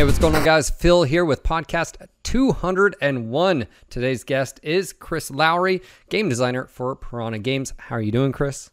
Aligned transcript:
Hey, 0.00 0.04
what's 0.04 0.18
going 0.18 0.34
on, 0.34 0.42
guys? 0.46 0.70
Phil 0.70 1.02
here 1.02 1.26
with 1.26 1.42
podcast 1.42 1.96
201. 2.22 3.66
Today's 3.90 4.24
guest 4.24 4.58
is 4.62 4.94
Chris 4.94 5.30
Lowry, 5.30 5.82
game 6.08 6.30
designer 6.30 6.64
for 6.64 6.96
Piranha 6.96 7.38
Games. 7.38 7.74
How 7.76 7.96
are 7.96 8.00
you 8.00 8.10
doing, 8.10 8.32
Chris? 8.32 8.70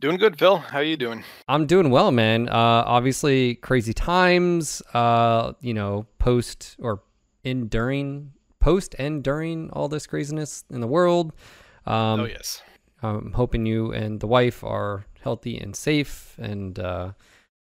Doing 0.00 0.16
good, 0.16 0.36
Phil. 0.36 0.56
How 0.56 0.78
are 0.78 0.82
you 0.82 0.96
doing? 0.96 1.22
I'm 1.46 1.66
doing 1.66 1.90
well, 1.90 2.10
man. 2.10 2.48
Uh, 2.48 2.82
obviously, 2.84 3.54
crazy 3.54 3.92
times. 3.92 4.82
Uh, 4.92 5.52
you 5.60 5.72
know, 5.72 6.08
post 6.18 6.74
or 6.80 7.04
in 7.44 7.68
during, 7.68 8.32
post 8.58 8.96
and 8.98 9.22
during 9.22 9.70
all 9.70 9.86
this 9.86 10.08
craziness 10.08 10.64
in 10.68 10.80
the 10.80 10.88
world. 10.88 11.32
Um, 11.86 12.22
oh 12.22 12.24
yes. 12.24 12.60
I'm 13.04 13.34
hoping 13.34 13.66
you 13.66 13.92
and 13.92 14.18
the 14.18 14.26
wife 14.26 14.64
are 14.64 15.06
healthy 15.22 15.58
and 15.58 15.76
safe. 15.76 16.34
And 16.40 16.76
uh, 16.76 17.12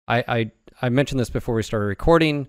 I, 0.09 0.25
I 0.27 0.51
I 0.81 0.89
mentioned 0.89 1.21
this 1.21 1.29
before 1.29 1.55
we 1.55 1.63
started 1.63 1.85
recording. 1.85 2.49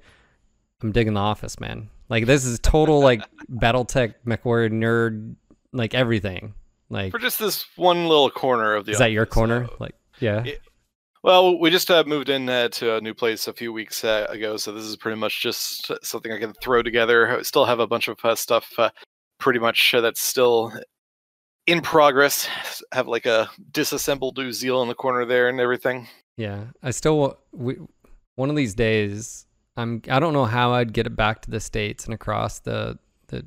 I'm 0.82 0.92
digging 0.92 1.14
The 1.14 1.20
Office, 1.20 1.60
man. 1.60 1.90
Like 2.10 2.26
this 2.26 2.46
is 2.46 2.60
total 2.60 3.02
like 3.02 3.22
BattleTech 3.52 4.16
MechWarrior 4.26 4.72
nerd, 4.72 5.36
like 5.74 5.94
everything. 5.94 6.54
Like 6.90 7.12
for 7.12 7.20
just 7.20 7.40
this 7.40 7.66
one 7.76 8.08
little 8.08 8.30
corner 8.30 8.76
of 8.76 8.86
the. 8.86 8.92
Is 8.92 8.96
office, 8.98 9.06
that 9.06 9.12
your 9.12 9.26
corner? 9.26 9.68
So, 9.68 9.76
like 9.80 9.96
yeah. 10.20 10.44
It, 10.44 10.62
well, 11.22 11.60
we 11.60 11.70
just 11.70 11.92
uh, 11.92 12.04
moved 12.08 12.30
in 12.30 12.48
uh, 12.48 12.70
to 12.70 12.96
a 12.96 13.02
new 13.02 13.14
place 13.14 13.48
a 13.48 13.54
few 13.54 13.74
weeks 13.74 14.06
uh, 14.06 14.26
ago, 14.30 14.56
so 14.56 14.72
this 14.72 14.86
is 14.86 14.96
pretty 14.96 15.20
much 15.20 15.42
just 15.42 15.92
something 16.02 16.32
I 16.32 16.40
can 16.40 16.54
throw 16.54 16.82
together. 16.82 17.40
I 17.40 17.42
still 17.42 17.66
have 17.66 17.80
a 17.80 17.88
bunch 17.88 18.08
of 18.08 18.24
uh, 18.24 18.36
stuff, 18.36 18.72
uh, 18.78 18.90
pretty 19.38 19.60
much 19.60 19.94
uh, 19.94 20.00
that's 20.00 20.22
still 20.22 20.72
in 21.68 21.82
progress. 21.82 22.48
Have 22.94 23.10
like 23.10 23.26
a 23.26 23.50
disassembled 23.72 24.38
Uziel 24.38 24.82
in 24.82 24.88
the 24.88 24.96
corner 24.96 25.26
there 25.26 25.50
and 25.50 25.60
everything. 25.60 26.08
Yeah, 26.38 26.68
I 26.82 26.92
still 26.92 27.38
we, 27.52 27.76
one 28.36 28.50
of 28.50 28.56
these 28.56 28.74
days 28.74 29.46
I'm 29.80 30.02
I 30.10 30.20
don't 30.20 30.34
know 30.34 30.46
how 30.46 30.74
I'd 30.74 30.94
get 30.94 31.08
it 31.08 31.16
back 31.16 31.42
to 31.44 31.52
the 31.52 31.60
states 31.60 32.06
and 32.06 32.14
across 32.14 32.60
the 32.60 33.00
the 33.28 33.46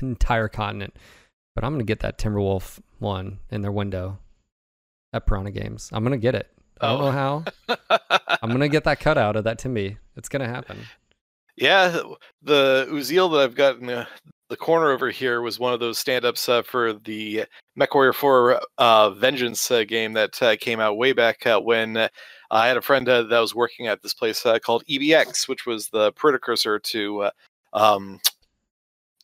entire 0.00 0.48
continent, 0.48 0.96
but 1.54 1.64
I'm 1.64 1.72
gonna 1.72 1.84
get 1.84 2.00
that 2.00 2.18
Timberwolf 2.18 2.80
one 2.98 3.38
in 3.50 3.62
their 3.62 3.72
window 3.72 4.18
at 5.12 5.26
Piranha 5.26 5.50
Games. 5.50 5.90
I'm 5.92 6.02
gonna 6.02 6.16
get 6.16 6.34
it. 6.34 6.50
I 6.80 6.88
don't 6.88 7.02
oh. 7.02 7.04
know 7.04 7.10
how. 7.12 7.44
I'm 8.42 8.50
gonna 8.50 8.68
get 8.68 8.84
that 8.84 8.98
cut 8.98 9.18
out 9.18 9.36
of 9.36 9.44
that 9.44 9.58
Timby. 9.58 9.98
It's 10.16 10.28
gonna 10.28 10.48
happen. 10.48 10.78
Yeah, 11.56 12.00
the 12.42 12.88
Uziel 12.90 13.30
that 13.32 13.40
I've 13.40 13.54
got 13.54 13.78
in 13.78 13.86
the, 13.86 14.00
uh, 14.00 14.06
the 14.48 14.56
corner 14.56 14.90
over 14.90 15.10
here 15.10 15.40
was 15.40 15.58
one 15.58 15.72
of 15.72 15.80
those 15.80 15.98
stand-ups 15.98 16.48
uh, 16.48 16.62
for 16.62 16.92
the 16.92 17.44
MechWarrior 17.78 18.14
4 18.14 18.60
uh, 18.78 19.10
Vengeance 19.10 19.70
uh, 19.70 19.84
game 19.84 20.12
that 20.12 20.40
uh, 20.42 20.56
came 20.56 20.80
out 20.80 20.98
way 20.98 21.12
back 21.12 21.46
uh, 21.46 21.58
when 21.58 22.08
I 22.50 22.68
had 22.68 22.76
a 22.76 22.82
friend 22.82 23.08
uh, 23.08 23.24
that 23.24 23.40
was 23.40 23.54
working 23.54 23.88
at 23.88 24.02
this 24.02 24.14
place 24.14 24.46
uh, 24.46 24.58
called 24.58 24.84
EBX, 24.86 25.48
which 25.48 25.66
was 25.66 25.88
the 25.88 26.12
precursor 26.12 26.78
to 26.78 27.22
uh, 27.22 27.30
um, 27.72 28.20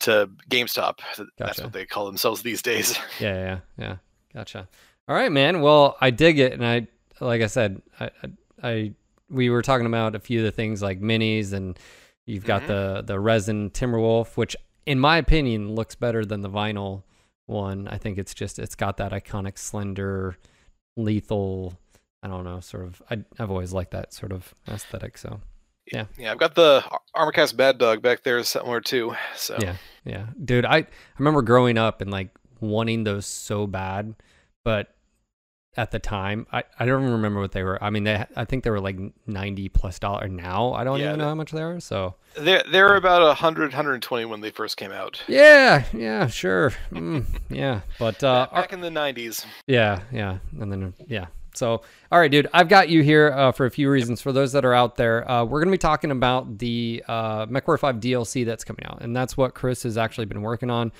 to 0.01 0.29
GameStop. 0.49 0.97
Gotcha. 0.97 1.27
That's 1.37 1.61
what 1.61 1.73
they 1.73 1.85
call 1.85 2.05
themselves 2.05 2.41
these 2.41 2.61
days. 2.61 2.97
Yeah, 3.19 3.35
yeah, 3.35 3.59
yeah. 3.77 3.95
Gotcha. 4.33 4.67
All 5.07 5.15
right, 5.15 5.31
man. 5.31 5.61
Well, 5.61 5.97
I 6.01 6.09
dig 6.09 6.39
it, 6.39 6.53
and 6.53 6.65
I, 6.65 6.87
like 7.19 7.41
I 7.41 7.47
said, 7.47 7.81
I, 7.99 8.05
I, 8.05 8.29
I 8.63 8.93
we 9.29 9.49
were 9.49 9.61
talking 9.61 9.85
about 9.85 10.15
a 10.15 10.19
few 10.19 10.39
of 10.39 10.45
the 10.45 10.51
things 10.51 10.81
like 10.81 10.99
minis, 10.99 11.53
and 11.53 11.77
you've 12.25 12.45
got 12.45 12.63
mm-hmm. 12.63 12.71
the 12.71 13.03
the 13.03 13.19
resin 13.19 13.69
Timberwolf, 13.69 14.35
which, 14.35 14.55
in 14.85 14.99
my 14.99 15.17
opinion, 15.17 15.75
looks 15.75 15.95
better 15.95 16.25
than 16.25 16.41
the 16.41 16.49
vinyl 16.49 17.03
one. 17.45 17.87
I 17.87 17.97
think 17.97 18.17
it's 18.17 18.33
just 18.33 18.59
it's 18.59 18.75
got 18.75 18.97
that 18.97 19.11
iconic 19.11 19.57
slender, 19.57 20.37
lethal 20.97 21.77
I 22.23 22.27
don't 22.27 22.43
know, 22.43 22.59
sort 22.59 22.85
of. 22.85 23.01
I, 23.09 23.23
I've 23.39 23.49
always 23.49 23.73
liked 23.73 23.91
that 23.91 24.13
sort 24.13 24.31
of 24.31 24.53
aesthetic. 24.67 25.17
So, 25.17 25.41
yeah, 25.91 26.05
yeah. 26.17 26.31
I've 26.31 26.37
got 26.37 26.53
the 26.53 26.83
Armorcast 27.15 27.57
Bad 27.57 27.79
Dog 27.79 28.01
back 28.01 28.23
there 28.23 28.43
somewhere 28.43 28.81
too. 28.81 29.15
So 29.35 29.57
yeah, 29.59 29.75
yeah, 30.05 30.27
dude. 30.43 30.65
I 30.65 30.77
I 30.77 30.87
remember 31.17 31.41
growing 31.41 31.77
up 31.77 32.01
and 32.01 32.11
like 32.11 32.29
wanting 32.59 33.03
those 33.03 33.25
so 33.25 33.65
bad, 33.65 34.13
but 34.63 34.95
at 35.77 35.91
the 35.91 35.99
time, 35.99 36.47
I, 36.51 36.63
I 36.79 36.85
don't 36.85 37.01
even 37.01 37.13
remember 37.13 37.39
what 37.39 37.53
they 37.53 37.63
were. 37.63 37.81
I 37.83 37.89
mean, 37.89 38.03
they 38.03 38.25
I 38.35 38.45
think 38.45 38.63
they 38.63 38.69
were 38.69 38.79
like 38.79 38.97
ninety 39.25 39.69
plus 39.69 39.99
dollar. 39.99 40.27
Now 40.27 40.73
I 40.73 40.83
don't 40.83 40.99
yeah, 40.99 41.07
even 41.07 41.19
know 41.19 41.29
how 41.29 41.35
much 41.35 41.51
they 41.51 41.61
are. 41.61 41.79
So 41.79 42.15
they're, 42.35 42.63
they 42.71 42.81
were 42.81 42.95
about 42.95 43.21
100, 43.21 43.63
120 43.63 44.25
when 44.25 44.41
they 44.41 44.51
first 44.51 44.77
came 44.77 44.91
out. 44.91 45.21
Yeah, 45.27 45.83
yeah, 45.93 46.27
sure, 46.27 46.73
mm, 46.91 47.25
yeah. 47.49 47.81
But 47.99 48.23
uh, 48.23 48.45
back, 48.45 48.53
back 48.53 48.73
in 48.73 48.81
the 48.81 48.91
nineties. 48.91 49.45
Yeah, 49.67 50.01
yeah, 50.11 50.39
and 50.59 50.71
then 50.71 50.93
yeah, 51.07 51.27
so, 51.53 51.81
all 52.11 52.19
right, 52.19 52.31
dude, 52.31 52.47
I've 52.53 52.69
got 52.69 52.89
you 52.89 53.03
here 53.03 53.31
uh, 53.31 53.51
for 53.51 53.65
a 53.65 53.71
few 53.71 53.89
reasons. 53.89 54.21
For 54.21 54.31
those 54.31 54.53
that 54.53 54.65
are 54.65 54.73
out 54.73 54.95
there, 54.95 55.29
uh, 55.29 55.43
we're 55.43 55.59
going 55.59 55.67
to 55.67 55.73
be 55.73 55.77
talking 55.77 56.11
about 56.11 56.59
the 56.59 57.03
uh, 57.07 57.45
MechWarrior 57.47 57.79
5 57.79 57.95
DLC 57.97 58.45
that's 58.45 58.63
coming 58.63 58.85
out, 58.85 58.99
and 59.01 59.15
that's 59.15 59.35
what 59.35 59.53
Chris 59.53 59.83
has 59.83 59.97
actually 59.97 60.25
been 60.25 60.41
working 60.41 60.69
on 60.69 60.91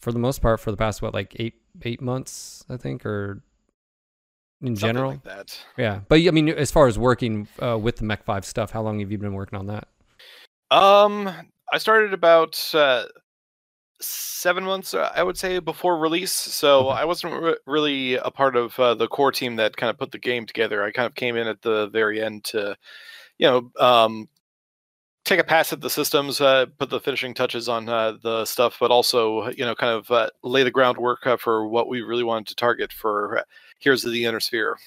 for 0.00 0.12
the 0.12 0.18
most 0.18 0.40
part 0.40 0.60
for 0.60 0.70
the 0.70 0.76
past 0.76 1.02
what 1.02 1.14
like 1.14 1.34
eight 1.38 1.54
eight 1.82 2.00
months, 2.00 2.64
I 2.68 2.76
think, 2.76 3.04
or 3.04 3.42
in 4.62 4.76
Something 4.76 4.94
general. 4.94 5.10
Like 5.10 5.24
that. 5.24 5.58
Yeah, 5.76 6.00
but 6.08 6.20
I 6.20 6.30
mean, 6.30 6.48
as 6.48 6.70
far 6.70 6.86
as 6.86 6.98
working 6.98 7.48
uh, 7.60 7.78
with 7.78 7.96
the 7.96 8.04
Mech 8.04 8.24
5 8.24 8.44
stuff, 8.44 8.70
how 8.70 8.82
long 8.82 9.00
have 9.00 9.12
you 9.12 9.18
been 9.18 9.34
working 9.34 9.58
on 9.58 9.66
that? 9.66 9.88
Um, 10.70 11.30
I 11.72 11.78
started 11.78 12.12
about 12.12 12.74
uh, 12.74 13.04
seven 14.00 14.64
months, 14.64 14.94
uh, 14.94 15.10
I 15.14 15.22
would 15.22 15.36
say, 15.36 15.58
before 15.58 15.98
release. 15.98 16.32
So 16.32 16.88
I 16.88 17.04
wasn't 17.04 17.42
re- 17.42 17.56
really 17.66 18.14
a 18.14 18.30
part 18.30 18.56
of 18.56 18.78
uh, 18.78 18.94
the 18.94 19.08
core 19.08 19.32
team 19.32 19.56
that 19.56 19.76
kind 19.76 19.90
of 19.90 19.98
put 19.98 20.12
the 20.12 20.18
game 20.18 20.46
together. 20.46 20.82
I 20.82 20.90
kind 20.90 21.06
of 21.06 21.14
came 21.14 21.36
in 21.36 21.46
at 21.46 21.62
the 21.62 21.88
very 21.88 22.22
end 22.22 22.44
to, 22.44 22.76
you 23.38 23.46
know, 23.46 23.70
um, 23.78 24.28
take 25.24 25.40
a 25.40 25.44
pass 25.44 25.72
at 25.72 25.80
the 25.80 25.90
systems, 25.90 26.40
uh, 26.40 26.66
put 26.78 26.88
the 26.88 27.00
finishing 27.00 27.34
touches 27.34 27.68
on 27.68 27.88
uh, 27.88 28.14
the 28.22 28.44
stuff, 28.44 28.76
but 28.80 28.90
also, 28.90 29.48
you 29.50 29.64
know, 29.64 29.74
kind 29.74 29.92
of 29.92 30.10
uh, 30.10 30.30
lay 30.42 30.62
the 30.62 30.70
groundwork 30.70 31.26
uh, 31.26 31.36
for 31.36 31.66
what 31.66 31.88
we 31.88 32.00
really 32.00 32.24
wanted 32.24 32.46
to 32.46 32.54
target 32.54 32.92
for 32.92 33.44
Heroes 33.78 34.04
of 34.04 34.12
the 34.12 34.24
Inner 34.24 34.40
Sphere. 34.40 34.78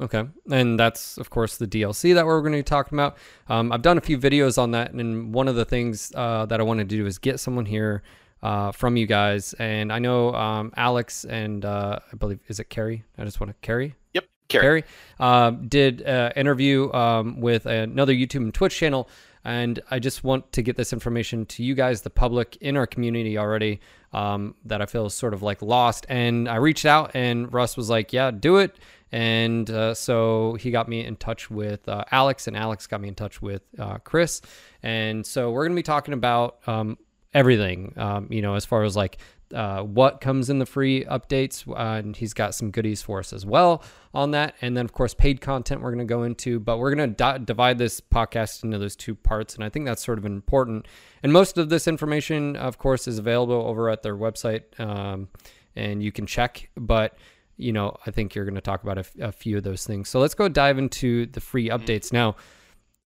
Okay, 0.00 0.24
and 0.50 0.78
that's 0.78 1.16
of 1.16 1.30
course 1.30 1.56
the 1.56 1.66
DLC 1.66 2.14
that 2.14 2.26
we're 2.26 2.40
going 2.40 2.52
to 2.52 2.58
be 2.58 2.62
talking 2.62 2.98
about. 2.98 3.16
Um, 3.48 3.72
I've 3.72 3.82
done 3.82 3.96
a 3.96 4.02
few 4.02 4.18
videos 4.18 4.58
on 4.58 4.72
that, 4.72 4.92
and 4.92 5.32
one 5.32 5.48
of 5.48 5.54
the 5.54 5.64
things 5.64 6.10
that 6.10 6.52
I 6.52 6.62
wanted 6.62 6.88
to 6.90 6.96
do 6.96 7.06
is 7.06 7.18
get 7.18 7.40
someone 7.40 7.64
here 7.64 8.02
uh, 8.42 8.72
from 8.72 8.96
you 8.96 9.06
guys. 9.06 9.54
And 9.54 9.92
I 9.92 9.98
know 9.98 10.34
um, 10.34 10.72
Alex 10.76 11.24
and 11.24 11.64
uh, 11.64 11.98
I 12.12 12.16
believe 12.16 12.40
is 12.48 12.60
it 12.60 12.70
Carrie? 12.70 13.04
I 13.18 13.24
just 13.24 13.40
want 13.40 13.50
to 13.50 13.66
Carrie. 13.66 13.94
Yep, 14.14 14.24
Carrie. 14.48 14.62
Carrie 14.62 14.84
uh, 15.18 15.50
did 15.50 16.02
an 16.02 16.32
interview 16.36 16.92
um, 16.92 17.40
with 17.40 17.66
another 17.66 18.12
YouTube 18.12 18.36
and 18.36 18.54
Twitch 18.54 18.76
channel. 18.76 19.08
And 19.46 19.80
I 19.92 20.00
just 20.00 20.24
want 20.24 20.50
to 20.52 20.62
get 20.62 20.74
this 20.76 20.92
information 20.92 21.46
to 21.46 21.62
you 21.62 21.76
guys, 21.76 22.02
the 22.02 22.10
public 22.10 22.56
in 22.60 22.76
our 22.76 22.86
community 22.86 23.38
already, 23.38 23.80
um, 24.12 24.56
that 24.64 24.82
I 24.82 24.86
feel 24.86 25.06
is 25.06 25.14
sort 25.14 25.34
of 25.34 25.42
like 25.42 25.62
lost. 25.62 26.04
And 26.08 26.48
I 26.48 26.56
reached 26.56 26.84
out, 26.84 27.12
and 27.14 27.52
Russ 27.52 27.76
was 27.76 27.88
like, 27.88 28.12
"Yeah, 28.12 28.32
do 28.32 28.56
it." 28.56 28.76
And 29.12 29.70
uh, 29.70 29.94
so 29.94 30.54
he 30.54 30.72
got 30.72 30.88
me 30.88 31.04
in 31.04 31.14
touch 31.14 31.48
with 31.48 31.88
uh, 31.88 32.04
Alex, 32.10 32.48
and 32.48 32.56
Alex 32.56 32.88
got 32.88 33.00
me 33.00 33.06
in 33.06 33.14
touch 33.14 33.40
with 33.40 33.62
uh, 33.78 33.98
Chris. 33.98 34.42
And 34.82 35.24
so 35.24 35.52
we're 35.52 35.64
going 35.64 35.76
to 35.76 35.80
be 35.80 35.84
talking 35.84 36.12
about 36.12 36.58
um, 36.66 36.98
everything. 37.32 37.92
Um, 37.96 38.26
you 38.30 38.42
know, 38.42 38.56
as 38.56 38.64
far 38.64 38.82
as 38.82 38.96
like 38.96 39.18
uh, 39.54 39.82
what 39.82 40.20
comes 40.20 40.50
in 40.50 40.58
the 40.58 40.66
free 40.66 41.04
updates, 41.04 41.68
uh, 41.68 41.98
and 41.98 42.16
he's 42.16 42.34
got 42.34 42.54
some 42.54 42.70
goodies 42.70 43.02
for 43.02 43.20
us 43.20 43.32
as 43.32 43.46
well 43.46 43.82
on 44.12 44.32
that. 44.32 44.54
And 44.60 44.76
then, 44.76 44.84
of 44.84 44.92
course, 44.92 45.14
paid 45.14 45.40
content 45.40 45.82
we're 45.82 45.92
going 45.92 46.06
to 46.06 46.12
go 46.12 46.24
into, 46.24 46.58
but 46.58 46.78
we're 46.78 46.94
going 46.94 47.10
to 47.10 47.14
di- 47.14 47.38
divide 47.38 47.78
this 47.78 48.00
podcast 48.00 48.64
into 48.64 48.78
those 48.78 48.96
two 48.96 49.14
parts, 49.14 49.54
and 49.54 49.62
I 49.62 49.68
think 49.68 49.86
that's 49.86 50.04
sort 50.04 50.18
of 50.18 50.24
important. 50.24 50.86
And 51.22 51.32
most 51.32 51.58
of 51.58 51.68
this 51.68 51.86
information, 51.86 52.56
of 52.56 52.78
course, 52.78 53.06
is 53.06 53.18
available 53.18 53.54
over 53.54 53.88
at 53.88 54.02
their 54.02 54.16
website, 54.16 54.78
um, 54.80 55.28
and 55.74 56.02
you 56.02 56.10
can 56.10 56.26
check. 56.26 56.70
But 56.76 57.16
you 57.56 57.72
know, 57.72 57.96
I 58.06 58.10
think 58.10 58.34
you're 58.34 58.44
going 58.44 58.56
to 58.56 58.60
talk 58.60 58.82
about 58.82 58.98
a, 58.98 59.00
f- 59.00 59.18
a 59.20 59.32
few 59.32 59.56
of 59.56 59.62
those 59.62 59.86
things. 59.86 60.08
So 60.08 60.20
let's 60.20 60.34
go 60.34 60.48
dive 60.48 60.78
into 60.78 61.26
the 61.26 61.40
free 61.40 61.68
mm-hmm. 61.68 61.82
updates 61.82 62.12
now. 62.12 62.36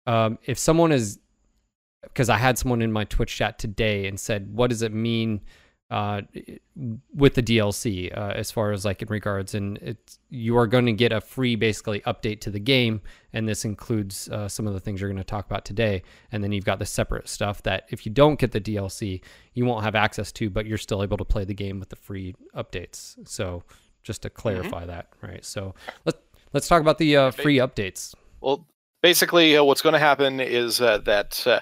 Um, 0.06 0.38
if 0.44 0.58
someone 0.58 0.92
is 0.92 1.18
because 2.02 2.28
I 2.28 2.36
had 2.36 2.56
someone 2.56 2.82
in 2.82 2.92
my 2.92 3.04
Twitch 3.04 3.34
chat 3.34 3.58
today 3.58 4.06
and 4.06 4.20
said, 4.20 4.54
"What 4.54 4.70
does 4.70 4.82
it 4.82 4.92
mean 4.92 5.40
uh, 5.90 6.22
with 7.14 7.34
the 7.34 7.42
DLC 7.42 8.16
uh, 8.16 8.32
as 8.34 8.50
far 8.50 8.72
as 8.72 8.84
like 8.84 9.02
in 9.02 9.08
regards?" 9.08 9.54
And 9.54 9.78
it's 9.78 10.18
you 10.30 10.56
are 10.58 10.66
going 10.66 10.86
to 10.86 10.92
get 10.92 11.12
a 11.12 11.20
free 11.20 11.56
basically 11.56 12.00
update 12.00 12.40
to 12.42 12.50
the 12.50 12.60
game, 12.60 13.00
and 13.32 13.48
this 13.48 13.64
includes 13.64 14.28
uh, 14.28 14.48
some 14.48 14.66
of 14.66 14.74
the 14.74 14.80
things 14.80 15.00
you're 15.00 15.10
going 15.10 15.18
to 15.18 15.24
talk 15.24 15.46
about 15.46 15.64
today. 15.64 16.02
And 16.32 16.42
then 16.42 16.52
you've 16.52 16.64
got 16.64 16.78
the 16.78 16.86
separate 16.86 17.28
stuff 17.28 17.62
that 17.64 17.86
if 17.90 18.06
you 18.06 18.12
don't 18.12 18.38
get 18.38 18.52
the 18.52 18.60
DLC, 18.60 19.20
you 19.54 19.64
won't 19.64 19.84
have 19.84 19.94
access 19.94 20.32
to, 20.32 20.50
but 20.50 20.66
you're 20.66 20.78
still 20.78 21.02
able 21.02 21.16
to 21.16 21.24
play 21.24 21.44
the 21.44 21.54
game 21.54 21.80
with 21.80 21.88
the 21.88 21.96
free 21.96 22.34
updates. 22.54 23.16
So 23.28 23.62
just 24.02 24.22
to 24.22 24.30
clarify 24.30 24.82
mm-hmm. 24.82 24.88
that, 24.88 25.08
right? 25.20 25.44
So 25.44 25.74
let's 26.04 26.18
let's 26.52 26.68
talk 26.68 26.80
about 26.80 26.98
the 26.98 27.16
uh, 27.16 27.30
free 27.30 27.58
updates. 27.58 28.14
Well, 28.40 28.66
basically, 29.02 29.56
uh, 29.56 29.64
what's 29.64 29.82
going 29.82 29.94
to 29.94 29.98
happen 29.98 30.40
is 30.40 30.80
uh, 30.80 30.98
that 30.98 31.46
uh, 31.46 31.60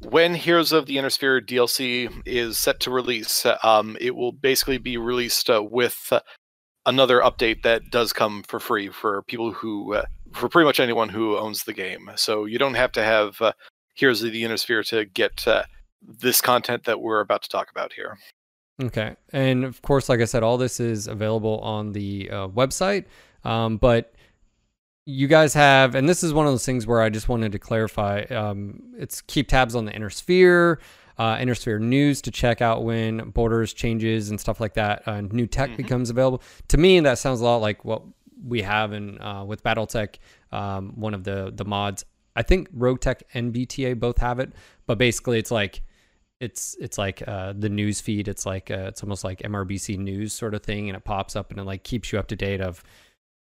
when 0.00 0.34
Heroes 0.34 0.72
of 0.72 0.86
the 0.86 0.98
Inner 0.98 1.10
Sphere 1.10 1.40
DLC 1.40 2.10
is 2.26 2.58
set 2.58 2.80
to 2.80 2.90
release, 2.90 3.46
um, 3.62 3.96
it 4.00 4.14
will 4.14 4.32
basically 4.32 4.78
be 4.78 4.96
released 4.96 5.48
uh, 5.50 5.62
with 5.62 6.08
uh, 6.10 6.20
another 6.86 7.20
update 7.20 7.62
that 7.62 7.90
does 7.90 8.12
come 8.12 8.42
for 8.46 8.60
free 8.60 8.90
for 8.90 9.22
people 9.22 9.52
who, 9.52 9.94
uh, 9.94 10.04
for 10.32 10.48
pretty 10.48 10.66
much 10.66 10.80
anyone 10.80 11.08
who 11.08 11.38
owns 11.38 11.64
the 11.64 11.72
game. 11.72 12.10
So 12.16 12.44
you 12.44 12.58
don't 12.58 12.74
have 12.74 12.92
to 12.92 13.02
have 13.02 13.40
uh, 13.40 13.52
Heroes 13.94 14.22
of 14.22 14.32
the 14.32 14.44
Inner 14.44 14.56
Sphere 14.56 14.82
to 14.84 15.04
get 15.04 15.46
uh, 15.46 15.64
this 16.02 16.40
content 16.40 16.84
that 16.84 17.00
we're 17.00 17.20
about 17.20 17.42
to 17.42 17.48
talk 17.48 17.70
about 17.70 17.92
here. 17.92 18.18
Okay, 18.82 19.14
and 19.32 19.64
of 19.64 19.80
course, 19.82 20.08
like 20.08 20.20
I 20.20 20.24
said, 20.24 20.42
all 20.42 20.58
this 20.58 20.80
is 20.80 21.06
available 21.06 21.60
on 21.60 21.92
the 21.92 22.28
uh, 22.30 22.48
website. 22.48 23.04
Um, 23.44 23.76
but 23.76 24.13
you 25.06 25.26
guys 25.26 25.52
have, 25.54 25.94
and 25.94 26.08
this 26.08 26.22
is 26.22 26.32
one 26.32 26.46
of 26.46 26.52
those 26.52 26.64
things 26.64 26.86
where 26.86 27.02
I 27.02 27.10
just 27.10 27.28
wanted 27.28 27.52
to 27.52 27.58
clarify. 27.58 28.22
Um, 28.22 28.82
it's 28.96 29.20
keep 29.20 29.48
tabs 29.48 29.74
on 29.74 29.84
the 29.84 29.92
Inner 29.92 30.10
Sphere, 30.10 30.80
uh, 31.18 31.36
Inner 31.40 31.54
Sphere 31.54 31.78
news 31.78 32.22
to 32.22 32.30
check 32.30 32.62
out 32.62 32.84
when 32.84 33.30
borders 33.30 33.74
changes 33.74 34.30
and 34.30 34.40
stuff 34.40 34.60
like 34.60 34.74
that. 34.74 35.06
Uh, 35.06 35.20
new 35.20 35.46
tech 35.46 35.70
mm-hmm. 35.70 35.76
becomes 35.76 36.10
available. 36.10 36.42
To 36.68 36.78
me, 36.78 37.00
that 37.00 37.18
sounds 37.18 37.40
a 37.40 37.44
lot 37.44 37.58
like 37.58 37.84
what 37.84 38.02
we 38.42 38.62
have 38.62 38.92
in 38.92 39.20
uh, 39.20 39.44
with 39.44 39.62
BattleTech. 39.62 40.16
Um, 40.52 40.92
one 40.96 41.14
of 41.14 41.24
the 41.24 41.52
the 41.54 41.64
mods. 41.64 42.04
I 42.36 42.42
think 42.42 42.68
Rogue 42.72 43.00
Tech 43.00 43.22
and 43.34 43.54
BTA 43.54 43.98
both 44.00 44.18
have 44.18 44.40
it, 44.40 44.52
but 44.86 44.98
basically 44.98 45.38
it's 45.38 45.50
like 45.50 45.82
it's 46.40 46.76
it's 46.80 46.98
like 46.98 47.22
uh, 47.28 47.52
the 47.56 47.68
news 47.68 48.00
feed. 48.00 48.26
It's 48.26 48.46
like 48.46 48.70
uh, 48.70 48.86
it's 48.88 49.02
almost 49.02 49.22
like 49.22 49.40
MRBC 49.40 49.98
news 49.98 50.32
sort 50.32 50.54
of 50.54 50.62
thing, 50.62 50.88
and 50.88 50.96
it 50.96 51.04
pops 51.04 51.36
up 51.36 51.50
and 51.50 51.60
it 51.60 51.64
like 51.64 51.84
keeps 51.84 52.12
you 52.12 52.18
up 52.18 52.26
to 52.28 52.36
date 52.36 52.60
of 52.60 52.82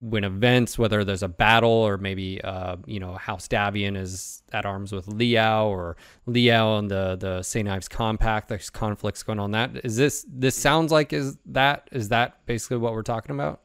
when 0.03 0.25
events, 0.25 0.77
whether 0.77 1.05
there's 1.05 1.23
a 1.23 1.29
battle 1.29 1.69
or 1.69 1.97
maybe 1.97 2.41
uh, 2.41 2.75
you 2.85 2.99
know 2.99 3.13
House 3.13 3.47
Davion 3.47 3.97
is 3.97 4.43
at 4.51 4.65
arms 4.65 4.91
with 4.91 5.07
Liao 5.07 5.67
or 5.67 5.95
Liao 6.25 6.77
and 6.77 6.91
the 6.91 7.15
the 7.15 7.41
St. 7.41 7.67
Ives 7.69 7.87
Compact. 7.87 8.49
There's 8.49 8.69
conflicts 8.69 9.23
going 9.23 9.39
on. 9.39 9.51
That 9.51 9.85
is 9.85 9.95
this. 9.95 10.25
This 10.27 10.55
sounds 10.55 10.91
like 10.91 11.13
is 11.13 11.37
that 11.45 11.87
is 11.93 12.09
that 12.09 12.45
basically 12.45 12.77
what 12.77 12.93
we're 12.93 13.01
talking 13.01 13.33
about? 13.33 13.61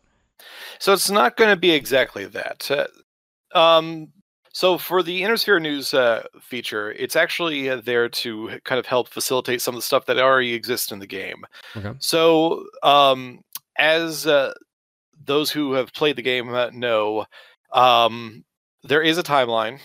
So 0.79 0.93
it's 0.93 1.11
not 1.11 1.37
going 1.37 1.51
to 1.51 1.57
be 1.57 1.73
exactly 1.73 2.25
that. 2.27 2.71
Uh, 2.71 3.59
um, 3.59 4.13
so 4.53 4.79
for 4.79 5.03
the 5.03 5.25
Inner 5.25 5.37
Sphere 5.37 5.59
News 5.59 5.93
uh, 5.93 6.23
feature, 6.41 6.93
it's 6.93 7.17
actually 7.17 7.69
uh, 7.69 7.81
there 7.85 8.09
to 8.09 8.61
kind 8.65 8.79
of 8.79 8.87
help 8.87 9.09
facilitate 9.09 9.61
some 9.61 9.75
of 9.75 9.79
the 9.79 9.85
stuff 9.85 10.07
that 10.07 10.19
already 10.19 10.55
exists 10.55 10.93
in 10.93 11.01
the 11.01 11.07
game. 11.07 11.45
Okay. 11.77 11.93
So 11.99 12.65
um, 12.85 13.41
as 13.77 14.27
uh, 14.27 14.55
those 15.25 15.51
who 15.51 15.73
have 15.73 15.93
played 15.93 16.17
the 16.17 16.23
game 16.23 16.51
know, 16.75 17.27
um, 17.73 18.45
there 18.83 19.03
is 19.03 19.19
a 19.19 19.23
timeline 19.23 19.81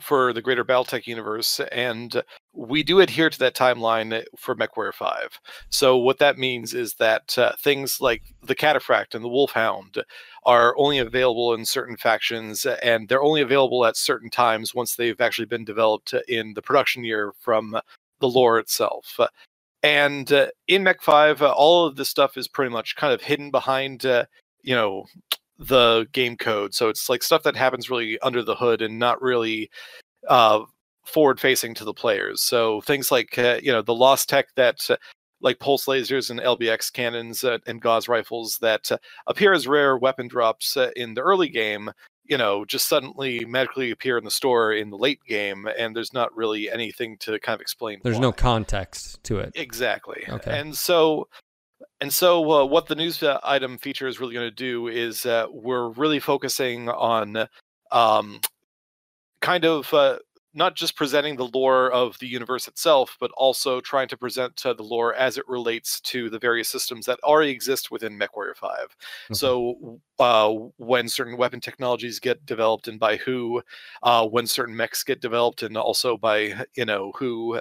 for 0.00 0.32
the 0.32 0.42
greater 0.42 0.64
BattleTech 0.64 1.06
universe, 1.06 1.60
and 1.70 2.22
we 2.52 2.82
do 2.82 3.00
adhere 3.00 3.30
to 3.30 3.38
that 3.38 3.54
timeline 3.54 4.24
for 4.36 4.56
MechWarrior 4.56 4.92
5. 4.92 5.38
So 5.70 5.96
what 5.96 6.18
that 6.18 6.38
means 6.38 6.74
is 6.74 6.94
that 6.94 7.38
uh, 7.38 7.52
things 7.60 8.00
like 8.00 8.22
the 8.42 8.56
Cataphract 8.56 9.14
and 9.14 9.24
the 9.24 9.28
Wolfhound 9.28 10.02
are 10.44 10.74
only 10.76 10.98
available 10.98 11.54
in 11.54 11.64
certain 11.64 11.96
factions, 11.96 12.66
and 12.66 13.08
they're 13.08 13.22
only 13.22 13.42
available 13.42 13.86
at 13.86 13.96
certain 13.96 14.28
times 14.28 14.74
once 14.74 14.96
they've 14.96 15.20
actually 15.20 15.46
been 15.46 15.64
developed 15.64 16.14
in 16.28 16.52
the 16.54 16.62
production 16.62 17.04
year 17.04 17.32
from 17.38 17.78
the 18.20 18.28
lore 18.28 18.58
itself. 18.58 19.18
And 19.82 20.32
uh, 20.32 20.48
in 20.68 20.84
Mech 20.84 21.02
5, 21.02 21.42
uh, 21.42 21.52
all 21.52 21.86
of 21.86 21.96
this 21.96 22.08
stuff 22.08 22.36
is 22.36 22.46
pretty 22.48 22.70
much 22.70 22.94
kind 22.96 23.12
of 23.12 23.22
hidden 23.22 23.50
behind, 23.50 24.06
uh, 24.06 24.26
you 24.62 24.74
know, 24.74 25.06
the 25.58 26.06
game 26.12 26.36
code. 26.36 26.74
So 26.74 26.88
it's 26.88 27.08
like 27.08 27.22
stuff 27.22 27.42
that 27.44 27.56
happens 27.56 27.90
really 27.90 28.18
under 28.20 28.42
the 28.42 28.54
hood 28.54 28.82
and 28.82 28.98
not 28.98 29.22
really 29.22 29.70
uh, 30.28 30.60
forward 31.04 31.40
facing 31.40 31.74
to 31.74 31.84
the 31.84 31.94
players. 31.94 32.42
So 32.42 32.80
things 32.82 33.10
like 33.10 33.38
uh, 33.38 33.60
you 33.62 33.72
know 33.72 33.82
the 33.82 33.94
lost 33.94 34.28
tech 34.28 34.48
that 34.56 34.90
uh, 34.90 34.96
like 35.40 35.58
pulse 35.58 35.86
lasers 35.86 36.30
and 36.30 36.40
LBX 36.40 36.92
cannons 36.92 37.44
uh, 37.44 37.58
and 37.66 37.80
gauss 37.80 38.08
rifles 38.08 38.58
that 38.60 38.90
uh, 38.92 38.98
appear 39.26 39.52
as 39.52 39.66
rare 39.66 39.96
weapon 39.98 40.28
drops 40.28 40.76
uh, 40.76 40.90
in 40.94 41.14
the 41.14 41.20
early 41.20 41.48
game, 41.48 41.90
you 42.24 42.38
know, 42.38 42.64
just 42.64 42.88
suddenly 42.88 43.44
magically 43.44 43.90
appear 43.90 44.16
in 44.16 44.24
the 44.24 44.30
store 44.30 44.72
in 44.72 44.90
the 44.90 44.96
late 44.96 45.20
game, 45.26 45.68
and 45.78 45.94
there's 45.94 46.12
not 46.12 46.34
really 46.36 46.70
anything 46.70 47.16
to 47.18 47.38
kind 47.40 47.54
of 47.54 47.60
explain. 47.60 48.00
There's 48.02 48.16
why. 48.16 48.22
no 48.22 48.32
context 48.32 49.22
to 49.24 49.38
it. 49.38 49.52
Exactly. 49.54 50.24
Okay. 50.28 50.58
And 50.58 50.76
so 50.76 51.28
and 52.02 52.12
so, 52.12 52.50
uh, 52.50 52.64
what 52.64 52.88
the 52.88 52.96
news 52.96 53.22
uh, 53.22 53.38
item 53.44 53.78
feature 53.78 54.08
is 54.08 54.18
really 54.18 54.34
going 54.34 54.48
to 54.48 54.50
do 54.50 54.88
is 54.88 55.24
uh, 55.24 55.46
we're 55.52 55.90
really 55.90 56.18
focusing 56.18 56.88
on 56.88 57.46
um, 57.92 58.40
kind 59.40 59.64
of 59.64 59.94
uh, 59.94 60.18
not 60.52 60.74
just 60.74 60.96
presenting 60.96 61.36
the 61.36 61.46
lore 61.46 61.92
of 61.92 62.18
the 62.18 62.26
universe 62.26 62.66
itself, 62.66 63.16
but 63.20 63.30
also 63.36 63.80
trying 63.80 64.08
to 64.08 64.16
present 64.16 64.66
uh, 64.66 64.72
the 64.72 64.82
lore 64.82 65.14
as 65.14 65.38
it 65.38 65.46
relates 65.46 66.00
to 66.00 66.28
the 66.28 66.40
various 66.40 66.68
systems 66.68 67.06
that 67.06 67.20
already 67.22 67.52
exist 67.52 67.92
within 67.92 68.18
MechWarrior 68.18 68.56
5. 68.56 68.70
Mm-hmm. 68.72 69.34
So, 69.34 70.00
uh, 70.18 70.52
when 70.78 71.08
certain 71.08 71.36
weapon 71.36 71.60
technologies 71.60 72.18
get 72.18 72.44
developed 72.44 72.88
and 72.88 72.98
by 72.98 73.14
who, 73.18 73.62
uh, 74.02 74.26
when 74.26 74.48
certain 74.48 74.74
mechs 74.74 75.04
get 75.04 75.20
developed 75.20 75.62
and 75.62 75.76
also 75.76 76.16
by, 76.16 76.64
you 76.74 76.84
know, 76.84 77.12
who, 77.14 77.60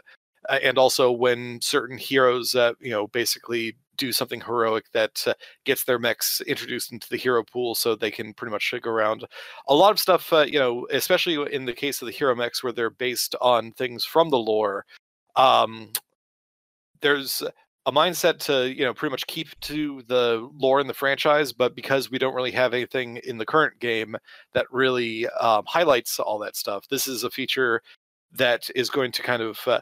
and 0.49 0.79
also 0.79 1.11
when 1.11 1.61
certain 1.61 1.99
heroes, 1.99 2.55
uh, 2.55 2.73
you 2.79 2.89
know, 2.89 3.05
basically 3.05 3.75
do 4.01 4.11
something 4.11 4.41
heroic 4.41 4.85
that 4.93 5.23
uh, 5.27 5.33
gets 5.63 5.83
their 5.83 5.99
mechs 5.99 6.41
introduced 6.41 6.91
into 6.91 7.07
the 7.09 7.17
hero 7.17 7.43
pool 7.43 7.75
so 7.75 7.95
they 7.95 8.09
can 8.09 8.33
pretty 8.33 8.51
much 8.51 8.73
go 8.81 8.89
around. 8.89 9.25
A 9.67 9.75
lot 9.75 9.91
of 9.91 9.99
stuff, 9.99 10.33
uh, 10.33 10.39
you 10.47 10.57
know, 10.57 10.87
especially 10.91 11.37
in 11.53 11.65
the 11.65 11.73
case 11.73 12.01
of 12.01 12.07
the 12.07 12.11
hero 12.11 12.35
mechs 12.35 12.63
where 12.63 12.73
they're 12.73 12.89
based 12.89 13.35
on 13.41 13.71
things 13.73 14.03
from 14.03 14.31
the 14.31 14.39
lore. 14.39 14.85
Um, 15.35 15.91
there's 17.01 17.43
a 17.85 17.91
mindset 17.91 18.39
to 18.39 18.71
you 18.71 18.83
know 18.83 18.93
pretty 18.93 19.11
much 19.11 19.25
keep 19.27 19.47
to 19.59 20.03
the 20.07 20.47
lore 20.55 20.79
in 20.79 20.85
the 20.85 20.93
franchise 20.93 21.51
but 21.51 21.75
because 21.75 22.11
we 22.11 22.19
don't 22.19 22.35
really 22.35 22.51
have 22.51 22.75
anything 22.75 23.17
in 23.23 23.39
the 23.39 23.45
current 23.45 23.79
game 23.79 24.15
that 24.53 24.67
really 24.71 25.27
um, 25.39 25.63
highlights 25.65 26.19
all 26.19 26.37
that 26.37 26.55
stuff 26.55 26.87
this 26.89 27.07
is 27.07 27.23
a 27.23 27.31
feature 27.31 27.81
that 28.33 28.69
is 28.75 28.91
going 28.91 29.11
to 29.11 29.23
kind 29.23 29.41
of 29.41 29.59
uh, 29.65 29.81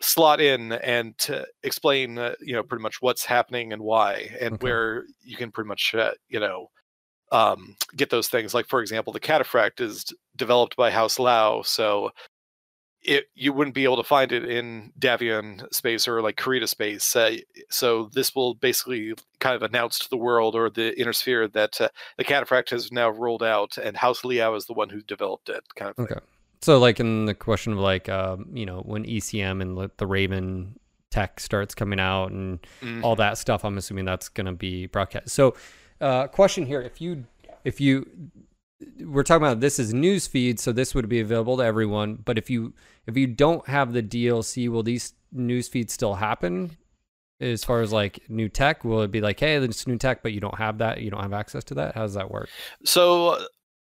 slot 0.00 0.40
in 0.40 0.72
and 0.72 1.16
to 1.18 1.46
explain 1.62 2.18
uh, 2.18 2.34
you 2.40 2.52
know 2.52 2.62
pretty 2.62 2.82
much 2.82 3.00
what's 3.00 3.24
happening 3.24 3.72
and 3.72 3.82
why 3.82 4.30
and 4.40 4.54
okay. 4.54 4.62
where 4.62 5.04
you 5.22 5.36
can 5.36 5.50
pretty 5.50 5.68
much 5.68 5.94
uh, 5.94 6.12
you 6.28 6.38
know 6.38 6.70
um, 7.32 7.76
get 7.96 8.10
those 8.10 8.28
things 8.28 8.54
like 8.54 8.66
for 8.68 8.80
example 8.80 9.12
the 9.12 9.20
cataphract 9.20 9.80
is 9.80 10.04
developed 10.36 10.76
by 10.76 10.90
house 10.90 11.18
liao 11.18 11.62
so 11.62 12.10
it 13.02 13.26
you 13.34 13.52
wouldn't 13.52 13.74
be 13.74 13.84
able 13.84 13.96
to 13.96 14.04
find 14.04 14.32
it 14.32 14.44
in 14.44 14.92
davion 14.98 15.62
space 15.72 16.06
or 16.06 16.22
like 16.22 16.36
Kurita 16.36 16.68
space 16.68 17.16
uh, 17.16 17.36
so 17.68 18.08
this 18.12 18.34
will 18.34 18.54
basically 18.54 19.14
kind 19.40 19.56
of 19.56 19.62
announce 19.62 19.98
to 19.98 20.10
the 20.10 20.16
world 20.16 20.54
or 20.54 20.70
the 20.70 20.98
inner 20.98 21.12
sphere 21.12 21.48
that 21.48 21.80
uh, 21.80 21.88
the 22.16 22.24
cataphract 22.24 22.70
has 22.70 22.92
now 22.92 23.10
rolled 23.10 23.42
out 23.42 23.76
and 23.78 23.96
house 23.96 24.24
liao 24.24 24.54
is 24.54 24.66
the 24.66 24.72
one 24.72 24.88
who 24.88 25.00
developed 25.02 25.48
it 25.48 25.62
kind 25.74 25.90
of 25.90 25.96
thing. 25.96 26.18
So, 26.60 26.78
like 26.78 27.00
in 27.00 27.26
the 27.26 27.34
question 27.34 27.72
of 27.72 27.78
like, 27.78 28.08
um, 28.08 28.48
you 28.52 28.66
know, 28.66 28.80
when 28.80 29.04
ECM 29.04 29.62
and 29.62 29.90
the 29.96 30.06
Raven 30.06 30.78
tech 31.10 31.40
starts 31.40 31.74
coming 31.74 32.00
out 32.00 32.32
and 32.32 32.60
mm-hmm. 32.80 33.04
all 33.04 33.16
that 33.16 33.38
stuff, 33.38 33.64
I'm 33.64 33.78
assuming 33.78 34.04
that's 34.04 34.28
going 34.28 34.46
to 34.46 34.52
be 34.52 34.86
broadcast. 34.86 35.30
So, 35.30 35.54
uh, 36.00 36.26
question 36.26 36.66
here: 36.66 36.82
if 36.82 37.00
you, 37.00 37.24
if 37.64 37.80
you, 37.80 38.08
we're 39.00 39.22
talking 39.22 39.46
about 39.46 39.60
this 39.60 39.78
is 39.78 39.94
news 39.94 40.26
feed, 40.26 40.58
so 40.58 40.72
this 40.72 40.94
would 40.94 41.08
be 41.08 41.20
available 41.20 41.56
to 41.58 41.64
everyone. 41.64 42.16
But 42.24 42.38
if 42.38 42.50
you, 42.50 42.74
if 43.06 43.16
you 43.16 43.26
don't 43.26 43.66
have 43.68 43.92
the 43.92 44.02
DLC, 44.02 44.68
will 44.68 44.82
these 44.82 45.12
news 45.32 45.68
feeds 45.68 45.92
still 45.92 46.14
happen? 46.14 46.76
As 47.40 47.62
far 47.62 47.82
as 47.82 47.92
like 47.92 48.28
new 48.28 48.48
tech, 48.48 48.84
will 48.84 49.02
it 49.02 49.12
be 49.12 49.20
like, 49.20 49.38
hey, 49.38 49.60
there's 49.60 49.86
new 49.86 49.96
tech, 49.96 50.24
but 50.24 50.32
you 50.32 50.40
don't 50.40 50.58
have 50.58 50.78
that, 50.78 51.02
you 51.02 51.10
don't 51.10 51.22
have 51.22 51.32
access 51.32 51.62
to 51.64 51.74
that? 51.74 51.94
How 51.94 52.02
does 52.02 52.14
that 52.14 52.32
work? 52.32 52.48
So 52.84 53.38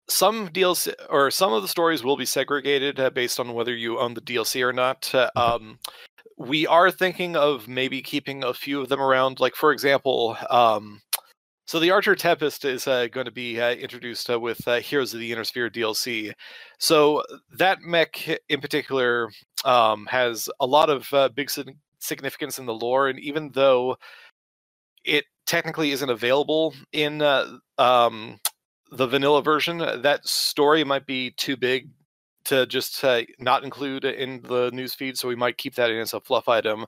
some 0.09 0.49
DLC 0.49 0.93
or 1.09 1.31
some 1.31 1.53
of 1.53 1.61
the 1.61 1.67
stories 1.67 2.03
will 2.03 2.17
be 2.17 2.25
segregated 2.25 2.99
uh, 2.99 3.09
based 3.09 3.39
on 3.39 3.53
whether 3.53 3.75
you 3.75 3.99
own 3.99 4.13
the 4.13 4.21
DLC 4.21 4.61
or 4.61 4.73
not. 4.73 5.13
Uh, 5.13 5.29
um, 5.35 5.79
we 6.37 6.65
are 6.67 6.89
thinking 6.89 7.35
of 7.35 7.67
maybe 7.67 8.01
keeping 8.01 8.43
a 8.43 8.53
few 8.53 8.81
of 8.81 8.89
them 8.89 9.01
around. 9.01 9.39
Like 9.39 9.55
for 9.55 9.71
example, 9.71 10.37
um, 10.49 11.01
so 11.69 11.79
the 11.79 11.91
Archer 11.91 12.15
Tempest 12.15 12.65
is 12.65 12.87
uh, 12.87 13.07
going 13.11 13.25
to 13.25 13.31
be 13.31 13.61
uh, 13.61 13.71
introduced 13.71 14.27
uh, 14.29 14.39
with 14.39 14.67
uh, 14.67 14.79
Heroes 14.79 15.13
of 15.13 15.19
the 15.19 15.31
Inner 15.31 15.43
Sphere 15.43 15.69
DLC. 15.69 16.33
So 16.79 17.23
that 17.57 17.81
mech 17.81 18.27
in 18.49 18.59
particular 18.59 19.29
um, 19.65 20.07
has 20.07 20.49
a 20.59 20.65
lot 20.65 20.89
of 20.89 21.35
big 21.35 21.51
significance 21.99 22.57
in 22.57 22.65
the 22.65 22.73
lore, 22.73 23.09
and 23.09 23.19
even 23.19 23.51
though 23.51 23.97
it 25.05 25.25
technically 25.45 25.91
isn't 25.91 26.09
available 26.09 26.73
in 26.91 27.21
um, 27.77 28.39
the 28.91 29.07
vanilla 29.07 29.41
version, 29.41 29.77
that 29.77 30.27
story 30.27 30.83
might 30.83 31.05
be 31.05 31.31
too 31.31 31.57
big 31.57 31.89
to 32.45 32.65
just 32.65 33.03
uh, 33.03 33.21
not 33.37 33.63
include 33.63 34.05
in 34.05 34.41
the 34.41 34.71
news 34.71 34.93
feed, 34.93 35.17
so 35.17 35.27
we 35.27 35.35
might 35.35 35.57
keep 35.57 35.75
that 35.75 35.91
in 35.91 35.99
as 35.99 36.13
a 36.13 36.19
fluff 36.19 36.47
item. 36.47 36.85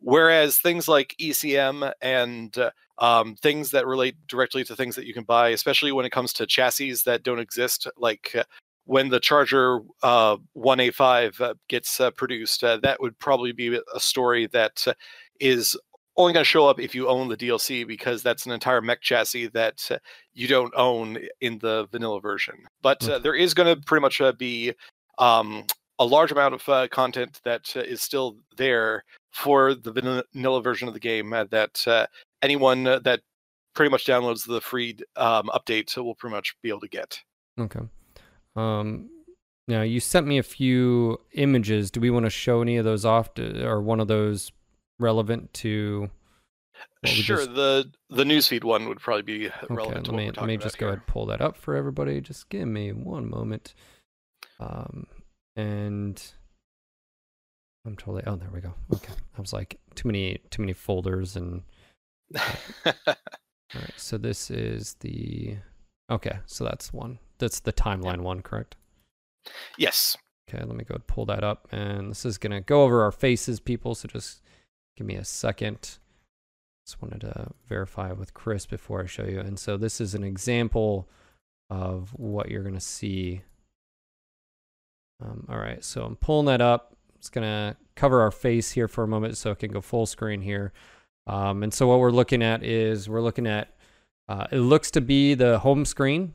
Whereas 0.00 0.58
things 0.58 0.88
like 0.88 1.14
ECM 1.20 1.92
and 2.02 2.56
uh, 2.58 2.70
um, 2.98 3.36
things 3.36 3.70
that 3.70 3.86
relate 3.86 4.16
directly 4.26 4.64
to 4.64 4.76
things 4.76 4.96
that 4.96 5.06
you 5.06 5.14
can 5.14 5.24
buy, 5.24 5.50
especially 5.50 5.92
when 5.92 6.04
it 6.04 6.12
comes 6.12 6.32
to 6.34 6.46
chassis 6.46 6.94
that 7.06 7.22
don't 7.22 7.38
exist, 7.38 7.86
like 7.96 8.34
uh, 8.34 8.44
when 8.84 9.08
the 9.08 9.20
Charger 9.20 9.80
uh, 10.02 10.36
1A5 10.56 11.40
uh, 11.40 11.54
gets 11.68 12.00
uh, 12.00 12.10
produced, 12.10 12.62
that 12.62 12.96
would 13.00 13.18
probably 13.18 13.52
be 13.52 13.80
a 13.94 14.00
story 14.00 14.46
that 14.48 14.86
is 15.40 15.76
only 16.18 16.32
going 16.32 16.44
to 16.44 16.48
show 16.48 16.66
up 16.66 16.80
if 16.80 16.94
you 16.94 17.08
own 17.08 17.28
the 17.28 17.36
DLC 17.36 17.86
because 17.86 18.22
that's 18.22 18.44
an 18.44 18.52
entire 18.52 18.82
mech 18.82 19.00
chassis 19.00 19.46
that 19.48 19.88
uh, 19.90 19.98
you 20.34 20.48
don't 20.48 20.74
own 20.76 21.18
in 21.40 21.58
the 21.58 21.86
vanilla 21.90 22.20
version. 22.20 22.56
But 22.82 23.08
uh, 23.08 23.18
there 23.20 23.34
is 23.34 23.54
going 23.54 23.74
to 23.74 23.80
pretty 23.86 24.02
much 24.02 24.20
uh, 24.20 24.32
be 24.32 24.74
um, 25.18 25.64
a 25.98 26.04
large 26.04 26.32
amount 26.32 26.54
of 26.54 26.68
uh, 26.68 26.88
content 26.88 27.40
that 27.44 27.72
uh, 27.76 27.80
is 27.80 28.02
still 28.02 28.36
there 28.56 29.04
for 29.30 29.74
the 29.74 29.92
vanilla 29.92 30.62
version 30.62 30.88
of 30.88 30.94
the 30.94 31.00
game 31.00 31.30
that 31.30 31.84
uh, 31.86 32.06
anyone 32.42 32.84
that 32.84 33.20
pretty 33.74 33.90
much 33.90 34.04
downloads 34.04 34.44
the 34.44 34.60
free 34.60 34.96
um, 35.16 35.48
update 35.54 35.96
will 35.96 36.16
pretty 36.16 36.34
much 36.34 36.56
be 36.62 36.68
able 36.68 36.80
to 36.80 36.88
get. 36.88 37.20
Okay. 37.58 37.80
Um, 38.56 39.08
now 39.68 39.82
you 39.82 40.00
sent 40.00 40.26
me 40.26 40.38
a 40.38 40.42
few 40.42 41.20
images. 41.32 41.90
Do 41.90 42.00
we 42.00 42.10
want 42.10 42.26
to 42.26 42.30
show 42.30 42.60
any 42.60 42.76
of 42.76 42.84
those 42.84 43.04
off, 43.04 43.34
to, 43.34 43.64
or 43.64 43.80
one 43.80 44.00
of 44.00 44.08
those 44.08 44.50
relevant 44.98 45.52
to? 45.54 46.10
Sure. 47.04 47.38
Just... 47.38 47.54
The 47.54 47.90
the 48.10 48.24
newsfeed 48.24 48.64
one 48.64 48.88
would 48.88 49.00
probably 49.00 49.22
be 49.22 49.50
relevant. 49.68 50.08
Okay, 50.08 50.16
let 50.16 50.16
me 50.16 50.30
let 50.30 50.46
me 50.46 50.56
just 50.56 50.78
go 50.78 50.86
ahead 50.86 50.98
and 50.98 51.06
pull 51.06 51.26
that 51.26 51.40
up 51.40 51.56
for 51.56 51.74
everybody. 51.74 52.20
Just 52.20 52.48
give 52.48 52.68
me 52.68 52.92
one 52.92 53.28
moment. 53.28 53.74
Um, 54.60 55.06
and 55.56 56.22
I'm 57.86 57.96
totally. 57.96 58.22
Oh, 58.26 58.36
there 58.36 58.50
we 58.52 58.60
go. 58.60 58.74
Okay, 58.94 59.12
I 59.36 59.40
was 59.40 59.52
like 59.52 59.78
too 59.94 60.08
many 60.08 60.38
too 60.50 60.62
many 60.62 60.72
folders 60.72 61.36
and. 61.36 61.62
All 62.36 63.80
right, 63.82 63.92
so 63.96 64.18
this 64.18 64.50
is 64.50 64.96
the. 65.00 65.56
Okay, 66.10 66.38
so 66.46 66.64
that's 66.64 66.92
one. 66.92 67.18
That's 67.38 67.60
the 67.60 67.72
timeline 67.72 68.20
one, 68.20 68.40
correct? 68.40 68.76
Yes. 69.76 70.16
Okay, 70.48 70.64
let 70.64 70.76
me 70.76 70.84
go 70.84 70.94
and 70.94 71.06
pull 71.06 71.26
that 71.26 71.44
up, 71.44 71.68
and 71.70 72.10
this 72.10 72.24
is 72.24 72.38
gonna 72.38 72.60
go 72.60 72.82
over 72.82 73.02
our 73.02 73.12
faces, 73.12 73.60
people. 73.60 73.94
So 73.94 74.08
just 74.08 74.42
give 74.98 75.06
me 75.06 75.14
a 75.14 75.24
second. 75.24 75.98
Just 76.84 77.00
wanted 77.00 77.20
to 77.20 77.52
verify 77.68 78.10
with 78.10 78.34
Chris 78.34 78.66
before 78.66 79.00
I 79.00 79.06
show 79.06 79.24
you. 79.24 79.38
And 79.38 79.58
so 79.58 79.76
this 79.76 80.00
is 80.00 80.14
an 80.14 80.24
example 80.24 81.08
of 81.70 82.10
what 82.18 82.50
you're 82.50 82.64
gonna 82.64 82.80
see. 82.80 83.42
Um, 85.22 85.46
all 85.48 85.58
right, 85.58 85.84
so 85.84 86.04
I'm 86.04 86.16
pulling 86.16 86.46
that 86.46 86.60
up. 86.60 86.96
It's 87.14 87.28
gonna 87.30 87.76
cover 87.94 88.20
our 88.20 88.32
face 88.32 88.72
here 88.72 88.88
for 88.88 89.04
a 89.04 89.08
moment 89.08 89.36
so 89.36 89.52
it 89.52 89.60
can 89.60 89.70
go 89.70 89.80
full 89.80 90.06
screen 90.06 90.40
here. 90.40 90.72
Um, 91.28 91.62
and 91.62 91.72
so 91.72 91.86
what 91.86 92.00
we're 92.00 92.10
looking 92.10 92.42
at 92.42 92.64
is 92.64 93.08
we're 93.08 93.20
looking 93.20 93.46
at, 93.46 93.76
uh, 94.28 94.48
it 94.50 94.58
looks 94.58 94.90
to 94.92 95.00
be 95.00 95.34
the 95.34 95.60
home 95.60 95.84
screen. 95.84 96.34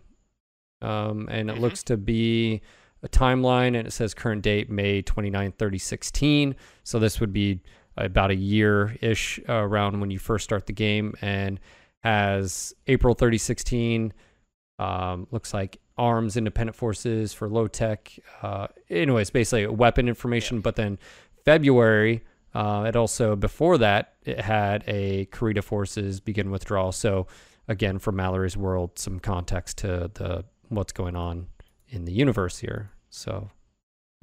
Um, 0.81 1.27
and 1.29 1.49
it 1.49 1.53
mm-hmm. 1.53 1.61
looks 1.63 1.83
to 1.83 1.97
be 1.97 2.61
a 3.01 3.09
timeline 3.09 3.77
and 3.77 3.87
it 3.87 3.91
says 3.91 4.13
current 4.13 4.41
date, 4.41 4.69
May 4.69 5.01
29, 5.01 5.53
3016. 5.57 6.55
So 6.83 6.99
this 6.99 7.19
would 7.19 7.33
be 7.33 7.59
about 7.97 8.31
a 8.31 8.35
year 8.35 8.95
ish 9.01 9.39
uh, 9.47 9.53
around 9.53 9.99
when 9.99 10.11
you 10.11 10.19
first 10.19 10.43
start 10.43 10.65
the 10.65 10.73
game 10.73 11.13
and 11.21 11.59
has 12.03 12.73
April 12.87 13.13
3016. 13.13 14.13
Um, 14.79 15.27
looks 15.31 15.53
like 15.53 15.79
arms 15.97 16.37
independent 16.37 16.75
forces 16.75 17.33
for 17.33 17.47
low 17.47 17.67
tech. 17.67 18.11
Uh, 18.41 18.67
anyways, 18.89 19.29
basically 19.29 19.67
weapon 19.67 20.07
information. 20.07 20.61
But 20.61 20.75
then 20.75 20.97
February, 21.45 22.23
uh, 22.53 22.85
it 22.87 22.95
also 22.95 23.35
before 23.35 23.77
that 23.79 24.13
it 24.23 24.39
had 24.39 24.83
a 24.87 25.27
Kurita 25.27 25.63
forces 25.63 26.19
begin 26.19 26.51
withdrawal. 26.51 26.91
So 26.91 27.27
again, 27.67 27.99
for 27.99 28.11
Mallory's 28.11 28.57
world, 28.57 28.97
some 28.97 29.19
context 29.19 29.77
to 29.79 30.11
the 30.13 30.45
what's 30.69 30.93
going 30.93 31.15
on 31.15 31.47
in 31.87 32.05
the 32.05 32.11
universe 32.11 32.59
here. 32.59 32.91
So 33.09 33.49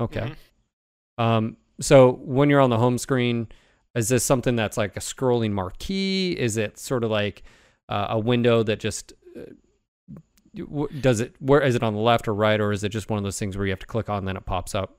okay. 0.00 0.20
Mm-hmm. 0.20 1.22
Um, 1.22 1.56
so 1.80 2.12
when 2.22 2.50
you're 2.50 2.60
on 2.60 2.70
the 2.70 2.78
home 2.78 2.99
screen, 2.99 3.49
is 3.94 4.08
this 4.08 4.25
something 4.25 4.56
that's 4.56 4.76
like 4.76 4.96
a 4.96 5.00
scrolling 5.00 5.52
marquee? 5.52 6.37
Is 6.38 6.56
it 6.56 6.78
sort 6.78 7.04
of 7.04 7.10
like 7.10 7.42
uh, 7.88 8.08
a 8.10 8.18
window 8.18 8.62
that 8.62 8.80
just 8.80 9.12
uh, 9.37 10.64
does 11.00 11.20
it? 11.20 11.34
Where 11.40 11.60
is 11.60 11.75
it 11.75 11.82
on 11.82 11.94
the 11.94 12.00
left 12.00 12.28
or 12.28 12.34
right, 12.34 12.60
or 12.60 12.72
is 12.72 12.84
it 12.84 12.90
just 12.90 13.10
one 13.10 13.18
of 13.18 13.25
those 13.25 13.38
things 13.38 13.56
where 13.56 13.66
you 13.66 13.72
have 13.72 13.80
to 13.80 13.87
click 13.87 14.08
on 14.08 14.18
and 14.18 14.28
then 14.28 14.37
it 14.37 14.46
pops 14.46 14.75
up? 14.75 14.99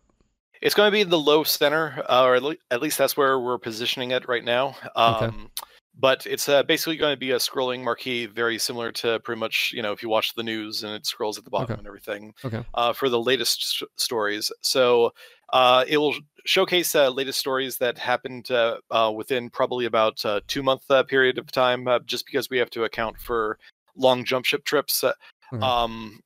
It's 0.61 0.75
going 0.75 0.87
to 0.87 0.91
be 0.91 1.03
the 1.03 1.17
low 1.17 1.43
center, 1.43 2.03
uh, 2.07 2.23
or 2.23 2.35
at 2.69 2.81
least 2.81 2.97
that's 2.97 3.17
where 3.17 3.39
we're 3.39 3.57
positioning 3.57 4.11
it 4.11 4.27
right 4.27 4.43
now. 4.43 4.75
Um, 4.95 5.15
okay 5.15 5.65
but 6.01 6.25
it's 6.25 6.47
uh, 6.47 6.63
basically 6.63 6.97
going 6.97 7.13
to 7.13 7.19
be 7.19 7.31
a 7.31 7.37
scrolling 7.37 7.83
marquee, 7.83 8.25
very 8.25 8.57
similar 8.57 8.91
to 8.91 9.19
pretty 9.19 9.39
much 9.39 9.71
you 9.73 9.81
know 9.81 9.91
if 9.91 10.01
you 10.01 10.09
watch 10.09 10.33
the 10.33 10.43
news 10.43 10.83
and 10.83 10.93
it 10.93 11.05
scrolls 11.05 11.37
at 11.37 11.43
the 11.43 11.49
bottom 11.49 11.73
okay. 11.73 11.79
and 11.79 11.87
everything. 11.87 12.33
Okay. 12.43 12.63
Uh, 12.73 12.93
for 12.93 13.09
the 13.09 13.21
latest 13.21 13.83
stories, 13.97 14.51
so 14.61 15.13
uh, 15.53 15.83
it 15.87 15.97
will 15.97 16.15
showcase 16.45 16.95
uh, 16.95 17.09
latest 17.09 17.39
stories 17.39 17.77
that 17.77 17.97
happened 17.97 18.51
uh, 18.51 18.77
uh, 18.89 19.11
within 19.15 19.49
probably 19.49 19.85
about 19.85 20.23
a 20.25 20.41
two 20.47 20.63
month 20.63 20.83
period 21.07 21.37
of 21.37 21.51
time, 21.51 21.87
just 22.05 22.25
because 22.25 22.49
we 22.49 22.57
have 22.57 22.69
to 22.71 22.83
account 22.83 23.17
for 23.19 23.57
long 23.95 24.23
jump 24.23 24.45
ship 24.45 24.63
trips. 24.63 25.03
Mm-hmm. 25.03 25.63
Um, 25.63 26.21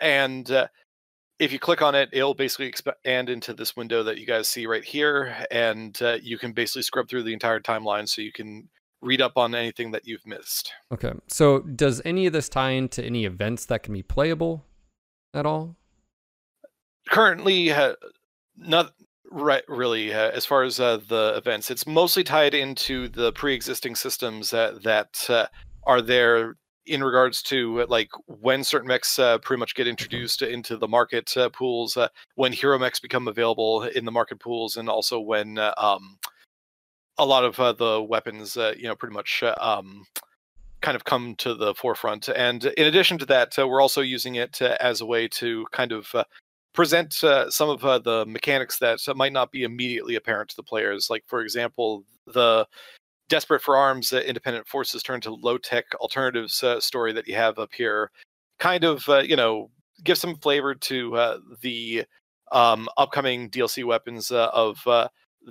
and 0.00 0.68
if 1.40 1.52
you 1.52 1.58
click 1.58 1.80
on 1.80 1.94
it, 1.94 2.10
it'll 2.12 2.34
basically 2.34 2.66
expand 2.66 3.30
into 3.30 3.54
this 3.54 3.74
window 3.74 4.02
that 4.02 4.18
you 4.18 4.26
guys 4.26 4.46
see 4.46 4.66
right 4.66 4.84
here, 4.84 5.34
and 5.50 6.00
uh, 6.02 6.18
you 6.22 6.38
can 6.38 6.52
basically 6.52 6.82
scrub 6.82 7.08
through 7.08 7.22
the 7.22 7.32
entire 7.32 7.58
timeline, 7.58 8.06
so 8.06 8.20
you 8.20 8.30
can 8.30 8.68
read 9.00 9.22
up 9.22 9.32
on 9.36 9.54
anything 9.54 9.90
that 9.92 10.06
you've 10.06 10.26
missed. 10.26 10.72
Okay. 10.92 11.12
So 11.28 11.60
does 11.60 12.02
any 12.04 12.26
of 12.26 12.34
this 12.34 12.50
tie 12.50 12.72
into 12.72 13.02
any 13.02 13.24
events 13.24 13.64
that 13.66 13.82
can 13.82 13.94
be 13.94 14.02
playable 14.02 14.66
at 15.32 15.46
all? 15.46 15.76
Currently, 17.08 17.72
uh, 17.72 17.94
not 18.58 18.92
right 19.30 19.62
really 19.68 20.12
uh, 20.12 20.30
as 20.30 20.44
far 20.44 20.62
as 20.62 20.80
uh, 20.80 20.98
the 21.08 21.34
events 21.36 21.70
it's 21.70 21.86
mostly 21.86 22.24
tied 22.24 22.54
into 22.54 23.08
the 23.08 23.32
pre-existing 23.32 23.94
systems 23.94 24.50
that 24.50 24.82
that 24.82 25.24
uh, 25.28 25.46
are 25.84 26.02
there 26.02 26.56
in 26.86 27.04
regards 27.04 27.42
to 27.42 27.84
like 27.86 28.10
when 28.26 28.64
certain 28.64 28.88
mechs 28.88 29.18
uh, 29.18 29.38
pretty 29.38 29.60
much 29.60 29.74
get 29.74 29.86
introduced 29.86 30.42
into 30.42 30.76
the 30.76 30.88
market 30.88 31.36
uh, 31.36 31.48
pools 31.50 31.96
uh, 31.96 32.08
when 32.34 32.52
hero 32.52 32.78
mechs 32.78 32.98
become 32.98 33.28
available 33.28 33.84
in 33.84 34.04
the 34.04 34.10
market 34.10 34.40
pools 34.40 34.76
and 34.76 34.88
also 34.88 35.20
when 35.20 35.58
um, 35.76 36.18
a 37.18 37.24
lot 37.24 37.44
of 37.44 37.76
the 37.76 38.02
weapons, 38.02 38.56
you 38.56 38.84
know, 38.84 38.96
pretty 38.96 39.12
much 39.12 39.44
um, 39.58 40.06
kind 40.80 40.96
of 40.96 41.04
come 41.04 41.34
to 41.36 41.54
the 41.54 41.74
forefront. 41.74 42.28
And 42.28 42.64
in 42.64 42.86
addition 42.86 43.18
to 43.18 43.26
that, 43.26 43.58
uh, 43.58 43.66
we're 43.68 43.80
also 43.80 44.00
using 44.00 44.36
it 44.36 44.60
uh, 44.62 44.76
as 44.80 45.00
a 45.00 45.06
way 45.06 45.28
to 45.28 45.66
kind 45.72 45.92
of 45.92 46.08
uh, 46.14 46.24
present 46.72 47.12
some 47.12 47.68
of 47.68 47.80
the 47.80 48.24
mechanics 48.26 48.78
that 48.78 49.00
might 49.16 49.32
not 49.32 49.52
be 49.52 49.64
immediately 49.64 50.16
apparent 50.16 50.50
to 50.50 50.56
the 50.56 50.62
players. 50.62 51.10
Like, 51.10 51.24
for 51.26 51.42
example, 51.42 52.04
the 52.26 52.66
Desperate 53.28 53.62
for 53.62 53.76
Arms 53.76 54.12
Independent 54.12 54.66
Forces 54.66 55.02
Turn 55.02 55.20
to 55.20 55.34
Low 55.34 55.56
Tech 55.58 55.84
Alternatives 55.96 56.64
story 56.80 57.12
that 57.12 57.28
you 57.28 57.34
have 57.34 57.58
up 57.58 57.70
here 57.72 58.10
kind 58.58 58.84
of, 58.84 59.06
you 59.24 59.36
know, 59.36 59.70
give 60.04 60.18
some 60.18 60.36
flavor 60.36 60.74
to 60.74 61.40
the 61.60 62.04
um, 62.52 62.88
upcoming 62.96 63.48
DLC 63.50 63.84
weapons 63.84 64.30
of 64.30 64.78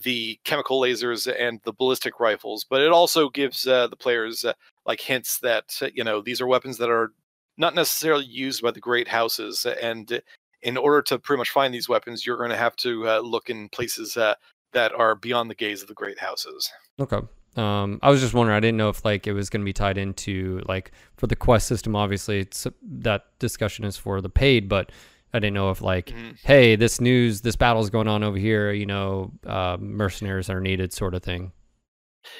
the 0.03 0.39
chemical 0.43 0.81
lasers 0.81 1.31
and 1.39 1.59
the 1.63 1.73
ballistic 1.73 2.19
rifles, 2.19 2.65
but 2.69 2.81
it 2.81 2.91
also 2.91 3.29
gives 3.29 3.67
uh, 3.67 3.87
the 3.87 3.95
players 3.95 4.45
uh, 4.45 4.53
like 4.85 5.01
hints 5.01 5.39
that 5.39 5.75
uh, 5.81 5.87
you 5.93 6.03
know 6.03 6.21
these 6.21 6.41
are 6.41 6.47
weapons 6.47 6.77
that 6.77 6.89
are 6.89 7.11
not 7.57 7.75
necessarily 7.75 8.25
used 8.25 8.61
by 8.61 8.71
the 8.71 8.79
great 8.79 9.07
houses, 9.07 9.65
and 9.65 10.21
in 10.61 10.77
order 10.77 11.01
to 11.03 11.19
pretty 11.19 11.37
much 11.37 11.49
find 11.49 11.73
these 11.73 11.89
weapons, 11.89 12.25
you're 12.25 12.37
going 12.37 12.49
to 12.49 12.57
have 12.57 12.75
to 12.77 13.07
uh, 13.07 13.19
look 13.19 13.49
in 13.49 13.69
places 13.69 14.17
uh, 14.17 14.35
that 14.73 14.93
are 14.93 15.15
beyond 15.15 15.49
the 15.49 15.55
gaze 15.55 15.81
of 15.81 15.87
the 15.87 15.93
great 15.93 16.19
houses. 16.19 16.69
Okay. 16.99 17.19
Um, 17.55 17.99
I 18.01 18.09
was 18.09 18.21
just 18.21 18.33
wondering. 18.33 18.55
I 18.55 18.59
didn't 18.59 18.77
know 18.77 18.89
if 18.89 19.03
like 19.03 19.25
it 19.27 19.33
was 19.33 19.49
going 19.49 19.61
to 19.61 19.65
be 19.65 19.73
tied 19.73 19.97
into 19.97 20.61
like 20.67 20.91
for 21.17 21.27
the 21.27 21.35
quest 21.35 21.67
system. 21.67 21.95
Obviously, 21.95 22.39
it's 22.39 22.67
that 22.81 23.25
discussion 23.39 23.85
is 23.85 23.97
for 23.97 24.21
the 24.21 24.29
paid, 24.29 24.69
but 24.69 24.91
I 25.33 25.39
didn't 25.39 25.55
know 25.55 25.71
if 25.71 25.81
like, 25.81 26.07
mm-hmm. 26.07 26.31
hey, 26.43 26.75
this 26.75 27.01
news, 27.01 27.41
this 27.41 27.55
battle's 27.55 27.89
going 27.89 28.07
on 28.07 28.23
over 28.23 28.37
here. 28.37 28.71
You 28.71 28.85
know, 28.85 29.31
uh, 29.45 29.77
mercenaries 29.79 30.49
are 30.49 30.61
needed, 30.61 30.93
sort 30.93 31.15
of 31.15 31.23
thing. 31.23 31.51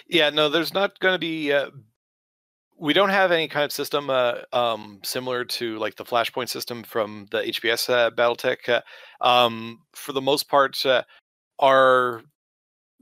Yeah, 0.08 0.30
no, 0.30 0.50
there's 0.50 0.74
not 0.74 1.00
going 1.00 1.16
to 1.16 1.20
be. 1.20 1.52
Uh, 1.52 1.72
we 2.80 2.94
don't 2.94 3.10
have 3.10 3.32
any 3.32 3.48
kind 3.48 3.66
of 3.66 3.72
system 3.72 4.10
uh, 4.10 4.36
um, 4.54 5.00
similar 5.04 5.44
to 5.44 5.78
like 5.80 5.96
the 5.96 6.06
Flashpoint 6.06 6.50
system 6.50 6.84
from 6.84 7.28
the 7.32 7.40
HBS 7.40 7.90
uh, 7.90 8.10
BattleTech. 8.12 8.70
Uh, 8.70 9.26
um, 9.26 9.80
for 9.94 10.14
the 10.14 10.22
most 10.22 10.48
part, 10.50 10.84
uh, 10.86 11.04
our 11.60 12.22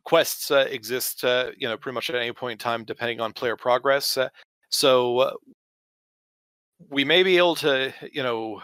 quests 0.04 0.50
uh, 0.50 0.66
exist, 0.70 1.24
uh, 1.24 1.52
you 1.58 1.68
know, 1.68 1.78
pretty 1.78 1.94
much 1.94 2.10
at 2.10 2.16
any 2.16 2.32
point 2.32 2.54
in 2.54 2.58
time, 2.58 2.84
depending 2.84 3.22
on 3.22 3.34
player 3.34 3.56
progress. 3.56 4.18
So 4.70 5.38
we 6.90 7.04
may 7.04 7.24
be 7.24 7.38
able 7.38 7.56
to, 7.58 7.94
you 8.12 8.24
know, 8.24 8.62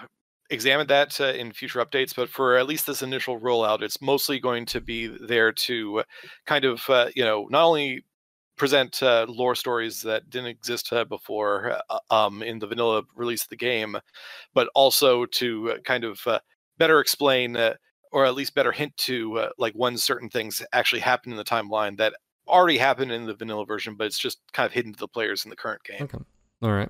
examine 0.50 0.88
that 0.88 1.20
in 1.20 1.52
future 1.52 1.84
updates, 1.84 2.16
but 2.16 2.30
for 2.30 2.58
at 2.58 2.68
least 2.68 2.88
this 2.88 3.02
initial 3.02 3.40
rollout, 3.40 3.82
it's 3.82 4.02
mostly 4.02 4.40
going 4.40 4.66
to 4.68 4.82
be 4.82 5.08
there 5.08 5.52
to 5.52 6.04
kind 6.46 6.66
of, 6.66 6.84
you 7.16 7.24
know, 7.24 7.48
not 7.50 7.66
only 7.66 8.04
present 8.56 9.02
uh, 9.02 9.26
lore 9.28 9.56
stories 9.56 10.02
that 10.02 10.30
didn't 10.30 10.48
exist 10.48 10.92
uh, 10.94 11.06
before 11.06 11.80
uh, 11.90 12.00
um, 12.12 12.44
in 12.44 12.60
the 12.60 12.68
vanilla 12.68 13.04
release 13.16 13.44
of 13.44 13.50
the 13.50 13.56
game, 13.56 13.98
but 14.54 14.70
also 14.76 15.26
to 15.26 15.78
kind 15.84 16.04
of 16.04 16.20
uh, 16.28 16.40
better 16.78 17.00
explain 17.00 17.58
or 18.12 18.26
at 18.26 18.36
least 18.36 18.54
better 18.54 18.72
hint 18.72 18.96
to 18.98 19.50
like 19.58 19.74
when 19.74 19.98
certain 19.98 20.30
things 20.30 20.62
actually 20.72 21.02
happen 21.02 21.32
in 21.32 21.38
the 21.38 21.44
timeline 21.44 21.98
that 21.98 22.14
already 22.48 22.78
happened 22.78 23.12
in 23.12 23.26
the 23.26 23.34
vanilla 23.34 23.66
version, 23.66 23.96
but 23.96 24.06
it's 24.06 24.20
just 24.20 24.40
kind 24.52 24.66
of 24.66 24.74
hidden 24.74 24.94
to 24.94 25.00
the 25.00 25.08
players 25.08 25.46
in 25.46 25.50
the 25.50 25.56
current 25.56 25.84
game. 25.84 26.04
Okay. 26.04 26.20
All 26.62 26.72
right. 26.72 26.90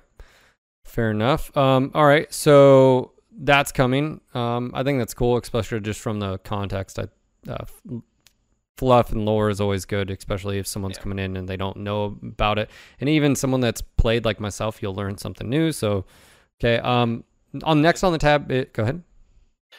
Fair 0.84 1.10
enough. 1.10 1.56
Um, 1.56 1.90
all 1.94 2.06
right. 2.06 2.32
So 2.32 3.12
that's 3.38 3.72
coming. 3.72 4.20
Um, 4.34 4.70
I 4.74 4.82
think 4.82 4.98
that's 4.98 5.14
cool, 5.14 5.36
especially 5.36 5.80
just 5.80 6.00
from 6.00 6.20
the 6.20 6.38
context. 6.38 6.98
I, 6.98 7.08
uh, 7.48 7.64
fluff 8.76 9.12
and 9.12 9.24
lore 9.24 9.50
is 9.50 9.60
always 9.60 9.84
good, 9.84 10.10
especially 10.10 10.58
if 10.58 10.66
someone's 10.66 10.96
Yeah. 10.96 11.02
coming 11.02 11.18
in 11.18 11.36
and 11.36 11.48
they 11.48 11.56
don't 11.56 11.76
know 11.78 12.18
about 12.22 12.58
it. 12.58 12.70
And 13.00 13.08
even 13.08 13.36
someone 13.36 13.60
that's 13.60 13.82
played 13.82 14.24
like 14.24 14.40
myself, 14.40 14.82
you'll 14.82 14.94
learn 14.94 15.16
something 15.16 15.48
new. 15.48 15.72
So, 15.72 16.04
okay. 16.60 16.78
Um, 16.78 17.24
on 17.62 17.82
next 17.82 18.02
on 18.02 18.12
the 18.12 18.18
tab, 18.18 18.50
it, 18.50 18.72
go 18.72 18.82
ahead. 18.82 19.02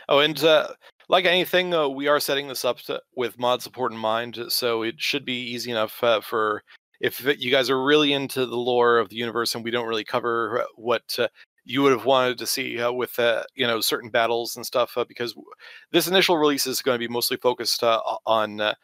Oh, 0.07 0.19
and 0.19 0.41
uh, 0.43 0.69
like 1.09 1.25
anything, 1.25 1.73
uh, 1.73 1.87
we 1.87 2.07
are 2.07 2.19
setting 2.19 2.47
this 2.47 2.63
up 2.63 2.79
to, 2.81 3.01
with 3.15 3.37
mod 3.37 3.61
support 3.61 3.91
in 3.91 3.97
mind, 3.97 4.39
so 4.49 4.83
it 4.83 4.95
should 4.97 5.25
be 5.25 5.33
easy 5.33 5.71
enough 5.71 6.03
uh, 6.03 6.21
for 6.21 6.63
if 7.01 7.21
you 7.39 7.51
guys 7.51 7.69
are 7.69 7.83
really 7.83 8.13
into 8.13 8.45
the 8.45 8.55
lore 8.55 8.97
of 8.97 9.09
the 9.09 9.15
universe 9.17 9.53
and 9.53 9.63
we 9.63 9.71
don't 9.71 9.87
really 9.87 10.05
cover 10.05 10.65
what 10.75 11.03
uh, 11.19 11.27
you 11.65 11.81
would 11.81 11.91
have 11.91 12.05
wanted 12.05 12.37
to 12.37 12.45
see 12.45 12.79
uh, 12.79 12.91
with 12.91 13.17
uh, 13.19 13.43
you 13.55 13.67
know 13.67 13.81
certain 13.81 14.09
battles 14.09 14.55
and 14.55 14.65
stuff, 14.65 14.97
uh, 14.97 15.03
because 15.05 15.35
this 15.91 16.07
initial 16.07 16.37
release 16.37 16.67
is 16.67 16.81
going 16.81 16.95
to 16.95 17.07
be 17.07 17.11
mostly 17.11 17.37
focused 17.37 17.83
uh, 17.83 17.99
on 18.25 18.61
uh, 18.61 18.75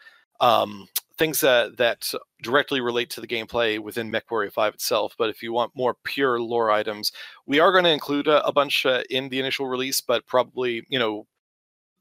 um, 0.41 0.88
things 1.17 1.39
that 1.41 1.77
that 1.77 2.11
directly 2.41 2.81
relate 2.81 3.09
to 3.11 3.21
the 3.21 3.27
gameplay 3.27 3.79
within 3.79 4.11
MechWarrior 4.11 4.51
5 4.51 4.73
itself. 4.73 5.13
But 5.17 5.29
if 5.29 5.43
you 5.43 5.53
want 5.53 5.75
more 5.75 5.95
pure 6.03 6.41
lore 6.41 6.71
items, 6.71 7.11
we 7.45 7.59
are 7.59 7.71
going 7.71 7.83
to 7.83 7.91
include 7.91 8.27
a, 8.27 8.45
a 8.45 8.51
bunch 8.51 8.85
in 9.09 9.29
the 9.29 9.39
initial 9.39 9.67
release, 9.67 10.01
but 10.01 10.25
probably 10.25 10.83
you 10.89 11.00
know 11.00 11.27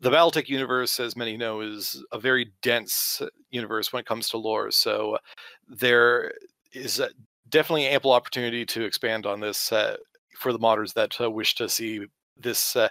the 0.01 0.11
Battletech 0.11 0.49
universe, 0.49 0.99
as 0.99 1.15
many 1.15 1.37
know, 1.37 1.61
is 1.61 2.03
a 2.11 2.19
very 2.19 2.53
dense 2.63 3.21
universe 3.51 3.93
when 3.93 4.01
it 4.01 4.07
comes 4.07 4.31
to 4.31 4.39
lore. 4.39 4.71
So 4.71 5.19
there 5.69 6.33
is 6.73 7.03
definitely 7.51 7.87
ample 7.87 8.13
opportunity 8.13 8.65
to 8.65 8.85
expand 8.85 9.27
on 9.27 9.41
this 9.41 9.71
uh, 9.73 9.97
for 10.37 10.53
the 10.53 10.59
modders 10.59 10.95
that 10.95 11.21
uh, 11.21 11.31
wish 11.31 11.55
to 11.57 11.69
see 11.69 12.07
this 12.37 12.77
uh, 12.77 12.89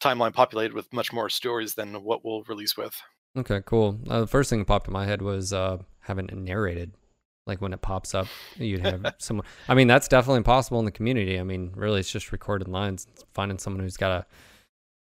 timeline 0.00 0.32
populated 0.32 0.74
with 0.74 0.92
much 0.92 1.12
more 1.12 1.28
stories 1.28 1.74
than 1.74 2.02
what 2.02 2.24
we'll 2.24 2.42
release 2.44 2.76
with. 2.76 2.94
Okay, 3.36 3.60
cool. 3.64 3.98
Uh, 4.08 4.20
the 4.20 4.26
first 4.26 4.50
thing 4.50 4.58
that 4.58 4.66
popped 4.66 4.88
in 4.88 4.92
my 4.92 5.06
head 5.06 5.22
was 5.22 5.52
uh, 5.52 5.78
having 6.00 6.26
it 6.26 6.36
narrated. 6.36 6.92
Like 7.46 7.60
when 7.60 7.72
it 7.72 7.80
pops 7.80 8.14
up, 8.14 8.26
you'd 8.56 8.84
have 8.84 9.14
someone. 9.18 9.46
I 9.68 9.74
mean, 9.74 9.88
that's 9.88 10.08
definitely 10.08 10.42
possible 10.42 10.78
in 10.78 10.84
the 10.84 10.90
community. 10.90 11.38
I 11.38 11.42
mean, 11.42 11.72
really, 11.74 12.00
it's 12.00 12.10
just 12.10 12.32
recorded 12.32 12.68
lines. 12.68 13.06
Finding 13.32 13.58
someone 13.58 13.82
who's 13.82 13.96
got 13.96 14.10
a, 14.10 14.26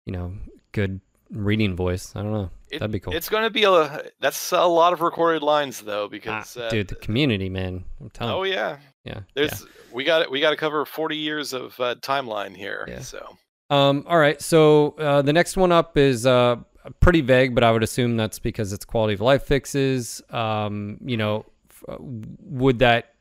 you 0.05 0.13
know, 0.13 0.35
good 0.73 1.01
reading 1.31 1.75
voice. 1.77 2.13
I 2.15 2.23
don't 2.23 2.33
know. 2.33 2.51
It- 2.71 2.81
That'd 2.81 2.91
be 2.93 3.01
cool. 3.01 3.15
It's 3.15 3.29
going 3.29 3.45
to 3.45 3.51
be 3.51 3.65
a 3.65 4.03
that's 4.21 4.53
a 4.53 4.65
lot 4.67 4.93
of 4.93 5.01
recorded 5.01 5.43
lines 5.43 5.81
though, 5.81 6.05
Ah, 6.05 6.09
because 6.09 6.57
uh, 6.57 6.69
dude, 6.69 6.89
the 6.89 6.95
community, 6.97 7.49
man. 7.49 7.85
I'm 8.01 8.11
telling. 8.11 8.35
oh 8.35 8.43
yeah, 8.43 8.79
yeah. 9.05 9.21
there's 9.35 9.65
we 9.93 10.03
got 10.05 10.23
it. 10.23 10.31
we 10.31 10.41
got 10.41 10.51
to 10.51 10.57
cover 10.57 10.85
40 10.85 11.17
years 11.17 11.53
of 11.53 11.79
uh, 11.81 11.95
timeline 11.97 12.57
here. 12.57 12.85
Yeah. 12.89 13.01
So 13.01 13.37
Um, 13.71 14.05
all 14.09 14.19
right. 14.19 14.41
So 14.43 14.91
uh, 14.99 15.23
the 15.23 15.33
next 15.33 15.57
one 15.57 15.71
up 15.73 15.97
is 15.97 16.27
uh, 16.27 16.57
pretty 17.01 17.21
vague, 17.21 17.55
but 17.55 17.63
I 17.65 17.71
would 17.71 17.83
assume 17.85 18.17
that's 18.17 18.39
because 18.41 18.73
it's 18.73 18.85
quality 18.85 19.15
of 19.15 19.21
life 19.21 19.45
fixes. 19.45 20.21
Um, 20.31 20.99
you 21.05 21.17
know, 21.17 21.47
uh, 21.89 21.97
would 22.01 22.81
that, 22.81 23.15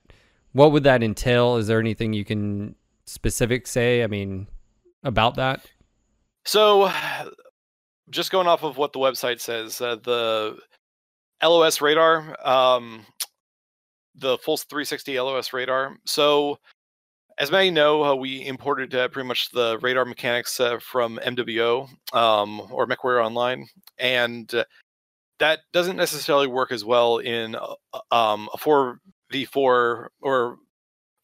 what 0.54 0.72
would 0.72 0.84
that 0.84 1.04
entail? 1.04 1.58
Is 1.58 1.68
there 1.68 1.80
anything 1.80 2.14
you 2.14 2.26
can 2.26 2.76
specific 3.06 3.68
say? 3.68 4.04
I 4.04 4.08
mean, 4.08 4.48
about 5.04 5.36
that? 5.36 5.66
So, 6.46 6.92
just 8.10 8.32
going 8.32 8.48
off 8.48 8.64
of 8.64 8.78
what 8.78 8.94
the 8.94 9.00
website 9.00 9.40
says, 9.40 9.82
uh, 9.82 9.96
the 10.04 10.58
LOS 11.42 11.82
radar, 11.82 12.36
um, 12.48 13.06
the 14.16 14.38
full 14.38 14.58
360 14.58 15.20
LOS 15.20 15.54
radar. 15.54 15.98
So, 16.06 16.58
as 17.38 17.52
many 17.52 17.70
know, 17.70 18.04
uh, 18.04 18.16
we 18.16 18.46
imported 18.46 18.96
uh, 18.96 19.10
pretty 19.10 19.28
much 19.28 19.52
the 19.52 19.78
radar 19.82 20.06
mechanics 20.06 20.60
uh, 20.60 20.80
from 20.80 21.20
MWO 21.26 21.90
um, 22.14 22.62
or 22.72 22.88
MechWarrior 22.88 23.26
Online, 23.26 23.68
and 23.98 24.54
uh, 24.54 24.64
that 25.40 25.60
doesn't 25.74 25.98
necessarily 25.98 26.48
work 26.48 26.72
as 26.72 26.86
well 26.86 27.18
in 27.18 27.56
um, 28.12 28.50
a 28.54 28.58
4v4 28.58 30.08
or 30.22 30.58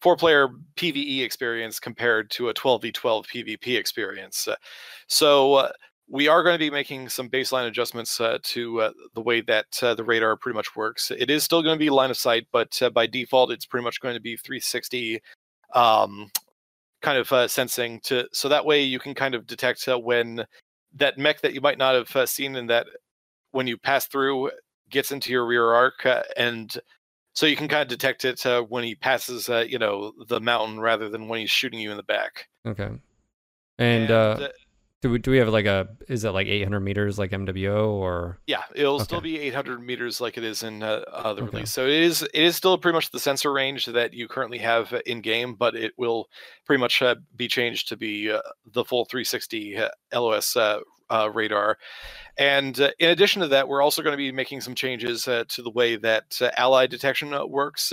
four 0.02 0.16
player 0.18 0.50
PvE 0.76 1.24
experience 1.24 1.80
compared 1.80 2.30
to 2.32 2.50
a 2.50 2.54
12v12 2.54 3.26
PvP 3.28 3.78
experience. 3.78 4.48
So 5.08 5.54
uh, 5.54 5.72
we 6.12 6.28
are 6.28 6.44
going 6.44 6.54
to 6.54 6.60
be 6.60 6.70
making 6.70 7.08
some 7.08 7.30
baseline 7.30 7.68
adjustments 7.68 8.20
uh, 8.20 8.38
to 8.44 8.82
uh, 8.82 8.92
the 9.16 9.22
way 9.22 9.40
that 9.42 9.66
uh, 9.82 9.96
the 9.96 10.04
radar 10.04 10.36
pretty 10.36 10.56
much 10.56 10.76
works. 10.76 11.10
It 11.10 11.30
is 11.30 11.44
still 11.44 11.64
going 11.64 11.76
to 11.76 11.80
be 11.80 11.90
line 11.90 12.12
of 12.12 12.18
sight, 12.18 12.48
but 12.52 12.80
uh, 12.82 12.90
by 12.90 13.08
default, 13.08 13.52
it's 13.52 13.66
pretty 13.66 13.86
much 13.86 14.02
going 14.02 14.16
to 14.16 14.22
be 14.22 14.36
360 14.36 15.22
um, 15.74 16.30
kind 17.02 17.18
of 17.18 17.32
uh, 17.32 17.48
sensing 17.48 18.00
to 18.02 18.28
so 18.32 18.48
that 18.50 18.66
way 18.66 18.82
you 18.82 19.00
can 19.00 19.14
kind 19.14 19.36
of 19.36 19.48
detect 19.48 19.88
uh, 19.88 19.98
when 19.98 20.46
that 20.94 21.18
mech 21.18 21.42
that 21.42 21.54
you 21.54 21.62
might 21.62 21.78
not 21.78 21.96
have 21.96 22.16
uh, 22.16 22.26
seen 22.26 22.56
in 22.56 22.68
that 22.68 22.86
when 23.52 23.68
you 23.68 23.78
pass 23.78 24.06
through 24.08 24.52
gets 24.90 25.12
into 25.12 25.32
your 25.32 25.46
rear 25.46 25.72
arc 25.72 26.06
uh, 26.06 26.22
and 26.38 26.80
so 27.34 27.46
you 27.46 27.56
can 27.56 27.68
kind 27.68 27.82
of 27.82 27.88
detect 27.88 28.26
it 28.26 28.46
uh, 28.46 28.62
when 28.62 28.84
he 28.84 28.94
passes 28.96 29.50
uh, 29.50 29.66
you 29.68 29.80
know 29.80 30.12
the 30.28 30.40
mountain 30.40 30.80
rather 30.80 31.10
than 31.10 31.28
when 31.28 31.40
he's 31.40 31.50
shooting 31.50 31.80
you 31.80 31.92
in 31.92 31.98
the 31.98 32.04
back 32.04 32.48
Okay. 32.66 32.90
And, 33.80 34.12
uh, 34.12 34.50
do 35.02 35.10
we, 35.10 35.20
do 35.20 35.32
we 35.32 35.38
have 35.38 35.50
like 35.50 35.66
a, 35.66 35.88
is 36.08 36.24
it 36.24 36.32
like 36.32 36.48
800 36.48 36.80
meters 36.80 37.18
like 37.18 37.32
MWO 37.32 37.88
or? 37.88 38.40
Yeah, 38.48 38.64
it'll 38.76 39.00
still 39.00 39.22
be 39.22 39.40
800 39.40 39.80
meters 39.82 40.22
like 40.22 40.38
it 40.38 40.44
is 40.44 40.64
in 40.64 40.84
uh, 40.84 41.04
uh, 41.12 41.34
the 41.34 41.44
Okay. 41.44 41.52
release. 41.58 41.72
So 41.72 41.86
it 41.86 41.94
is 42.04 42.22
it 42.22 42.44
is 42.44 42.56
still 42.56 42.78
pretty 42.78 42.96
much 42.96 43.12
the 43.12 43.20
sensor 43.20 43.52
range 43.52 43.86
that 43.88 44.14
you 44.14 44.28
currently 44.28 44.60
have 44.60 44.94
in 45.06 45.22
game, 45.22 45.56
but 45.56 45.76
it 45.76 45.94
will 45.98 46.28
pretty 46.66 46.80
much 46.80 47.02
uh, 47.02 47.16
be 47.36 47.48
changed 47.48 47.88
to 47.90 47.98
be 47.98 48.32
uh, 48.32 48.42
the 48.66 48.86
full 48.86 49.06
360 49.06 49.78
uh, 49.78 49.90
LOS 50.14 50.56
uh, 50.56 50.80
uh, 51.10 51.30
radar. 51.34 51.78
And 52.38 52.80
uh, 52.80 52.92
in 53.00 53.10
addition 53.10 53.42
to 53.42 53.48
that, 53.50 53.68
we're 53.68 53.82
also 53.82 54.02
going 54.02 54.14
to 54.14 54.18
be 54.18 54.32
making 54.32 54.62
some 54.62 54.76
changes 54.76 55.28
uh, 55.28 55.44
to 55.50 55.62
the 55.62 55.72
way 55.72 55.98
that 55.98 56.38
uh, 56.42 56.52
ally 56.58 56.88
detection 56.88 57.36
works. 57.50 57.92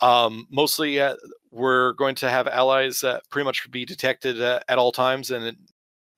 Um, 0.00 0.46
mostly, 0.50 1.00
uh, 1.00 1.16
we're 1.50 1.92
going 1.94 2.16
to 2.16 2.28
have 2.28 2.46
allies 2.48 3.02
uh, 3.04 3.20
pretty 3.30 3.44
much 3.44 3.70
be 3.70 3.84
detected 3.84 4.42
uh, 4.42 4.60
at 4.68 4.78
all 4.78 4.92
times, 4.92 5.30
and 5.30 5.44
it, 5.44 5.56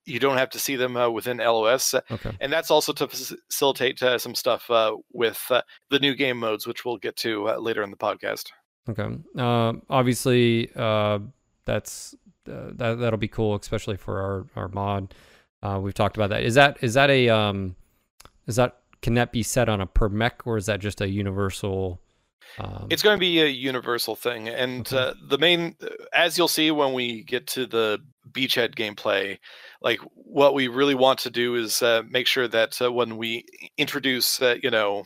you 0.09 0.19
don't 0.19 0.37
have 0.37 0.49
to 0.49 0.59
see 0.59 0.75
them 0.75 0.97
uh, 0.97 1.09
within 1.09 1.37
LOS 1.37 1.93
Okay. 2.11 2.31
and 2.41 2.51
that's 2.51 2.71
also 2.71 2.91
to 2.93 3.07
facilitate 3.07 4.01
uh, 4.03 4.17
some 4.17 4.35
stuff 4.35 4.69
uh, 4.71 4.95
with 5.13 5.41
uh, 5.51 5.61
the 5.89 5.99
new 5.99 6.15
game 6.15 6.37
modes, 6.37 6.65
which 6.67 6.83
we'll 6.85 6.97
get 6.97 7.15
to 7.17 7.49
uh, 7.49 7.57
later 7.57 7.83
in 7.83 7.91
the 7.91 7.97
podcast. 7.97 8.47
Okay. 8.89 9.07
Uh, 9.37 9.73
obviously, 9.89 10.71
uh, 10.75 11.19
that's 11.65 12.15
uh, 12.49 12.71
that 12.73 12.99
that'll 12.99 13.17
be 13.19 13.27
cool, 13.27 13.55
especially 13.55 13.97
for 13.97 14.19
our 14.21 14.61
our 14.63 14.67
mod. 14.69 15.13
Uh, 15.61 15.79
we've 15.81 15.93
talked 15.93 16.17
about 16.17 16.29
that. 16.31 16.43
Is 16.43 16.55
that 16.55 16.77
is 16.81 16.95
that 16.95 17.09
a 17.09 17.29
um, 17.29 17.75
is 18.47 18.55
that 18.55 18.77
can 19.01 19.13
that 19.13 19.31
be 19.31 19.43
set 19.43 19.69
on 19.69 19.79
a 19.81 19.85
per 19.85 20.09
mech 20.09 20.41
or 20.47 20.57
is 20.57 20.65
that 20.65 20.79
just 20.79 21.01
a 21.01 21.07
universal? 21.07 22.01
Um, 22.57 22.89
It's 22.89 23.03
going 23.03 23.15
to 23.15 23.19
be 23.19 23.41
a 23.41 23.47
universal 23.47 24.15
thing, 24.15 24.49
and 24.49 24.91
Okay. 24.91 24.93
uh, 24.93 25.13
the 25.27 25.37
main, 25.37 25.75
as 26.13 26.37
you'll 26.37 26.47
see 26.47 26.71
when 26.71 26.93
we 26.93 27.23
get 27.23 27.47
to 27.47 27.65
the 27.67 27.99
beachhead 28.31 28.75
gameplay, 28.75 29.37
like 29.81 29.99
what 30.15 30.53
we 30.53 30.67
really 30.67 30.95
want 30.95 31.19
to 31.19 31.29
do 31.29 31.55
is 31.55 31.81
uh, 31.83 32.03
make 32.09 32.27
sure 32.27 32.47
that 32.47 32.81
uh, 32.81 32.91
when 32.91 33.17
we 33.17 33.45
introduce, 33.77 34.41
uh, 34.41 34.57
you 34.63 34.71
know, 34.71 35.05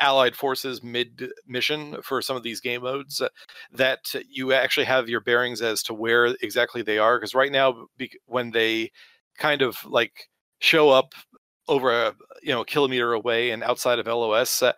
allied 0.00 0.36
forces 0.36 0.82
mid 0.82 1.30
mission 1.46 2.00
for 2.02 2.20
some 2.22 2.36
of 2.36 2.42
these 2.42 2.60
game 2.60 2.82
modes 2.82 3.20
uh, 3.20 3.28
that 3.72 4.00
you 4.28 4.52
actually 4.52 4.86
have 4.86 5.08
your 5.08 5.20
bearings 5.20 5.62
as 5.62 5.82
to 5.84 5.94
where 5.94 6.26
exactly 6.42 6.82
they 6.82 6.98
are 6.98 7.18
because 7.18 7.34
right 7.34 7.52
now 7.52 7.86
bec- 7.96 8.16
when 8.26 8.50
they 8.50 8.90
kind 9.38 9.62
of 9.62 9.76
like 9.84 10.28
show 10.60 10.90
up 10.90 11.14
over 11.68 11.90
a 11.92 12.14
you 12.42 12.52
know 12.52 12.60
a 12.62 12.64
kilometer 12.66 13.12
away 13.12 13.50
and 13.50 13.62
outside 13.62 13.98
of 13.98 14.06
LOS 14.06 14.62
uh, 14.62 14.72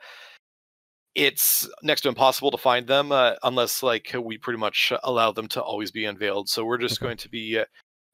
it's 1.16 1.68
next 1.82 2.02
to 2.02 2.08
impossible 2.08 2.50
to 2.52 2.58
find 2.58 2.86
them 2.86 3.10
uh, 3.10 3.34
unless 3.42 3.82
like 3.82 4.14
we 4.22 4.38
pretty 4.38 4.58
much 4.58 4.92
allow 5.02 5.32
them 5.32 5.48
to 5.48 5.62
always 5.62 5.90
be 5.90 6.04
unveiled 6.04 6.48
so 6.48 6.64
we're 6.64 6.78
just 6.78 7.00
Okay. 7.00 7.06
going 7.06 7.16
to 7.16 7.28
be 7.28 7.58
uh, 7.58 7.64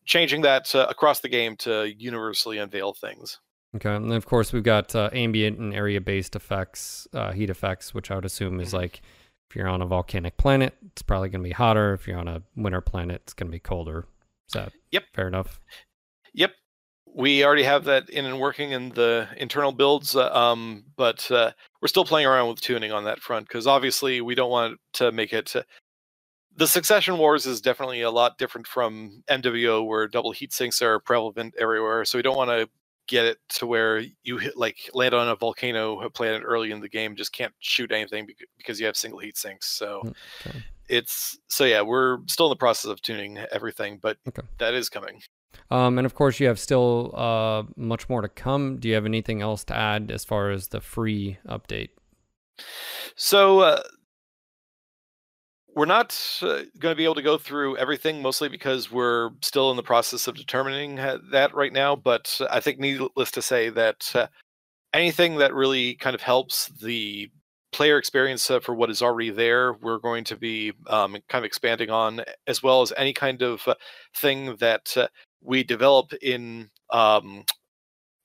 changing 0.07 0.43
that 0.43 0.75
uh, 0.75 0.87
across 0.89 1.21
the 1.21 1.29
game 1.29 1.57
to 1.57 1.93
universally 1.99 2.59
unveil 2.59 2.93
things 2.95 3.41
okay, 3.77 3.95
and 3.95 4.11
then 4.11 4.17
of 4.17 4.27
course 4.27 4.53
we've 4.53 4.63
got 4.63 4.95
uh, 4.95 5.11
ambient 5.13 5.59
and 5.59 5.75
area 5.75 6.01
based 6.01 6.37
effects, 6.37 7.07
uh, 7.15 7.33
heat 7.33 7.51
effects, 7.51 7.95
which 7.95 8.11
I 8.11 8.15
would 8.15 8.25
assume 8.25 8.61
is 8.61 8.71
Mhm. 8.71 8.75
like 8.75 9.03
if 9.51 9.57
you're 9.57 9.69
on 9.69 9.83
a 9.83 9.87
volcanic 9.87 10.37
planet, 10.39 10.75
it's 10.93 11.03
probably 11.03 11.29
going 11.29 11.43
to 11.43 11.49
be 11.49 11.53
hotter. 11.53 11.93
If 11.93 12.07
you're 12.09 12.19
on 12.19 12.29
a 12.29 12.43
winter 12.57 12.81
planet, 12.81 13.23
it's 13.25 13.35
going 13.35 13.49
to 13.49 13.53
be 13.53 13.61
colder. 13.61 14.07
Is 14.49 14.55
that 14.55 14.73
Yep. 14.91 15.05
fair 15.15 15.29
enough? 15.29 15.61
We 17.15 17.45
already 17.45 17.63
have 17.65 17.85
that 17.85 18.09
in 18.09 18.25
and 18.25 18.41
working 18.41 18.73
in 18.73 18.89
the 18.91 19.29
internal 19.37 19.73
builds, 19.73 20.17
uh, 20.17 20.33
um, 20.33 20.85
but 20.97 21.31
uh, 21.31 21.53
we're 21.81 21.89
still 21.89 22.05
playing 22.07 22.27
around 22.27 22.49
with 22.49 22.61
tuning 22.61 22.91
on 22.91 23.05
that 23.05 23.21
front 23.21 23.47
because 23.49 23.67
obviously 23.67 24.21
we 24.23 24.35
don't 24.35 24.51
want 24.51 24.79
to 24.95 25.13
make 25.13 25.33
it. 25.33 25.55
uh, 25.55 25.63
the 26.57 26.67
Succession 26.67 27.19
Wars 27.19 27.47
is 27.47 27.61
definitely 27.61 28.03
a 28.03 28.11
lot 28.11 28.39
different 28.39 28.67
from 28.67 29.23
MWO, 29.29 29.87
where 29.87 30.07
double 30.09 30.33
heat 30.33 30.53
sinks 30.53 30.81
are 30.83 31.01
prevalent 31.01 31.55
everywhere. 31.59 32.05
So 32.05 32.19
we 32.19 32.23
don't 32.23 32.37
want 32.37 32.51
to 32.51 32.69
get 33.09 33.25
it 33.27 33.39
to 33.49 33.67
where 33.67 34.03
you 34.23 34.39
hit, 34.39 34.57
like 34.57 34.77
land 34.95 35.13
on 35.15 35.29
a 35.29 35.37
volcano 35.37 36.09
planet 36.11 36.43
early 36.45 36.71
in 36.71 36.81
the 36.81 36.89
game, 36.89 37.17
just 37.17 37.33
can't 37.33 37.53
shoot 37.61 37.91
anything 37.93 38.27
because 38.57 38.79
you 38.81 38.87
have 38.87 38.97
single 38.97 39.19
heat 39.21 39.37
sinks. 39.37 39.67
So 39.77 40.03
Mm, 40.05 40.15
okay. 40.47 40.63
it's 40.89 41.39
so 41.49 41.65
yeah, 41.65 41.83
we're 41.83 42.19
still 42.27 42.47
in 42.47 42.51
the 42.51 42.57
process 42.57 42.91
of 42.91 43.01
tuning 43.03 43.39
everything, 43.51 43.99
but 44.01 44.19
Okay. 44.29 44.43
that 44.59 44.75
is 44.75 44.89
coming. 44.89 45.21
Um, 45.71 45.99
and 45.99 46.07
of 46.07 46.15
course, 46.15 46.41
you 46.41 46.47
have 46.49 46.59
still 46.59 47.15
uh, 47.15 47.63
much 47.77 48.09
more 48.09 48.23
to 48.23 48.29
come. 48.29 48.79
Do 48.79 48.89
you 48.89 48.95
have 48.95 49.07
anything 49.07 49.41
else 49.41 49.65
to 49.65 49.77
add 49.77 50.11
as 50.11 50.25
far 50.25 50.51
as 50.51 50.69
the 50.69 50.81
free 50.81 51.39
update? 51.49 51.91
So 53.17 53.61
uh, 53.61 53.83
we're 55.75 55.87
not 55.87 56.19
uh, 56.43 56.63
going 56.79 56.93
to 56.93 56.97
be 56.97 57.05
able 57.05 57.15
to 57.15 57.23
go 57.23 57.39
through 57.39 57.77
everything, 57.79 58.21
mostly 58.21 58.49
because 58.49 58.91
we're 58.91 59.31
still 59.41 59.71
in 59.71 59.77
the 59.77 59.83
process 59.83 60.29
of 60.29 60.37
determining 60.37 60.99
uh, 60.99 61.19
that 61.31 61.55
right 61.55 61.73
now. 61.73 61.97
But 61.97 62.39
I 62.51 62.61
think, 62.61 62.79
needless 62.79 63.31
to 63.33 63.43
say, 63.43 63.71
that 63.71 64.13
uh, 64.15 64.27
anything 64.93 65.37
that 65.37 65.55
really 65.55 65.95
kind 65.95 66.15
of 66.15 66.21
helps 66.21 66.69
the 66.69 67.31
player 67.73 67.97
experience 67.97 68.51
uh, 68.51 68.61
for 68.61 68.75
what 68.75 68.91
is 68.91 69.01
already 69.01 69.31
there, 69.31 69.73
we're 69.73 69.99
going 69.99 70.25
to 70.25 70.37
be 70.37 70.73
um, 70.89 71.17
kind 71.29 71.43
of 71.43 71.45
expanding 71.45 71.89
on, 71.89 72.23
as 72.47 72.63
well 72.63 72.83
as 72.83 72.93
any 72.97 73.15
kind 73.15 73.41
of 73.41 73.67
uh, 73.67 73.75
thing 74.15 74.57
that 74.57 74.95
uh, 74.97 75.09
we 75.43 75.65
develop 75.65 76.13
in 76.23 76.71
um, 76.91 77.45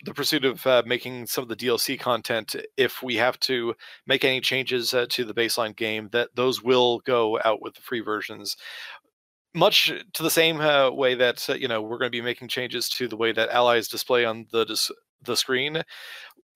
the 0.04 0.14
pursuit 0.14 0.46
of 0.46 0.66
uh, 0.68 0.84
making 0.86 1.26
some 1.28 1.42
of 1.42 1.50
the 1.50 1.56
DLC 1.56 2.00
content, 2.00 2.56
if 2.78 3.02
we 3.02 3.16
have 3.16 3.40
to 3.42 3.74
make 4.06 4.24
any 4.24 4.40
changes 4.40 4.94
uh, 4.94 5.06
to 5.10 5.26
the 5.26 5.34
baseline 5.34 5.76
game, 5.76 6.10
that 6.12 6.30
those 6.36 6.64
will 6.64 7.00
go 7.00 7.40
out 7.44 7.62
with 7.62 7.74
the 7.74 7.82
free 7.82 8.02
versions. 8.02 8.56
Much 9.56 9.92
to 10.14 10.24
the 10.24 10.30
same 10.30 10.62
uh, 10.62 10.92
way 10.92 11.16
that 11.16 11.50
uh, 11.50 11.54
you 11.54 11.68
know 11.68 11.82
we're 11.82 11.98
going 11.98 12.12
to 12.12 12.18
be 12.18 12.22
making 12.22 12.48
changes 12.48 12.90
to 12.90 13.08
the 13.08 13.18
way 13.18 13.32
that 13.32 13.50
allies 13.50 13.88
display 13.88 14.24
on 14.24 14.46
the 14.52 14.66
dis- 14.66 14.92
the 15.24 15.36
screen. 15.36 15.82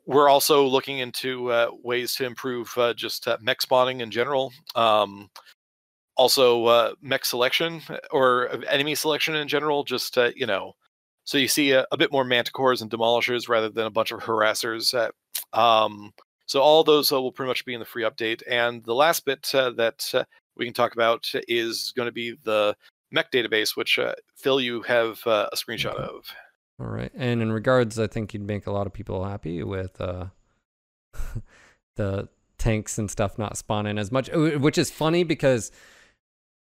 We're 0.05 0.29
also 0.29 0.65
looking 0.65 0.99
into 0.99 1.51
uh, 1.51 1.69
ways 1.83 2.13
to 2.15 2.25
improve 2.25 2.71
uh, 2.77 2.93
just 2.93 3.27
mech 3.41 3.61
spawning 3.61 4.01
in 4.01 4.11
general. 4.11 4.51
Um, 4.75 5.29
also, 6.21 6.95
mech 7.01 7.25
selection 7.25 7.81
or 8.11 8.49
enemy 8.69 8.95
selection 8.95 9.35
in 9.35 9.47
general. 9.47 9.83
Just 9.83 10.17
you 10.35 10.45
know, 10.45 10.75
so 11.23 11.37
you 11.37 11.47
see 11.47 11.71
a, 11.71 11.85
a, 11.91 11.97
bit 11.97 12.11
more 12.11 12.25
manticores 12.25 12.81
and 12.81 12.89
demolishers 12.89 13.47
rather 13.47 13.69
than 13.69 13.85
a 13.85 13.91
bunch 13.91 14.11
of 14.11 14.21
harassers. 14.21 14.93
Uh, 14.93 15.57
um, 15.57 16.13
so 16.45 16.61
all 16.61 16.83
those 16.83 17.11
uh, 17.11 17.21
will 17.21 17.31
pretty 17.31 17.47
much 17.47 17.65
be 17.65 17.73
in 17.73 17.79
the 17.79 17.85
free 17.85 18.03
update. 18.03 18.41
And 18.49 18.83
the 18.83 18.95
last 18.95 19.25
bit 19.25 19.49
uh, 19.53 19.71
that 19.71 20.09
uh, 20.13 20.23
we 20.57 20.65
can 20.65 20.73
talk 20.73 20.93
about 20.93 21.29
is 21.47 21.93
going 21.95 22.07
to 22.07 22.11
be 22.11 22.35
the 22.43 22.75
mech 23.11 23.31
database, 23.31 23.77
which 23.77 23.99
uh, 23.99 24.15
Phil, 24.35 24.59
you 24.59 24.81
have 24.81 25.25
uh, 25.25 25.47
a 25.51 25.55
screenshot 25.55 25.95
of. 25.95 26.25
All 26.79 26.87
right. 26.87 27.11
And 27.15 27.41
in 27.41 27.51
regards, 27.51 27.99
I 27.99 28.07
think 28.07 28.33
you'd 28.33 28.45
make 28.45 28.67
a 28.67 28.71
lot 28.71 28.87
of 28.87 28.93
people 28.93 29.23
happy 29.23 29.63
with 29.63 29.93
the 31.95 32.29
tanks 32.57 32.97
and 32.97 33.09
stuff 33.09 33.37
not 33.37 33.57
spawning 33.57 33.97
as 33.97 34.11
much, 34.11 34.29
which 34.33 34.77
is 34.77 34.89
funny 34.89 35.23
because 35.23 35.71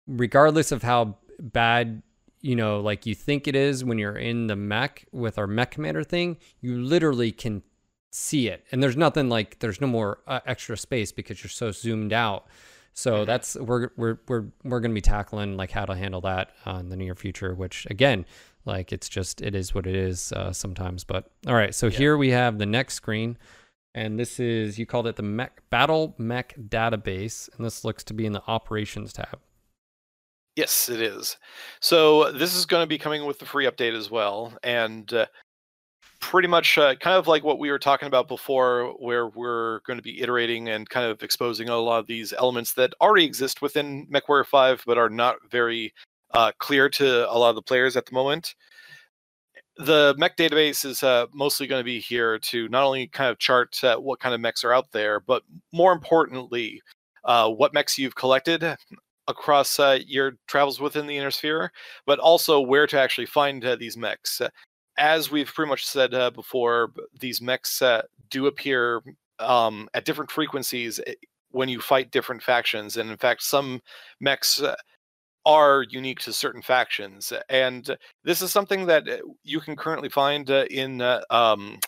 regardless 0.08 0.72
of 0.72 0.82
how 0.82 1.16
bad 1.38 2.02
you 2.40 2.56
know, 2.56 2.80
like 2.80 3.06
you 3.06 3.14
think 3.14 3.48
it 3.48 3.56
is 3.56 3.84
when 3.84 3.98
you're 3.98 4.16
in 4.16 4.46
the 4.46 4.56
mech 4.56 5.04
with 5.12 5.38
our 5.38 5.46
mech 5.46 5.72
commander 5.72 6.04
thing, 6.04 6.36
you 6.60 6.80
literally 6.80 7.32
can 7.32 7.62
see 8.10 8.48
it. 8.48 8.64
And 8.70 8.82
there's 8.82 8.96
nothing 8.96 9.28
like 9.28 9.58
there's 9.58 9.80
no 9.80 9.86
more 9.86 10.20
uh, 10.26 10.40
extra 10.46 10.76
space 10.76 11.12
because 11.12 11.42
you're 11.42 11.50
so 11.50 11.72
zoomed 11.72 12.12
out. 12.12 12.46
So 12.92 13.12
mm-hmm. 13.12 13.24
that's 13.26 13.56
we're 13.56 13.90
we're 13.96 14.18
we're 14.28 14.44
we're 14.64 14.80
going 14.80 14.90
to 14.90 14.94
be 14.94 15.00
tackling 15.00 15.56
like 15.56 15.70
how 15.70 15.84
to 15.84 15.94
handle 15.94 16.20
that 16.22 16.52
uh, 16.66 16.76
in 16.80 16.88
the 16.88 16.96
near 16.96 17.14
future. 17.14 17.54
Which 17.54 17.86
again, 17.90 18.24
like 18.64 18.92
it's 18.92 19.08
just 19.08 19.40
it 19.40 19.54
is 19.54 19.74
what 19.74 19.86
it 19.86 19.94
is 19.94 20.32
uh, 20.32 20.52
sometimes. 20.52 21.04
But 21.04 21.30
all 21.46 21.54
right, 21.54 21.74
so 21.74 21.86
yeah. 21.86 21.98
here 21.98 22.16
we 22.16 22.30
have 22.30 22.58
the 22.58 22.66
next 22.66 22.94
screen, 22.94 23.36
and 23.94 24.18
this 24.18 24.40
is 24.40 24.78
you 24.78 24.86
called 24.86 25.06
it 25.06 25.16
the 25.16 25.22
mech 25.22 25.62
battle 25.70 26.14
mech 26.18 26.54
database, 26.56 27.48
and 27.56 27.64
this 27.64 27.84
looks 27.84 28.04
to 28.04 28.14
be 28.14 28.26
in 28.26 28.32
the 28.32 28.42
operations 28.46 29.12
tab. 29.12 29.38
Yes, 30.58 30.88
it 30.88 31.00
is. 31.00 31.36
So 31.78 32.32
this 32.32 32.56
is 32.56 32.66
going 32.66 32.82
to 32.82 32.88
be 32.88 32.98
coming 32.98 33.24
with 33.24 33.38
the 33.38 33.46
free 33.46 33.66
update 33.66 33.96
as 33.96 34.10
well, 34.10 34.52
and 34.64 35.10
uh, 35.12 35.26
pretty 36.18 36.48
much 36.48 36.76
uh, 36.76 36.96
kind 36.96 37.16
of 37.16 37.28
like 37.28 37.44
what 37.44 37.60
we 37.60 37.70
were 37.70 37.78
talking 37.78 38.08
about 38.08 38.26
before, 38.26 38.92
where 38.98 39.28
we're 39.28 39.78
going 39.86 39.98
to 39.98 40.02
be 40.02 40.20
iterating 40.20 40.68
and 40.68 40.90
kind 40.90 41.06
of 41.08 41.22
exposing 41.22 41.68
a 41.68 41.76
lot 41.76 42.00
of 42.00 42.08
these 42.08 42.32
elements 42.32 42.72
that 42.72 42.92
already 43.00 43.24
exist 43.24 43.62
within 43.62 44.08
MechWarrior 44.08 44.46
5, 44.46 44.82
but 44.84 44.98
are 44.98 45.08
not 45.08 45.36
very 45.48 45.94
uh, 46.34 46.50
clear 46.58 46.88
to 46.88 47.32
a 47.32 47.38
lot 47.38 47.50
of 47.50 47.54
the 47.54 47.62
players 47.62 47.96
at 47.96 48.06
the 48.06 48.14
moment. 48.14 48.56
The 49.76 50.16
mech 50.18 50.36
database 50.36 50.84
is 50.84 51.04
uh, 51.04 51.26
mostly 51.32 51.68
going 51.68 51.78
to 51.78 51.84
be 51.84 52.00
here 52.00 52.36
to 52.36 52.68
not 52.68 52.82
only 52.82 53.06
kind 53.06 53.30
of 53.30 53.38
chart 53.38 53.78
uh, 53.84 53.94
what 53.94 54.18
kind 54.18 54.34
of 54.34 54.40
mechs 54.40 54.64
are 54.64 54.72
out 54.72 54.90
there, 54.90 55.20
but 55.20 55.44
more 55.72 55.92
importantly, 55.92 56.82
uh, 57.24 57.48
what 57.48 57.72
mechs 57.72 57.96
you've 57.96 58.16
collected, 58.16 58.76
across 59.28 59.78
uh, 59.78 59.98
your 60.06 60.32
travels 60.48 60.80
within 60.80 61.06
the 61.06 61.16
inner 61.16 61.30
sphere, 61.30 61.70
but 62.06 62.18
also 62.18 62.60
where 62.60 62.86
to 62.86 62.98
actually 62.98 63.26
find 63.26 63.64
uh, 63.64 63.76
these 63.76 63.96
mechs. 63.96 64.40
As 64.98 65.30
we've 65.30 65.52
pretty 65.52 65.68
much 65.68 65.86
said 65.86 66.12
uh, 66.14 66.30
before, 66.30 66.92
these 67.20 67.40
mechs 67.40 67.80
uh, 67.82 68.02
do 68.30 68.46
appear 68.46 69.02
um, 69.38 69.88
at 69.94 70.04
different 70.04 70.30
frequencies 70.30 70.98
eh, 71.06 71.14
when 71.50 71.68
you 71.68 71.80
fight 71.80 72.10
different 72.10 72.42
factions, 72.42 72.96
and 72.96 73.10
in 73.10 73.16
fact, 73.16 73.42
some 73.42 73.80
mechs 74.20 74.60
uh, 74.60 74.74
are 75.46 75.84
unique 75.90 76.20
to 76.20 76.32
certain 76.32 76.62
factions. 76.62 77.32
And 77.48 77.96
this 78.24 78.42
is 78.42 78.50
something 78.50 78.86
that 78.86 79.08
uh, 79.08 79.18
you 79.44 79.60
can 79.60 79.76
currently 79.76 80.08
find 80.08 80.50
in 80.50 81.00
um, 81.30 81.78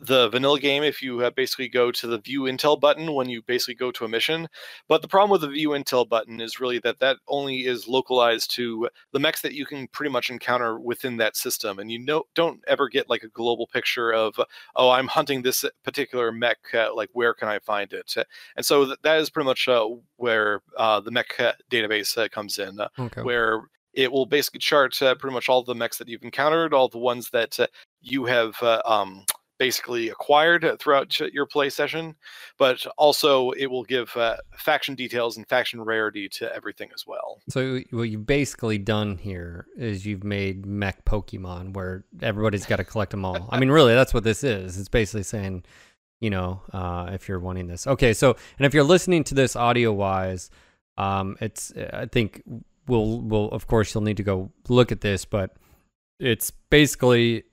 the 0.00 0.28
vanilla 0.28 0.60
game 0.60 0.82
if 0.82 1.02
you 1.02 1.20
uh, 1.24 1.30
basically 1.30 1.68
go 1.68 1.90
to 1.90 2.06
the 2.06 2.18
view 2.18 2.42
intel 2.42 2.78
button 2.78 3.12
when 3.14 3.28
you 3.28 3.42
basically 3.42 3.74
go 3.74 3.90
to 3.90 4.04
a 4.04 4.08
mission. 4.08 4.48
But 4.88 5.02
the 5.02 5.08
problem 5.08 5.30
with 5.30 5.40
the 5.40 5.48
view 5.48 5.70
intel 5.70 6.08
button 6.08 6.40
is 6.40 6.60
really 6.60 6.78
that 6.80 7.00
that 7.00 7.16
only 7.26 7.66
is 7.66 7.88
localized 7.88 8.52
to 8.52 8.88
the 9.12 9.18
mechs 9.18 9.42
that 9.42 9.54
you 9.54 9.66
can 9.66 9.88
pretty 9.88 10.10
much 10.10 10.30
encounter 10.30 10.78
within 10.78 11.16
that 11.16 11.36
system. 11.36 11.78
And 11.78 11.90
you 11.90 11.98
know 11.98 12.24
don't 12.34 12.60
ever 12.68 12.88
get 12.88 13.10
like 13.10 13.22
a 13.22 13.28
global 13.28 13.66
picture 13.66 14.12
of 14.12 14.38
oh 14.76 14.90
i'm 14.90 15.08
hunting 15.08 15.42
this 15.42 15.64
particular 15.84 16.30
mech 16.30 16.58
uh, 16.74 16.94
like 16.94 17.10
where 17.12 17.34
can 17.34 17.48
i 17.48 17.58
find 17.58 17.92
it? 17.92 18.14
And 18.56 18.64
so 18.64 18.86
th- 18.86 18.98
that 19.02 19.18
is 19.18 19.30
pretty 19.30 19.46
much 19.46 19.68
uh, 19.68 19.86
where 20.16 20.62
uh, 20.76 21.00
the 21.00 21.10
mech 21.10 21.38
uh, 21.40 21.52
database 21.70 22.16
uh, 22.16 22.28
comes 22.28 22.58
in 22.58 22.78
okay. 22.98 23.22
where 23.22 23.62
it 23.94 24.12
will 24.12 24.26
basically 24.26 24.60
chart 24.60 24.96
pretty 24.98 25.34
much 25.34 25.48
all 25.48 25.64
the 25.64 25.74
mechs 25.74 25.98
that 25.98 26.08
you've 26.08 26.22
encountered 26.22 26.72
all 26.72 26.88
the 26.88 26.98
ones 26.98 27.30
that 27.30 27.58
you 28.00 28.26
have 28.26 28.62
um, 28.84 29.24
basically 29.58 30.08
acquired 30.08 30.66
throughout 30.78 31.18
your 31.32 31.46
play 31.46 31.68
session, 31.68 32.14
but 32.58 32.86
also 32.96 33.50
it 33.52 33.66
will 33.66 33.84
give 33.84 34.16
uh, 34.16 34.36
faction 34.56 34.94
details 34.94 35.36
and 35.36 35.46
faction 35.48 35.80
rarity 35.82 36.28
to 36.28 36.54
everything 36.54 36.88
as 36.94 37.06
well. 37.06 37.40
So 37.48 37.80
what 37.90 38.04
you've 38.04 38.26
basically 38.26 38.78
done 38.78 39.18
here 39.18 39.66
is 39.76 40.06
you've 40.06 40.24
made 40.24 40.64
mech 40.64 41.04
Pokemon 41.04 41.74
where 41.74 42.04
everybody's 42.22 42.66
got 42.66 42.76
to 42.76 42.84
collect 42.84 43.10
them 43.10 43.24
all. 43.24 43.48
I 43.50 43.58
mean, 43.58 43.70
really, 43.70 43.94
that's 43.94 44.14
what 44.14 44.24
this 44.24 44.44
is. 44.44 44.78
It's 44.78 44.88
basically 44.88 45.24
saying, 45.24 45.64
you 46.20 46.30
know, 46.30 46.62
uh, 46.72 47.10
if 47.12 47.28
you're 47.28 47.40
wanting 47.40 47.66
this. 47.66 47.86
Okay, 47.86 48.12
so 48.12 48.36
and 48.58 48.66
if 48.66 48.74
you're 48.74 48.84
listening 48.84 49.24
to 49.24 49.34
this 49.34 49.56
audio 49.56 49.92
wise, 49.92 50.50
um, 50.96 51.36
it's 51.40 51.72
I 51.92 52.06
think 52.06 52.42
we'll 52.86 53.20
we'll 53.20 53.50
of 53.50 53.66
course 53.66 53.94
you'll 53.94 54.04
need 54.04 54.16
to 54.16 54.22
go 54.22 54.50
look 54.68 54.92
at 54.92 55.00
this, 55.00 55.24
but 55.24 55.56
it's 56.18 56.50
basically 56.70 57.44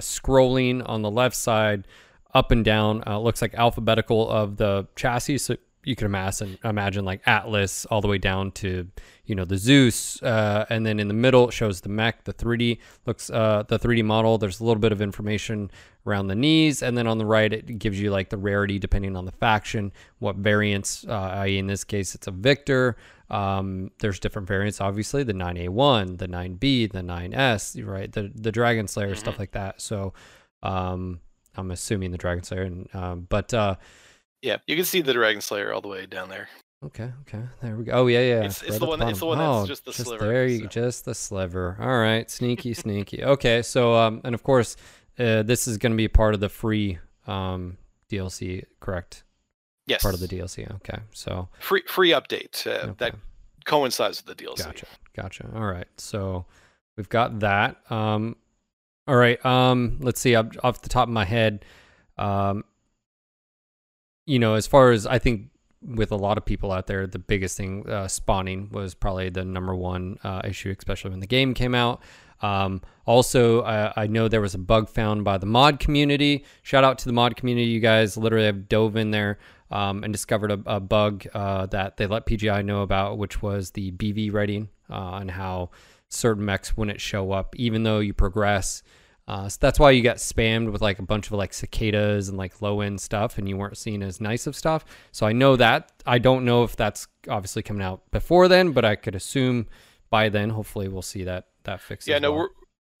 scrolling 0.00 0.82
on 0.88 1.02
the 1.02 1.10
left 1.10 1.36
side 1.36 1.86
up 2.34 2.50
and 2.50 2.64
down. 2.64 3.02
Uh, 3.06 3.18
looks 3.18 3.40
like 3.40 3.54
alphabetical 3.54 4.28
of 4.28 4.56
the 4.56 4.86
chassis. 4.94 5.38
So 5.38 5.56
you 5.86 5.94
can 5.94 6.06
imagine 6.06 6.58
imagine 6.64 7.04
like 7.04 7.22
Atlas 7.26 7.86
all 7.86 8.00
the 8.00 8.08
way 8.08 8.18
down 8.18 8.50
to 8.50 8.88
you 9.24 9.36
know 9.36 9.44
the 9.44 9.56
Zeus, 9.56 10.20
uh, 10.20 10.66
and 10.68 10.84
then 10.84 10.98
in 10.98 11.06
the 11.06 11.14
middle 11.14 11.48
it 11.48 11.52
shows 11.52 11.80
the 11.80 11.88
mech, 11.88 12.24
the 12.24 12.34
3D 12.34 12.78
looks 13.06 13.30
uh, 13.30 13.62
the 13.68 13.78
3D 13.78 14.04
model. 14.04 14.36
There's 14.36 14.58
a 14.58 14.64
little 14.64 14.80
bit 14.80 14.90
of 14.90 15.00
information 15.00 15.70
around 16.04 16.26
the 16.26 16.34
knees, 16.34 16.82
and 16.82 16.98
then 16.98 17.06
on 17.06 17.18
the 17.18 17.24
right 17.24 17.52
it 17.52 17.78
gives 17.78 18.00
you 18.00 18.10
like 18.10 18.30
the 18.30 18.36
rarity 18.36 18.80
depending 18.80 19.16
on 19.16 19.26
the 19.26 19.32
faction, 19.32 19.92
what 20.18 20.36
variants. 20.36 21.06
Uh, 21.08 21.30
i.e., 21.44 21.56
in 21.56 21.68
this 21.68 21.84
case, 21.84 22.16
it's 22.16 22.26
a 22.26 22.32
Victor. 22.32 22.96
Um, 23.30 23.92
there's 24.00 24.18
different 24.18 24.48
variants, 24.48 24.80
obviously 24.80 25.22
the 25.22 25.32
9A1, 25.32 26.18
the 26.18 26.28
9B, 26.28 26.90
the 26.90 27.00
9S, 27.00 27.86
right? 27.86 28.10
The 28.10 28.32
the 28.34 28.50
Dragon 28.50 28.88
Slayer, 28.88 29.10
mm-hmm. 29.10 29.18
stuff 29.18 29.38
like 29.38 29.52
that. 29.52 29.80
So 29.80 30.14
um, 30.64 31.20
I'm 31.54 31.70
assuming 31.70 32.10
the 32.10 32.18
Dragon 32.18 32.42
Slayer, 32.42 32.62
and 32.62 32.88
um, 32.92 33.26
but 33.28 33.54
uh, 33.54 33.76
yeah, 34.46 34.58
you 34.66 34.76
can 34.76 34.84
see 34.84 35.02
the 35.02 35.12
Dragon 35.12 35.40
Slayer 35.40 35.72
all 35.72 35.80
the 35.80 35.88
way 35.88 36.06
down 36.06 36.28
there. 36.28 36.48
Okay, 36.84 37.10
okay, 37.22 37.42
there 37.62 37.74
we 37.74 37.84
go. 37.84 37.92
Oh 37.92 38.06
yeah, 38.06 38.20
yeah. 38.20 38.42
It's, 38.44 38.62
it's 38.62 38.72
right 38.72 38.80
the 38.80 38.86
one. 38.86 39.02
It's 39.02 39.18
the 39.18 39.26
one 39.26 39.38
that's 39.38 39.48
oh, 39.48 39.66
just 39.66 39.84
the 39.84 39.92
just 39.92 40.06
sliver. 40.06 40.26
There 40.26 40.46
you, 40.46 40.60
so. 40.60 40.66
just 40.66 41.04
the 41.04 41.14
sliver. 41.14 41.76
All 41.80 41.98
right, 41.98 42.30
sneaky, 42.30 42.74
sneaky. 42.74 43.24
Okay, 43.24 43.62
so 43.62 43.94
um, 43.94 44.20
and 44.24 44.34
of 44.34 44.42
course, 44.42 44.76
uh, 45.18 45.42
this 45.42 45.66
is 45.66 45.78
going 45.78 45.92
to 45.92 45.96
be 45.96 46.06
part 46.06 46.34
of 46.34 46.40
the 46.40 46.48
free 46.48 46.98
um 47.26 47.76
DLC, 48.08 48.64
correct? 48.78 49.24
Yes. 49.86 50.02
Part 50.02 50.14
of 50.14 50.20
the 50.20 50.28
DLC. 50.28 50.72
Okay. 50.76 50.98
So 51.12 51.48
free 51.60 51.82
free 51.86 52.10
update 52.10 52.66
uh, 52.66 52.88
okay. 52.88 52.94
that 52.98 53.14
coincides 53.64 54.24
with 54.24 54.36
the 54.36 54.44
DLC. 54.44 54.64
Gotcha. 54.64 54.86
Gotcha. 55.16 55.50
All 55.54 55.66
right. 55.66 55.88
So 55.96 56.46
we've 56.96 57.08
got 57.08 57.40
that. 57.40 57.78
Um, 57.90 58.36
all 59.08 59.16
right. 59.16 59.44
Um, 59.44 59.98
let's 60.00 60.20
see. 60.20 60.34
Off, 60.34 60.46
off 60.62 60.82
the 60.82 60.88
top 60.88 61.08
of 61.08 61.14
my 61.14 61.24
head, 61.24 61.64
um, 62.18 62.64
you 64.26 64.38
know, 64.38 64.54
as 64.54 64.66
far 64.66 64.92
as 64.92 65.06
I 65.06 65.18
think 65.18 65.48
with 65.82 66.10
a 66.10 66.16
lot 66.16 66.36
of 66.36 66.44
people 66.44 66.72
out 66.72 66.86
there, 66.86 67.06
the 67.06 67.18
biggest 67.18 67.56
thing 67.56 67.88
uh, 67.88 68.08
spawning 68.08 68.68
was 68.70 68.94
probably 68.94 69.30
the 69.30 69.44
number 69.44 69.74
one 69.74 70.18
uh, 70.24 70.42
issue, 70.44 70.74
especially 70.76 71.10
when 71.10 71.20
the 71.20 71.26
game 71.26 71.54
came 71.54 71.74
out. 71.74 72.02
Um, 72.42 72.82
also, 73.06 73.64
I, 73.64 74.06
know 74.08 74.28
there 74.28 74.40
was 74.40 74.54
a 74.54 74.58
bug 74.58 74.90
found 74.90 75.24
by 75.24 75.38
the 75.38 75.46
mod 75.46 75.80
community. 75.80 76.44
Shout 76.62 76.84
out 76.84 76.98
to 76.98 77.06
the 77.06 77.12
mod 77.12 77.36
community. 77.36 77.68
You 77.68 77.80
guys 77.80 78.16
literally 78.16 78.46
have 78.46 78.68
dove 78.68 78.96
in 78.96 79.10
there 79.10 79.38
um, 79.70 80.04
and 80.04 80.12
discovered 80.12 80.50
a, 80.50 80.60
a 80.66 80.80
bug 80.80 81.26
uh, 81.32 81.66
that 81.66 81.96
they 81.96 82.06
let 82.06 82.26
PGI 82.26 82.64
know 82.64 82.82
about, 82.82 83.16
which 83.16 83.40
was 83.40 83.70
the 83.70 83.92
BV 83.92 84.32
rating 84.32 84.68
uh, 84.90 85.18
and 85.20 85.30
how 85.30 85.70
certain 86.08 86.44
mechs 86.44 86.76
wouldn't 86.76 87.00
show 87.00 87.32
up, 87.32 87.56
even 87.56 87.84
though 87.84 88.00
you 88.00 88.12
progress. 88.12 88.82
Uh, 89.28 89.48
so 89.48 89.58
that's 89.60 89.80
why 89.80 89.90
you 89.90 90.02
got 90.02 90.18
spammed 90.18 90.70
with 90.70 90.80
like 90.80 90.98
a 90.98 91.02
bunch 91.02 91.26
of 91.26 91.32
like 91.32 91.52
cicadas 91.52 92.28
and 92.28 92.38
like 92.38 92.62
low 92.62 92.80
end 92.80 93.00
stuff, 93.00 93.38
and 93.38 93.48
you 93.48 93.56
weren't 93.56 93.76
seen 93.76 94.02
as 94.02 94.20
nice 94.20 94.46
of 94.46 94.54
stuff. 94.54 94.84
So 95.12 95.26
I 95.26 95.32
know 95.32 95.56
that. 95.56 95.92
I 96.06 96.18
don't 96.18 96.44
know 96.44 96.62
if 96.62 96.76
that's 96.76 97.08
obviously 97.28 97.62
coming 97.62 97.82
out 97.82 98.08
before 98.12 98.46
then, 98.46 98.72
but 98.72 98.84
I 98.84 98.94
could 98.94 99.14
assume 99.14 99.66
by 100.10 100.28
then, 100.28 100.50
hopefully, 100.50 100.88
we'll 100.88 101.02
see 101.02 101.24
that 101.24 101.48
that 101.64 101.80
fixed. 101.80 102.06
Yeah, 102.06 102.20
no, 102.20 102.30
well. 102.30 102.40
we're 102.40 102.48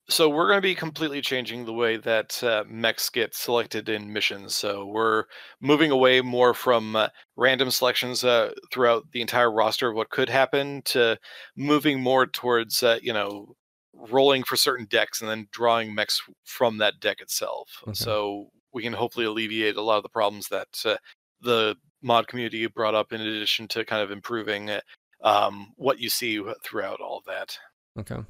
so 0.08 0.28
we're 0.28 0.46
going 0.46 0.58
to 0.58 0.62
be 0.62 0.74
completely 0.74 1.20
changing 1.20 1.64
the 1.64 1.72
way 1.72 1.96
that 1.96 2.42
uh, 2.42 2.64
mechs 2.68 3.10
get 3.10 3.34
selected 3.34 3.88
in 3.88 4.12
missions. 4.12 4.54
So 4.54 4.86
we're 4.86 5.24
moving 5.60 5.90
away 5.90 6.20
more 6.20 6.54
from 6.54 6.94
uh, 6.94 7.08
random 7.36 7.70
selections 7.70 8.22
uh, 8.22 8.52
throughout 8.72 9.04
the 9.12 9.20
entire 9.20 9.50
roster 9.50 9.90
of 9.90 9.96
what 9.96 10.10
could 10.10 10.28
happen 10.28 10.82
to 10.86 11.18
moving 11.56 12.00
more 12.00 12.26
towards 12.26 12.82
uh, 12.82 12.98
you 13.02 13.12
know 13.12 13.56
rolling 14.10 14.42
for 14.44 14.56
certain 14.56 14.86
decks 14.86 15.20
and 15.20 15.30
then 15.30 15.48
drawing 15.50 15.94
mechs 15.94 16.20
from 16.44 16.78
that 16.78 17.00
deck 17.00 17.20
itself. 17.20 17.82
Okay. 17.84 17.94
So 17.94 18.50
we 18.72 18.82
can 18.82 18.92
hopefully 18.92 19.26
alleviate 19.26 19.76
a 19.76 19.82
lot 19.82 19.96
of 19.96 20.02
the 20.02 20.08
problems 20.08 20.48
that 20.48 20.68
uh, 20.84 20.96
the 21.40 21.76
mod 22.02 22.28
community 22.28 22.66
brought 22.66 22.94
up 22.94 23.12
in 23.12 23.20
addition 23.20 23.66
to 23.68 23.84
kind 23.84 24.02
of 24.02 24.10
improving 24.10 24.70
uh, 24.70 24.80
um, 25.22 25.72
what 25.76 25.98
you 25.98 26.10
see 26.10 26.42
throughout 26.62 27.00
all 27.00 27.18
of 27.18 27.24
that. 27.24 27.58
Okay. 27.98 28.22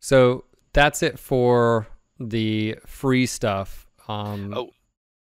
So 0.00 0.44
that's 0.72 1.02
it 1.02 1.18
for 1.18 1.86
the 2.18 2.76
free 2.86 3.26
stuff. 3.26 3.86
Um, 4.08 4.52
Oh. 4.54 4.70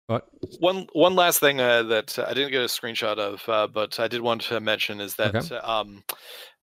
what? 0.08 0.28
One 0.60 0.88
one 0.94 1.16
last 1.16 1.40
thing 1.40 1.62
uh, 1.62 1.84
that 1.84 2.18
I 2.20 2.34
didn't 2.34 2.52
get 2.52 2.62
a 2.62 2.66
screenshot 2.66 3.18
of, 3.18 3.48
uh, 3.48 3.68
but 3.68 4.00
I 4.00 4.08
did 4.08 4.22
want 4.22 4.42
to 4.44 4.60
mention 4.60 5.00
is 5.00 5.16
that 5.16 5.36
Okay. 5.36 5.56
um, 5.58 6.04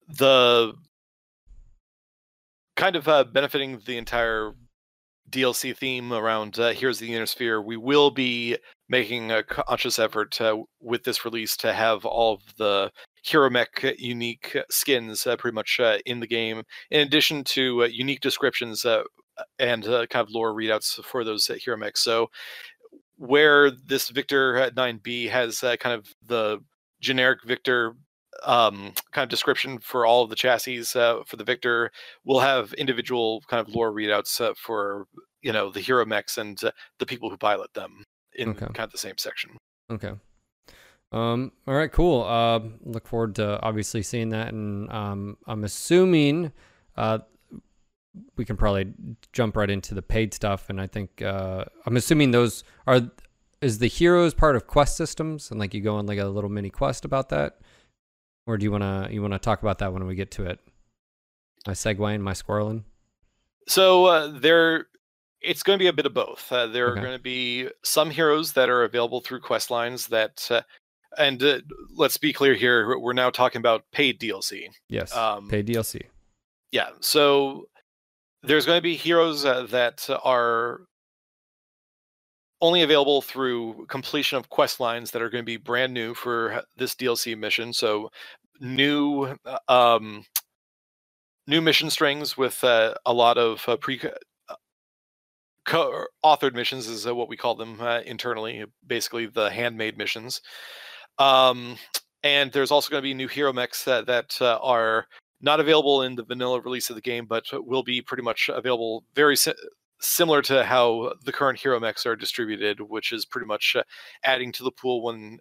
the 0.08 0.74
kind 2.76 2.96
of 2.96 3.08
uh, 3.08 3.24
benefiting 3.24 3.80
the 3.86 3.98
entire 3.98 4.54
DLC 5.30 5.76
theme 5.76 6.14
around 6.14 6.60
uh, 6.60 6.72
Here's 6.72 7.00
the 7.00 7.14
Inner 7.14 7.26
Sphere, 7.26 7.62
we 7.62 7.78
will 7.78 8.12
be 8.12 8.58
making 8.90 9.32
a 9.32 9.44
conscious 9.44 9.98
effort 9.98 10.40
with 10.82 11.04
this 11.04 11.26
release 11.26 11.58
to 11.58 11.74
have 11.74 12.06
all 12.06 12.36
of 12.36 12.42
the 12.58 12.92
Hero 13.24 13.50
Mech 13.50 13.96
unique 13.98 14.56
skins 14.70 15.26
uh, 15.26 15.36
pretty 15.36 15.56
much 15.56 15.80
uh, 15.80 15.98
in 16.06 16.20
the 16.20 16.28
game, 16.28 16.64
in 16.92 17.02
addition 17.02 17.44
to 17.46 17.84
uh, 17.84 17.88
unique 17.88 18.22
descriptions 18.22 18.86
uh, 18.86 19.04
and 19.58 19.84
kind 19.84 20.16
of 20.16 20.30
lore 20.30 20.54
readouts 20.54 21.04
for 21.04 21.24
those 21.24 21.50
uh, 21.50 21.56
Hero 21.56 21.76
Mechs. 21.76 22.02
So, 22.02 22.30
where 23.18 23.72
this 23.72 24.10
Victor 24.10 24.58
uh, 24.58 24.70
9B 24.72 25.30
has 25.30 25.60
kind 25.80 25.96
of 25.96 26.08
the 26.26 26.60
generic 27.02 27.40
Victor 27.44 27.96
um, 28.44 28.94
kind 29.12 29.24
of 29.24 29.30
description 29.30 29.80
for 29.80 30.06
all 30.06 30.24
of 30.24 30.30
the 30.30 30.36
chassis 30.36 30.84
uh, 30.96 31.24
for 31.26 31.36
the 31.38 31.44
Victor, 31.44 31.92
we'll 32.24 32.40
have 32.40 32.74
individual 32.74 33.42
kind 33.48 33.66
of 33.66 33.74
lore 33.74 33.92
readouts 33.92 34.40
uh, 34.42 34.54
for 34.58 35.06
you 35.42 35.54
know 35.54 35.70
the 35.72 35.80
hero 35.80 36.06
mechs 36.06 36.38
and 36.38 36.64
uh, 36.64 36.72
the 37.00 37.06
people 37.06 37.30
who 37.30 37.38
pilot 37.38 37.74
them 37.74 38.04
in 38.36 38.50
Okay. 38.50 38.66
kind 38.68 38.80
of 38.80 38.92
the 38.92 38.98
same 38.98 39.18
section. 39.18 39.52
Okay. 39.90 40.14
Um, 41.12 41.52
all 41.68 41.76
right, 41.76 41.92
cool. 41.92 42.24
Uh, 42.24 42.60
look 42.84 43.08
forward 43.08 43.36
to 43.36 43.62
obviously 43.62 44.02
seeing 44.04 44.30
that, 44.30 44.50
and 44.50 44.92
um, 44.92 45.38
I'm 45.48 45.64
assuming 45.64 46.52
uh, 46.98 47.20
we 48.36 48.44
can 48.44 48.58
probably 48.58 48.94
jump 49.32 49.56
right 49.56 49.70
into 49.70 49.94
the 49.94 50.02
paid 50.02 50.34
stuff. 50.34 50.70
And 50.70 50.82
I 50.82 50.88
think 50.88 51.22
uh, 51.22 51.66
I'm 51.86 51.96
assuming 51.96 52.32
those 52.32 52.64
are 52.88 53.02
is 53.62 53.80
the 53.80 53.88
heroes 53.88 54.34
part 54.34 54.56
of 54.56 54.68
quest 54.68 54.98
systems, 54.98 55.50
and 55.52 55.60
like 55.60 55.74
you 55.74 55.82
go 55.82 55.96
on 55.96 56.06
like 56.06 56.20
a 56.20 56.26
little 56.26 56.50
mini 56.50 56.70
quest 56.70 57.06
about 57.06 57.30
that, 57.30 57.60
or 58.46 58.58
do 58.58 58.64
you 58.64 58.72
wanna 58.72 59.10
you 59.12 59.22
wanna 59.22 59.40
talk 59.40 59.62
about 59.62 59.80
that 59.80 59.94
when 59.94 60.06
we 60.06 60.16
get 60.16 60.32
to 60.32 60.46
it? 60.46 60.60
My 61.68 61.74
segueing, 61.74 62.22
my 62.22 62.34
squirreling. 62.34 62.84
So 63.68 64.06
uh, 64.06 64.28
there, 64.28 64.86
it's 65.42 65.64
going 65.64 65.80
to 65.80 65.84
be 65.84 65.88
a 65.88 65.94
bit 65.94 66.06
of 66.06 66.14
both. 66.14 66.52
Uh, 66.52 66.68
there 66.68 66.90
Okay. 66.92 67.00
are 67.00 67.04
going 67.04 67.18
to 67.18 67.24
be 67.24 67.68
some 67.84 68.12
heroes 68.12 68.54
that 68.54 68.70
are 68.70 68.84
available 68.84 69.22
through 69.22 69.40
quest 69.40 69.72
lines 69.72 70.06
that, 70.08 70.48
uh, 70.52 70.62
and 71.18 71.42
uh, 71.42 71.62
let's 71.96 72.18
be 72.18 72.32
clear 72.32 72.54
here, 72.54 73.00
we're 73.00 73.14
now 73.14 73.32
talking 73.32 73.60
about 73.60 73.84
paid 73.92 74.20
DLC. 74.20 74.68
Yes, 74.90 75.16
Um, 75.16 75.48
paid 75.50 75.66
DLC. 75.66 76.04
Yeah, 76.72 76.90
so 77.00 77.68
there's 78.44 78.68
going 78.68 78.78
to 78.78 78.84
be 78.84 78.96
heroes 78.96 79.44
uh, 79.46 79.64
that 79.72 80.08
are 80.24 80.82
only 82.66 82.82
available 82.82 83.22
through 83.22 83.86
completion 83.88 84.38
of 84.38 84.50
quest 84.50 84.80
lines 84.80 85.12
that 85.12 85.22
are 85.22 85.30
going 85.30 85.44
to 85.44 85.46
be 85.46 85.58
brand 85.58 85.94
new 85.94 86.14
for 86.14 86.64
this 86.78 86.96
DLC 86.96 87.38
mission. 87.38 87.72
So 87.72 88.10
new 88.60 89.36
uh, 89.46 89.60
um 89.68 90.26
new 91.48 91.62
mission 91.62 91.90
strings 91.90 92.36
with 92.38 92.64
uh, 92.64 92.96
a 93.06 93.14
lot 93.14 93.38
of 93.38 93.64
uh, 93.68 93.78
pre 93.78 94.02
uh, 94.50 94.56
co- 95.66 96.06
authored 96.24 96.56
missions 96.56 96.88
is 96.88 97.06
uh, 97.06 97.14
what 97.14 97.30
we 97.30 97.38
call 97.38 97.56
them 97.56 97.80
uh, 97.80 98.00
internally, 98.02 98.66
basically 98.88 99.28
the 99.28 99.50
handmade 99.50 99.98
missions. 99.98 100.42
Um 101.20 101.78
and 102.24 102.52
there's 102.52 102.72
also 102.72 102.90
going 102.90 103.04
to 103.04 103.08
be 103.08 103.14
new 103.14 103.28
hero 103.28 103.54
mechs 103.54 103.84
that, 103.84 104.08
that 104.08 104.36
uh, 104.42 104.58
are 104.64 105.06
not 105.42 105.60
available 105.60 106.02
in 106.02 106.16
the 106.16 106.24
vanilla 106.24 106.60
release 106.60 106.90
of 106.90 106.96
the 106.96 107.02
game, 107.02 107.28
but 107.28 107.44
will 107.54 107.84
be 107.84 108.02
pretty 108.02 108.24
much 108.24 108.50
available 108.52 109.04
very 109.14 109.38
similar 110.06 110.42
to 110.44 110.64
how 110.64 111.14
the 111.24 111.32
current 111.32 111.60
hero 111.60 111.80
mechs 111.80 112.06
are 112.06 112.16
distributed, 112.16 112.80
which 112.82 113.12
is 113.12 113.26
pretty 113.26 113.48
much 113.48 113.76
uh, 113.76 113.84
adding 114.24 114.52
to 114.54 114.64
the 114.64 114.72
pool 114.72 115.04
when 115.04 115.40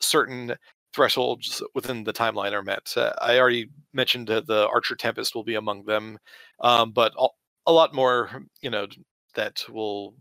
certain 0.00 0.54
thresholds 0.94 1.62
within 1.74 2.04
the 2.04 2.12
timeline 2.12 2.52
are 2.52 2.62
met. 2.62 2.92
Uh, 2.96 3.12
I 3.20 3.38
already 3.38 3.70
mentioned 3.92 4.28
uh, 4.30 4.42
the 4.46 4.68
Archer 4.68 4.94
Tempest 4.94 5.34
will 5.34 5.44
be 5.44 5.54
among 5.54 5.84
them, 5.84 6.18
um, 6.60 6.92
but 6.92 7.12
a, 7.18 7.28
a 7.66 7.72
lot 7.72 7.94
more, 7.94 8.30
you 8.60 8.70
know, 8.70 8.86
that 9.34 9.64
will. 9.70 10.14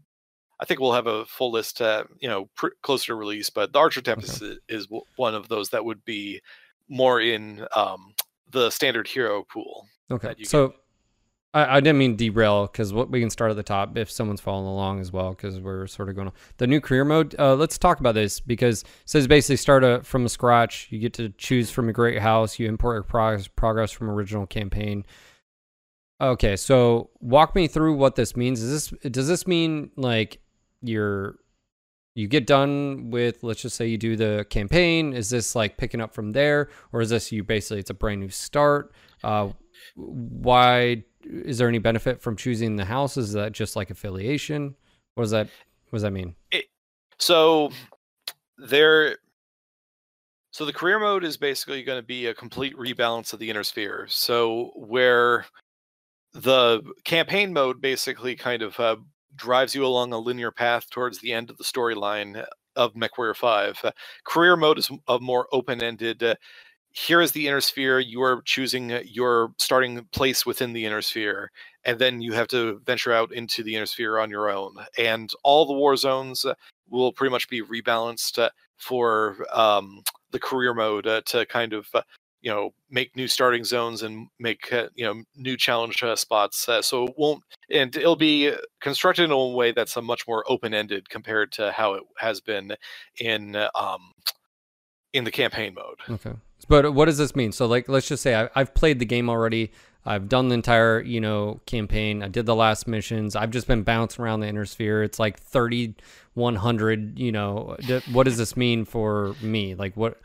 I 0.60 0.66
think 0.66 0.80
we'll 0.80 0.94
have 0.94 1.08
a 1.08 1.26
full 1.26 1.52
list, 1.52 1.82
uh, 1.82 2.04
you 2.20 2.30
know, 2.30 2.48
pr- 2.56 2.68
closer 2.84 3.08
to 3.08 3.16
release. 3.16 3.50
But 3.50 3.74
the 3.74 3.80
Archer 3.80 4.02
Tempest 4.02 4.44
i- 4.44 4.58
is 4.70 4.86
w- 4.86 5.04
one 5.16 5.34
of 5.34 5.48
those 5.50 5.70
that 5.70 5.84
would 5.84 6.06
be 6.06 6.40
more 6.88 7.20
in 7.20 7.66
um, 7.76 8.14
the 8.52 8.70
standard 8.70 9.08
hero 9.08 9.44
pool. 9.52 9.88
Okay. 10.12 10.28
that 10.30 10.40
So 10.46 10.76
I, 11.54 11.78
I 11.78 11.80
didn't 11.80 11.98
mean 11.98 12.16
derail 12.16 12.68
because 12.68 12.94
what 12.94 13.10
we 13.10 13.20
can 13.20 13.30
start 13.30 13.52
at 13.52 13.58
the 13.58 13.64
top 13.64 13.98
if 13.98 14.10
someone's 14.10 14.42
following 14.42 14.68
along 14.68 15.00
as 15.00 15.12
well 15.12 15.32
because 15.32 15.60
we're 15.60 15.88
sort 15.88 16.10
of 16.10 16.16
going 16.16 16.28
on 16.28 16.34
the 16.58 16.68
new 16.68 16.80
career 16.80 17.04
mode. 17.04 17.36
Uh, 17.38 17.56
let's 17.56 17.78
talk 17.78 18.00
about 18.00 18.16
this 18.16 18.40
because 18.40 18.84
says 19.06 19.28
basically 19.28 19.58
start 19.58 19.84
a, 19.84 20.02
from 20.04 20.28
scratch. 20.28 20.88
You 20.92 21.00
get 21.00 21.14
to 21.14 21.30
choose 21.30 21.70
from 21.70 21.90
a 21.90 21.94
great 21.94 22.20
house. 22.20 22.58
You 22.58 22.68
import 22.68 22.96
your 22.96 23.04
progress, 23.04 23.48
progress 23.48 23.92
from 23.92 24.10
original 24.10 24.48
campaign. 24.48 25.06
Okay, 26.22 26.56
so 26.56 27.10
walk 27.20 27.56
me 27.56 27.68
through 27.68 27.96
what 27.96 28.16
this 28.16 28.36
means. 28.36 28.62
Is 28.62 28.90
this 28.90 29.12
does 29.12 29.28
this 29.28 29.48
mean 29.48 29.92
like 29.98 30.40
you're 30.82 31.36
you 32.14 32.28
get 32.28 32.46
done 32.46 33.10
with 33.10 33.42
let's 33.42 33.62
just 33.62 33.76
say 33.76 33.88
you 33.88 33.98
do 33.98 34.16
the 34.16 34.46
campaign 34.50 35.14
is 35.14 35.30
this 35.30 35.56
like 35.56 35.78
picking 35.78 36.02
up 36.02 36.14
from 36.14 36.32
there 36.32 36.68
or 36.92 37.00
is 37.00 37.10
this 37.10 37.32
you 37.32 37.42
basically 37.42 37.80
it's 37.80 37.90
a 37.90 37.94
brand 37.94 38.20
new 38.20 38.28
start 38.28 38.92
uh 39.24 39.48
why 39.96 41.02
is 41.26 41.58
there 41.58 41.68
any 41.68 41.80
benefit 41.80 42.22
from 42.22 42.36
choosing 42.36 42.76
the 42.76 42.86
house 42.86 43.18
is 43.18 43.34
that 43.34 43.52
just 43.52 43.76
like 43.76 43.90
affiliation 43.90 44.76
what 45.16 45.24
does 45.24 45.32
that 45.32 45.48
what 45.90 45.98
does 45.98 46.04
that 46.04 46.12
mean 46.12 46.36
So 47.22 47.72
there 48.58 49.18
so 50.52 50.66
the 50.66 50.74
career 50.74 51.00
mode 51.00 51.24
is 51.24 51.38
basically 51.38 51.82
going 51.84 52.00
to 52.00 52.06
be 52.06 52.26
a 52.26 52.34
complete 52.34 52.76
rebalance 52.76 53.32
of 53.32 53.40
the 53.40 53.50
inner 53.50 53.64
sphere. 53.64 54.06
So 54.10 54.72
where 54.76 55.46
the 56.34 56.82
campaign 57.06 57.54
mode 57.54 57.80
basically 57.82 58.36
kind 58.36 58.62
of 58.62 58.78
uh, 58.80 58.98
drives 59.36 59.74
you 59.74 59.86
along 59.86 60.12
a 60.12 60.20
linear 60.20 60.52
path 60.52 60.90
towards 60.90 61.20
the 61.20 61.32
end 61.32 61.50
of 61.50 61.58
the 61.58 61.64
storyline 61.64 62.46
of 62.76 62.94
MechWarrior 62.96 63.36
5. 63.36 63.80
Uh, 63.84 63.92
career 64.26 64.58
mode 64.58 64.78
is 64.78 64.92
a 65.08 65.20
more 65.20 65.48
open-ended 65.54 66.22
uh, 66.22 66.36
here 66.92 67.22
is 67.22 67.32
the 67.32 67.48
inner 67.48 67.62
sphere. 67.62 68.00
You 68.00 68.22
are 68.22 68.42
choosing 68.46 68.92
uh, 68.92 69.02
your 69.06 69.54
starting 69.58 70.06
place 70.12 70.46
within 70.46 70.74
the 70.74 70.86
inner 70.86 71.02
sphere, 71.02 71.52
and 71.86 71.98
then 71.98 72.22
you 72.22 72.34
have 72.34 72.48
to 72.50 72.82
venture 72.86 73.14
out 73.14 73.32
into 73.32 73.64
the 73.64 73.76
inner 73.76 73.86
sphere 73.86 74.20
on 74.20 74.30
your 74.30 74.50
own. 74.50 74.76
And 74.98 75.32
all 75.44 75.66
the 75.66 75.74
war 75.74 75.96
zones 75.96 76.46
uh, 76.46 76.54
will 76.90 77.14
pretty 77.14 77.32
much 77.32 77.50
be 77.50 77.62
rebalanced 77.62 78.40
uh, 78.40 78.50
for 78.78 79.38
um, 79.54 80.04
the 80.32 80.40
career 80.40 80.74
mode 80.74 81.08
uh, 81.08 81.22
to 81.28 81.46
kind 81.46 81.74
of 81.74 81.88
uh, 81.94 82.02
you 82.42 82.52
know 82.52 82.74
make 82.90 83.16
new 83.16 83.28
starting 83.28 83.64
zones 83.64 84.04
and 84.04 84.28
make 84.40 84.72
uh, 84.74 84.90
you 84.94 85.06
know 85.06 85.24
new 85.36 85.56
challenge 85.56 86.04
spots. 86.16 86.68
So 86.82 87.06
it 87.06 87.14
won't, 87.18 87.42
and 87.70 87.96
it'll 87.96 88.18
be 88.18 88.54
constructed 88.82 89.24
in 89.24 89.32
a 89.32 89.48
way 89.48 89.72
that's 89.72 89.96
a 89.96 90.02
much 90.02 90.28
more 90.28 90.44
open 90.50 90.74
ended 90.74 91.10
compared 91.10 91.54
to 91.54 91.72
how 91.72 91.94
it 91.94 92.04
has 92.18 92.42
been 92.42 92.74
in 93.18 93.56
um, 93.76 94.12
in 95.14 95.24
the 95.24 95.32
campaign 95.32 95.74
mode. 95.74 96.00
okay 96.10 96.36
But 96.68 96.94
what 96.94 97.06
does 97.06 97.18
this 97.18 97.36
mean? 97.36 97.52
So, 97.52 97.66
like, 97.66 97.90
let's 97.90 98.08
just 98.08 98.24
say 98.24 98.36
I, 98.36 98.50
I've 98.56 98.74
played 98.74 99.00
the 99.00 99.06
game 99.06 99.30
already. 99.30 99.72
I've 100.06 100.30
done 100.30 100.50
the 100.50 100.56
entire, 100.56 101.02
you 101.02 101.22
know, 101.22 101.60
campaign. 101.66 102.24
I 102.24 102.28
did 102.28 102.46
the 102.46 102.56
last 102.56 102.88
missions. 102.88 103.36
I've 103.36 103.52
just 103.52 103.68
been 103.68 103.84
bouncing 103.84 104.24
around 104.24 104.40
the 104.40 104.48
inner 104.48 104.66
sphere. 104.66 105.04
It's 105.04 105.20
like 105.20 105.40
3,100, 105.40 107.20
you 107.20 107.32
know. 107.32 107.78
What 108.12 108.24
does 108.24 108.38
this 108.38 108.58
mean 108.58 108.86
for 108.86 109.36
me? 109.42 109.76
Like, 109.76 109.96
what? 109.96 110.20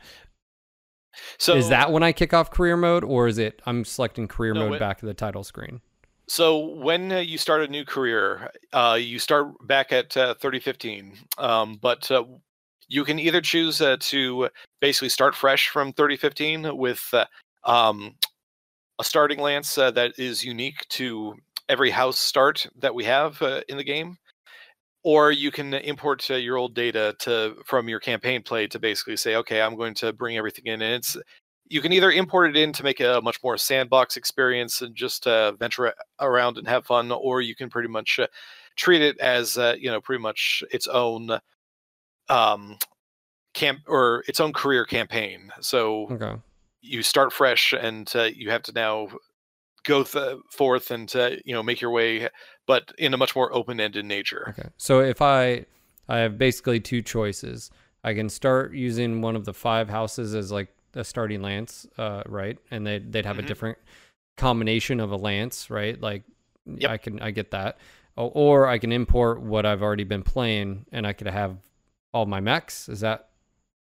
So 1.38 1.57
is 1.57 1.68
that 1.68 1.92
when 1.92 2.03
I 2.03 2.12
kick 2.12 2.33
off 2.33 2.51
career 2.51 2.77
mode, 2.77 3.05
or 3.05 3.27
is 3.27 3.38
it 3.38 3.61
I'm 3.66 3.85
selecting 3.85 4.29
career 4.29 4.55
no, 4.55 4.68
mode 4.68 4.79
back 4.79 4.99
to 4.99 5.07
the 5.07 5.14
title 5.14 5.44
screen? 5.44 5.81
So 6.29 6.59
when 6.59 7.12
uh, 7.12 7.18
you 7.18 7.38
start 7.38 7.62
a 7.62 7.68
new 7.68 7.85
career, 7.85 8.51
uh, 8.72 8.99
you 9.01 9.18
start 9.18 9.55
back 9.66 9.92
at 9.92 10.16
uh, 10.16 10.35
3015, 10.35 11.16
um, 11.38 11.79
but 11.81 12.11
uh, 12.11 12.25
you 12.88 13.05
can 13.05 13.18
either 13.18 13.40
choose 13.40 13.81
uh, 13.81 13.96
to 14.01 14.49
basically 14.81 15.09
start 15.09 15.35
fresh 15.35 15.68
from 15.68 15.92
3015 15.92 16.77
with 16.77 17.03
uh, 17.12 17.25
um, 17.64 18.14
a 18.99 19.05
starting 19.05 19.40
lance 19.40 19.75
that 19.75 20.12
is 20.18 20.44
unique 20.44 20.87
to 20.88 21.35
every 21.68 21.90
house 21.90 22.18
start 22.18 22.66
that 22.79 22.94
we 22.94 23.05
have 23.05 23.42
in 23.68 23.77
the 23.77 23.85
game, 23.85 24.16
or 25.03 25.33
you 25.33 25.51
can 25.51 25.75
import 25.75 26.29
your 26.31 26.57
old 26.57 26.75
data 26.75 27.14
to 27.20 27.57
from 27.64 27.88
your 27.88 28.01
campaign 28.01 28.42
play 28.42 28.66
to 28.68 28.79
basically 28.79 29.16
say, 29.16 29.37
okay, 29.37 29.61
I'm 29.61 29.77
going 29.77 29.94
to 29.94 30.12
bring 30.12 30.37
everything 30.37 30.66
in, 30.66 30.83
and 30.83 30.94
it's 30.94 31.16
you 31.68 31.81
can 31.81 31.92
either 31.92 32.11
import 32.12 32.51
it 32.51 32.57
in 32.57 32.72
to 32.72 32.85
make 32.85 33.01
a 33.01 33.20
much 33.22 33.42
more 33.42 33.59
sandbox 33.59 34.16
experience 34.16 34.83
and 34.83 34.94
just 34.94 35.27
uh, 35.27 35.53
venture 35.53 35.92
around 36.20 36.59
and 36.59 36.68
have 36.68 36.87
fun, 36.87 37.11
or 37.11 37.40
you 37.40 37.55
can 37.57 37.68
pretty 37.68 37.88
much 37.88 38.18
uh, 38.18 38.27
treat 38.77 39.03
it 39.03 39.18
as 39.18 39.59
uh, 39.59 39.75
you 39.79 39.90
know 39.90 40.01
pretty 40.01 40.22
much 40.22 40.62
its 40.70 40.87
own 40.87 41.38
um 42.28 42.78
camp 43.54 43.80
or 43.86 44.22
its 44.28 44.40
own 44.40 44.52
career 44.52 44.84
campaign. 44.84 45.50
So 45.60 46.08
okay. 46.10 46.36
you 46.82 47.02
start 47.02 47.32
fresh, 47.32 47.72
and 47.72 48.10
uh, 48.14 48.28
you 48.34 48.50
have 48.50 48.62
to 48.64 48.72
now 48.72 49.08
go 49.84 50.02
th- 50.02 50.38
forth 50.50 50.90
and 50.90 51.14
uh, 51.16 51.30
you 51.44 51.54
know 51.54 51.62
make 51.62 51.80
your 51.80 51.90
way, 51.90 52.28
but 52.66 52.92
in 52.98 53.14
a 53.14 53.16
much 53.16 53.34
more 53.34 53.54
open-ended 53.54 54.04
nature. 54.04 54.54
Okay. 54.58 54.68
So 54.76 55.00
if 55.00 55.22
I 55.22 55.66
I 56.08 56.18
have 56.18 56.38
basically 56.38 56.80
two 56.80 57.02
choices. 57.02 57.70
I 58.04 58.14
can 58.14 58.28
start 58.28 58.72
using 58.72 59.20
one 59.20 59.34
of 59.34 59.44
the 59.44 59.52
five 59.52 59.88
houses 59.88 60.34
as 60.34 60.52
like 60.52 60.68
a 60.94 61.04
starting 61.04 61.42
lance, 61.42 61.86
uh, 61.98 62.22
right? 62.26 62.58
And 62.70 62.86
they 62.86 62.98
they'd 62.98 63.26
have 63.26 63.36
mm-hmm. 63.36 63.44
a 63.44 63.48
different 63.48 63.78
combination 64.36 65.00
of 65.00 65.10
a 65.10 65.16
lance, 65.16 65.70
right? 65.70 66.00
Like 66.00 66.22
yep. 66.66 66.90
I 66.90 66.96
can 66.98 67.20
I 67.20 67.30
get 67.32 67.50
that, 67.50 67.78
or 68.16 68.66
I 68.68 68.78
can 68.78 68.92
import 68.92 69.40
what 69.40 69.66
I've 69.66 69.82
already 69.82 70.04
been 70.04 70.22
playing, 70.22 70.86
and 70.92 71.06
I 71.06 71.12
could 71.12 71.26
have 71.26 71.56
all 72.16 72.24
my 72.26 72.40
mechs. 72.40 72.88
Is 72.88 73.00
that 73.00 73.29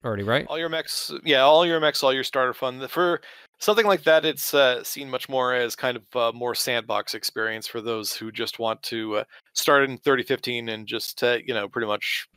already 0.05 0.23
right? 0.23 0.47
All 0.47 0.59
your 0.59 0.69
mechs, 0.69 1.11
yeah, 1.25 1.41
all 1.41 1.65
your 1.65 1.81
mechs, 1.81 2.03
all 2.03 2.13
your 2.13 2.25
starter 2.25 2.53
fun. 2.53 2.87
For 2.89 3.23
something 3.59 3.87
like 3.87 4.03
that, 4.05 4.27
it's 4.27 4.53
uh, 4.53 4.85
seen 4.85 5.09
much 5.09 5.29
more 5.29 5.55
as 5.55 5.75
kind 5.75 5.97
of 5.97 6.05
a 6.15 6.37
more 6.37 6.55
sandbox 6.55 7.15
experience 7.15 7.67
for 7.67 7.81
those 7.81 8.15
who 8.15 8.31
just 8.31 8.59
want 8.59 8.83
to 8.85 9.17
uh, 9.17 9.25
start 9.55 9.89
in 9.89 9.97
3015 9.99 10.69
and 10.69 10.87
just 10.87 11.23
uh, 11.25 11.39
you 11.45 11.55
know 11.55 11.67
pretty 11.67 11.87
much 11.87 12.29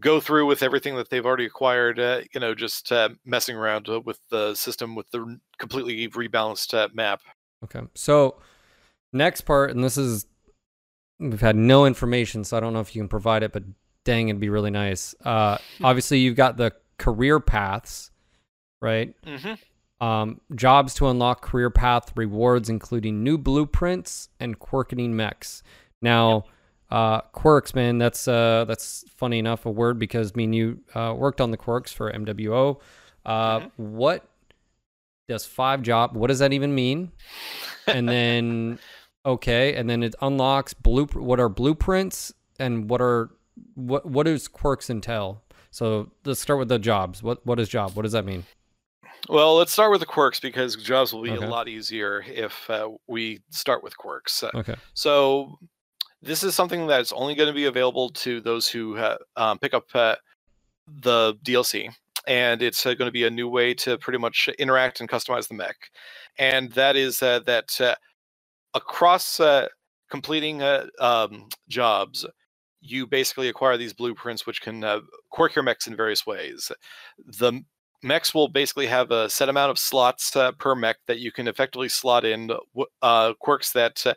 go 0.00 0.20
through 0.20 0.46
with 0.46 0.62
everything 0.62 0.96
that 0.96 1.10
they've 1.10 1.26
already 1.26 1.44
acquired. 1.44 2.00
Uh, 2.00 2.22
you 2.32 2.40
know, 2.40 2.54
just 2.54 2.90
uh, 2.90 3.10
messing 3.26 3.56
around 3.56 3.90
uh, 3.90 4.00
with 4.00 4.20
the 4.30 4.54
system 4.54 4.94
with 4.94 5.10
the 5.10 5.38
completely 5.58 6.08
rebalanced 6.08 6.72
uh, 6.72 6.88
map. 6.94 7.20
Okay, 7.62 7.86
so 7.94 8.38
next 9.12 9.42
part, 9.42 9.70
and 9.70 9.84
this 9.84 9.98
is 9.98 10.24
we've 11.18 11.42
had 11.42 11.56
no 11.56 11.84
information, 11.84 12.42
so 12.42 12.56
I 12.56 12.60
don't 12.60 12.72
know 12.72 12.80
if 12.80 12.96
you 12.96 13.02
can 13.02 13.08
provide 13.08 13.42
it, 13.42 13.52
but 13.52 13.64
dang, 14.08 14.30
it'd 14.30 14.40
be 14.40 14.48
really 14.48 14.70
nice. 14.70 15.14
Uh, 15.22 15.58
obviously, 15.84 16.20
you've 16.20 16.34
got 16.34 16.56
the 16.56 16.72
career 16.96 17.40
paths, 17.40 18.10
right? 18.80 19.14
Mm-hmm. 19.22 20.04
Um, 20.04 20.40
jobs 20.54 20.94
to 20.94 21.08
unlock 21.08 21.42
career 21.42 21.68
path 21.68 22.12
rewards, 22.16 22.70
including 22.70 23.22
new 23.22 23.36
blueprints 23.36 24.30
and 24.40 24.58
quirkening 24.58 25.10
mechs. 25.10 25.62
Now. 26.02 26.44
Uh, 26.90 27.20
quirks, 27.20 27.74
man, 27.74 27.98
that's 27.98 28.26
uh, 28.26 28.64
that's 28.66 29.04
funny 29.14 29.38
enough 29.38 29.66
a 29.66 29.70
word 29.70 29.98
because 29.98 30.34
me 30.34 30.44
and 30.44 30.54
you 30.54 30.80
uh, 30.94 31.14
worked 31.14 31.38
on 31.38 31.50
the 31.50 31.58
quirks 31.58 31.92
for 31.92 32.10
MWO. 32.10 32.80
Uh, 33.26 33.58
mm-hmm. 33.58 33.68
What 33.76 34.26
does 35.28 35.44
five 35.44 35.82
job? 35.82 36.16
What 36.16 36.28
does 36.28 36.38
that 36.38 36.54
even 36.54 36.74
mean? 36.74 37.12
And 37.86 38.08
then 38.08 38.78
okay, 39.26 39.74
and 39.74 39.90
then 39.90 40.02
it 40.02 40.14
unlocks 40.22 40.72
blue. 40.72 41.04
What 41.08 41.40
are 41.40 41.50
blueprints 41.50 42.32
and 42.58 42.88
what 42.88 43.02
are 43.02 43.28
what 43.74 44.06
what 44.06 44.26
does 44.26 44.48
quirks 44.48 44.90
entail? 44.90 45.42
So 45.70 46.10
let's 46.24 46.40
start 46.40 46.58
with 46.58 46.68
the 46.68 46.78
jobs. 46.78 47.22
What 47.22 47.44
what 47.46 47.60
is 47.60 47.68
job? 47.68 47.92
What 47.94 48.02
does 48.02 48.12
that 48.12 48.24
mean? 48.24 48.44
Well, 49.28 49.56
let's 49.56 49.72
start 49.72 49.90
with 49.90 50.00
the 50.00 50.06
quirks 50.06 50.38
because 50.38 50.76
jobs 50.76 51.12
will 51.12 51.22
be 51.22 51.32
okay. 51.32 51.44
a 51.44 51.48
lot 51.48 51.68
easier 51.68 52.24
if 52.28 52.70
uh, 52.70 52.90
we 53.08 53.40
start 53.50 53.82
with 53.82 53.98
quirks. 53.98 54.44
Okay. 54.54 54.76
So 54.94 55.58
this 56.22 56.44
is 56.44 56.54
something 56.54 56.86
that's 56.86 57.12
only 57.12 57.34
going 57.34 57.48
to 57.48 57.54
be 57.54 57.64
available 57.64 58.10
to 58.10 58.40
those 58.40 58.68
who 58.68 58.96
um, 59.36 59.58
pick 59.58 59.74
up 59.74 59.86
uh, 59.94 60.14
the 61.02 61.34
DLC, 61.44 61.92
and 62.26 62.62
it's 62.62 62.84
uh, 62.86 62.94
going 62.94 63.08
to 63.08 63.12
be 63.12 63.24
a 63.24 63.30
new 63.30 63.48
way 63.48 63.74
to 63.74 63.98
pretty 63.98 64.18
much 64.18 64.48
interact 64.58 65.00
and 65.00 65.08
customize 65.08 65.48
the 65.48 65.54
mech. 65.54 65.76
And 66.38 66.70
that 66.72 66.96
is 66.96 67.22
uh, 67.22 67.40
that 67.40 67.80
uh, 67.80 67.94
across 68.74 69.40
uh, 69.40 69.68
completing 70.10 70.62
uh, 70.62 70.86
um, 71.00 71.48
jobs, 71.68 72.24
you 72.90 73.06
basically 73.06 73.48
acquire 73.48 73.76
these 73.76 73.92
blueprints, 73.92 74.46
which 74.46 74.62
can 74.62 74.84
quirk 75.30 75.54
your 75.54 75.62
mechs 75.62 75.86
in 75.86 75.96
various 75.96 76.26
ways. 76.26 76.72
The 77.38 77.62
mechs 78.02 78.32
will 78.32 78.48
basically 78.48 78.86
have 78.86 79.10
a 79.10 79.28
set 79.28 79.48
amount 79.48 79.70
of 79.70 79.78
slots 79.78 80.36
uh, 80.36 80.52
per 80.52 80.74
mech 80.74 80.96
that 81.06 81.18
you 81.18 81.32
can 81.32 81.48
effectively 81.48 81.88
slot 81.88 82.24
in 82.24 82.50
uh, 83.02 83.32
quirks 83.40 83.72
that 83.72 84.06
uh, 84.06 84.14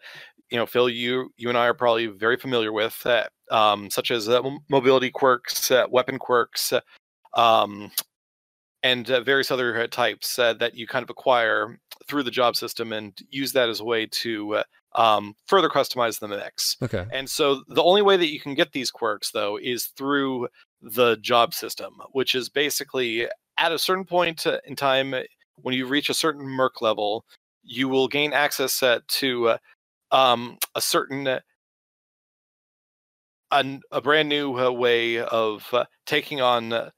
you 0.51 0.57
know, 0.57 0.65
Phil, 0.65 0.89
you 0.89 1.33
you 1.37 1.49
and 1.49 1.57
I 1.57 1.67
are 1.67 1.73
probably 1.73 2.07
very 2.07 2.37
familiar 2.37 2.73
with, 2.73 3.01
uh, 3.05 3.23
um, 3.49 3.89
such 3.89 4.11
as 4.11 4.27
uh, 4.27 4.41
mobility 4.69 5.09
quirks, 5.09 5.71
uh, 5.71 5.85
weapon 5.89 6.19
quirks, 6.19 6.73
uh, 6.73 6.81
um, 7.33 7.89
and 8.83 9.09
uh, 9.09 9.21
various 9.21 9.49
other 9.49 9.81
uh, 9.81 9.87
types 9.87 10.35
that 10.35 10.75
you 10.75 10.87
kind 10.87 11.03
of 11.03 11.09
acquire 11.09 11.79
through 12.07 12.23
the 12.23 12.31
job 12.31 12.57
system 12.57 12.91
and 12.91 13.17
use 13.29 13.53
that 13.53 13.69
as 13.69 13.79
a 13.79 13.85
way 13.85 14.05
to 14.07 14.61
um, 14.95 15.35
further 15.47 15.69
customize 15.69 16.19
the 16.19 16.27
mechs. 16.27 16.77
Okay. 16.81 17.05
And 17.11 17.29
so 17.29 17.63
the 17.67 17.83
only 17.83 18.01
way 18.01 18.17
that 18.17 18.31
you 18.31 18.39
can 18.39 18.53
get 18.53 18.71
these 18.71 18.91
quirks, 18.91 19.31
though, 19.31 19.57
is 19.61 19.85
through 19.97 20.47
the 20.81 21.17
job 21.17 21.53
system, 21.53 21.93
which 22.11 22.35
is 22.35 22.49
basically 22.49 23.27
at 23.57 23.71
a 23.71 23.79
certain 23.79 24.05
point 24.05 24.45
in 24.65 24.75
time 24.75 25.15
when 25.55 25.75
you 25.75 25.85
reach 25.85 26.09
a 26.09 26.13
certain 26.13 26.45
merc 26.45 26.81
level, 26.81 27.25
you 27.63 27.87
will 27.87 28.07
gain 28.07 28.33
access 28.33 28.83
to 29.07 29.55
um, 30.11 30.57
a 30.75 30.81
certain 30.81 31.27
uh, 31.27 31.39
a, 33.51 33.79
a 33.91 34.01
brand 34.01 34.29
new 34.29 34.57
uh, 34.57 34.71
way 34.71 35.19
of 35.19 35.67
uh, 35.73 35.85
taking 36.05 36.41
on 36.41 36.73
uh, 36.73 36.89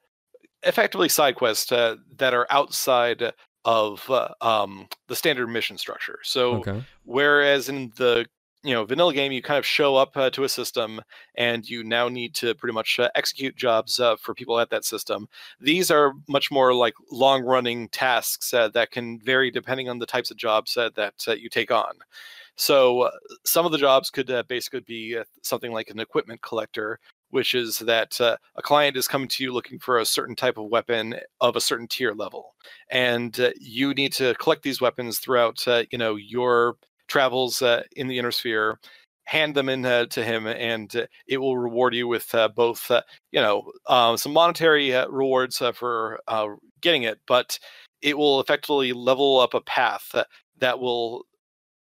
effectively 0.63 1.09
side 1.09 1.35
quests 1.35 1.71
uh, 1.71 1.95
that 2.17 2.33
are 2.33 2.47
outside 2.49 3.33
of 3.65 4.09
uh, 4.09 4.29
um, 4.41 4.87
the 5.07 5.15
standard 5.15 5.47
mission 5.47 5.77
structure. 5.77 6.19
So, 6.23 6.55
okay. 6.55 6.83
whereas 7.05 7.69
in 7.69 7.91
the 7.97 8.25
you 8.63 8.73
know 8.73 8.85
vanilla 8.85 9.13
game, 9.13 9.31
you 9.31 9.41
kind 9.41 9.59
of 9.59 9.65
show 9.65 9.95
up 9.95 10.13
to 10.13 10.43
a 10.43 10.49
system 10.49 11.01
and 11.35 11.69
you 11.69 11.83
now 11.83 12.07
need 12.07 12.33
to 12.35 12.55
pretty 12.55 12.73
much 12.73 12.99
execute 13.15 13.55
jobs 13.55 13.99
for 14.19 14.33
people 14.33 14.59
at 14.59 14.69
that 14.69 14.85
system. 14.85 15.27
These 15.59 15.91
are 15.91 16.13
much 16.29 16.49
more 16.49 16.73
like 16.73 16.93
long 17.11 17.43
running 17.43 17.89
tasks 17.89 18.51
that 18.51 18.91
can 18.91 19.19
vary 19.19 19.51
depending 19.51 19.89
on 19.89 19.99
the 19.99 20.05
types 20.05 20.31
of 20.31 20.37
jobs 20.37 20.75
that 20.75 21.41
you 21.41 21.49
take 21.49 21.71
on. 21.71 21.93
So 22.55 23.01
uh, 23.01 23.11
some 23.45 23.65
of 23.65 23.71
the 23.71 23.77
jobs 23.77 24.09
could 24.09 24.29
uh, 24.29 24.43
basically 24.47 24.81
be 24.81 25.17
uh, 25.17 25.23
something 25.41 25.71
like 25.71 25.89
an 25.89 25.99
equipment 25.99 26.41
collector, 26.41 26.99
which 27.33 27.55
is 27.55 27.79
that 27.79 28.21
uh, 28.21 28.37
a 28.55 28.61
client 28.61 28.95
is 28.95 29.07
coming 29.07 29.27
to 29.27 29.43
you 29.43 29.51
looking 29.51 29.79
for 29.79 29.97
a 29.97 30.05
certain 30.05 30.35
type 30.35 30.57
of 30.57 30.69
weapon 30.69 31.15
of 31.41 31.55
a 31.55 31.61
certain 31.61 31.87
tier 31.87 32.13
level, 32.13 32.53
and 32.89 33.39
uh, 33.39 33.49
you 33.59 33.91
need 33.95 34.13
to 34.13 34.35
collect 34.35 34.61
these 34.61 34.79
weapons 34.79 35.17
throughout, 35.17 35.67
uh, 35.67 35.83
you 35.91 35.97
know, 35.97 36.15
your 36.15 36.75
travels 37.07 37.63
uh, 37.63 37.81
in 37.95 38.07
the 38.07 38.19
inner 38.19 38.31
sphere. 38.31 38.79
Hand 39.25 39.55
them 39.55 39.67
in 39.69 39.85
uh, 39.85 40.05
to 40.07 40.23
him, 40.23 40.45
and 40.45 40.95
uh, 40.95 41.07
it 41.27 41.37
will 41.37 41.57
reward 41.57 41.95
you 41.95 42.07
with 42.07 42.35
both, 42.55 42.91
you 43.31 43.41
know, 43.41 43.71
some 44.15 44.33
monetary 44.33 44.91
rewards 45.09 45.57
for 45.73 46.19
getting 46.81 47.03
it, 47.03 47.19
but 47.25 47.57
it 48.01 48.17
will 48.17 48.41
effectively 48.41 48.93
level 48.93 49.39
up 49.39 49.53
a 49.53 49.61
path 49.61 50.13
that 50.59 50.79
will 50.79 51.25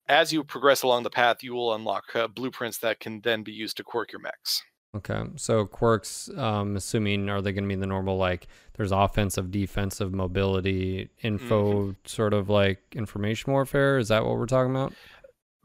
as 0.07 0.31
you 0.31 0.43
progress 0.43 0.83
along 0.83 1.03
the 1.03 1.09
path, 1.09 1.43
you 1.43 1.53
will 1.53 1.73
unlock 1.73 2.15
uh, 2.15 2.27
blueprints 2.27 2.77
that 2.79 2.99
can 2.99 3.21
then 3.21 3.43
be 3.43 3.51
used 3.51 3.77
to 3.77 3.83
quirk 3.83 4.11
your 4.11 4.21
mechs. 4.21 4.63
Okay, 4.95 5.23
so 5.35 5.65
quirks, 5.65 6.29
um, 6.37 6.77
assuming 6.77 7.29
are 7.29 7.41
they 7.41 7.51
going 7.51 7.65
to 7.65 7.67
be 7.67 7.75
the 7.75 7.85
normal 7.85 8.17
like 8.17 8.47
there's 8.77 8.93
offensive, 8.93 9.51
defensive, 9.51 10.13
mobility, 10.13 11.09
info, 11.21 11.73
mm-hmm. 11.73 11.91
sort 12.05 12.33
of 12.33 12.49
like 12.49 12.79
information 12.93 13.51
warfare? 13.51 13.97
Is 13.97 14.07
that 14.07 14.23
what 14.23 14.37
we're 14.37 14.45
talking 14.45 14.71
about? 14.71 14.93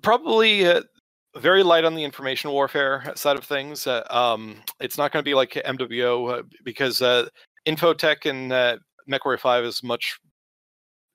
Probably 0.02 0.66
uh, 0.66 0.82
very 1.36 1.62
light 1.62 1.84
on 1.84 1.94
the 1.94 2.02
information 2.02 2.50
warfare 2.50 3.12
side 3.14 3.36
of 3.36 3.44
things. 3.44 3.86
Uh, 3.86 4.02
um, 4.10 4.56
it's 4.80 4.98
not 4.98 5.12
going 5.12 5.22
to 5.22 5.28
be 5.28 5.34
like 5.34 5.52
MWO 5.52 6.40
uh, 6.40 6.42
because 6.64 7.00
uh, 7.00 7.28
infotech 7.66 8.28
and 8.28 8.52
uh, 8.52 8.78
MechWarrior 9.08 9.38
5 9.38 9.64
is 9.64 9.82
much 9.82 10.18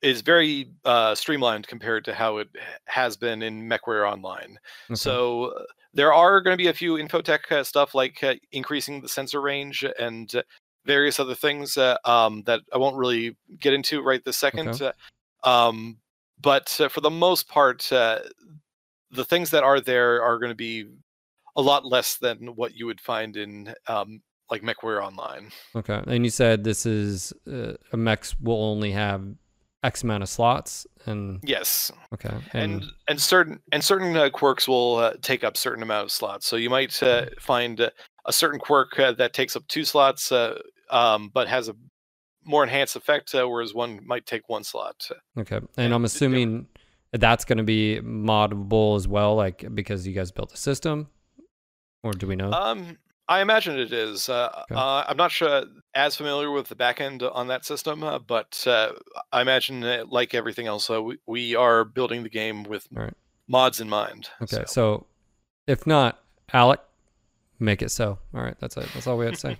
is 0.01 0.21
very 0.21 0.69
uh, 0.85 1.15
streamlined 1.15 1.67
compared 1.67 2.05
to 2.05 2.13
how 2.13 2.37
it 2.37 2.47
has 2.85 3.17
been 3.17 3.41
in 3.41 3.67
MechWarrior 3.67 4.09
Online. 4.09 4.57
Okay. 4.89 4.95
So 4.95 5.45
uh, 5.45 5.63
there 5.95 6.13
are 6.13 6.41
going 6.41 6.53
to 6.53 6.61
be 6.61 6.67
a 6.67 6.73
few 6.73 6.95
infotech 6.95 7.51
uh, 7.51 7.63
stuff 7.63 7.95
like 7.95 8.23
uh, 8.23 8.35
increasing 8.51 9.01
the 9.01 9.09
sensor 9.09 9.41
range 9.41 9.83
and 9.97 10.35
uh, 10.35 10.43
various 10.85 11.19
other 11.19 11.35
things 11.35 11.77
uh, 11.77 11.97
um, 12.05 12.43
that 12.45 12.61
I 12.71 12.77
won't 12.77 12.97
really 12.97 13.35
get 13.59 13.73
into 13.73 14.01
right 14.01 14.23
this 14.23 14.37
second. 14.37 14.69
Okay. 14.69 14.91
Uh, 15.43 15.49
um, 15.49 15.97
but 16.39 16.79
uh, 16.79 16.89
for 16.89 17.01
the 17.01 17.09
most 17.09 17.47
part, 17.47 17.91
uh, 17.91 18.19
the 19.11 19.25
things 19.25 19.49
that 19.51 19.63
are 19.63 19.79
there 19.79 20.21
are 20.21 20.37
going 20.37 20.51
to 20.51 20.55
be 20.55 20.85
a 21.55 21.61
lot 21.61 21.85
less 21.85 22.17
than 22.17 22.55
what 22.55 22.75
you 22.75 22.85
would 22.85 22.99
find 22.99 23.37
in 23.37 23.73
um, 23.87 24.21
like 24.51 24.61
MechWarrior 24.61 25.03
Online. 25.03 25.49
Okay. 25.75 26.01
And 26.07 26.25
you 26.25 26.29
said 26.29 26.63
this 26.63 26.85
is 26.85 27.33
uh, 27.51 27.73
a 27.93 27.97
mechs 27.97 28.37
will 28.39 28.61
only 28.61 28.91
have 28.91 29.25
X 29.85 30.03
amount 30.03 30.23
of 30.23 30.29
slots, 30.29 30.87
and 31.05 31.39
Yes, 31.43 31.91
okay, 32.11 32.35
and 32.53 32.83
and 33.07 33.21
certain 33.21 33.59
and 33.71 33.83
certain 33.83 34.17
uh, 34.17 34.29
quirks 34.31 34.67
will 34.67 34.95
uh, 34.95 35.13
take 35.21 35.43
up 35.43 35.55
certain 35.55 35.83
amount 35.83 36.05
of 36.05 36.11
slots. 36.11 36.47
So 36.47 36.55
you 36.55 36.71
might 36.71 37.01
uh, 37.03 37.27
find 37.39 37.79
uh, 37.79 37.91
a 38.25 38.33
certain 38.33 38.59
quirk 38.59 38.99
uh, 38.99 39.11
that 39.13 39.33
takes 39.33 39.55
up 39.55 39.67
two 39.67 39.85
slots, 39.85 40.31
uh, 40.31 40.59
um, 40.89 41.29
but 41.31 41.47
has 41.47 41.69
a 41.69 41.75
more 42.43 42.63
enhanced 42.63 42.95
effect, 42.95 43.33
uh, 43.35 43.47
whereas 43.47 43.75
one 43.75 43.99
might 44.05 44.25
take 44.25 44.49
one 44.49 44.63
slot. 44.63 45.07
okay, 45.37 45.57
and 45.57 45.67
and 45.77 45.93
I'm 45.93 46.03
assuming 46.03 46.67
that's 47.11 47.45
going 47.45 47.59
to 47.59 47.63
be 47.63 47.99
moddable 48.01 48.95
as 48.97 49.07
well, 49.07 49.35
like 49.35 49.65
because 49.75 50.07
you 50.07 50.13
guys 50.13 50.31
built 50.31 50.51
a 50.51 50.57
system, 50.57 51.09
or 52.01 52.11
do 52.11 52.25
we 52.25 52.35
know? 52.35 52.51
Um, 52.51 52.97
I 53.27 53.41
imagine 53.41 53.77
it 53.79 53.91
is. 53.91 54.29
Uh, 54.29 54.49
Okay. 54.69 54.75
uh, 54.75 55.03
I'm 55.07 55.17
not 55.17 55.31
sure 55.31 55.63
as 55.95 56.15
familiar 56.15 56.51
with 56.51 56.67
the 56.69 56.75
backend 56.75 57.27
on 57.33 57.47
that 57.47 57.65
system, 57.65 58.03
uh, 58.03 58.19
but 58.19 58.63
uh, 58.67 58.91
I 59.31 59.41
imagine 59.41 59.81
like 60.09 60.33
everything 60.33 60.67
else, 60.67 60.89
uh, 60.89 61.01
we, 61.01 61.17
we 61.25 61.55
are 61.55 61.83
building 61.83 62.23
the 62.23 62.29
game 62.29 62.63
with 62.63 62.87
Alright. 62.95 63.13
mods 63.47 63.79
in 63.81 63.89
mind. 63.89 64.29
okay, 64.43 64.57
so. 64.57 64.63
so 64.67 65.05
if 65.67 65.87
not, 65.87 66.19
Alec, 66.53 66.79
make 67.59 67.81
it 67.81 67.89
so. 67.89 68.19
All 68.33 68.41
right, 68.41 68.55
that's 68.59 68.77
it. 68.77 68.87
That's 68.93 69.07
all 69.07 69.17
we 69.17 69.25
had 69.25 69.33
to 69.35 69.39
say. 69.39 69.57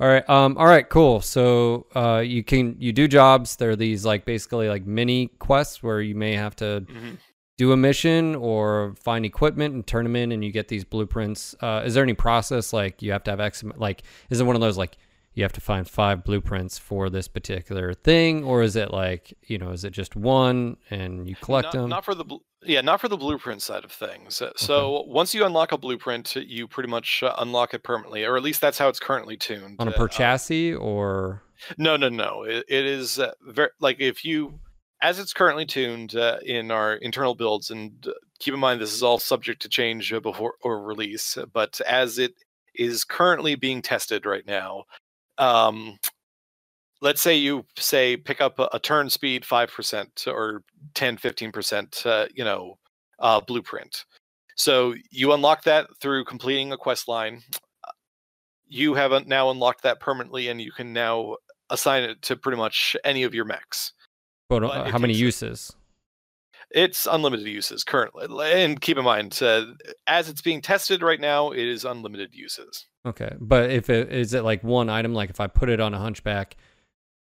all 0.00 0.06
right, 0.06 0.28
um, 0.30 0.56
all 0.56 0.66
right, 0.66 0.88
cool. 0.88 1.20
So 1.20 1.86
uh, 1.96 2.18
you 2.24 2.44
can 2.44 2.76
you 2.78 2.92
do 2.92 3.08
jobs. 3.08 3.56
There 3.56 3.70
are 3.70 3.76
these 3.76 4.04
like 4.04 4.24
basically 4.24 4.68
like 4.68 4.86
mini 4.86 5.26
quests 5.40 5.82
where 5.82 6.00
you 6.00 6.14
may 6.14 6.34
have 6.34 6.54
to 6.56 6.84
Mhm. 6.88 7.18
Do 7.58 7.72
a 7.72 7.76
mission 7.76 8.34
or 8.34 8.94
find 8.98 9.24
equipment 9.24 9.74
and 9.74 9.86
turn 9.86 10.04
them 10.04 10.16
in 10.16 10.32
and 10.32 10.44
you 10.44 10.50
get 10.50 10.68
these 10.68 10.84
blueprints 10.84 11.54
uh, 11.60 11.82
is 11.84 11.94
there 11.94 12.02
any 12.02 12.14
process 12.14 12.72
like 12.72 13.02
you 13.02 13.12
have 13.12 13.22
to 13.22 13.30
have 13.30 13.40
x 13.40 13.62
like 13.76 14.02
is 14.30 14.40
it 14.40 14.44
one 14.44 14.56
of 14.56 14.60
those 14.60 14.78
like 14.78 14.96
you 15.34 15.42
have 15.42 15.52
to 15.52 15.60
find 15.60 15.88
five 15.88 16.24
blueprints 16.24 16.78
for 16.78 17.08
this 17.08 17.26
particular 17.26 17.94
thing? 17.94 18.44
Or 18.44 18.62
is 18.62 18.76
it 18.76 18.90
like 18.90 19.34
you 19.44 19.58
know 19.58 19.70
is 19.70 19.84
it 19.84 19.90
just 19.90 20.14
one 20.16 20.76
and 20.90 21.28
you 21.28 21.36
collect 21.36 21.66
not, 21.66 21.72
them 21.72 21.88
not 21.88 22.04
for 22.04 22.14
the 22.14 22.24
yeah 22.62 22.80
not 22.80 23.00
for 23.00 23.08
the 23.08 23.16
blueprint 23.16 23.62
side 23.62 23.84
of 23.84 23.92
things. 23.92 24.42
Uh, 24.42 24.52
so 24.56 25.04
once 25.06 25.34
you 25.34 25.44
unlock 25.44 25.72
a 25.72 25.78
blueprint 25.78 26.36
you 26.36 26.68
pretty 26.68 26.88
much 26.88 27.22
uh, 27.22 27.34
unlock 27.38 27.74
it 27.74 27.82
permanently 27.82 28.24
or 28.24 28.36
at 28.36 28.42
least 28.42 28.60
that's 28.60 28.78
how 28.78 28.88
it's 28.88 29.00
currently 29.00 29.36
tuned 29.36 29.76
on 29.78 29.88
a 29.88 29.90
Uh, 29.90 29.96
per 29.96 30.04
um, 30.04 30.08
chassis 30.08 30.74
or 30.74 31.42
no 31.78 31.96
no 31.96 32.08
no. 32.08 32.42
It, 32.42 32.64
it 32.68 32.84
is 32.84 33.18
uh, 33.18 33.32
very 33.42 33.70
like 33.80 34.00
if 34.00 34.24
you 34.24 34.60
as 35.02 35.18
it's 35.18 35.32
currently 35.32 35.66
tuned 35.66 36.14
uh, 36.14 36.38
in 36.44 36.70
our 36.70 36.94
internal 36.94 37.34
builds 37.34 37.70
and 37.70 38.06
uh, 38.06 38.12
keep 38.38 38.54
in 38.54 38.60
mind 38.60 38.80
this 38.80 38.94
is 38.94 39.02
all 39.02 39.18
subject 39.18 39.60
to 39.60 39.68
change 39.68 40.12
uh, 40.12 40.20
before 40.20 40.54
or 40.62 40.82
release 40.82 41.36
uh, 41.36 41.44
but 41.52 41.80
as 41.86 42.18
it 42.18 42.32
is 42.74 43.04
currently 43.04 43.54
being 43.54 43.82
tested 43.82 44.24
right 44.24 44.46
now 44.46 44.84
um 45.38 45.98
let's 47.02 47.20
say 47.20 47.34
you 47.34 47.64
say 47.76 48.16
pick 48.16 48.40
up 48.40 48.58
a, 48.58 48.68
a 48.72 48.78
turn 48.78 49.10
speed 49.10 49.42
5% 49.42 50.26
or 50.28 50.62
10 50.94 51.18
15% 51.18 52.06
uh, 52.06 52.26
you 52.34 52.44
know 52.44 52.78
uh, 53.22 53.40
blueprint. 53.40 54.04
So 54.56 54.94
you 55.10 55.32
unlock 55.32 55.62
that 55.64 55.88
through 56.00 56.24
completing 56.24 56.72
a 56.72 56.76
quest 56.76 57.08
line. 57.08 57.40
You 58.68 58.94
have 58.94 59.26
now 59.26 59.50
unlocked 59.50 59.82
that 59.82 60.00
permanently 60.00 60.48
and 60.48 60.60
you 60.60 60.72
can 60.72 60.92
now 60.92 61.36
assign 61.70 62.02
it 62.02 62.20
to 62.22 62.36
pretty 62.36 62.58
much 62.58 62.96
any 63.04 63.22
of 63.22 63.34
your 63.34 63.44
mechs 63.44 63.92
but, 64.60 64.68
but 64.68 64.86
uh, 64.86 64.90
how 64.90 64.98
many 64.98 65.14
uses? 65.14 65.74
It's 66.70 67.06
unlimited 67.06 67.46
uses 67.46 67.84
currently. 67.84 68.26
And 68.40 68.80
keep 68.80 68.96
in 68.96 69.04
mind 69.04 69.38
uh, 69.42 69.66
as 70.06 70.28
it's 70.28 70.40
being 70.40 70.60
tested 70.60 71.02
right 71.02 71.20
now 71.20 71.50
it 71.50 71.66
is 71.66 71.84
unlimited 71.84 72.34
uses. 72.34 72.86
Okay 73.06 73.34
but 73.40 73.70
if 73.70 73.90
it 73.90 74.12
is 74.12 74.34
it 74.34 74.42
like 74.42 74.62
one 74.62 74.88
item 74.88 75.12
like 75.12 75.30
if 75.30 75.40
i 75.40 75.46
put 75.46 75.68
it 75.68 75.80
on 75.80 75.92
a 75.92 75.98
hunchback 75.98 76.56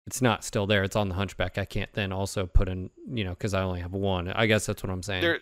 it's 0.07 0.20
not 0.20 0.43
still 0.43 0.66
there 0.66 0.83
it's 0.85 0.97
on 0.97 1.09
the 1.09 1.14
hunchback. 1.14 1.59
I 1.59 1.64
can't 1.64 1.93
then 1.93 2.12
also 2.12 2.47
put 2.47 2.68
in 2.68 2.91
you 3.11 3.24
know 3.24 3.31
because 3.31 3.55
i 3.55 3.62
only 3.62 3.81
have 3.81 3.93
one. 3.93 4.29
I 4.29 4.47
guess 4.47 4.66
that's 4.66 4.83
what 4.83 4.91
i'm 4.91 5.03
saying. 5.03 5.22
There 5.22 5.41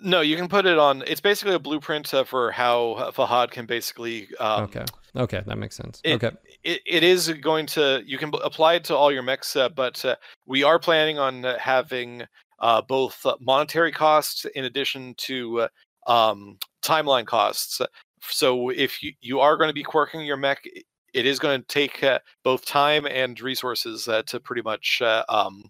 no 0.00 0.20
you 0.20 0.36
can 0.36 0.48
put 0.48 0.66
it 0.66 0.78
on 0.78 1.02
it's 1.06 1.20
basically 1.20 1.54
a 1.54 1.58
blueprint 1.58 2.12
uh, 2.14 2.24
for 2.24 2.50
how 2.50 3.10
fahad 3.14 3.50
can 3.50 3.66
basically 3.66 4.28
um, 4.40 4.64
okay 4.64 4.84
okay 5.16 5.42
that 5.46 5.58
makes 5.58 5.76
sense. 5.76 6.00
It- 6.04 6.22
okay. 6.22 6.36
it, 6.64 6.80
it 6.86 7.02
is 7.02 7.28
going 7.40 7.66
to 7.66 8.02
you 8.04 8.18
can 8.18 8.32
apply 8.42 8.74
it 8.74 8.84
to 8.84 8.96
all 8.96 9.12
your 9.12 9.22
mechs 9.22 9.56
uh, 9.56 9.68
but 9.68 10.04
uh, 10.04 10.16
we 10.46 10.62
are 10.62 10.78
planning 10.78 11.18
on 11.18 11.44
uh, 11.44 11.58
having 11.58 12.24
uh, 12.60 12.80
both 12.82 13.24
uh, 13.26 13.36
monetary 13.40 13.92
costs 13.92 14.44
in 14.54 14.64
addition 14.64 15.14
to 15.18 15.62
uh, 15.62 15.68
um, 16.06 16.58
timeline 16.82 17.26
costs. 17.26 17.80
So 18.20 18.68
if 18.70 19.02
you, 19.02 19.12
you 19.20 19.40
are 19.40 19.56
going 19.56 19.68
to 19.68 19.74
be 19.74 19.82
quirking 19.82 20.20
your 20.22 20.36
mech 20.36 20.64
it 21.12 21.26
is 21.26 21.38
going 21.38 21.60
to 21.60 21.66
take 21.66 22.02
uh, 22.02 22.18
both 22.42 22.64
time 22.64 23.06
and 23.06 23.40
resources 23.40 24.08
uh, 24.08 24.22
to 24.22 24.40
pretty 24.40 24.62
much 24.62 25.02
uh, 25.02 25.24
um, 25.28 25.64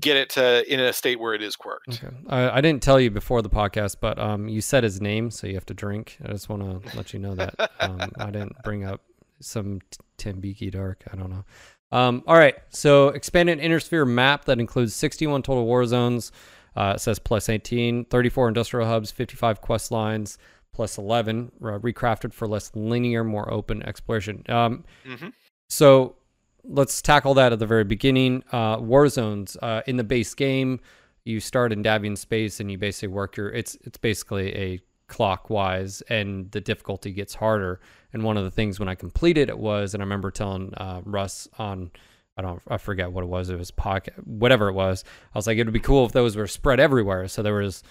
get 0.00 0.16
it 0.16 0.30
to, 0.30 0.72
in 0.72 0.80
a 0.80 0.92
state 0.92 1.20
where 1.20 1.34
it 1.34 1.42
is 1.42 1.56
quirked 1.56 2.02
Okay. 2.02 2.14
I, 2.28 2.58
I 2.58 2.60
didn't 2.60 2.82
tell 2.82 2.98
you 3.00 3.10
before 3.10 3.42
the 3.42 3.50
podcast, 3.50 3.96
but 4.00 4.18
um, 4.18 4.48
you 4.48 4.60
said 4.60 4.84
his 4.84 5.00
name, 5.00 5.30
so 5.30 5.46
you 5.46 5.54
have 5.54 5.66
to 5.66 5.74
drink. 5.74 6.18
I 6.24 6.28
just 6.32 6.48
want 6.48 6.62
to 6.62 6.96
let 6.96 7.12
you 7.12 7.18
know 7.18 7.34
that. 7.34 7.70
Um, 7.80 8.10
I 8.18 8.30
didn't 8.30 8.56
bring 8.64 8.84
up 8.84 9.02
some 9.40 9.80
t- 9.90 10.30
Tambiki 10.32 10.70
Dark. 10.70 11.04
I 11.12 11.16
don't 11.16 11.30
know. 11.30 11.44
Um, 11.92 12.22
all 12.26 12.36
right. 12.36 12.54
So 12.68 13.08
expanded 13.08 13.58
Inner 13.58 13.80
Sphere 13.80 14.04
map 14.04 14.44
that 14.44 14.60
includes 14.60 14.94
61 14.94 15.42
total 15.42 15.66
war 15.66 15.84
zones. 15.86 16.30
Uh, 16.76 16.92
it 16.96 17.00
says 17.00 17.18
plus 17.18 17.48
18, 17.48 18.04
34 18.04 18.48
industrial 18.48 18.86
hubs, 18.86 19.10
55 19.10 19.60
quest 19.60 19.90
lines, 19.90 20.38
plus 20.72 20.98
11 20.98 21.50
uh, 21.60 21.66
recrafted 21.78 22.32
for 22.32 22.46
less 22.46 22.70
linear, 22.74 23.24
more 23.24 23.52
open 23.52 23.82
exploration. 23.82 24.44
Um, 24.48 24.84
hmm 25.04 25.28
so 25.72 26.16
let's 26.64 27.00
tackle 27.02 27.34
that 27.34 27.52
at 27.52 27.58
the 27.58 27.66
very 27.66 27.84
beginning. 27.84 28.42
Uh, 28.52 28.78
war 28.80 29.08
zones 29.08 29.56
uh, 29.62 29.82
in 29.86 29.96
the 29.96 30.04
base 30.04 30.34
game, 30.34 30.80
you 31.24 31.40
start 31.40 31.72
in 31.72 31.82
Davion 31.82 32.16
space 32.16 32.60
and 32.60 32.70
you 32.70 32.78
basically 32.78 33.08
work 33.08 33.36
your. 33.36 33.50
It's 33.50 33.76
it's 33.82 33.98
basically 33.98 34.54
a 34.56 34.80
clockwise, 35.08 36.02
and 36.02 36.50
the 36.52 36.60
difficulty 36.60 37.12
gets 37.12 37.34
harder. 37.34 37.80
And 38.12 38.24
one 38.24 38.36
of 38.36 38.44
the 38.44 38.50
things 38.50 38.78
when 38.78 38.88
I 38.88 38.94
completed 38.94 39.48
it 39.48 39.58
was, 39.58 39.94
and 39.94 40.02
I 40.02 40.04
remember 40.04 40.30
telling 40.30 40.74
uh, 40.74 41.02
Russ 41.04 41.48
on. 41.58 41.90
I 42.36 42.42
don't. 42.42 42.62
I 42.68 42.78
forget 42.78 43.12
what 43.12 43.22
it 43.22 43.26
was. 43.26 43.50
It 43.50 43.58
was 43.58 43.70
pocket, 43.70 44.14
whatever 44.24 44.68
it 44.68 44.72
was. 44.72 45.04
I 45.34 45.38
was 45.38 45.46
like, 45.46 45.58
it 45.58 45.64
would 45.64 45.74
be 45.74 45.80
cool 45.80 46.06
if 46.06 46.12
those 46.12 46.36
were 46.36 46.46
spread 46.46 46.80
everywhere. 46.80 47.28
So 47.28 47.42
there 47.42 47.54
was 47.54 47.82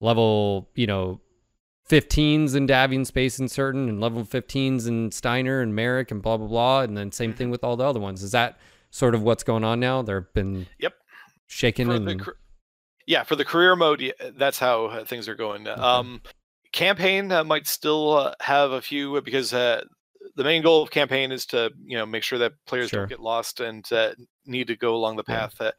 level, 0.00 0.70
you 0.74 0.86
know, 0.86 1.20
15s 1.88 2.54
in 2.54 2.66
Davion 2.66 3.06
Space 3.06 3.38
and 3.38 3.50
certain, 3.50 3.88
and 3.88 4.00
level 4.00 4.24
15s 4.24 4.86
in 4.86 5.10
Steiner 5.10 5.60
and 5.60 5.74
Marik 5.74 6.10
and 6.10 6.20
blah 6.22 6.36
blah 6.36 6.46
blah, 6.48 6.80
and 6.82 6.96
then 6.96 7.10
same 7.12 7.32
thing 7.32 7.50
with 7.50 7.64
all 7.64 7.76
the 7.76 7.84
other 7.84 8.00
ones. 8.00 8.22
Is 8.22 8.32
that 8.32 8.58
sort 8.90 9.14
of 9.14 9.22
what's 9.22 9.42
going 9.42 9.64
on 9.64 9.80
now? 9.80 10.02
They've 10.02 10.22
been 10.34 10.66
Yep. 10.78 10.94
shaken 11.46 11.90
and 11.90 12.22
yeah 13.06 13.22
for 13.24 13.36
the 13.36 13.44
career 13.44 13.74
mode 13.74 14.12
that's 14.36 14.58
how 14.58 14.84
uh, 14.86 15.04
things 15.04 15.28
are 15.28 15.34
going 15.34 15.66
um 15.66 16.20
campaign 16.72 17.32
uh, 17.32 17.42
might 17.42 17.66
still 17.66 18.12
uh, 18.12 18.34
have 18.40 18.72
a 18.72 18.82
few 18.82 19.16
uh, 19.16 19.20
because 19.22 19.54
uh, 19.54 19.82
the 20.36 20.44
main 20.44 20.62
goal 20.62 20.82
of 20.82 20.90
campaign 20.90 21.32
is 21.32 21.46
to 21.46 21.70
you 21.86 21.96
know 21.96 22.04
make 22.04 22.22
sure 22.22 22.38
that 22.38 22.52
players 22.66 22.90
Sure. 22.90 23.00
don't 23.00 23.08
get 23.08 23.20
lost 23.20 23.60
and 23.60 23.90
uh, 23.92 24.12
need 24.44 24.66
to 24.66 24.76
go 24.76 24.94
along 24.94 25.16
the 25.16 25.24
path 25.24 25.58
uh, 25.60 25.72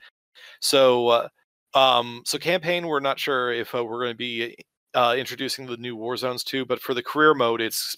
so 0.60 1.07
uh, 1.10 1.28
um 1.76 2.24
so 2.26 2.39
campaign 2.39 2.88
we're 2.88 2.99
not 2.99 3.20
sure 3.20 3.53
if 3.53 3.76
uh, 3.76 3.86
we're 3.86 3.99
going 4.01 4.14
to 4.14 4.18
be 4.18 4.55
uh, 4.93 5.15
introducing 5.17 5.65
the 5.67 5.77
new 5.77 5.95
war 5.95 6.17
zones 6.17 6.43
too 6.43 6.65
but 6.65 6.79
for 6.81 6.93
the 6.93 7.03
career 7.03 7.33
mode 7.33 7.61
it's 7.61 7.95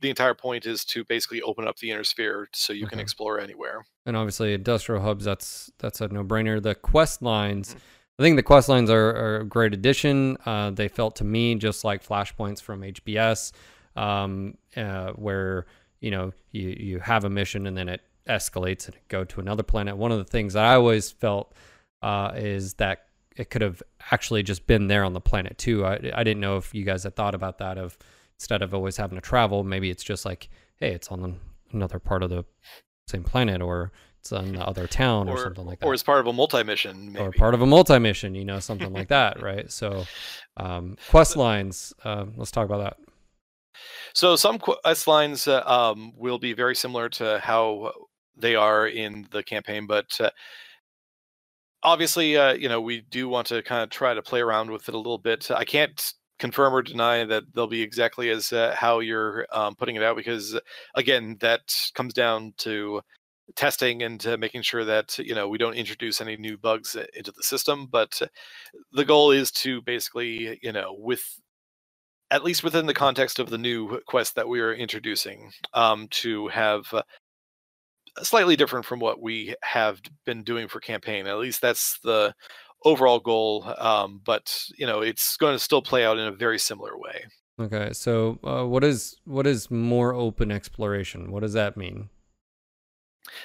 the 0.00 0.10
entire 0.10 0.34
point 0.34 0.66
is 0.66 0.84
to 0.84 1.04
basically 1.04 1.40
open 1.42 1.66
up 1.68 1.76
the 1.76 1.90
inner 1.90 2.02
sphere 2.04 2.48
so 2.52 2.72
you 2.72 2.86
can 2.88 2.98
explore 2.98 3.38
anywhere 3.38 3.84
and 4.06 4.16
obviously 4.16 4.52
industrial 4.52 5.02
hubs. 5.02 5.24
That's 5.24 5.70
that's 5.78 6.00
a 6.00 6.08
no 6.08 6.24
brainer. 6.24 6.62
The 6.62 6.74
quest 6.74 7.22
lines. 7.22 7.74
Mhm. 7.74 7.78
I 8.18 8.22
think 8.22 8.36
the 8.36 8.42
quest 8.42 8.68
lines 8.68 8.90
are, 8.90 9.10
are 9.10 9.36
a 9.40 9.44
great 9.44 9.72
addition. 9.72 10.36
Uh, 10.44 10.70
they 10.70 10.88
felt 10.88 11.16
to 11.16 11.24
me 11.24 11.54
just 11.54 11.82
like 11.82 12.06
flashpoints 12.06 12.60
from 12.60 12.82
HBS, 12.82 13.52
um, 13.96 14.58
uh, 14.76 15.12
where 15.12 15.66
you 16.00 16.10
know 16.10 16.32
you 16.50 16.76
you 16.78 16.98
have 16.98 17.24
a 17.24 17.30
mission 17.30 17.66
and 17.66 17.76
then 17.76 17.88
it 17.88 18.02
escalates 18.28 18.86
and 18.86 18.96
go 19.08 19.24
to 19.24 19.40
another 19.40 19.62
planet. 19.62 19.96
One 19.96 20.12
of 20.12 20.18
the 20.18 20.24
things 20.24 20.54
that 20.54 20.64
I 20.64 20.74
always 20.74 21.10
felt 21.10 21.54
uh, 22.02 22.32
is 22.34 22.74
that 22.74 23.06
it 23.36 23.50
could 23.50 23.62
have 23.62 23.82
actually 24.10 24.42
just 24.42 24.66
been 24.66 24.88
there 24.88 25.04
on 25.04 25.12
the 25.12 25.20
planet 25.20 25.58
too. 25.58 25.84
I 25.84 25.94
I 26.14 26.24
didn't 26.24 26.40
know 26.40 26.56
if 26.56 26.74
you 26.74 26.84
guys 26.84 27.04
had 27.04 27.16
thought 27.16 27.34
about 27.34 27.58
that. 27.58 27.78
Of 27.78 27.98
instead 28.36 28.62
of 28.62 28.74
always 28.74 28.96
having 28.96 29.16
to 29.16 29.22
travel, 29.22 29.64
maybe 29.64 29.90
it's 29.90 30.02
just 30.02 30.24
like, 30.24 30.48
hey, 30.76 30.92
it's 30.92 31.08
on 31.08 31.40
another 31.72 31.98
part 31.98 32.22
of 32.22 32.30
the 32.30 32.44
same 33.08 33.24
planet, 33.24 33.62
or 33.62 33.92
it's 34.20 34.32
on 34.32 34.52
the 34.52 34.66
other 34.66 34.86
town 34.86 35.28
or, 35.28 35.34
or 35.34 35.38
something 35.38 35.66
like 35.66 35.80
that. 35.80 35.86
or 35.86 35.92
as 35.92 36.02
part 36.02 36.20
of 36.20 36.26
a 36.28 36.32
multi 36.32 36.62
mission, 36.62 37.16
or 37.18 37.32
part 37.32 37.54
of 37.54 37.62
a 37.62 37.66
multi-mission, 37.66 38.34
you 38.34 38.44
know, 38.44 38.60
something 38.60 38.92
like 38.92 39.08
that, 39.08 39.42
right? 39.50 39.70
So, 39.70 40.04
um, 40.56 40.96
quest 41.10 41.36
lines. 41.36 41.92
Uh, 42.04 42.26
let's 42.36 42.52
talk 42.52 42.66
about 42.66 42.78
that. 42.78 42.96
So 44.14 44.36
some 44.36 44.58
quest 44.58 45.06
lines 45.06 45.48
uh, 45.48 45.62
um, 45.64 46.12
will 46.16 46.38
be 46.38 46.52
very 46.52 46.76
similar 46.76 47.08
to 47.10 47.40
how 47.40 47.92
they 48.36 48.54
are 48.54 48.86
in 48.86 49.26
the 49.30 49.42
campaign, 49.42 49.86
but 49.86 50.06
uh, 50.20 50.30
obviously, 51.82 52.36
uh, 52.36 52.54
you 52.54 52.68
know, 52.68 52.80
we 52.80 53.02
do 53.02 53.28
want 53.28 53.46
to 53.48 53.62
kind 53.62 53.82
of 53.82 53.90
try 53.90 54.14
to 54.14 54.22
play 54.22 54.40
around 54.40 54.70
with 54.70 54.88
it 54.88 54.94
a 54.94 54.98
little 54.98 55.18
bit. 55.18 55.50
I 55.50 55.64
can't 55.64 56.12
confirm 56.38 56.74
or 56.74 56.82
deny 56.82 57.24
that 57.24 57.44
they'll 57.54 57.66
be 57.66 57.82
exactly 57.82 58.30
as 58.30 58.52
uh, 58.52 58.74
how 58.76 59.00
you're 59.00 59.46
um, 59.52 59.74
putting 59.76 59.96
it 59.96 60.02
out 60.02 60.16
because, 60.16 60.58
again, 60.94 61.36
that 61.40 61.60
comes 61.94 62.14
down 62.14 62.54
to 62.58 63.00
testing 63.56 64.02
and 64.02 64.26
uh, 64.26 64.36
making 64.36 64.62
sure 64.62 64.84
that 64.84 65.18
you 65.18 65.34
know 65.34 65.48
we 65.48 65.58
don't 65.58 65.74
introduce 65.74 66.20
any 66.20 66.36
new 66.36 66.56
bugs 66.56 66.96
uh, 66.96 67.04
into 67.14 67.32
the 67.32 67.42
system 67.42 67.86
but 67.90 68.22
the 68.92 69.04
goal 69.04 69.30
is 69.30 69.50
to 69.50 69.82
basically 69.82 70.58
you 70.62 70.72
know 70.72 70.96
with 70.98 71.22
at 72.30 72.44
least 72.44 72.64
within 72.64 72.86
the 72.86 72.94
context 72.94 73.38
of 73.38 73.50
the 73.50 73.58
new 73.58 74.00
quest 74.06 74.34
that 74.34 74.48
we 74.48 74.60
are 74.60 74.72
introducing 74.72 75.50
um, 75.74 76.08
to 76.10 76.48
have 76.48 76.86
uh, 76.94 77.02
slightly 78.18 78.56
different 78.56 78.84
from 78.84 79.00
what 79.00 79.20
we 79.20 79.54
have 79.62 80.00
been 80.26 80.42
doing 80.42 80.68
for 80.68 80.80
campaign 80.80 81.26
at 81.26 81.38
least 81.38 81.60
that's 81.60 81.98
the 82.04 82.34
overall 82.84 83.20
goal 83.20 83.72
um, 83.78 84.20
but 84.24 84.64
you 84.76 84.86
know 84.86 85.00
it's 85.00 85.36
going 85.36 85.54
to 85.54 85.58
still 85.58 85.82
play 85.82 86.04
out 86.04 86.18
in 86.18 86.26
a 86.26 86.32
very 86.32 86.58
similar 86.58 86.98
way 86.98 87.24
Okay, 87.60 87.92
so 87.92 88.38
uh, 88.44 88.64
what 88.64 88.82
is 88.82 89.16
what 89.24 89.46
is 89.46 89.70
more 89.70 90.14
open 90.14 90.50
exploration? 90.50 91.30
What 91.30 91.40
does 91.40 91.52
that 91.52 91.76
mean? 91.76 92.08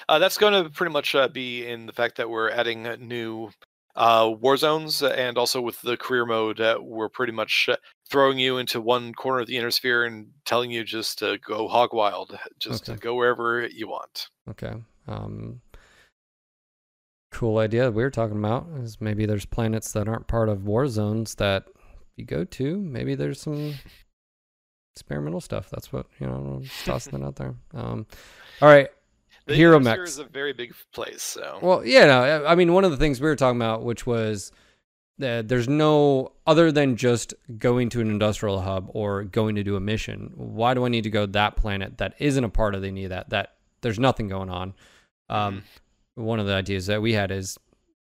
Uh, 0.08 0.18
that's 0.18 0.38
going 0.38 0.64
to 0.64 0.70
pretty 0.70 0.92
much 0.92 1.14
uh, 1.14 1.28
be 1.28 1.66
in 1.66 1.86
the 1.86 1.92
fact 1.92 2.16
that 2.16 2.28
we're 2.28 2.50
adding 2.50 2.86
uh, 2.86 2.96
new 2.98 3.50
uh, 3.98 4.32
war 4.40 4.56
zones, 4.56 5.02
and 5.02 5.36
also 5.36 5.60
with 5.60 5.80
the 5.82 5.96
career 5.98 6.24
mode, 6.24 6.60
uh, 6.60 6.78
we're 6.80 7.08
pretty 7.10 7.32
much 7.32 7.68
uh, 7.70 7.76
throwing 8.08 8.38
you 8.38 8.56
into 8.56 8.80
one 8.80 9.12
corner 9.12 9.40
of 9.40 9.46
the 9.48 9.56
inner 9.58 9.70
sphere 9.70 10.04
and 10.04 10.28
telling 10.46 10.70
you 10.70 10.84
just 10.84 11.18
to 11.18 11.36
go 11.46 11.68
hog 11.68 11.92
wild, 11.92 12.38
just 12.58 12.84
Okay. 12.88 12.94
to 12.94 12.98
go 13.00 13.14
wherever 13.14 13.66
you 13.66 13.88
want. 13.88 14.28
Okay. 14.48 14.72
Um, 15.06 15.60
cool 17.32 17.58
idea 17.58 17.90
we 17.90 18.02
were 18.02 18.10
talking 18.10 18.38
about 18.38 18.66
is 18.78 19.00
maybe 19.00 19.26
there's 19.26 19.44
planets 19.44 19.92
that 19.92 20.08
aren't 20.08 20.26
part 20.28 20.48
of 20.48 20.64
war 20.64 20.86
zones 20.88 21.34
that 21.34 21.64
you 22.16 22.24
go 22.24 22.44
to. 22.44 22.78
Maybe 22.80 23.14
there's 23.14 23.40
some 23.40 23.74
experimental 24.96 25.40
stuff. 25.40 25.70
That's 25.70 25.92
what 25.92 26.06
you 26.20 26.26
know. 26.26 26.62
Tossing 26.84 27.20
it 27.20 27.24
out 27.24 27.36
there. 27.36 27.54
Um, 27.74 28.06
all 28.62 28.68
right. 28.68 28.88
Hero 29.54 29.80
mechs. 29.80 30.10
is 30.10 30.18
a 30.18 30.24
very 30.24 30.52
big 30.52 30.74
place, 30.92 31.22
so 31.22 31.58
Well, 31.62 31.84
yeah, 31.84 32.06
no, 32.06 32.44
I 32.46 32.54
mean, 32.54 32.72
one 32.72 32.84
of 32.84 32.90
the 32.90 32.96
things 32.96 33.20
we 33.20 33.28
were 33.28 33.36
talking 33.36 33.60
about, 33.60 33.82
which 33.82 34.06
was 34.06 34.52
that 35.18 35.48
there's 35.48 35.68
no 35.68 36.32
other 36.46 36.70
than 36.70 36.96
just 36.96 37.34
going 37.58 37.88
to 37.90 38.00
an 38.00 38.08
industrial 38.08 38.60
hub 38.60 38.88
or 38.92 39.24
going 39.24 39.56
to 39.56 39.64
do 39.64 39.74
a 39.76 39.80
mission. 39.80 40.32
Why 40.36 40.74
do 40.74 40.84
I 40.84 40.88
need 40.88 41.04
to 41.04 41.10
go 41.10 41.26
that 41.26 41.56
planet 41.56 41.98
that 41.98 42.14
isn't 42.18 42.44
a 42.44 42.48
part 42.48 42.74
of 42.74 42.84
any 42.84 43.04
of 43.04 43.10
that? 43.10 43.30
That 43.30 43.54
there's 43.80 43.98
nothing 43.98 44.28
going 44.28 44.50
on. 44.50 44.74
Um, 45.28 45.64
One 46.14 46.40
of 46.40 46.46
the 46.46 46.54
ideas 46.54 46.86
that 46.86 47.02
we 47.02 47.12
had 47.12 47.30
is 47.30 47.58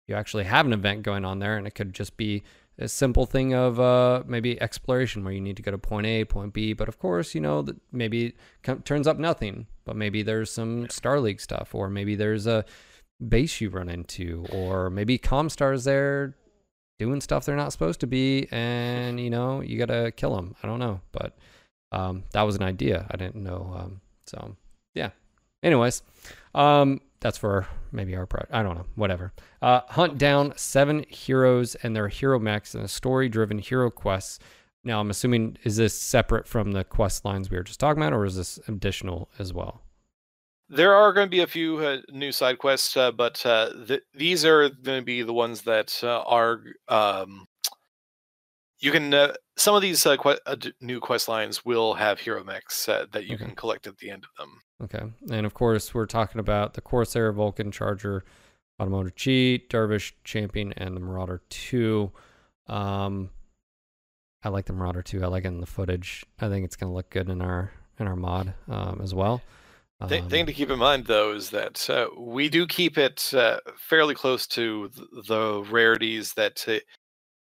you 0.06 0.14
actually 0.14 0.44
have 0.44 0.66
an 0.66 0.72
event 0.72 1.02
going 1.02 1.24
on 1.24 1.38
there, 1.38 1.56
and 1.56 1.66
it 1.66 1.74
could 1.74 1.94
just 1.94 2.16
be 2.16 2.42
a 2.78 2.88
simple 2.88 3.26
thing 3.26 3.54
of 3.54 3.78
uh, 3.78 4.22
maybe 4.26 4.60
exploration 4.60 5.24
where 5.24 5.32
you 5.32 5.40
need 5.40 5.56
to 5.56 5.62
go 5.62 5.70
to 5.70 5.78
point 5.78 6.06
A, 6.06 6.24
point 6.24 6.52
B. 6.52 6.72
But 6.72 6.88
of 6.88 6.98
course, 6.98 7.34
you 7.34 7.40
know 7.40 7.62
that 7.62 7.76
maybe 7.92 8.34
it 8.64 8.84
turns 8.84 9.06
up 9.06 9.18
nothing, 9.18 9.66
but 9.84 9.96
maybe 9.96 10.22
there's 10.22 10.50
some 10.50 10.88
Star 10.88 11.20
League 11.20 11.40
stuff, 11.40 11.74
or 11.74 11.88
maybe 11.88 12.14
there's 12.14 12.46
a 12.46 12.64
base 13.26 13.60
you 13.60 13.70
run 13.70 13.88
into, 13.88 14.44
or 14.50 14.90
maybe 14.90 15.18
Comstar's 15.18 15.84
there 15.84 16.36
doing 16.98 17.20
stuff 17.20 17.44
they're 17.44 17.56
not 17.56 17.72
supposed 17.72 18.00
to 18.00 18.06
be, 18.06 18.48
and 18.50 19.20
you 19.20 19.30
know 19.30 19.60
you 19.60 19.78
gotta 19.78 20.12
kill 20.12 20.34
them. 20.34 20.56
I 20.62 20.66
don't 20.66 20.80
know, 20.80 21.00
but 21.12 21.36
um, 21.92 22.24
that 22.32 22.42
was 22.42 22.56
an 22.56 22.62
idea. 22.62 23.06
I 23.10 23.16
didn't 23.16 23.42
know. 23.42 23.72
Um, 23.76 24.00
so 24.26 24.56
yeah. 24.94 25.10
Anyways, 25.62 26.02
um, 26.54 27.00
that's 27.24 27.38
for 27.38 27.66
maybe 27.90 28.14
our 28.14 28.26
project. 28.26 28.52
I 28.52 28.62
don't 28.62 28.76
know. 28.76 28.84
Whatever. 28.96 29.32
Uh, 29.62 29.80
hunt 29.88 30.18
down 30.18 30.52
seven 30.56 31.06
heroes 31.08 31.74
and 31.76 31.96
their 31.96 32.08
hero 32.08 32.38
mechs 32.38 32.74
in 32.74 32.82
a 32.82 32.88
story-driven 32.88 33.60
hero 33.60 33.90
quests. 33.90 34.40
Now, 34.84 35.00
I'm 35.00 35.08
assuming 35.08 35.56
is 35.64 35.78
this 35.78 35.98
separate 35.98 36.46
from 36.46 36.72
the 36.72 36.84
quest 36.84 37.24
lines 37.24 37.50
we 37.50 37.56
were 37.56 37.62
just 37.62 37.80
talking 37.80 38.02
about, 38.02 38.12
or 38.12 38.26
is 38.26 38.36
this 38.36 38.60
additional 38.68 39.30
as 39.38 39.54
well? 39.54 39.80
There 40.68 40.94
are 40.94 41.14
going 41.14 41.26
to 41.26 41.30
be 41.30 41.40
a 41.40 41.46
few 41.46 41.78
uh, 41.78 42.02
new 42.10 42.30
side 42.30 42.58
quests, 42.58 42.94
uh, 42.94 43.10
but 43.10 43.44
uh, 43.46 43.70
th- 43.88 44.02
these 44.12 44.44
are 44.44 44.68
going 44.68 45.00
to 45.00 45.04
be 45.04 45.22
the 45.22 45.32
ones 45.32 45.62
that 45.62 45.98
uh, 46.02 46.24
are. 46.26 46.60
Um, 46.88 47.46
you 48.80 48.90
can. 48.92 49.12
Uh, 49.14 49.34
some 49.56 49.74
of 49.74 49.82
these 49.82 50.04
uh, 50.04 50.16
que- 50.16 50.38
uh, 50.46 50.56
new 50.80 51.00
quest 51.00 51.28
lines 51.28 51.64
will 51.64 51.94
have 51.94 52.18
hero 52.20 52.42
mechs 52.44 52.88
uh, 52.88 53.06
that 53.12 53.24
you 53.26 53.34
Okay. 53.36 53.44
can 53.46 53.54
collect 53.54 53.86
at 53.86 53.98
the 53.98 54.10
end 54.10 54.24
of 54.24 54.30
them. 54.36 54.60
Okay. 54.82 55.12
And 55.34 55.46
of 55.46 55.54
course, 55.54 55.94
we're 55.94 56.06
talking 56.06 56.40
about 56.40 56.74
the 56.74 56.80
Corsair, 56.80 57.32
Vulcan, 57.32 57.70
Charger, 57.70 58.24
Automotive 58.80 59.14
Cheat, 59.14 59.70
Dervish, 59.70 60.14
Champion, 60.24 60.72
and 60.76 60.96
the 60.96 61.00
Marauder 61.00 61.42
2. 61.50 62.10
Um, 62.66 63.30
I 64.42 64.48
like 64.48 64.66
the 64.66 64.72
Marauder 64.72 65.02
2. 65.02 65.22
I 65.22 65.28
like 65.28 65.44
it 65.44 65.48
in 65.48 65.60
the 65.60 65.66
footage. 65.66 66.24
I 66.40 66.48
think 66.48 66.64
it's 66.64 66.76
going 66.76 66.90
to 66.90 66.94
look 66.94 67.10
good 67.10 67.28
in 67.28 67.40
our 67.40 67.72
in 67.98 68.08
our 68.08 68.16
mod 68.16 68.54
um, 68.68 69.00
as 69.02 69.14
well. 69.14 69.40
Th- 70.08 70.22
Um, 70.22 70.28
thing 70.28 70.46
to 70.46 70.52
keep 70.52 70.68
in 70.70 70.78
mind, 70.80 71.06
though, 71.06 71.32
is 71.32 71.50
that 71.50 71.88
uh, 71.88 72.08
we 72.18 72.48
do 72.48 72.66
keep 72.66 72.98
it 72.98 73.32
uh, 73.32 73.60
fairly 73.78 74.16
close 74.16 74.48
to 74.48 74.88
th- 74.88 75.08
the 75.28 75.62
rarities 75.70 76.34
that 76.34 76.64
uh, 76.66 76.80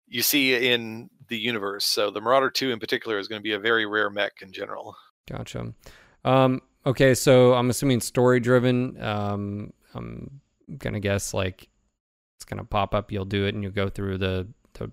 you 0.06 0.20
see 0.22 0.54
in 0.70 1.08
the 1.32 1.38
universe. 1.38 1.86
So 1.86 2.10
the 2.10 2.20
Marauder 2.20 2.50
2 2.50 2.70
in 2.70 2.78
particular 2.78 3.18
is 3.18 3.26
going 3.26 3.40
to 3.40 3.42
be 3.42 3.54
a 3.54 3.58
very 3.58 3.86
rare 3.86 4.10
mech 4.10 4.42
in 4.42 4.52
general. 4.52 4.94
Gotcha. 5.26 5.72
Um, 6.26 6.60
okay, 6.84 7.14
so 7.14 7.54
I'm 7.54 7.70
assuming 7.70 8.00
story 8.00 8.38
driven. 8.38 9.02
Um, 9.02 9.72
I'm 9.94 10.42
gonna 10.78 11.00
guess 11.00 11.32
like 11.32 11.68
it's 12.36 12.44
gonna 12.44 12.64
pop 12.64 12.94
up. 12.94 13.10
You'll 13.10 13.24
do 13.24 13.46
it, 13.46 13.54
and 13.54 13.62
you'll 13.62 13.72
go 13.72 13.88
through 13.88 14.18
the 14.18 14.46
the 14.74 14.90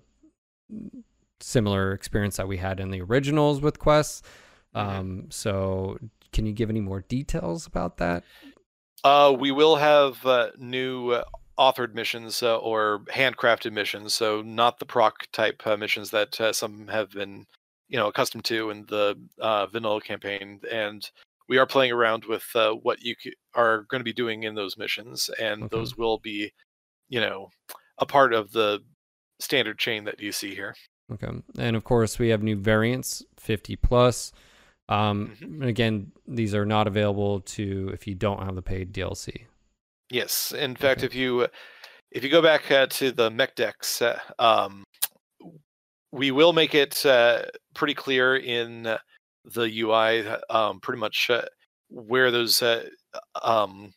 similar 1.40 1.92
experience 1.92 2.36
that 2.38 2.48
we 2.48 2.56
had 2.56 2.80
in 2.80 2.90
the 2.90 3.02
originals 3.02 3.60
with 3.60 3.78
quests. 3.78 4.22
Mhm. 4.74 4.80
Um, 4.80 5.26
so 5.30 5.98
can 6.32 6.46
you 6.46 6.52
give 6.52 6.70
any 6.70 6.80
more 6.80 7.02
details 7.02 7.66
about 7.66 7.98
that? 7.98 8.24
Uh, 9.04 9.34
we 9.38 9.50
will 9.50 9.76
have 9.76 10.24
uh, 10.24 10.50
new 10.58 11.10
uh, 11.10 11.24
authored 11.58 11.94
missions 11.94 12.42
uh, 12.42 12.56
or 12.58 13.00
handcrafted 13.10 13.72
missions, 13.72 14.14
so 14.14 14.42
not 14.42 14.78
the 14.78 14.86
proc 14.86 15.26
type 15.32 15.60
uh, 15.66 15.76
missions 15.76 16.10
that 16.10 16.40
uh, 16.40 16.52
some 16.52 16.88
have 16.88 17.10
been, 17.10 17.46
you 17.88 17.98
know, 17.98 18.08
accustomed 18.08 18.44
to 18.46 18.70
in 18.70 18.86
the 18.86 19.18
uh, 19.40 19.66
vanilla 19.66 20.00
campaign. 20.00 20.60
And 20.70 21.08
we 21.48 21.58
are 21.58 21.66
playing 21.66 21.92
around 21.92 22.24
with 22.24 22.44
uh, 22.54 22.72
what 22.72 23.02
you 23.02 23.14
c- 23.20 23.34
are 23.54 23.82
going 23.90 24.00
to 24.00 24.04
be 24.04 24.12
doing 24.12 24.44
in 24.44 24.54
those 24.54 24.78
missions, 24.78 25.28
and 25.40 25.68
those 25.70 25.96
will 25.98 26.18
be, 26.18 26.52
you 27.08 27.20
know, 27.20 27.50
a 27.98 28.06
part 28.06 28.32
of 28.32 28.52
the 28.52 28.80
standard 29.40 29.78
chain 29.78 30.04
that 30.04 30.20
you 30.20 30.32
see 30.32 30.54
here. 30.54 30.74
Okay, 31.12 31.42
and 31.58 31.74
of 31.76 31.82
course 31.84 32.18
we 32.18 32.28
have 32.28 32.42
new 32.42 32.56
variants, 32.56 33.24
50 33.36 33.74
plus. 33.76 34.32
Um, 34.88 35.36
Mhm. 35.40 35.42
and 35.60 35.64
again, 35.64 36.12
these 36.26 36.54
are 36.54 36.66
not 36.66 36.86
available 36.86 37.40
to 37.40 37.90
if 37.92 38.06
you 38.06 38.14
don't 38.14 38.42
have 38.44 38.54
the 38.54 38.62
paid 38.62 38.92
DLC. 38.92 39.46
Yes, 40.10 40.52
in 40.52 40.74
fact, 40.74 41.02
if 41.02 41.14
you 41.14 41.46
if 42.10 42.24
you 42.24 42.30
go 42.30 42.42
back 42.42 42.70
uh, 42.70 42.86
to 42.86 43.12
the 43.12 43.30
mech 43.30 43.54
decks, 43.54 44.02
uh, 44.02 44.18
um, 44.38 44.84
we 46.12 46.30
will 46.30 46.52
make 46.52 46.74
it 46.74 47.04
uh, 47.06 47.42
pretty 47.74 47.94
clear 47.94 48.36
in 48.36 48.86
uh, 48.86 48.98
the 49.44 49.80
UI, 49.80 50.26
uh, 50.26 50.38
um, 50.50 50.80
pretty 50.80 50.98
much 50.98 51.30
uh, 51.30 51.42
where 51.88 52.30
those 52.30 52.62
uh, 52.62 52.84
um, 53.42 53.92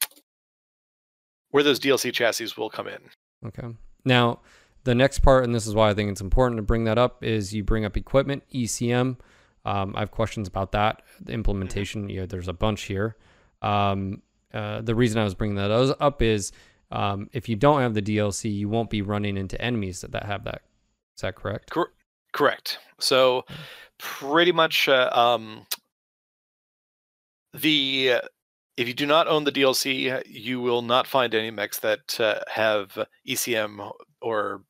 where 1.50 1.64
those 1.64 1.80
DLC 1.80 2.14
chassis 2.14 2.50
will 2.58 2.70
come 2.70 2.88
in. 2.88 3.00
Okay. 3.46 3.68
Now, 4.06 4.40
the 4.84 4.96
next 4.96 5.20
part, 5.20 5.44
and 5.44 5.54
this 5.54 5.68
is 5.68 5.76
why 5.76 5.90
I 5.90 5.94
think 5.94 6.12
it's 6.12 6.22
important 6.22 6.58
to 6.58 6.64
bring 6.64 6.84
that 6.86 6.98
up, 6.98 7.24
is 7.24 7.54
you 7.54 7.64
bring 7.64 7.86
up 7.86 7.96
equipment, 7.96 8.44
ECM. 8.54 9.18
Um, 9.66 9.96
I 9.96 10.02
have 10.02 10.12
questions 10.12 10.48
about 10.48 10.74
that. 10.74 11.02
The 11.22 11.32
implementation, 11.32 12.10
you 12.10 12.22
know, 12.22 12.26
there's 12.26 12.48
a 12.48 12.54
bunch 12.54 12.84
here. 12.84 13.16
Um, 13.62 14.22
uh, 14.54 14.82
the 14.82 14.96
reason 14.96 15.20
I 15.20 15.24
was 15.24 15.36
bringing 15.36 15.58
that 15.58 15.72
up 15.72 16.22
is 16.22 16.52
um, 16.92 17.30
if 17.34 17.50
you 17.50 17.56
don't 17.56 17.82
have 17.82 17.94
the 17.94 18.02
DLC, 18.02 18.56
you 18.56 18.70
won't 18.70 18.90
be 18.90 19.02
running 19.02 19.36
into 19.38 19.60
enemies 19.60 20.02
that, 20.02 20.12
that 20.12 20.26
have 20.26 20.44
that. 20.44 20.62
Is 21.18 21.22
that 21.22 21.36
correct? 21.36 21.72
Cor- 21.72 21.94
correct. 22.34 22.78
So, 23.00 23.46
pretty 23.98 24.52
much, 24.52 24.88
uh, 24.88 25.10
um, 25.12 25.66
the 27.54 28.14
uh, 28.14 28.28
if 28.78 28.88
you 28.88 28.94
do 28.94 29.06
not 29.06 29.28
own 29.28 29.44
the 29.44 29.52
DLC, 29.52 30.24
you 30.28 30.62
will 30.62 30.82
not 30.82 31.08
find 31.08 31.34
any 31.34 31.52
mechs 31.52 31.80
that 31.80 32.20
uh, 32.20 32.40
have 32.52 32.98
ECM 33.28 33.92
or 34.22 34.64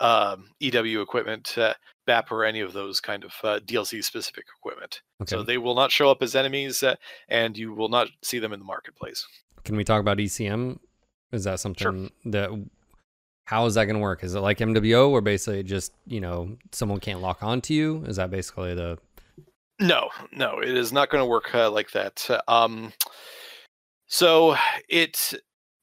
um, 0.00 0.50
EW 0.60 1.00
equipment, 1.00 1.56
uh, 1.58 1.74
BAP, 2.06 2.30
or 2.30 2.44
any 2.44 2.60
of 2.60 2.72
those 2.72 3.00
kind 3.00 3.24
of 3.24 3.32
uh, 3.42 3.60
DLC 3.60 4.02
specific 4.02 4.44
equipment. 4.58 5.02
Okay. 5.22 5.30
So 5.30 5.42
they 5.42 5.58
will 5.58 5.74
not 5.74 5.90
show 5.90 6.10
up 6.10 6.22
as 6.22 6.34
enemies, 6.34 6.82
uh, 6.82 6.96
and 7.28 7.56
you 7.56 7.72
will 7.72 7.88
not 7.88 8.08
see 8.22 8.38
them 8.38 8.52
in 8.52 8.58
the 8.58 8.64
marketplace. 8.64 9.26
Can 9.64 9.76
we 9.76 9.84
talk 9.84 10.00
about 10.00 10.18
ECM 10.18 10.78
Is 11.32 11.44
that 11.44 11.60
something 11.60 12.10
sure. 12.24 12.32
that 12.32 12.50
how 13.46 13.66
is 13.66 13.74
that 13.74 13.84
going 13.84 13.94
to 13.94 14.00
work? 14.00 14.24
Is 14.24 14.34
it 14.34 14.40
like 14.40 14.58
MWO 14.58 15.10
where 15.10 15.20
basically 15.20 15.62
just, 15.62 15.92
you 16.06 16.20
know, 16.20 16.56
someone 16.72 17.00
can't 17.00 17.20
lock 17.20 17.42
onto 17.42 17.74
you? 17.74 18.04
Is 18.06 18.16
that 18.16 18.30
basically 18.30 18.74
the 18.74 18.98
No, 19.80 20.10
no, 20.32 20.58
it 20.60 20.76
is 20.76 20.92
not 20.92 21.10
going 21.10 21.22
to 21.22 21.28
work 21.28 21.54
uh, 21.54 21.70
like 21.70 21.92
that. 21.92 22.28
Um 22.48 22.92
so 24.08 24.56
it 24.88 25.34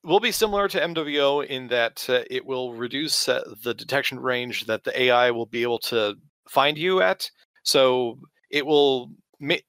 will 0.04 0.20
be 0.20 0.32
similar 0.32 0.68
to 0.68 0.80
MWO 0.80 1.46
in 1.46 1.68
that 1.68 2.06
uh, 2.10 2.24
it 2.30 2.46
will 2.46 2.74
reduce 2.74 3.30
uh, 3.30 3.44
the 3.64 3.74
detection 3.74 4.20
range 4.20 4.66
that 4.66 4.84
the 4.84 5.02
AI 5.04 5.32
will 5.32 5.46
be 5.46 5.62
able 5.62 5.80
to 5.80 6.16
find 6.48 6.78
you 6.78 7.02
at. 7.02 7.30
So 7.64 8.20
it 8.52 8.66
will 8.66 9.12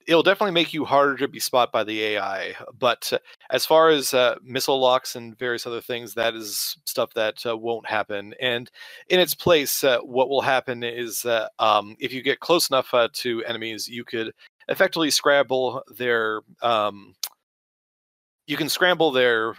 it'll 0.07 0.22
definitely 0.22 0.53
make 0.53 0.72
you 0.72 0.85
harder 0.85 1.16
to 1.16 1.26
be 1.26 1.41
spot 1.41 1.72
by 1.72 1.82
the 1.82 2.01
AI. 2.03 2.55
But 2.78 3.12
uh, 3.12 3.18
as 3.51 3.66
far 3.66 3.91
as 3.91 4.14
uh, 4.14 4.37
missile 4.43 4.78
locks 4.78 5.16
and 5.16 5.39
various 5.39 5.66
other 5.66 5.80
things, 5.80 6.14
that 6.14 6.35
is 6.35 6.76
stuff 6.85 7.12
that 7.14 7.45
uh, 7.47 7.57
won't 7.57 7.89
happen. 7.89 8.35
And 8.41 8.70
in 9.09 9.18
its 9.20 9.35
place, 9.35 9.82
uh, 9.82 9.99
what 10.01 10.28
will 10.28 10.43
happen 10.43 10.82
is 10.85 11.26
um, 11.59 11.97
if 11.99 12.12
you 12.12 12.22
get 12.22 12.41
close 12.41 12.70
enough 12.70 12.93
to 13.12 13.45
enemies, 13.45 13.89
you 13.89 14.05
could 14.05 14.32
effectively 14.68 15.11
scramble 15.11 15.82
their. 15.97 16.43
Um, 16.62 17.14
you 18.47 18.59
can 18.59 18.68
scramble 18.68 19.11
their 19.11 19.55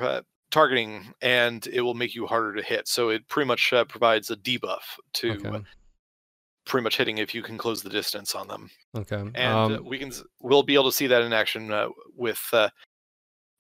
targeting, 0.55 1.13
and 1.21 1.67
it 1.67 1.81
will 1.81 1.93
make 1.93 2.15
you 2.15 2.25
harder 2.25 2.55
to 2.55 2.63
hit. 2.63 2.87
So 2.87 3.09
it 3.09 3.27
pretty 3.27 3.47
much 3.47 3.73
provides 3.89 4.31
a 4.31 4.37
debuff 4.37 4.83
to. 5.15 5.31
Okay 5.31 5.63
pretty 6.65 6.83
much 6.83 6.97
hitting 6.97 7.19
if 7.19 7.35
you 7.35 7.43
can 7.43 7.59
close 7.59 7.83
the 7.83 7.89
distance 7.91 8.33
on 8.33 8.47
them. 8.47 8.71
Okay. 8.97 9.17
And 9.17 9.37
uh, 9.37 9.65
um, 9.65 9.73
uh, 9.73 9.81
we 9.83 9.99
can 9.99 10.11
we'll 10.41 10.63
be 10.63 10.73
able 10.73 10.85
to 10.85 10.91
see 10.91 11.05
that 11.05 11.21
in 11.21 11.31
action 11.31 11.71
uh, 11.71 11.89
with 12.17 12.41
uh, 12.53 12.69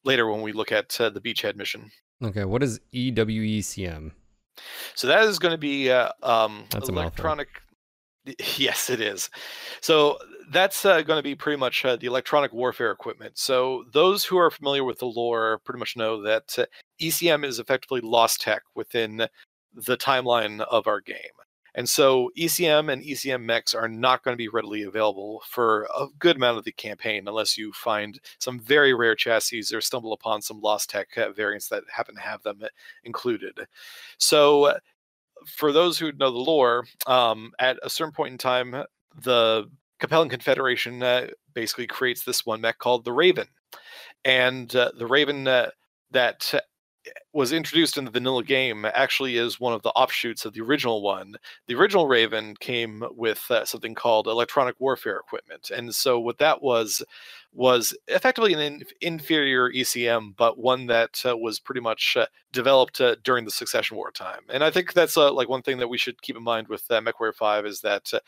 later 0.03 0.27
when 0.31 0.41
we 0.41 0.51
look 0.51 0.71
at 0.71 0.99
uh, 0.99 1.11
the 1.11 1.21
beachhead 1.21 1.55
mission. 1.55 1.91
Okay. 2.23 2.45
What 2.45 2.63
is 2.63 2.79
EWECM? 2.93 4.11
So 4.95 5.07
that 5.07 5.23
is 5.25 5.37
going 5.37 5.51
to 5.51 5.57
be 5.59 5.91
uh, 5.91 6.09
um, 6.23 6.65
that's 6.71 6.89
electronic. 6.89 7.61
Yes, 8.57 8.89
it 8.89 9.01
is. 9.01 9.29
So 9.81 10.17
that's 10.51 10.85
uh, 10.85 11.01
going 11.01 11.19
to 11.19 11.23
be 11.23 11.35
pretty 11.35 11.57
much 11.59 11.85
uh, 11.85 11.95
the 11.95 12.07
electronic 12.07 12.53
warfare 12.53 12.91
equipment. 12.91 13.37
So 13.37 13.85
those 13.93 14.25
who 14.25 14.37
are 14.37 14.49
familiar 14.49 14.83
with 14.83 14.99
the 14.99 15.05
lore 15.05 15.59
pretty 15.63 15.79
much 15.79 15.95
know 15.95 16.21
that 16.23 16.57
uh, 16.57 16.65
ECM 16.99 17.45
is 17.45 17.59
effectively 17.59 18.01
lost 18.01 18.41
tech 18.41 18.63
within 18.75 19.27
the 19.73 19.97
timeline 19.97 20.61
of 20.61 20.87
our 20.87 21.01
game. 21.01 21.17
And 21.77 21.89
so 21.89 22.31
ECM 22.37 22.91
and 22.91 23.03
ECM 23.03 23.43
mechs 23.43 23.73
are 23.73 23.89
not 23.89 24.23
going 24.23 24.33
to 24.33 24.37
be 24.37 24.47
readily 24.47 24.83
available 24.83 25.43
for 25.45 25.89
a 25.95 26.07
good 26.19 26.37
amount 26.37 26.57
of 26.57 26.63
the 26.63 26.71
campaign 26.71 27.27
unless 27.27 27.57
you 27.57 27.73
find 27.73 28.17
some 28.39 28.61
very 28.61 28.93
rare 28.93 29.13
chassis 29.13 29.65
or 29.73 29.81
stumble 29.81 30.13
upon 30.13 30.41
some 30.41 30.61
lost 30.61 30.89
tech 30.89 31.09
uh, 31.17 31.33
variants 31.33 31.67
that 31.67 31.83
happen 31.93 32.15
to 32.15 32.21
have 32.21 32.41
them 32.43 32.59
uh, 32.63 32.67
included. 33.03 33.67
So 34.17 34.77
for 35.45 35.71
those 35.71 35.97
who 35.97 36.11
know 36.13 36.31
the 36.31 36.37
lore, 36.37 36.85
um, 37.07 37.51
at 37.59 37.77
a 37.83 37.89
certain 37.89 38.13
point 38.13 38.31
in 38.31 38.37
time, 38.37 38.83
the 39.23 39.69
Capellan 39.99 40.29
Confederation 40.29 41.01
uh, 41.01 41.27
basically 41.53 41.87
creates 41.87 42.23
this 42.23 42.45
one 42.45 42.61
mech 42.61 42.77
called 42.79 43.05
the 43.05 43.13
Raven. 43.13 43.47
And 44.23 44.75
uh, 44.75 44.91
the 44.97 45.07
Raven 45.07 45.47
uh, 45.47 45.69
that 46.11 46.53
was 47.33 47.51
introduced 47.51 47.97
in 47.97 48.05
the 48.05 48.11
vanilla 48.11 48.43
game 48.43 48.85
actually 48.85 49.37
is 49.37 49.59
one 49.59 49.73
of 49.73 49.81
the 49.83 49.89
offshoots 49.89 50.45
of 50.45 50.53
the 50.53 50.61
original 50.61 51.01
one. 51.01 51.35
The 51.67 51.75
original 51.75 52.07
Raven 52.07 52.55
came 52.59 53.03
with 53.11 53.43
uh, 53.49 53.65
something 53.65 53.93
called 53.93 54.27
electronic 54.27 54.75
warfare 54.79 55.17
equipment, 55.17 55.69
and 55.69 55.93
so 55.93 56.19
what 56.19 56.37
that 56.39 56.61
was 56.61 57.03
was 57.55 57.97
effectively 58.07 58.53
an 58.53 58.59
in- 58.59 58.83
inferior 59.01 59.71
ECM, 59.71 60.35
but 60.35 60.57
one 60.57 60.85
that 60.87 61.21
uh, 61.25 61.35
was 61.35 61.59
pretty 61.59 61.81
much 61.81 62.17
uh, 62.17 62.25
developed 62.51 62.99
uh, 62.99 63.15
during 63.23 63.45
the 63.45 63.51
Succession 63.51 63.95
War 63.95 64.11
time. 64.11 64.41
And 64.49 64.63
I 64.63 64.69
think 64.69 64.93
that's 64.93 65.15
uh, 65.15 65.31
like 65.31 65.47
one 65.47 65.61
thing 65.61 65.77
that 65.77 65.87
we 65.87 65.97
should 65.97 66.21
keep 66.21 66.35
in 66.35 66.43
mind 66.43 66.67
with 66.67 66.83
uh, 66.89 66.99
MechWarrior 66.99 67.33
Five 67.33 67.65
is 67.65 67.79
that 67.81 68.13
uh, 68.13 68.19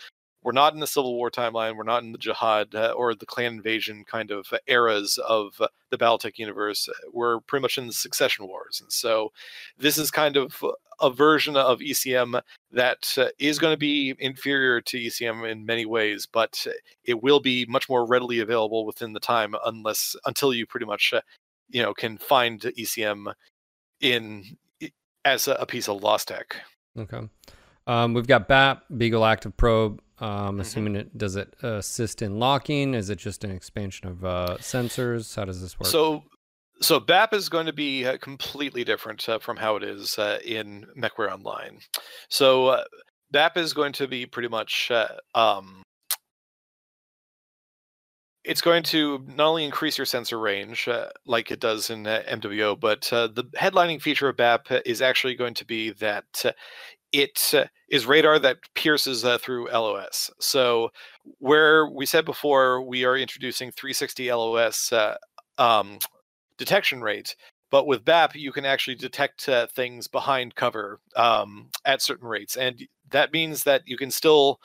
we're 0.44 0.52
not 0.52 0.74
in 0.74 0.80
the 0.80 0.88
Civil 0.88 1.16
War 1.16 1.30
timeline. 1.30 1.76
We're 1.76 1.84
not 1.84 2.04
in 2.04 2.12
the 2.12 2.18
Jihad 2.18 2.74
uh, 2.74 2.94
or 2.96 3.16
the 3.16 3.26
clan 3.26 3.56
invasion 3.56 4.06
kind 4.06 4.32
of 4.32 4.54
eras 4.68 5.18
of 5.28 5.60
uh, 5.60 5.68
the 5.90 5.98
BattleTech 5.98 6.38
universe. 6.38 6.90
We're 7.12 7.40
pretty 7.42 7.62
much 7.62 7.78
in 7.78 7.88
the 7.88 7.94
Succession 7.94 8.48
Wars, 8.48 8.80
and 8.82 8.92
so 8.92 9.32
this 9.78 9.98
is 9.98 10.12
kind 10.12 10.38
of 10.38 10.64
a 11.00 11.10
version 11.10 11.56
of 11.56 11.80
ECM 11.80 12.42
that 12.72 13.14
uh, 13.18 13.28
is 13.40 13.60
going 13.60 13.74
to 13.74 13.78
be 13.78 14.16
inferior 14.20 14.82
to 14.82 14.98
ECM 14.98 15.50
in 15.50 15.66
many 15.66 15.86
ways, 15.86 16.28
but 16.32 16.66
it 17.04 17.22
will 17.22 17.40
be 17.40 17.66
much 17.66 17.88
more 17.88 18.06
readily 18.06 18.40
available 18.40 18.86
within 18.86 19.14
the 19.14 19.20
time, 19.20 19.56
unless 19.66 20.16
until 20.26 20.54
you 20.54 20.66
pretty 20.66 20.86
much, 20.86 21.14
uh, 21.14 21.22
you 21.70 21.82
know, 21.82 21.94
can 21.94 22.18
find 22.18 22.62
ECM 22.62 23.34
in 24.02 24.58
as 25.26 25.48
a, 25.48 25.66
piece 25.66 25.90
of 25.90 26.02
lost 26.02 26.30
tech. 26.30 26.56
Okay. 26.98 27.28
Um, 27.86 28.14
we've 28.14 28.28
got 28.28 28.48
BAP, 28.48 28.84
Beagle 28.98 29.26
Active 29.26 29.56
Probe, 29.58 30.02
um, 30.20 30.30
mm-hmm. 30.30 30.59
assuming 30.61 30.95
it 30.95 31.18
does 31.18 31.36
it 31.36 31.53
assist 31.61 32.22
in 32.22 32.39
locking? 32.39 32.93
Is 32.93 33.09
it 33.09 33.18
just 33.18 33.43
an 33.43 33.51
expansion 33.51 34.07
of 34.07 34.26
uh, 34.26 34.57
sensors? 34.59 35.36
How 35.36 35.45
does 35.45 35.61
this 35.61 35.80
work? 35.80 35.88
So, 35.88 36.24
so 36.82 36.99
BAP 36.99 37.34
is 37.34 37.49
going 37.49 37.65
to 37.65 37.74
be 37.74 38.05
uh, 38.05 38.18
completely 38.18 38.84
different 38.84 39.28
uh, 39.30 39.39
from 39.39 39.57
how 39.57 39.76
it 39.76 39.84
is 39.84 40.18
uh, 40.18 40.39
in 40.45 40.86
MechWarrior 40.97 41.34
Online. 41.34 41.80
So 42.30 42.68
uh, 42.68 42.84
BAP 43.32 43.57
is 43.57 43.74
going 43.74 43.93
to 43.93 44.07
be 44.07 44.26
pretty 44.26 44.49
much 44.49 44.89
uh, 44.91 45.07
um, 45.36 45.84
it's 48.47 48.61
going 48.61 48.82
to 48.82 49.24
not 49.28 49.47
only 49.47 49.65
increase 49.65 49.97
your 49.97 50.05
sensor 50.05 50.39
range 50.39 50.88
uh, 50.88 51.09
like 51.26 51.51
it 51.51 51.59
does 51.59 51.89
in 51.89 52.07
uh, 52.07 52.24
MWO, 52.30 52.80
but 52.80 53.11
uh, 53.11 53.28
the 53.28 53.43
headlining 53.57 54.01
feature 54.01 54.30
of 54.30 54.38
BAP 54.38 54.68
is 54.86 55.01
actually 55.01 55.36
going 55.36 55.53
to 55.55 55.65
be 55.65 55.91
that 55.91 56.45
it 57.18 57.53
uh, 57.53 57.65
is 57.89 58.05
radar 58.05 58.38
that 58.38 58.57
pierces 58.76 59.26
uh, 59.26 59.38
through 59.39 59.70
LOS. 59.72 60.30
So 60.39 60.91
where 61.39 61.88
we 61.88 62.05
said 62.05 62.26
before 62.26 62.82
we 62.82 63.05
are 63.05 63.18
introducing 63.18 63.72
360 63.72 64.32
LOS 64.32 64.93
uh, 64.93 65.15
um, 65.57 65.97
detection 66.57 67.01
rate, 67.01 67.36
but 67.72 67.88
with 67.88 68.05
BAP 68.05 68.36
you 68.36 68.51
can 68.51 68.65
actually 68.65 68.95
detect 68.95 69.49
uh, 69.49 69.65
things 69.68 70.07
behind 70.07 70.55
cover 70.55 70.99
um, 71.15 71.70
at 71.86 72.03
certain 72.03 72.28
rates, 72.28 72.55
and 72.55 72.88
that 73.09 73.34
means 73.34 73.63
that 73.63 73.82
you 73.86 73.97
can 73.97 74.11
still 74.11 74.59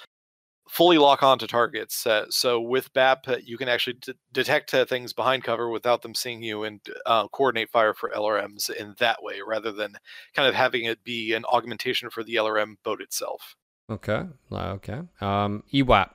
fully 0.73 0.97
lock 0.97 1.23
onto 1.23 1.47
targets. 1.47 2.07
Uh, 2.07 2.25
so 2.31 2.59
with 2.59 2.91
BAP, 2.95 3.27
you 3.45 3.59
can 3.59 3.69
actually 3.69 3.99
d- 4.01 4.15
detect 4.33 4.73
uh, 4.73 4.87
things 4.87 5.13
behind 5.13 5.45
cover 5.45 5.69
without 5.69 6.01
them 6.01 6.15
seeing 6.15 6.43
you 6.43 6.65
and 6.65 6.81
uh, 7.05 7.29
coordinate 7.29 7.71
fire 7.71 7.93
for 7.93 8.09
LRMs 8.09 8.71
in 8.71 8.95
that 8.99 9.23
way, 9.23 9.41
rather 9.47 9.71
than 9.71 9.95
kind 10.35 10.49
of 10.49 10.55
having 10.55 10.87
it 10.87 11.05
be 11.05 11.35
an 11.35 11.45
augmentation 11.45 12.09
for 12.09 12.25
the 12.25 12.37
LRM 12.37 12.77
boat 12.83 13.03
itself. 13.03 13.55
Okay. 13.91 14.23
Okay. 14.51 15.01
Um, 15.21 15.63
EWAP. 15.75 16.09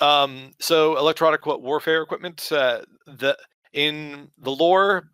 Um, 0.00 0.50
so 0.60 0.98
electronic 0.98 1.46
warfare 1.46 2.02
equipment. 2.02 2.52
Uh, 2.52 2.82
the 3.06 3.38
in 3.72 4.30
the 4.36 4.50
lore, 4.50 5.08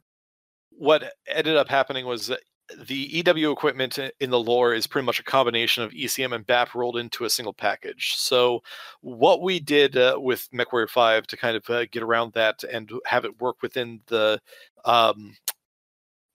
what 0.70 1.12
ended 1.28 1.56
up 1.56 1.68
happening 1.68 2.04
was 2.04 2.32
the 2.78 3.22
EW 3.24 3.50
equipment 3.50 3.98
in 3.98 4.30
the 4.30 4.38
lore 4.38 4.74
is 4.74 4.86
pretty 4.86 5.06
much 5.06 5.20
a 5.20 5.24
combination 5.24 5.82
of 5.82 5.92
ECM 5.92 6.34
and 6.34 6.46
BAP 6.46 6.74
rolled 6.74 6.96
into 6.96 7.24
a 7.24 7.30
single 7.30 7.52
package. 7.52 8.14
So, 8.16 8.62
what 9.00 9.42
we 9.42 9.60
did 9.60 9.96
uh, 9.96 10.18
with 10.20 10.48
MechWarrior 10.52 10.88
5 10.88 11.26
to 11.26 11.36
kind 11.36 11.56
of 11.56 11.68
uh, 11.70 11.86
get 11.86 12.02
around 12.02 12.32
that 12.34 12.64
and 12.64 12.90
have 13.06 13.24
it 13.24 13.40
work 13.40 13.62
within 13.62 14.00
the 14.06 14.40
um, 14.84 15.36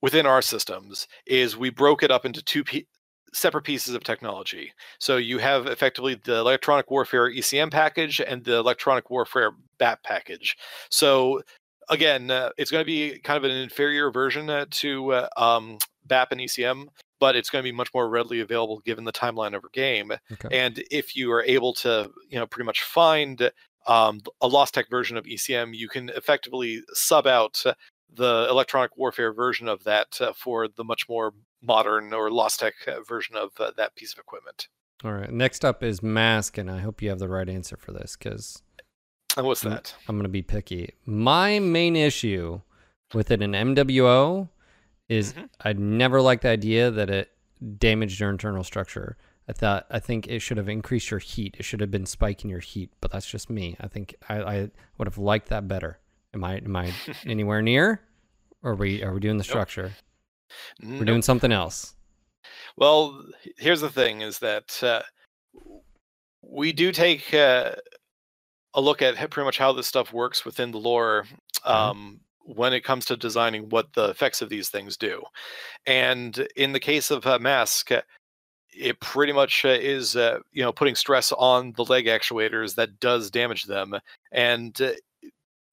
within 0.01 0.25
our 0.25 0.41
systems 0.41 1.07
is 1.25 1.57
we 1.57 1.69
broke 1.69 2.03
it 2.03 2.11
up 2.11 2.25
into 2.25 2.43
two 2.43 2.63
p- 2.63 2.87
separate 3.33 3.63
pieces 3.63 3.95
of 3.95 4.03
technology. 4.03 4.71
So 4.99 5.17
you 5.17 5.39
have 5.39 5.67
effectively 5.67 6.19
the 6.23 6.37
electronic 6.37 6.89
warfare 6.89 7.29
ECM 7.29 7.71
package 7.71 8.21
and 8.21 8.43
the 8.43 8.55
electronic 8.55 9.09
warfare 9.09 9.51
BAP 9.77 10.03
package. 10.03 10.57
So 10.89 11.41
again, 11.89 12.31
uh, 12.31 12.49
it's 12.57 12.71
going 12.71 12.81
to 12.81 12.85
be 12.85 13.19
kind 13.19 13.37
of 13.37 13.43
an 13.43 13.55
inferior 13.55 14.11
version 14.11 14.49
uh, 14.49 14.65
to 14.71 15.11
uh, 15.11 15.27
um, 15.37 15.77
BAP 16.05 16.31
and 16.31 16.41
ECM, 16.41 16.87
but 17.19 17.35
it's 17.35 17.49
going 17.49 17.63
to 17.63 17.67
be 17.67 17.75
much 17.75 17.93
more 17.93 18.09
readily 18.09 18.39
available 18.39 18.79
given 18.79 19.03
the 19.03 19.11
timeline 19.11 19.55
of 19.55 19.63
our 19.63 19.69
game. 19.73 20.11
Okay. 20.31 20.49
And 20.51 20.83
if 20.91 21.15
you 21.15 21.31
are 21.31 21.43
able 21.43 21.73
to, 21.75 22.11
you 22.29 22.37
know, 22.37 22.45
pretty 22.45 22.65
much 22.65 22.83
find 22.83 23.51
um, 23.87 24.21
a 24.41 24.47
lost 24.47 24.73
tech 24.73 24.89
version 24.89 25.17
of 25.17 25.25
ECM, 25.25 25.75
you 25.75 25.87
can 25.87 26.09
effectively 26.09 26.81
sub 26.93 27.27
out 27.27 27.63
the 28.13 28.47
electronic 28.49 28.97
warfare 28.97 29.33
version 29.33 29.67
of 29.67 29.83
that 29.83 30.19
uh, 30.21 30.33
for 30.33 30.67
the 30.67 30.83
much 30.83 31.07
more 31.09 31.33
modern 31.61 32.13
or 32.13 32.31
lost 32.31 32.59
tech 32.59 32.73
uh, 32.87 33.01
version 33.07 33.35
of 33.35 33.51
uh, 33.59 33.71
that 33.77 33.95
piece 33.95 34.13
of 34.13 34.19
equipment. 34.19 34.67
All 35.03 35.13
right. 35.13 35.31
Next 35.31 35.65
up 35.65 35.83
is 35.83 35.99
MASC, 35.99 36.57
and 36.57 36.71
I 36.71 36.79
hope 36.79 37.01
you 37.01 37.09
have 37.09 37.19
the 37.19 37.27
right 37.27 37.49
answer 37.49 37.77
for 37.77 37.91
this 37.91 38.15
because. 38.15 38.61
And 39.37 39.45
what's 39.45 39.61
that? 39.61 39.93
I'm, 40.07 40.11
I'm 40.11 40.15
going 40.15 40.23
to 40.23 40.29
be 40.29 40.41
picky. 40.41 40.93
My 41.05 41.59
main 41.59 41.95
issue 41.95 42.61
with 43.13 43.31
it 43.31 43.41
in 43.41 43.51
MWO 43.51 44.49
is 45.09 45.33
mm-hmm. 45.33 45.45
I 45.61 45.73
never 45.73 46.21
liked 46.21 46.43
the 46.43 46.49
idea 46.49 46.91
that 46.91 47.09
it 47.09 47.31
damaged 47.77 48.19
your 48.19 48.29
internal 48.29 48.63
structure. 48.63 49.17
I 49.47 49.53
thought 49.53 49.85
I 49.89 49.99
think 49.99 50.27
it 50.27 50.39
should 50.39 50.57
have 50.57 50.69
increased 50.69 51.11
your 51.11 51.19
heat. 51.19 51.55
It 51.59 51.63
should 51.63 51.81
have 51.81 51.91
been 51.91 52.05
spiking 52.05 52.49
your 52.49 52.59
heat, 52.59 52.91
but 52.99 53.11
that's 53.11 53.27
just 53.27 53.49
me. 53.49 53.75
I 53.79 53.87
think 53.87 54.15
I, 54.27 54.41
I 54.41 54.69
would 54.97 55.07
have 55.07 55.17
liked 55.17 55.49
that 55.49 55.67
better. 55.67 55.99
Am 56.33 56.43
I 56.43 56.57
am 56.57 56.75
I 56.75 56.93
anywhere 57.25 57.61
near? 57.61 58.01
Or 58.63 58.71
are 58.71 58.75
we 58.75 59.03
are 59.03 59.13
we 59.13 59.19
doing 59.19 59.37
the 59.37 59.43
structure? 59.43 59.93
We're 60.81 60.89
nope. 60.89 61.05
doing 61.05 61.21
something 61.21 61.51
else. 61.51 61.95
Well, 62.75 63.23
here's 63.57 63.81
the 63.81 63.89
thing: 63.89 64.21
is 64.21 64.39
that 64.39 64.83
uh, 64.83 65.01
we 66.41 66.73
do 66.73 66.91
take 66.91 67.33
uh, 67.33 67.71
a 68.73 68.81
look 68.81 69.01
at 69.01 69.15
pretty 69.29 69.45
much 69.45 69.57
how 69.57 69.71
this 69.73 69.87
stuff 69.87 70.11
works 70.11 70.43
within 70.43 70.71
the 70.71 70.79
lore. 70.79 71.25
Um, 71.63 72.21
when 72.45 72.73
it 72.73 72.83
comes 72.83 73.05
to 73.05 73.17
designing 73.17 73.69
what 73.69 73.91
the 73.93 74.09
effects 74.09 74.41
of 74.41 74.49
these 74.49 74.69
things 74.69 74.97
do. 74.97 75.21
And 75.85 76.47
in 76.55 76.73
the 76.73 76.79
case 76.79 77.11
of 77.11 77.25
a 77.25 77.39
MASC, 77.39 78.01
it 78.75 78.99
pretty 78.99 79.33
much 79.33 79.63
uh, 79.65 79.69
is 79.69 80.15
uh, 80.15 80.39
you 80.51 80.61
know 80.61 80.71
putting 80.71 80.95
stress 80.95 81.31
on 81.33 81.73
the 81.73 81.85
leg 81.85 82.05
actuators 82.05 82.75
that 82.75 82.99
does 82.99 83.31
damage 83.31 83.63
them 83.63 83.95
and 84.31 84.81
uh, 84.81 84.91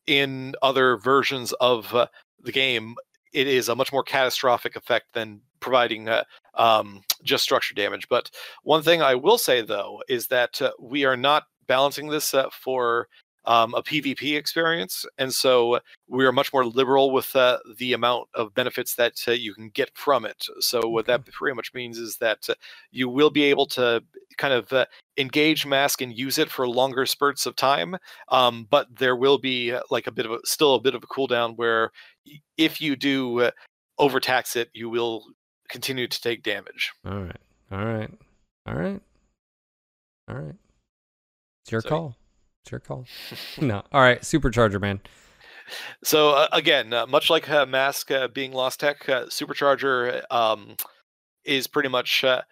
in 0.07 0.55
other 0.63 0.97
versions 0.97 1.53
of 1.55 1.93
uh, 1.95 2.07
the 2.41 2.53
game 2.53 2.95
it 3.33 3.47
is 3.47 3.69
a 3.69 3.75
much 3.75 3.93
more 3.93 4.03
catastrophic 4.03 4.77
effect 4.77 5.07
than 5.15 5.41
providing 5.61 6.09
uh, 6.09 6.23
um, 6.55 7.03
just 7.25 7.45
structure 7.45 7.75
damage 7.75 8.09
but 8.09 8.31
one 8.63 8.83
thing 8.83 9.03
i 9.03 9.15
will 9.15 9.39
say 9.39 9.63
though 9.63 10.01
is 10.09 10.29
that 10.29 10.61
uh, 10.63 10.71
we 10.79 11.05
are 11.05 11.17
not 11.17 11.45
balancing 11.67 12.09
this 12.09 12.35
for 12.53 13.09
um, 13.45 13.75
a 13.75 13.83
PvP 13.83 14.37
experience, 14.37 15.05
and 15.19 15.33
so 15.33 15.81
we 16.09 16.25
are 16.25 16.33
much 16.33 16.53
more 16.53 16.65
liberal 16.65 17.11
with 17.11 17.35
uh, 17.35 17.59
the 17.79 17.93
amount 17.93 18.29
of 18.35 18.55
benefits 18.55 18.95
that 18.97 19.15
uh, 19.27 19.33
you 19.33 19.55
can 19.55 19.71
get 19.71 19.91
from 19.95 20.25
it. 20.25 20.47
So 20.61 20.81
what 20.89 21.07
that 21.07 21.25
pretty 21.27 21.55
much 21.55 21.75
means 21.75 21.99
is 21.99 22.19
that 22.19 22.49
uh, 22.49 22.55
you 22.91 23.09
will 23.09 23.31
be 23.31 23.45
able 23.45 23.67
to 23.67 24.03
kind 24.39 24.55
of 24.55 24.73
uh, 24.73 24.87
engage 25.17 25.67
MASC 25.67 26.01
and 26.03 26.17
use 26.17 26.39
it 26.39 26.51
for 26.51 26.69
longer 26.69 27.07
spurts 27.07 27.47
of 27.47 27.57
time, 27.57 27.97
um, 28.29 28.67
but 28.71 28.87
there 28.97 29.17
will 29.17 29.39
be 29.39 29.73
uh, 29.73 29.81
like 29.91 30.07
a 30.07 30.13
bit 30.13 30.27
of 30.27 30.33
a 30.33 30.39
still 30.45 30.75
a 30.75 30.81
bit 30.81 30.95
of 30.95 31.03
a 31.03 31.07
cooldown 31.07 31.57
where 31.57 31.91
if 32.57 32.81
you 32.81 32.97
do 32.97 33.41
uh, 33.41 33.51
overtax 33.99 34.57
it, 34.57 34.71
you 34.73 34.89
will 34.89 35.25
continue 35.69 36.07
to 36.07 36.21
take 36.21 36.43
damage. 36.43 36.93
All 37.05 37.21
right, 37.21 37.41
all 37.71 37.85
right, 37.85 38.11
all 38.67 38.75
right, 38.75 39.01
all 40.29 40.37
right. 40.37 40.55
It's 41.65 41.73
your 41.73 41.81
so, 41.81 41.89
call. 41.89 42.17
Your 42.71 42.81
call. 42.81 43.07
no. 43.61 43.83
All 43.93 44.01
right. 44.01 44.21
Supercharger, 44.23 44.81
man. 44.81 45.01
So 46.03 46.31
uh, 46.31 46.49
again, 46.53 46.93
uh, 46.93 47.07
much 47.07 47.31
like 47.31 47.49
uh, 47.49 47.67
MASC 47.67 48.11
uh, 48.15 48.29
being 48.29 48.53
Lost 48.53 48.81
Tech, 48.81 49.09
uh, 49.09 49.27
Supercharger 49.27 50.23
um, 50.31 50.77
is 51.45 51.67
pretty 51.67 51.89
much 51.89 52.25
uh, 52.25 52.43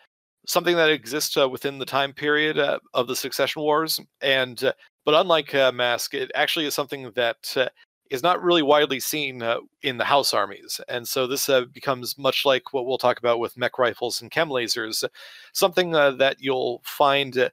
something 0.46 0.76
that 0.76 0.90
exists 0.90 1.36
within 1.36 1.78
the 1.78 1.86
time 1.86 2.12
period 2.12 2.58
of 2.58 3.06
the 3.06 3.16
Succession 3.16 3.62
Wars, 3.62 4.00
and 4.20 4.72
but 5.04 5.14
unlike 5.14 5.48
MASC, 5.48 6.14
it 6.14 6.30
actually 6.34 6.66
is 6.66 6.74
something 6.74 7.10
that 7.14 7.70
is 8.10 8.22
not 8.22 8.42
really 8.42 8.62
widely 8.62 9.00
seen 9.00 9.42
in 9.82 9.98
the 9.98 10.04
House 10.04 10.32
armies, 10.32 10.80
and 10.88 11.06
so 11.06 11.26
this 11.26 11.48
becomes 11.72 12.18
much 12.18 12.44
like 12.44 12.72
what 12.72 12.86
we'll 12.86 12.98
talk 12.98 13.18
about 13.18 13.38
with 13.38 13.56
mech 13.58 13.78
rifles 13.78 14.20
and 14.20 14.30
chem 14.30 14.48
lasers, 14.48 15.04
something 15.52 15.92
that 15.92 16.36
you'll 16.40 16.80
find 16.84 17.50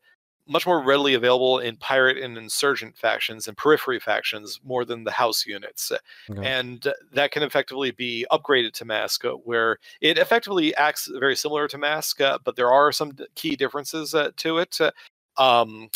much 0.48 0.66
more 0.66 0.82
readily 0.84 1.14
available 1.14 1.60
in 1.60 1.76
pirate 1.78 2.18
and 2.18 2.38
insurgent 2.38 2.98
factions 2.98 3.48
and 3.48 3.58
periphery 3.58 4.00
factions 4.00 4.60
more 4.64 4.86
than 4.86 5.04
the 5.04 5.12
house 5.12 5.46
units. 5.46 5.92
Okay. 6.30 6.46
And 6.46 6.86
that 7.14 7.32
can 7.32 7.44
effectively 7.44 7.92
be 7.92 8.26
upgraded 8.32 8.74
to 8.74 8.86
MASC, 8.86 9.26
uh, 9.26 9.38
where 9.38 9.78
it 10.02 10.18
effectively 10.18 10.76
acts 10.76 11.10
very 11.20 11.36
similar 11.36 11.68
to 11.68 11.78
MASC, 11.78 12.22
uh, 12.22 12.40
but 12.44 12.56
there 12.56 12.72
are 12.72 12.92
some 12.92 13.18
key 13.36 13.56
differences 13.56 14.14
uh, 14.14 14.32
to 14.38 14.58
it. 14.60 14.78
Um, 15.38 15.90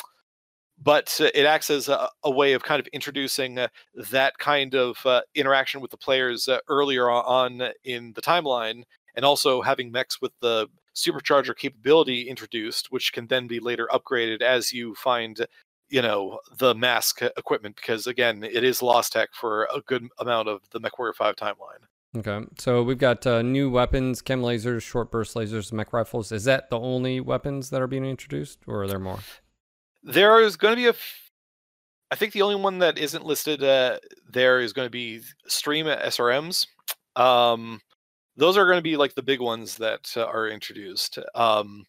but 0.84 1.20
it 1.20 1.46
acts 1.46 1.70
as 1.70 1.90
a, 1.90 2.10
a, 2.24 2.32
way 2.32 2.54
of 2.54 2.64
kind 2.64 2.80
of 2.80 2.88
introducing 2.88 3.60
uh, 3.60 3.68
that 4.10 4.38
kind 4.40 4.74
of 4.74 4.98
uh, 5.06 5.22
interaction 5.36 5.80
with 5.80 5.92
the 5.92 5.98
players 5.98 6.48
uh, 6.48 6.58
earlier 6.68 7.10
on 7.10 7.62
in 7.84 8.14
the 8.14 8.22
timeline, 8.22 8.84
and 9.16 9.24
also 9.24 9.62
having 9.62 9.92
mechs 9.92 10.22
with 10.22 10.32
the 10.42 10.68
supercharger 10.96 11.56
capability 11.56 12.30
introduced, 12.30 12.92
which 12.92 13.14
can 13.14 13.28
then 13.28 13.48
be 13.48 13.60
later 13.60 13.88
upgraded 13.92 14.42
as 14.42 14.74
you 14.74 14.94
find, 14.96 15.46
you 15.90 16.02
know, 16.02 16.40
the 16.58 16.74
MASC 16.74 17.30
equipment. 17.38 17.76
Because 17.76 18.08
again, 18.08 18.44
it 18.44 18.64
is 18.64 18.82
lost 18.82 19.14
tech 19.14 19.30
for 19.34 19.68
a 19.74 19.82
good 19.82 20.08
amount 20.20 20.50
of 20.50 20.62
the 20.72 20.80
MechWarrior 20.80 21.16
Five 21.16 21.36
timeline. 21.36 21.86
Okay, 22.18 22.46
so 22.58 22.84
we've 22.84 22.98
got 22.98 23.26
uh, 23.26 23.42
new 23.42 23.70
weapons, 23.70 24.22
chem 24.22 24.42
lasers, 24.42 24.82
short 24.82 25.12
burst 25.12 25.34
lasers, 25.34 25.72
mech 25.72 25.94
rifles. 25.94 26.34
Is 26.34 26.44
that 26.44 26.70
the 26.70 26.78
only 26.78 27.22
weapons 27.22 27.70
that 27.70 27.82
are 27.82 27.88
being 27.88 28.04
introduced, 28.04 28.60
or 28.68 28.84
are 28.84 28.88
there 28.88 29.00
more? 29.00 29.20
There 30.04 30.42
is 30.42 30.58
going 30.58 30.74
to 30.74 30.76
be 30.76 30.88
a. 30.88 30.90
F- 30.90 31.32
I 32.12 32.16
think 32.16 32.34
the 32.34 32.42
only 32.42 32.56
one 32.56 32.80
that 32.80 32.98
isn't 32.98 33.26
listed 33.26 33.64
uh, 33.64 34.00
there 34.30 34.60
is 34.60 34.74
going 34.74 34.88
to 34.88 34.92
be 34.92 35.22
Streak 35.48 35.86
SRMs. 35.86 36.68
Um, 37.16 37.80
those 38.38 38.58
are 38.58 38.66
going 38.66 38.78
to 38.78 38.82
be 38.82 38.98
like 38.98 39.14
the 39.14 39.22
big 39.22 39.42
ones 39.42 39.78
that 39.78 40.14
uh, 40.16 40.26
are 40.26 40.48
introduced. 40.48 41.20
Um, 41.36 41.86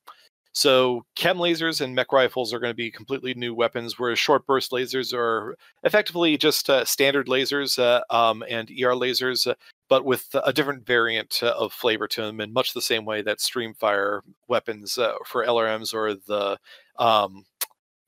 so 0.54 1.06
chem 1.16 1.38
lasers 1.38 1.80
and 1.80 1.94
mech 1.94 2.12
rifles 2.12 2.52
are 2.52 2.58
going 2.58 2.70
to 2.70 2.76
be 2.76 2.90
completely 2.90 3.32
new 3.32 3.54
weapons, 3.54 3.98
whereas 3.98 4.18
short 4.18 4.46
burst 4.46 4.70
lasers 4.70 5.14
are 5.14 5.56
effectively 5.82 6.36
just 6.36 6.68
uh, 6.68 6.84
standard 6.84 7.26
lasers 7.26 7.78
uh, 7.78 8.02
um, 8.14 8.44
and 8.48 8.70
ER 8.70 8.92
lasers, 8.92 9.46
uh, 9.46 9.54
but 9.88 10.04
with 10.04 10.28
a 10.44 10.52
different 10.52 10.84
variant 10.84 11.40
uh, 11.42 11.54
of 11.56 11.72
flavor 11.72 12.06
to 12.06 12.20
them, 12.20 12.40
in 12.40 12.52
much 12.52 12.74
the 12.74 12.82
same 12.82 13.06
way 13.06 13.22
that 13.22 13.38
streamfire 13.38 14.20
weapons 14.46 14.98
uh, 14.98 15.14
for 15.24 15.44
LRMs 15.46 15.94
or 15.94 16.14
the 16.14 16.58
um, 16.98 17.46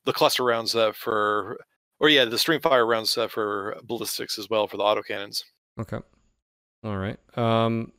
the 0.05 0.12
cluster 0.12 0.45
rounds 0.45 0.76
for, 0.95 1.59
or 1.99 2.11
yeah, 2.11 2.26
the 2.26 2.37
streamfire 2.37 2.87
rounds 2.87 3.16
for 3.30 3.78
ballistics 3.85 4.39
as 4.39 4.51
well 4.51 4.66
for 4.66 4.76
the 4.76 4.82
autocannons. 4.82 5.45
Okay. 5.80 5.99
All 6.85 6.99
right. 6.99 7.18
Um, 7.39 7.91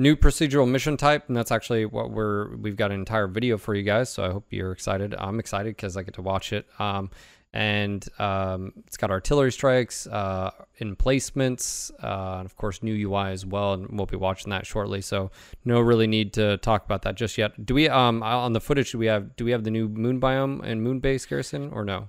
new 0.00 0.16
procedural 0.16 0.68
mission 0.68 0.96
type, 0.96 1.28
and 1.28 1.36
that's 1.36 1.52
actually 1.52 1.84
what 1.84 2.10
we're 2.10 2.56
we've 2.56 2.76
got 2.76 2.90
an 2.90 2.98
entire 2.98 3.28
video 3.28 3.58
for 3.58 3.74
you 3.74 3.82
guys. 3.82 4.08
So 4.08 4.24
I 4.24 4.30
hope 4.30 4.46
you're 4.50 4.72
excited. 4.72 5.14
I'm 5.16 5.38
excited 5.38 5.76
because 5.76 5.96
I 5.96 6.02
get 6.02 6.14
to 6.14 6.22
watch 6.22 6.52
it. 6.52 6.66
Um, 6.78 7.10
and 7.52 8.06
um, 8.20 8.72
it's 8.86 8.96
got 8.96 9.10
artillery 9.10 9.50
strikes, 9.50 10.06
uh, 10.06 10.52
emplacements, 10.78 11.90
uh, 12.02 12.36
and 12.38 12.46
of 12.46 12.56
course 12.56 12.82
new 12.82 12.94
UI 13.08 13.30
as 13.30 13.44
well. 13.44 13.74
And 13.74 13.88
we'll 13.90 14.06
be 14.06 14.16
watching 14.16 14.50
that 14.50 14.66
shortly. 14.66 15.00
So 15.00 15.30
no 15.64 15.80
really 15.80 16.06
need 16.06 16.32
to 16.34 16.56
talk 16.58 16.84
about 16.84 17.02
that 17.02 17.16
just 17.16 17.36
yet. 17.36 17.66
Do 17.66 17.74
we 17.74 17.88
um 17.88 18.22
on 18.22 18.52
the 18.52 18.60
footage 18.60 18.92
do 18.92 18.98
we 18.98 19.06
have 19.06 19.36
do 19.36 19.44
we 19.44 19.50
have 19.50 19.64
the 19.64 19.70
new 19.70 19.88
moon 19.88 20.20
biome 20.20 20.62
and 20.64 20.82
moon 20.82 21.00
base 21.00 21.26
garrison 21.26 21.70
or 21.72 21.84
no? 21.84 22.08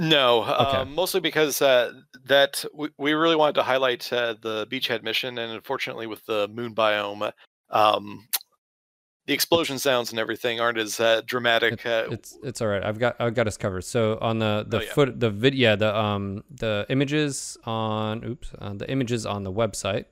No, 0.00 0.44
okay. 0.44 0.78
uh, 0.78 0.84
mostly 0.86 1.20
because 1.20 1.60
uh, 1.60 1.92
that 2.24 2.64
we, 2.74 2.88
we 2.96 3.12
really 3.12 3.36
wanted 3.36 3.56
to 3.56 3.62
highlight 3.62 4.10
uh, 4.10 4.34
the 4.40 4.66
beachhead 4.66 5.02
mission, 5.02 5.36
and 5.36 5.52
unfortunately, 5.52 6.06
with 6.06 6.24
the 6.24 6.48
moon 6.48 6.74
biome, 6.74 7.30
um, 7.68 8.26
the 9.26 9.34
explosion 9.34 9.78
sounds 9.78 10.08
and 10.08 10.18
everything 10.18 10.58
aren't 10.58 10.78
as 10.78 11.00
uh, 11.00 11.20
dramatic. 11.26 11.84
Uh, 11.84 12.06
it's 12.12 12.38
it's 12.42 12.62
all 12.62 12.68
right. 12.68 12.82
I've 12.82 12.98
got 12.98 13.16
I've 13.20 13.34
got 13.34 13.46
us 13.46 13.58
covered. 13.58 13.84
So 13.84 14.16
on 14.22 14.38
the 14.38 14.64
the 14.66 14.78
oh, 14.78 14.80
yeah. 14.80 14.92
foot 14.94 15.20
the 15.20 15.28
vid 15.28 15.54
yeah 15.54 15.76
the 15.76 15.94
um 15.94 16.44
the 16.50 16.86
images 16.88 17.58
on 17.64 18.24
oops 18.24 18.52
uh, 18.58 18.72
the 18.72 18.90
images 18.90 19.26
on 19.26 19.42
the 19.42 19.52
website. 19.52 20.06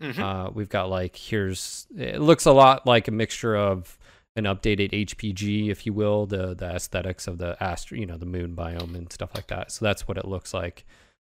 Mm-hmm. 0.00 0.54
we've 0.54 0.68
got 0.68 0.88
like 0.88 1.16
here's 1.16 1.88
it 1.96 2.20
looks 2.20 2.46
a 2.46 2.52
lot 2.52 2.86
like 2.86 3.08
a 3.08 3.10
mixture 3.10 3.56
of 3.56 3.98
an 4.38 4.44
updated 4.44 4.92
HPG, 4.92 5.68
if 5.68 5.84
you 5.84 5.92
will, 5.92 6.24
the 6.24 6.54
the 6.54 6.66
aesthetics 6.66 7.26
of 7.26 7.38
the 7.38 7.62
astro, 7.62 7.98
you 7.98 8.06
know, 8.06 8.16
the 8.16 8.24
moon 8.26 8.54
biome 8.54 8.94
and 8.94 9.12
stuff 9.12 9.30
like 9.34 9.48
that. 9.48 9.72
So 9.72 9.84
that's 9.84 10.06
what 10.06 10.16
it 10.16 10.24
looks 10.26 10.54
like 10.54 10.86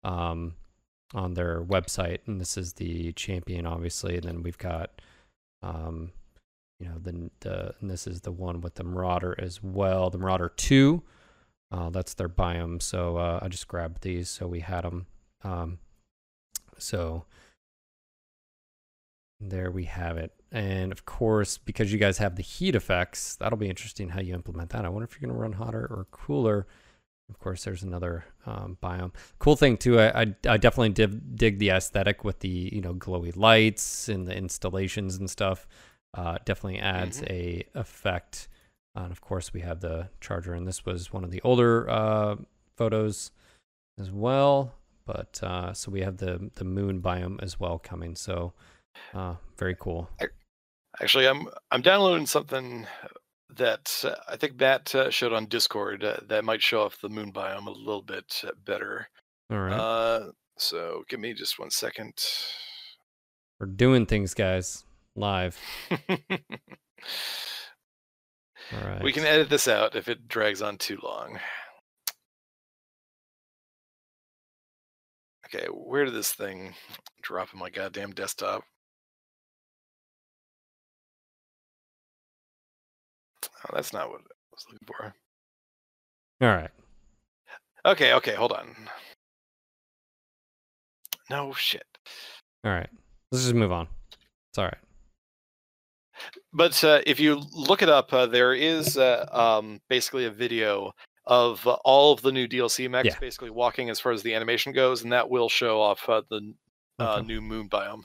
um, 0.04 0.54
on 1.14 1.34
their 1.34 1.62
website. 1.62 2.18
And 2.26 2.40
this 2.40 2.56
is 2.56 2.74
the 2.74 3.12
champion, 3.12 3.66
obviously. 3.66 4.16
And 4.16 4.24
then 4.24 4.42
we've 4.42 4.58
got, 4.58 5.00
um, 5.62 6.10
you 6.80 6.88
know, 6.88 6.98
the 7.00 7.30
the 7.40 7.74
and 7.80 7.88
this 7.88 8.06
is 8.06 8.22
the 8.22 8.32
one 8.32 8.60
with 8.60 8.74
the 8.74 8.84
Marauder 8.84 9.36
as 9.38 9.62
well. 9.62 10.10
The 10.10 10.18
Marauder 10.18 10.48
two, 10.48 11.04
uh, 11.70 11.90
that's 11.90 12.14
their 12.14 12.28
biome. 12.28 12.82
So 12.82 13.16
uh, 13.16 13.38
I 13.40 13.48
just 13.48 13.68
grabbed 13.68 14.02
these, 14.02 14.28
so 14.28 14.48
we 14.48 14.60
had 14.60 14.82
them. 14.82 15.06
Um, 15.44 15.78
so 16.78 17.26
there 19.40 19.70
we 19.70 19.84
have 19.84 20.16
it. 20.16 20.32
And 20.50 20.92
of 20.92 21.04
course, 21.04 21.58
because 21.58 21.92
you 21.92 21.98
guys 21.98 22.18
have 22.18 22.36
the 22.36 22.42
heat 22.42 22.74
effects, 22.74 23.36
that'll 23.36 23.58
be 23.58 23.68
interesting 23.68 24.08
how 24.08 24.20
you 24.20 24.34
implement 24.34 24.70
that. 24.70 24.84
I 24.84 24.88
wonder 24.88 25.04
if 25.04 25.12
you're 25.12 25.28
going 25.28 25.36
to 25.36 25.40
run 25.40 25.52
hotter 25.52 25.86
or 25.90 26.06
cooler. 26.10 26.66
Of 27.28 27.38
course, 27.38 27.64
there's 27.64 27.82
another 27.82 28.24
um, 28.46 28.78
biome. 28.82 29.12
Cool 29.38 29.56
thing 29.56 29.76
too. 29.76 30.00
I, 30.00 30.22
I, 30.22 30.34
I 30.48 30.56
definitely 30.56 30.90
div, 30.90 31.36
dig 31.36 31.58
the 31.58 31.70
aesthetic 31.70 32.24
with 32.24 32.40
the 32.40 32.70
you 32.72 32.80
know 32.80 32.94
glowy 32.94 33.36
lights 33.36 34.08
and 34.08 34.26
the 34.26 34.34
installations 34.34 35.16
and 35.16 35.28
stuff. 35.28 35.68
Uh, 36.14 36.38
definitely 36.46 36.78
adds 36.78 37.20
mm-hmm. 37.20 37.32
a 37.32 37.64
effect. 37.74 38.48
And 38.94 39.12
of 39.12 39.20
course, 39.20 39.52
we 39.52 39.60
have 39.60 39.80
the 39.80 40.08
charger, 40.22 40.54
and 40.54 40.66
this 40.66 40.86
was 40.86 41.12
one 41.12 41.22
of 41.22 41.30
the 41.30 41.42
older 41.42 41.88
uh, 41.90 42.36
photos 42.76 43.30
as 44.00 44.10
well. 44.10 44.72
But 45.04 45.40
uh, 45.42 45.74
so 45.74 45.90
we 45.90 46.00
have 46.00 46.16
the 46.16 46.50
the 46.54 46.64
moon 46.64 47.02
biome 47.02 47.42
as 47.42 47.60
well 47.60 47.78
coming. 47.78 48.16
So 48.16 48.54
uh, 49.12 49.34
very 49.58 49.76
cool. 49.78 50.08
Actually, 51.00 51.28
I'm 51.28 51.48
I'm 51.70 51.82
downloading 51.82 52.26
something 52.26 52.86
that 53.56 54.04
uh, 54.04 54.14
I 54.28 54.36
think 54.36 54.58
Matt 54.58 54.94
uh, 54.94 55.10
showed 55.10 55.32
on 55.32 55.46
Discord 55.46 56.04
uh, 56.04 56.18
that 56.28 56.44
might 56.44 56.62
show 56.62 56.82
off 56.82 57.00
the 57.00 57.08
moon 57.08 57.32
biome 57.32 57.66
a 57.66 57.70
little 57.70 58.02
bit 58.02 58.42
uh, 58.44 58.50
better. 58.64 59.08
All 59.50 59.58
right. 59.58 59.72
Uh, 59.72 60.32
so 60.56 61.04
give 61.08 61.20
me 61.20 61.34
just 61.34 61.58
one 61.58 61.70
second. 61.70 62.14
We're 63.60 63.66
doing 63.66 64.06
things, 64.06 64.34
guys. 64.34 64.84
live. 65.14 65.58
All 68.72 68.80
right. 68.84 69.02
We 69.02 69.12
can 69.12 69.24
edit 69.24 69.48
this 69.48 69.66
out 69.66 69.96
if 69.96 70.08
it 70.08 70.28
drags 70.28 70.60
on 70.62 70.78
too 70.78 70.98
long. 71.02 71.38
Okay, 75.46 75.66
where 75.72 76.04
did 76.04 76.14
this 76.14 76.32
thing 76.32 76.74
drop 77.22 77.54
in 77.54 77.58
my 77.58 77.70
goddamn 77.70 78.12
desktop? 78.12 78.64
Oh, 83.64 83.70
that's 83.74 83.92
not 83.92 84.08
what 84.10 84.20
I 84.20 84.24
was 84.52 84.64
looking 84.70 84.86
for. 84.86 85.14
All 86.46 86.54
right. 86.54 86.70
Okay, 87.84 88.12
okay, 88.14 88.34
hold 88.34 88.52
on. 88.52 88.74
No 91.30 91.52
shit. 91.52 91.84
All 92.64 92.72
right. 92.72 92.88
Let's 93.30 93.44
just 93.44 93.54
move 93.54 93.72
on. 93.72 93.88
It's 94.50 94.58
all 94.58 94.64
right. 94.64 94.78
But 96.52 96.82
uh, 96.82 97.00
if 97.06 97.20
you 97.20 97.40
look 97.52 97.82
it 97.82 97.88
up, 97.88 98.12
uh, 98.12 98.26
there 98.26 98.54
is 98.54 98.96
uh, 98.96 99.26
um, 99.30 99.80
basically 99.88 100.24
a 100.24 100.30
video 100.30 100.92
of 101.26 101.64
uh, 101.66 101.76
all 101.84 102.12
of 102.12 102.22
the 102.22 102.32
new 102.32 102.48
DLC 102.48 102.90
mechs, 102.90 103.06
Yeah. 103.06 103.18
basically 103.20 103.50
walking 103.50 103.90
as 103.90 104.00
far 104.00 104.12
as 104.12 104.22
the 104.22 104.34
animation 104.34 104.72
goes, 104.72 105.02
and 105.02 105.12
that 105.12 105.28
will 105.28 105.48
show 105.48 105.80
off 105.80 106.08
uh, 106.08 106.22
the 106.30 106.54
uh, 106.98 107.16
Okay. 107.18 107.26
new 107.26 107.40
moon 107.40 107.68
biome. 107.68 108.02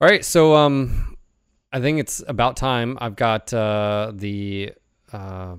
All 0.00 0.08
right, 0.08 0.24
so 0.24 0.54
um, 0.56 1.16
I 1.72 1.80
think 1.80 2.00
it's 2.00 2.22
about 2.26 2.56
time. 2.56 2.98
I've 3.00 3.16
got 3.16 3.52
uh, 3.54 4.12
the 4.14 4.72
uh, 5.12 5.56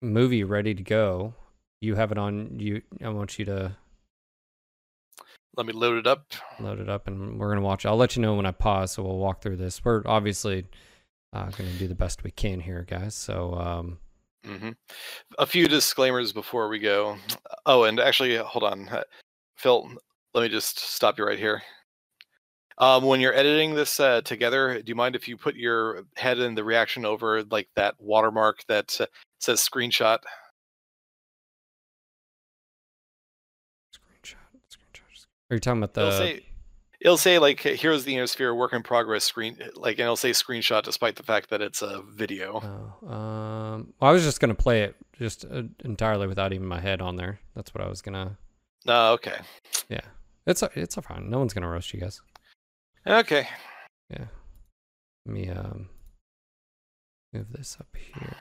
movie 0.00 0.44
ready 0.44 0.74
to 0.74 0.82
go. 0.82 1.34
You 1.80 1.96
have 1.96 2.12
it 2.12 2.18
on. 2.18 2.58
You, 2.60 2.82
I 3.04 3.08
want 3.08 3.38
you 3.38 3.44
to 3.46 3.76
Let 5.56 5.66
me 5.66 5.72
load 5.72 5.98
it 5.98 6.06
up. 6.06 6.32
load 6.60 6.78
it 6.78 6.88
up, 6.88 7.08
and 7.08 7.38
we're 7.38 7.48
gonna 7.48 7.60
watch. 7.66 7.84
I'll 7.84 7.96
let 7.96 8.14
you 8.16 8.22
know 8.22 8.34
when 8.34 8.46
I 8.46 8.52
pause, 8.52 8.92
so 8.92 9.02
we'll 9.02 9.18
walk 9.18 9.42
through 9.42 9.56
this. 9.56 9.84
We're 9.84 10.02
obviously 10.06 10.66
uh, 11.32 11.50
gonna 11.50 11.72
do 11.72 11.88
the 11.88 11.94
best 11.94 12.22
we 12.24 12.30
can 12.30 12.60
here, 12.60 12.84
guys. 12.88 13.14
So 13.14 13.54
um, 13.54 13.98
hmm 14.44 14.70
A 15.38 15.46
few 15.46 15.66
disclaimers 15.66 16.32
before 16.32 16.68
we 16.68 16.78
go. 16.78 17.16
Oh, 17.66 17.84
and 17.84 17.98
actually, 17.98 18.36
hold 18.36 18.64
on, 18.64 18.88
uh, 18.88 19.02
Phil. 19.56 19.90
Let 20.34 20.42
me 20.42 20.48
just 20.48 20.78
stop 20.78 21.18
you 21.18 21.26
right 21.26 21.38
here. 21.38 21.62
Um, 22.82 23.04
when 23.04 23.20
you're 23.20 23.32
editing 23.32 23.76
this 23.76 24.00
uh, 24.00 24.22
together, 24.22 24.82
do 24.82 24.90
you 24.90 24.96
mind 24.96 25.14
if 25.14 25.28
you 25.28 25.36
put 25.36 25.54
your 25.54 26.02
head 26.16 26.40
in 26.40 26.56
the 26.56 26.64
reaction 26.64 27.04
over 27.04 27.44
like 27.44 27.68
that 27.76 27.94
watermark 28.00 28.64
that 28.66 29.00
uh, 29.00 29.06
says 29.38 29.60
screenshot? 29.60 30.18
screenshot, 33.94 34.34
screenshot. 34.68 35.26
Are 35.48 35.54
you 35.54 35.60
talking 35.60 35.80
about 35.80 35.96
it'll 35.96 36.10
the? 36.10 36.16
say 36.16 36.46
it'll 37.00 37.16
say 37.16 37.38
like 37.38 37.60
here's 37.60 38.02
the 38.02 38.16
Inner 38.16 38.26
Sphere 38.26 38.52
work 38.52 38.72
in 38.72 38.82
progress 38.82 39.22
screen 39.22 39.58
like 39.76 39.98
and 39.98 40.00
it'll 40.00 40.16
say 40.16 40.30
screenshot 40.30 40.82
despite 40.82 41.14
the 41.14 41.22
fact 41.22 41.50
that 41.50 41.62
it's 41.62 41.82
a 41.82 42.02
video. 42.10 42.60
Oh, 42.64 43.08
um, 43.08 43.94
well, 44.00 44.10
I 44.10 44.12
was 44.12 44.24
just 44.24 44.40
gonna 44.40 44.56
play 44.56 44.82
it 44.82 44.96
just 45.20 45.44
uh, 45.44 45.62
entirely 45.84 46.26
without 46.26 46.52
even 46.52 46.66
my 46.66 46.80
head 46.80 47.00
on 47.00 47.14
there. 47.14 47.38
That's 47.54 47.72
what 47.72 47.84
I 47.84 47.88
was 47.88 48.02
gonna. 48.02 48.36
Oh, 48.88 49.12
okay. 49.12 49.36
Yeah, 49.88 50.00
it's 50.48 50.64
it's 50.74 50.96
fine. 50.96 51.30
No 51.30 51.38
one's 51.38 51.54
gonna 51.54 51.68
roast 51.68 51.94
you 51.94 52.00
guys. 52.00 52.20
Okay. 53.06 53.48
Yeah. 54.10 54.26
Let 55.26 55.32
me 55.32 55.48
um 55.48 55.88
move 57.32 57.52
this 57.52 57.76
up 57.80 57.88
here. 57.96 58.36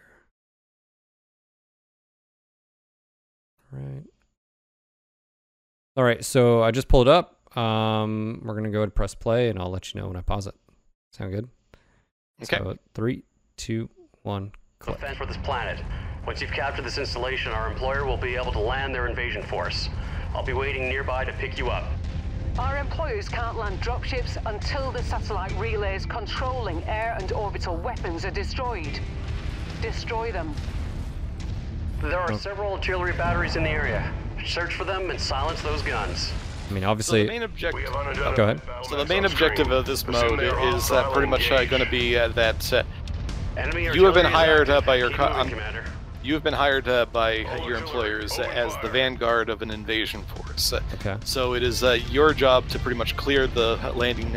Right. 3.72 4.04
All 5.98 6.04
right, 6.04 6.24
so 6.24 6.64
I 6.64 6.72
just 6.72 6.88
pulled 6.88 7.08
it 7.08 7.12
up. 7.12 7.58
Um, 7.58 8.42
we're 8.44 8.56
gonna 8.56 8.70
go 8.70 8.80
ahead 8.80 8.88
and 8.88 8.96
press 8.96 9.14
play, 9.14 9.50
and 9.50 9.60
I'll 9.60 9.70
let 9.70 9.94
you 9.94 10.00
know 10.00 10.08
when 10.08 10.16
I 10.16 10.22
pause 10.22 10.48
it. 10.48 10.56
Sound 11.12 11.34
good? 11.34 11.50
Okay. 12.44 12.58
So 12.58 12.78
three, 12.94 13.24
two, 13.58 13.90
one, 14.24 14.52
click. 14.80 14.98
defense 14.98 15.18
for 15.18 15.26
this 15.26 15.38
planet. 15.38 15.84
Once 16.26 16.40
you've 16.42 16.52
captured 16.52 16.84
this 16.84 16.98
installation, 16.98 17.52
our 17.52 17.70
employer 17.70 18.06
will 18.06 18.18
be 18.18 18.36
able 18.36 18.52
to 18.52 18.60
land 18.60 18.94
their 18.94 19.08
invasion 19.08 19.44
force. 19.44 19.90
I'll 20.34 20.46
be 20.46 20.54
waiting 20.54 20.88
nearby 20.88 21.26
to 21.26 21.34
pick 21.34 21.58
you 21.58 21.70
up. 21.70 21.84
Our 22.60 22.78
employers 22.78 23.30
can't 23.30 23.58
land 23.58 23.80
dropships 23.82 24.38
until 24.46 24.92
the 24.92 25.02
satellite 25.04 25.58
relays 25.58 26.06
controlling 26.06 26.84
air 26.84 27.16
and 27.20 27.32
orbital 27.32 27.78
weapons 27.78 28.26
are 28.26 28.32
destroyed. 28.32 29.00
Destroy 29.82 30.32
them. 30.32 30.54
There 32.02 32.20
are 32.20 32.38
several 32.38 32.74
artillery 32.74 33.14
batteries 33.14 33.56
in 33.56 33.64
the 33.64 33.70
area. 33.70 34.12
Search 34.46 34.74
for 34.74 34.84
them 34.84 35.10
and 35.10 35.20
silence 35.20 35.62
those 35.62 35.82
guns. 35.82 36.32
I 36.70 36.74
mean, 36.74 36.82
So 36.82 36.86
the 36.86 36.92
obviously, 36.92 37.28
main 37.28 37.44
objective 37.44 37.92
go 37.92 38.44
ahead. 38.44 38.62
So 38.84 38.98
the 38.98 39.06
main 39.06 39.26
objective 39.26 39.72
of 39.72 39.86
this 39.86 40.06
mode 40.08 40.42
is 40.42 40.92
uh, 40.92 41.10
pretty 41.12 41.28
much 41.30 41.52
uh, 41.52 41.66
going 41.66 41.84
to 41.84 41.90
be 41.90 42.18
uh, 42.18 42.30
that 42.30 42.74
uh, 42.74 42.84
Enemy 43.58 43.90
You 43.94 44.06
have 44.06 44.14
been 44.14 44.26
hired, 44.26 44.70
uh, 44.70 44.82
by 44.82 44.96
your 44.96 45.10
co- 45.10 45.26
um, 45.26 45.50
Commander. 45.50 45.84
You 46.24 46.34
have 46.34 46.44
been 46.44 46.54
hired 46.54 46.88
uh, 46.88 47.06
by 47.08 47.44
uh, 47.46 47.66
your 47.66 47.78
employers 47.78 48.38
uh, 48.38 48.44
as 48.44 48.76
the 48.82 48.90
vanguard 48.90 49.50
of 49.50 49.62
an 49.62 49.72
invasion 49.72 50.24
force. 50.24 50.74
Okay. 50.96 51.18
So 51.26 51.54
it 51.54 51.64
is 51.64 51.84
uh, 51.84 51.98
your 52.10 52.34
job 52.34 52.68
to 52.70 52.80
pretty 52.80 52.98
much 52.98 53.16
clear 53.18 53.48
the 53.48 53.78
landing 53.96 54.32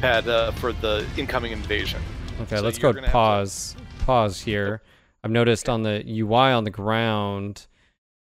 pad 0.00 0.28
uh, 0.28 0.52
for 0.52 0.72
the 0.72 1.06
incoming 1.16 1.52
invasion. 1.52 2.00
Okay, 2.42 2.56
So 2.56 2.62
let's 2.62 2.78
go 2.78 2.92
pause. 2.92 3.76
Pause 4.00 4.40
here. 4.40 4.82
I've 5.24 5.30
noticed 5.30 5.68
on 5.68 5.82
the 5.82 6.04
UI 6.06 6.52
on 6.52 6.64
the 6.64 6.70
ground, 6.70 7.66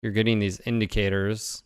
you're 0.02 0.12
getting 0.12 0.38
these 0.38 0.60
indicators. 0.60 1.62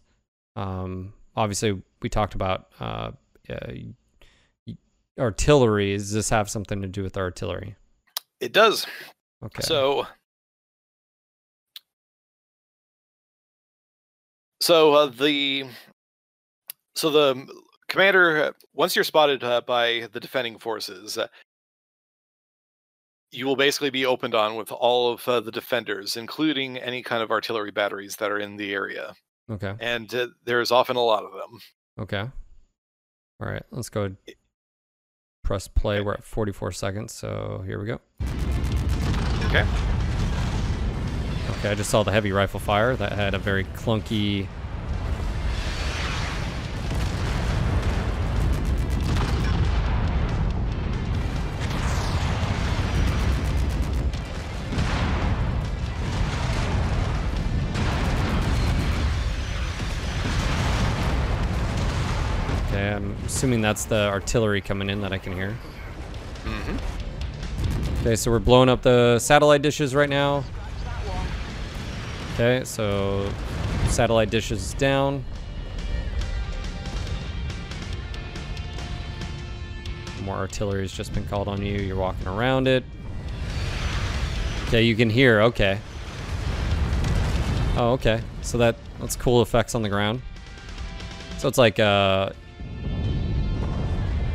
Um, 0.56 1.12
obviously, 1.36 1.80
we 2.02 2.08
talked 2.08 2.34
about 2.34 2.68
uh, 2.80 3.12
uh, 3.48 4.72
artillery. 5.18 5.92
Does 5.92 6.12
this 6.12 6.30
have 6.30 6.48
something 6.50 6.82
to 6.82 6.88
do 6.88 7.02
with 7.02 7.16
artillery? 7.16 7.76
It 8.40 8.52
does. 8.52 8.86
Okay. 9.44 9.62
So, 9.62 10.06
so 14.60 14.94
uh, 14.94 15.06
the 15.06 15.66
so 16.94 17.10
the 17.10 17.46
commander 17.88 18.54
once 18.74 18.94
you're 18.94 19.04
spotted 19.04 19.42
uh, 19.42 19.60
by 19.66 20.08
the 20.12 20.20
defending 20.20 20.58
forces, 20.58 21.18
uh, 21.18 21.26
you 23.30 23.46
will 23.46 23.56
basically 23.56 23.90
be 23.90 24.06
opened 24.06 24.34
on 24.34 24.56
with 24.56 24.72
all 24.72 25.12
of 25.12 25.26
uh, 25.28 25.40
the 25.40 25.50
defenders, 25.50 26.16
including 26.16 26.78
any 26.78 27.02
kind 27.02 27.22
of 27.22 27.30
artillery 27.30 27.70
batteries 27.70 28.16
that 28.16 28.30
are 28.30 28.38
in 28.38 28.56
the 28.56 28.72
area, 28.72 29.14
okay. 29.50 29.74
and 29.80 30.14
uh, 30.14 30.28
there's 30.44 30.70
often 30.70 30.96
a 30.96 31.02
lot 31.02 31.24
of 31.24 31.32
them. 31.32 31.60
Okay. 32.00 32.30
All 33.40 33.48
right. 33.48 33.62
Let's 33.70 33.88
go. 33.88 34.14
Press 35.44 35.68
play. 35.68 36.00
We're 36.00 36.14
at 36.14 36.24
44 36.24 36.72
seconds. 36.72 37.12
So 37.12 37.62
here 37.66 37.80
we 37.80 37.86
go. 37.86 38.00
Okay. 39.46 39.64
Okay, 41.50 41.70
I 41.70 41.74
just 41.74 41.90
saw 41.90 42.02
the 42.02 42.12
heavy 42.12 42.30
rifle 42.30 42.60
fire 42.60 42.94
that 42.94 43.12
had 43.12 43.34
a 43.34 43.38
very 43.38 43.64
clunky. 43.64 44.46
Okay, 62.68 62.92
I'm 62.92 63.16
assuming 63.26 63.62
that's 63.62 63.86
the 63.86 64.08
artillery 64.08 64.60
coming 64.60 64.90
in 64.90 65.00
that 65.00 65.12
I 65.12 65.18
can 65.18 65.32
hear. 65.32 65.56
Mm 66.44 66.60
-hmm. 66.66 68.00
Okay, 68.00 68.16
so 68.16 68.30
we're 68.30 68.38
blowing 68.38 68.68
up 68.68 68.82
the 68.82 69.18
satellite 69.18 69.62
dishes 69.62 69.94
right 69.94 70.10
now. 70.10 70.44
Okay, 72.40 72.64
so 72.64 73.28
satellite 73.88 74.30
dishes 74.30 74.72
down. 74.74 75.24
More 80.22 80.36
artillery 80.36 80.82
has 80.82 80.92
just 80.92 81.12
been 81.12 81.26
called 81.26 81.48
on 81.48 81.62
you. 81.62 81.78
You're 81.78 81.96
walking 81.96 82.28
around 82.28 82.68
it. 82.68 82.84
Okay, 84.68 84.84
you 84.84 84.94
can 84.94 85.10
hear. 85.10 85.40
Okay. 85.40 85.80
Oh, 87.76 87.94
okay. 87.94 88.20
So 88.42 88.56
that 88.58 88.76
that's 89.00 89.16
cool 89.16 89.42
effects 89.42 89.74
on 89.74 89.82
the 89.82 89.88
ground. 89.88 90.22
So 91.38 91.48
it's 91.48 91.58
like 91.58 91.80
uh. 91.80 92.30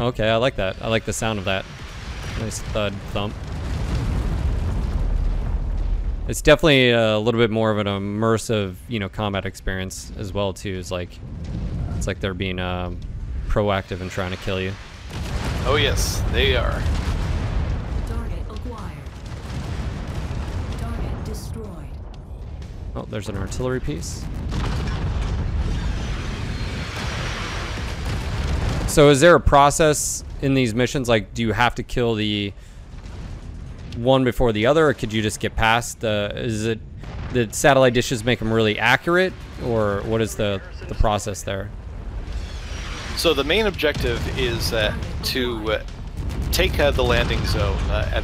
Okay, 0.01 0.29
I 0.29 0.35
like 0.35 0.57
that. 0.57 0.75
I 0.81 0.89
like 0.89 1.05
the 1.05 1.13
sound 1.13 1.39
of 1.39 1.45
that. 1.45 1.63
Nice 2.41 2.59
thud 2.59 2.93
thump. 3.13 3.33
It's 6.25 6.41
definitely 6.41 6.91
a 6.91 7.19
little 7.19 7.39
bit 7.39 7.51
more 7.51 7.69
of 7.69 7.79
an 7.79 7.87
immersive, 7.87 8.75
you 8.87 8.97
know, 8.97 9.09
combat 9.09 9.45
experience 9.45 10.09
as 10.17 10.31
well 10.31 10.53
too. 10.53 10.77
It's 10.79 10.89
like 10.89 11.09
it's 11.97 12.07
like 12.07 12.21
they're 12.21 12.33
being 12.33 12.59
um, 12.59 12.97
proactive 13.49 13.99
and 13.99 14.09
trying 14.09 14.31
to 14.31 14.37
kill 14.37 14.61
you. 14.61 14.71
Oh 15.65 15.75
yes, 15.75 16.23
they 16.31 16.55
are. 16.55 16.81
Target 18.07 18.39
acquired. 18.49 18.97
Target 20.79 21.25
destroyed. 21.25 21.87
Oh, 22.95 23.05
there's 23.09 23.27
an 23.27 23.37
artillery 23.37 23.81
piece. 23.81 24.23
So 28.87 29.09
is 29.09 29.19
there 29.19 29.35
a 29.35 29.41
process 29.41 30.23
in 30.41 30.53
these 30.53 30.73
missions? 30.73 31.09
Like, 31.09 31.33
do 31.33 31.41
you 31.41 31.51
have 31.51 31.75
to 31.75 31.83
kill 31.83 32.15
the 32.15 32.53
one 33.95 34.23
before 34.23 34.51
the 34.51 34.65
other, 34.65 34.87
or 34.87 34.93
could 34.93 35.13
you 35.13 35.21
just 35.21 35.39
get 35.39 35.55
past 35.55 35.99
the? 35.99 36.31
Is 36.35 36.65
it 36.65 36.79
the 37.31 37.51
satellite 37.51 37.93
dishes 37.93 38.23
make 38.23 38.39
them 38.39 38.51
really 38.51 38.79
accurate, 38.79 39.33
or 39.65 40.01
what 40.05 40.21
is 40.21 40.35
the 40.35 40.61
the 40.87 40.95
process 40.95 41.43
there? 41.43 41.69
So 43.15 43.33
the 43.33 43.43
main 43.43 43.67
objective 43.67 44.19
is 44.39 44.73
uh, 44.73 44.93
to 45.23 45.73
uh, 45.73 45.83
take 46.51 46.79
uh, 46.79 46.91
the 46.91 47.03
landing 47.03 47.43
zone 47.45 47.77
uh, 47.89 48.09
at 48.13 48.23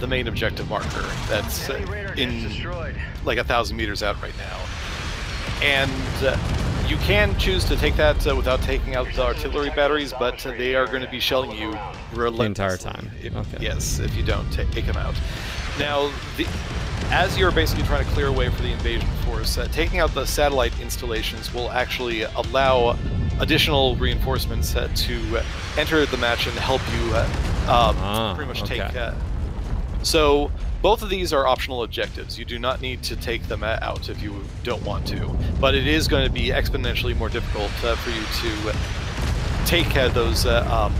the 0.00 0.06
main 0.06 0.28
objective 0.28 0.68
marker. 0.68 1.04
That's 1.28 1.68
uh, 1.68 2.12
in 2.16 2.50
like 3.24 3.38
a 3.38 3.44
thousand 3.44 3.76
meters 3.76 4.02
out 4.02 4.20
right 4.22 4.36
now, 4.38 4.58
and 5.62 5.90
uh, 6.24 6.36
you 6.90 6.96
can 6.98 7.38
choose 7.38 7.64
to 7.66 7.76
take 7.76 7.94
that 7.96 8.26
uh, 8.26 8.34
without 8.34 8.60
taking 8.62 8.96
out 8.96 9.06
the 9.14 9.22
artillery 9.24 9.70
batteries, 9.70 10.12
but 10.18 10.44
uh, 10.44 10.50
they 10.52 10.74
are 10.74 10.86
going 10.86 11.02
to 11.02 11.10
be 11.10 11.20
shelling 11.20 11.52
you 11.52 11.70
relentlessly. 12.12 12.46
entire 12.46 12.76
time. 12.76 13.10
If- 13.22 13.34
Okay. 13.36 13.58
Yes, 13.60 14.00
if 14.00 14.14
you 14.16 14.24
don't 14.24 14.50
ta- 14.52 14.64
take 14.72 14.86
them 14.86 14.96
out. 14.96 15.14
Now, 15.78 16.10
the, 16.36 16.46
as 17.10 17.38
you're 17.38 17.52
basically 17.52 17.84
trying 17.84 18.04
to 18.04 18.10
clear 18.10 18.26
away 18.26 18.48
for 18.50 18.60
the 18.62 18.72
invasion 18.72 19.08
force, 19.24 19.56
uh, 19.56 19.68
taking 19.72 20.00
out 20.00 20.12
the 20.14 20.26
satellite 20.26 20.78
installations 20.80 21.54
will 21.54 21.70
actually 21.70 22.22
allow 22.22 22.98
additional 23.38 23.94
reinforcements 23.96 24.74
uh, 24.74 24.88
to 24.94 25.40
enter 25.78 26.04
the 26.06 26.16
match 26.16 26.46
and 26.48 26.56
help 26.58 26.82
you 26.92 27.14
uh, 27.14 27.24
um, 27.68 27.96
Ah, 27.98 28.34
pretty 28.34 28.48
much 28.48 28.62
okay. 28.64 28.78
take. 28.78 28.96
Uh, 28.96 29.14
so 30.02 30.50
both 30.82 31.02
of 31.02 31.10
these 31.10 31.32
are 31.32 31.46
optional 31.46 31.82
objectives. 31.82 32.38
You 32.38 32.44
do 32.44 32.58
not 32.58 32.80
need 32.80 33.02
to 33.04 33.16
take 33.16 33.46
them 33.48 33.62
uh, 33.62 33.78
out 33.82 34.08
if 34.08 34.22
you 34.22 34.44
don't 34.62 34.82
want 34.84 35.06
to, 35.08 35.36
but 35.60 35.74
it 35.74 35.86
is 35.86 36.08
going 36.08 36.26
to 36.26 36.32
be 36.32 36.48
exponentially 36.48 37.16
more 37.16 37.28
difficult 37.28 37.72
uh, 37.84 37.96
for 37.96 38.10
you 38.10 38.22
to 38.22 38.70
uh, 38.70 39.66
take 39.66 39.96
uh, 39.96 40.08
those. 40.08 40.46
Uh, 40.46 40.66
um, 40.70 40.94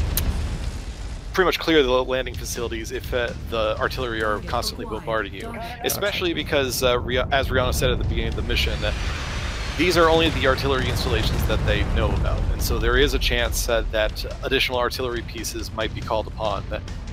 pretty 1.33 1.47
much 1.47 1.59
clear 1.59 1.83
the 1.83 2.05
landing 2.05 2.35
facilities 2.35 2.91
if 2.91 3.15
uh, 3.15 3.33
the 3.51 3.79
artillery 3.79 4.23
are 4.23 4.41
constantly 4.41 4.85
bombarding 4.85 5.33
you. 5.33 5.55
Especially 5.85 6.35
because, 6.35 6.83
uh, 6.83 7.01
as 7.31 7.49
Ryana 7.49 7.73
said 7.73 7.91
at 7.91 7.99
the 7.99 8.05
beginning 8.05 8.29
of 8.29 8.37
the 8.37 8.43
mission, 8.43 8.85
uh, 8.85 8.93
these 9.79 9.97
are 9.97 10.11
only 10.11 10.29
the 10.31 10.47
artillery 10.47 10.89
installations 10.89 11.43
that 11.47 11.65
they 11.67 11.85
know 11.95 12.11
about, 12.17 12.41
and 12.53 12.61
so 12.61 12.79
there 12.79 12.99
is 12.99 13.15
a 13.15 13.19
chance 13.19 13.69
uh, 13.69 13.83
that 13.93 14.27
additional 14.43 14.79
artillery 14.79 15.23
pieces 15.23 15.73
might 15.73 15.95
be 15.95 16.01
called 16.01 16.27
upon, 16.27 16.65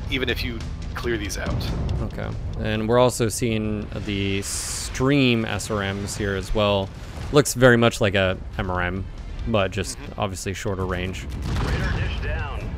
even 0.10 0.28
if 0.28 0.44
you 0.44 0.60
clear 0.98 1.18
these 1.18 1.38
out. 1.38 1.72
Okay. 2.02 2.30
And 2.60 2.90
we're 2.90 2.98
also 2.98 3.30
seeing 3.30 3.88
the 4.06 4.42
stream 4.42 5.46
SRMs 5.46 6.18
here 6.18 6.36
as 6.36 6.54
well. 6.54 6.90
Looks 7.32 7.54
very 7.54 7.78
much 7.78 8.02
like 8.02 8.16
a 8.16 8.38
MRM, 8.58 9.04
but 9.48 9.72
just 9.72 9.98
obviously 10.18 10.54
shorter 10.54 10.86
range. 10.86 11.26
Radar 11.64 12.00
dish 12.00 12.20
down. 12.22 12.70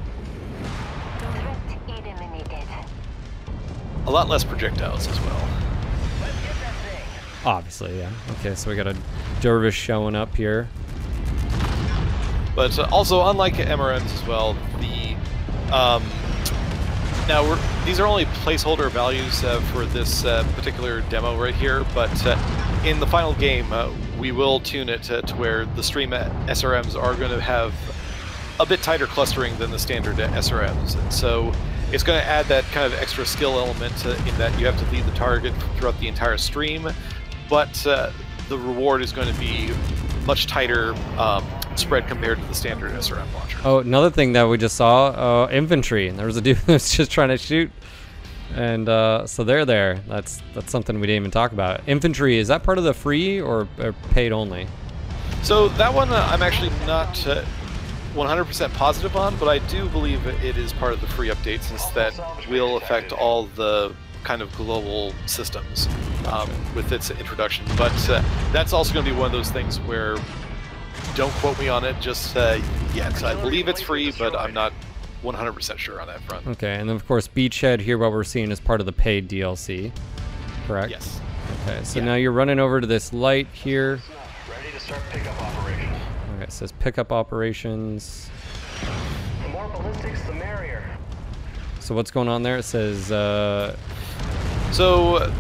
Eliminated. 1.88 2.68
A 4.06 4.12
lot 4.12 4.28
less 4.28 4.44
projectiles 4.44 5.08
as 5.08 5.20
well. 5.22 5.50
Let's 6.22 6.36
get 6.42 6.56
that 6.62 6.76
thing. 6.84 7.46
Obviously, 7.46 7.98
yeah. 7.98 8.12
Okay, 8.40 8.54
so 8.54 8.70
we 8.70 8.76
got 8.76 8.88
a 8.88 8.96
dervish 9.40 9.76
showing 9.76 10.16
up 10.16 10.36
here. 10.36 10.68
But 12.56 12.78
uh, 12.78 12.90
also, 12.92 13.26
unlike 13.28 13.54
MRMs 13.54 14.14
as 14.14 14.28
well, 14.28 14.58
the 14.80 15.16
um, 15.74 16.04
now 17.30 17.56
these 17.86 18.00
are 18.00 18.08
only 18.08 18.26
placeholder 18.26 18.90
values 18.90 19.44
uh, 19.44 19.62
for 19.72 19.86
this 19.86 20.26
uh, 20.26 20.44
particular 20.56 21.02
demo 21.02 21.40
right 21.40 21.54
here. 21.54 21.86
But 21.94 22.12
uh, 22.26 22.82
in 22.84 23.00
the 23.00 23.06
final 23.06 23.36
game, 23.36 23.72
uh, 23.72 23.94
we 24.18 24.32
will 24.32 24.60
tune 24.60 24.90
it 24.90 25.10
uh, 25.12 25.22
to 25.22 25.36
where 25.36 25.66
the 25.66 25.84
stream 25.84 26.10
SRMs 26.10 27.02
are 27.02 27.14
going 27.14 27.32
to 27.32 27.40
have 27.40 27.74
a 28.60 28.66
bit 28.66 28.82
tighter 28.82 29.06
clustering 29.06 29.56
than 29.60 29.70
the 29.70 29.80
standard 29.80 30.18
SRMs, 30.18 31.00
and 31.00 31.14
so 31.14 31.54
it's 31.92 32.04
going 32.04 32.20
to 32.20 32.26
add 32.26 32.46
that 32.48 32.64
kind 32.66 32.92
of 32.92 33.00
extra 33.00 33.26
skill 33.26 33.58
element 33.60 34.06
uh, 34.06 34.10
in 34.10 34.38
that 34.38 34.58
you 34.60 34.66
have 34.66 34.78
to 34.80 34.92
lead 34.92 35.06
the 35.06 35.16
target 35.16 35.54
throughout 35.78 35.98
the 36.00 36.08
entire 36.08 36.38
stream, 36.38 36.90
but 37.48 37.88
uh, 37.88 38.12
the 38.50 38.58
reward 38.58 39.02
is 39.02 39.14
going 39.14 39.32
to 39.32 39.40
be 39.40 39.72
much 40.26 40.48
tighter 40.48 40.94
um, 41.18 41.46
spread 41.76 42.08
compared 42.08 42.40
to 42.40 42.46
the 42.46 42.56
standard 42.56 42.92
SRM 42.92 43.32
launcher. 43.34 43.58
Oh, 43.64 43.80
another 43.80 44.10
thing 44.10 44.34
that 44.34 44.44
we 44.48 44.58
just 44.58 44.76
saw, 44.76 45.08
uh, 45.46 45.50
infantry. 45.52 46.10
There 46.10 46.26
was 46.26 46.38
a 46.38 46.42
dude 46.42 46.58
that 46.66 46.74
was 46.74 46.92
just 46.92 47.12
trying 47.12 47.30
to 47.30 47.38
shoot, 47.38 47.72
and 48.56 48.88
uh, 48.90 49.28
so 49.28 49.44
they're 49.44 49.66
there. 49.66 50.02
That's 50.08 50.42
that's 50.54 50.72
something 50.72 51.00
we 51.00 51.08
didn't 51.08 51.22
even 51.22 51.32
talk 51.32 51.52
about. 51.52 51.88
Infantry 51.88 52.38
is 52.38 52.48
that 52.48 52.64
part 52.64 52.78
of 52.78 52.84
the 52.84 52.94
free 52.94 53.40
or, 53.40 53.68
or 53.80 53.94
paid 54.12 54.32
only? 54.32 54.68
So 55.44 55.70
that 55.70 55.94
one 55.94 56.10
uh, 56.10 56.28
I'm 56.32 56.42
actually 56.42 56.72
not 56.86 57.26
uh, 57.28 57.46
100% 58.14 58.74
positive 58.74 59.16
on, 59.16 59.38
but 59.38 59.48
I 59.48 59.60
do 59.68 59.88
believe 59.90 60.26
it 60.26 60.58
is 60.58 60.74
part 60.74 60.94
of 60.94 61.02
the 61.02 61.08
free 61.08 61.30
update 61.30 61.62
since 61.62 61.86
that 61.88 62.14
will 62.50 62.78
affect 62.78 63.12
all 63.12 63.46
the 63.56 63.94
kind 64.24 64.42
of 64.42 64.54
global 64.56 65.14
systems 65.26 65.88
um, 66.28 66.50
with 66.76 66.92
its 66.92 67.12
introduction. 67.12 67.66
But 67.78 68.10
uh, 68.10 68.24
that's 68.52 68.74
also 68.74 68.94
going 68.94 69.06
to 69.06 69.12
be 69.12 69.18
one 69.18 69.28
of 69.28 69.32
those 69.32 69.52
things 69.52 69.80
where 69.82 70.18
don't 71.16 71.32
quote 71.34 71.60
me 71.60 71.68
on 71.70 71.84
it 71.84 72.00
just 72.00 72.36
uh, 72.36 72.60
yet. 72.94 73.24
I 73.24 73.36
believe 73.36 73.68
it's 73.68 73.82
free, 73.82 74.12
but 74.18 74.36
I'm 74.36 74.54
not 74.54 74.74
100% 75.24 75.78
sure 75.78 76.00
on 76.02 76.08
that 76.08 76.22
front. 76.22 76.48
Okay, 76.48 76.76
and 76.76 76.88
then 76.90 76.96
of 76.96 77.06
course 77.08 77.28
Beachhead 77.28 77.82
here. 77.82 77.98
What 77.98 78.12
we're 78.12 78.24
seeing 78.24 78.52
is 78.52 78.60
part 78.60 78.80
of 78.80 78.86
the 78.86 78.92
paid 78.94 79.28
DLC, 79.30 79.92
correct? 80.68 80.92
Yes. 80.92 81.20
Okay, 81.68 81.84
so 81.84 82.00
Yeah. 82.00 82.06
now 82.06 82.16
you're 82.16 82.32
running 82.32 82.60
over 82.60 82.80
to 82.80 82.88
this 82.88 83.12
light 83.12 83.48
here. 83.52 84.00
Ready 84.50 84.72
to 84.74 84.80
start 84.80 85.02
pickup 85.10 85.42
operation. 85.42 85.90
Okay, 86.36 86.44
it 86.44 86.52
says 86.52 86.72
pickup 86.74 87.12
operations. 87.12 88.30
The 89.44 89.50
more 89.50 89.68
ballistics, 89.70 90.22
the 90.24 90.34
merrier. 90.34 90.84
So 91.80 91.96
what's 91.96 92.12
going 92.12 92.28
on 92.30 92.44
there? 92.44 92.58
It 92.58 92.64
says 92.64 93.12
uh, 93.12 93.76
So 94.72 95.16
uh, 95.16 95.32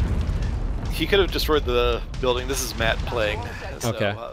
he 0.92 1.06
could 1.08 1.20
have 1.20 1.32
destroyed 1.32 1.64
the 1.64 2.02
building. 2.20 2.48
This 2.48 2.62
is 2.64 2.76
Matt 2.78 2.98
playing. 3.06 3.40
So, 3.80 3.90
Okay. 3.90 4.10
uh, 4.10 4.32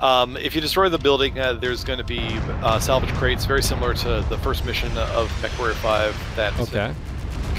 um, 0.00 0.36
if 0.36 0.54
you 0.54 0.60
destroy 0.60 0.88
the 0.88 0.98
building, 0.98 1.38
uh, 1.38 1.54
there's 1.54 1.84
going 1.84 1.98
to 1.98 2.04
be 2.04 2.20
uh, 2.62 2.78
salvage 2.78 3.12
crates, 3.14 3.44
very 3.44 3.62
similar 3.62 3.94
to 3.94 4.24
the 4.28 4.38
first 4.38 4.64
mission 4.64 4.90
of 4.98 5.28
MechWarrior 5.42 5.74
5, 5.74 6.36
that 6.36 6.58
uh, 6.58 6.62
okay 6.62 6.94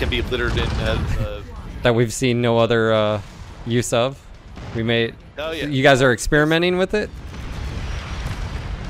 can 0.02 0.10
be 0.10 0.22
littered 0.24 0.54
in. 0.54 0.68
Uh, 0.68 1.44
that 1.84 1.94
we've 1.94 2.12
seen 2.12 2.42
no 2.42 2.58
other 2.58 2.92
uh, 2.92 3.22
use 3.68 3.94
of. 3.94 4.20
We 4.76 4.82
made. 4.82 5.14
oh 5.38 5.52
yeah. 5.52 5.68
You 5.68 5.84
guys 5.84 6.02
are 6.02 6.12
experimenting 6.12 6.80
with 6.80 6.96
it. 6.96 7.10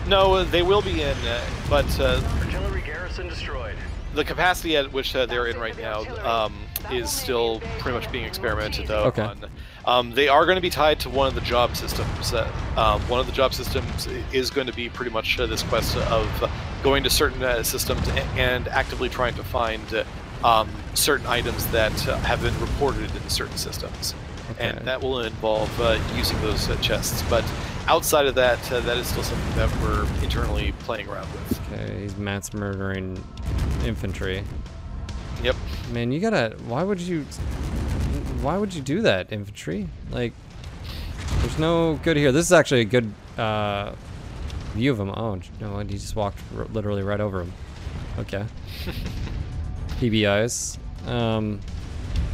No, 0.08 0.36
uh, 0.36 0.44
they 0.46 0.62
will 0.62 0.82
be 0.82 1.02
in, 1.02 1.18
uh, 1.28 1.42
but 1.70 2.00
uh, 2.00 2.22
Artillery 2.40 2.82
garrison 2.82 3.28
destroyed. 3.28 3.76
the 4.16 4.24
capacity 4.24 4.78
at 4.78 4.92
which 4.94 5.14
uh, 5.16 5.26
they're 5.26 5.48
in 5.48 5.60
right 5.60 5.78
now 5.78 6.02
um, 6.26 6.56
is 6.92 7.12
still 7.12 7.62
pretty 7.80 7.98
much 7.98 8.10
being 8.12 8.24
experimented 8.24 8.90
Okay. 8.90 9.22
on. 9.22 9.46
Um, 9.86 10.12
they 10.12 10.28
are 10.28 10.46
going 10.46 10.58
to 10.58 10.62
be 10.62 10.70
tied 10.70 11.00
to 11.02 11.10
one 11.10 11.28
of 11.28 11.36
the 11.36 11.42
job 11.42 11.76
systems. 11.76 12.34
Uh, 12.34 12.52
um, 12.78 13.02
one 13.10 13.20
of 13.20 13.26
the 13.26 13.32
job 13.32 13.54
systems 13.54 14.08
is 14.32 14.50
going 14.50 14.68
to 14.68 14.74
be 14.74 14.90
pretty 14.90 15.12
much 15.12 15.40
uh, 15.40 15.48
this 15.48 15.64
quest 15.64 15.98
of 15.98 16.52
going 16.84 17.04
to 17.04 17.10
certain 17.10 17.42
uh, 17.44 17.64
systems 17.64 18.08
and 18.36 18.68
actively 18.68 19.10
trying 19.10 19.34
to 19.36 19.44
find 19.44 19.82
uh, 19.94 20.04
um, 20.44 20.70
certain 20.94 21.28
items 21.28 21.68
that 21.68 22.08
uh, 22.08 22.18
have 22.20 22.42
been 22.42 22.58
reported 22.60 23.14
in 23.16 23.30
certain 23.30 23.58
systems. 23.58 24.16
And 24.60 24.80
that 24.80 25.02
will 25.02 25.22
involve 25.22 25.80
uh, 25.80 26.00
using 26.16 26.40
those 26.42 26.70
uh, 26.70 26.76
chests. 26.78 27.24
But 27.30 27.46
outside 27.88 28.26
of 28.26 28.36
that, 28.36 28.72
uh, 28.72 28.82
that 28.82 28.98
is 28.98 29.08
still 29.08 29.24
something 29.24 29.56
that 29.56 29.70
we're 29.82 30.06
internally 30.24 30.74
playing 30.80 31.08
around 31.08 31.32
with. 31.32 31.72
Okay, 31.72 32.02
he's 32.02 32.18
mass 32.18 32.54
murdering 32.54 33.24
infantry. 33.86 34.44
Yep. 35.42 35.56
Man, 35.92 36.12
you 36.12 36.20
gotta. 36.20 36.56
Why 36.68 36.84
would 36.84 37.00
you? 37.00 37.26
Why 38.42 38.58
would 38.58 38.74
you 38.74 38.82
do 38.82 39.02
that, 39.04 39.32
infantry? 39.32 39.88
Like, 40.10 40.34
there's 41.40 41.60
no 41.60 42.00
good 42.04 42.18
here. 42.18 42.32
This 42.32 42.46
is 42.46 42.52
actually 42.54 42.82
a 42.82 42.86
good 42.86 43.12
uh, 43.38 43.94
view 44.74 44.92
of 44.92 45.00
him. 45.00 45.10
Oh 45.10 45.40
no, 45.60 45.78
he 45.80 45.86
just 45.94 46.16
walked 46.16 46.40
r- 46.58 46.66
literally 46.66 47.04
right 47.04 47.20
over 47.22 47.42
him. 47.42 47.54
Okay. 48.20 48.46
PBIs. 50.00 50.78
Um, 51.08 51.60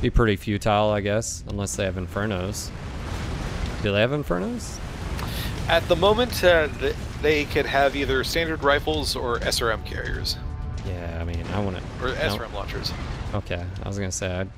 be 0.02 0.10
pretty 0.10 0.36
futile, 0.36 0.90
I 0.92 1.02
guess, 1.02 1.44
unless 1.48 1.76
they 1.76 1.84
have 1.86 1.96
infernos. 1.96 2.70
Do 3.84 3.92
they 3.92 4.02
have 4.02 4.12
infernos? 4.12 4.80
At 5.68 5.88
the 5.90 5.96
moment, 5.96 6.44
uh, 6.44 6.68
th- 6.80 6.96
they 7.22 7.46
could 7.46 7.66
have 7.66 7.96
either 7.96 8.24
standard 8.24 8.64
rifles 8.64 9.16
or 9.16 9.40
SRM 9.40 9.86
carriers 9.86 10.38
Yeah, 10.86 11.18
I 11.20 11.24
mean, 11.26 11.44
I 11.54 11.60
want 11.60 11.78
to. 11.78 11.84
or 12.06 12.14
SRM 12.16 12.54
launchers. 12.54 12.92
Okay, 13.34 13.64
I 13.84 13.88
was 13.88 13.98
gonna 13.98 14.12
say. 14.12 14.32
I'd... 14.34 14.50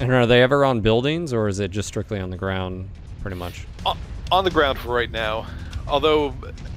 And 0.00 0.10
are 0.12 0.26
they 0.26 0.42
ever 0.42 0.64
on 0.64 0.80
buildings, 0.80 1.32
or 1.32 1.48
is 1.48 1.60
it 1.60 1.70
just 1.70 1.88
strictly 1.88 2.18
on 2.18 2.30
the 2.30 2.36
ground, 2.36 2.88
pretty 3.20 3.36
much? 3.36 3.66
O- 3.86 3.96
on 4.30 4.44
the 4.44 4.50
ground 4.50 4.78
for 4.78 4.92
right 4.94 5.10
now. 5.10 5.46
Although 5.86 6.34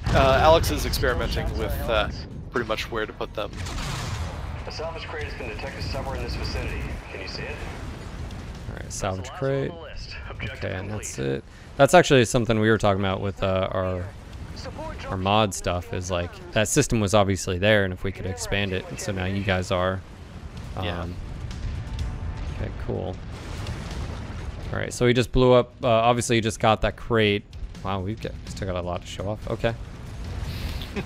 uh, 0.08 0.38
Alex 0.42 0.70
is 0.70 0.84
experimenting 0.86 1.46
with 1.58 1.72
uh, 1.88 2.08
pretty 2.50 2.68
much 2.68 2.90
where 2.90 3.06
to 3.06 3.12
put 3.12 3.32
them. 3.34 3.50
A 4.66 4.72
salvage 4.72 5.04
crate 5.04 5.24
has 5.24 5.34
been 5.34 5.48
detected 5.48 5.82
somewhere 5.84 6.16
in 6.16 6.22
this 6.24 6.34
vicinity. 6.34 6.82
Can 7.10 7.20
you 7.22 7.28
see 7.28 7.42
it? 7.42 7.56
All 8.68 8.76
right, 8.76 8.92
salvage 8.92 9.30
crate. 9.30 9.70
one 9.70 9.78
on 9.78 9.84
the 9.84 9.90
list. 9.90 10.16
Objective 10.30 10.64
Okay, 10.64 10.74
and 10.76 10.90
that's 10.90 11.18
it. 11.18 11.44
That's 11.76 11.94
actually 11.94 12.24
something 12.24 12.58
we 12.58 12.68
were 12.68 12.78
talking 12.78 13.00
about 13.00 13.20
with 13.20 13.42
uh, 13.42 13.68
our 13.70 14.04
our 15.08 15.16
mod 15.16 15.54
stuff 15.54 15.92
is 15.94 16.10
like 16.10 16.30
that 16.52 16.66
system 16.68 16.98
was 16.98 17.14
obviously 17.14 17.58
there, 17.58 17.84
and 17.84 17.92
if 17.92 18.02
we 18.02 18.10
could 18.10 18.26
expand 18.26 18.72
it, 18.72 18.84
so 18.98 19.12
now 19.12 19.24
you 19.26 19.44
guys 19.44 19.70
are. 19.70 20.00
Um, 20.76 20.84
Yeah. 20.84 21.06
Okay, 22.56 22.70
cool. 22.86 23.14
All 24.72 24.78
right, 24.78 24.92
so 24.92 25.06
he 25.06 25.12
just 25.12 25.32
blew 25.32 25.52
up. 25.52 25.72
Uh, 25.82 25.88
obviously, 25.88 26.36
he 26.36 26.40
just 26.40 26.60
got 26.60 26.80
that 26.82 26.96
crate. 26.96 27.44
Wow, 27.84 28.00
we've 28.00 28.20
got, 28.20 28.32
still 28.46 28.66
got 28.66 28.76
a 28.76 28.82
lot 28.82 29.02
to 29.02 29.06
show 29.06 29.28
off. 29.28 29.48
Okay. 29.50 29.74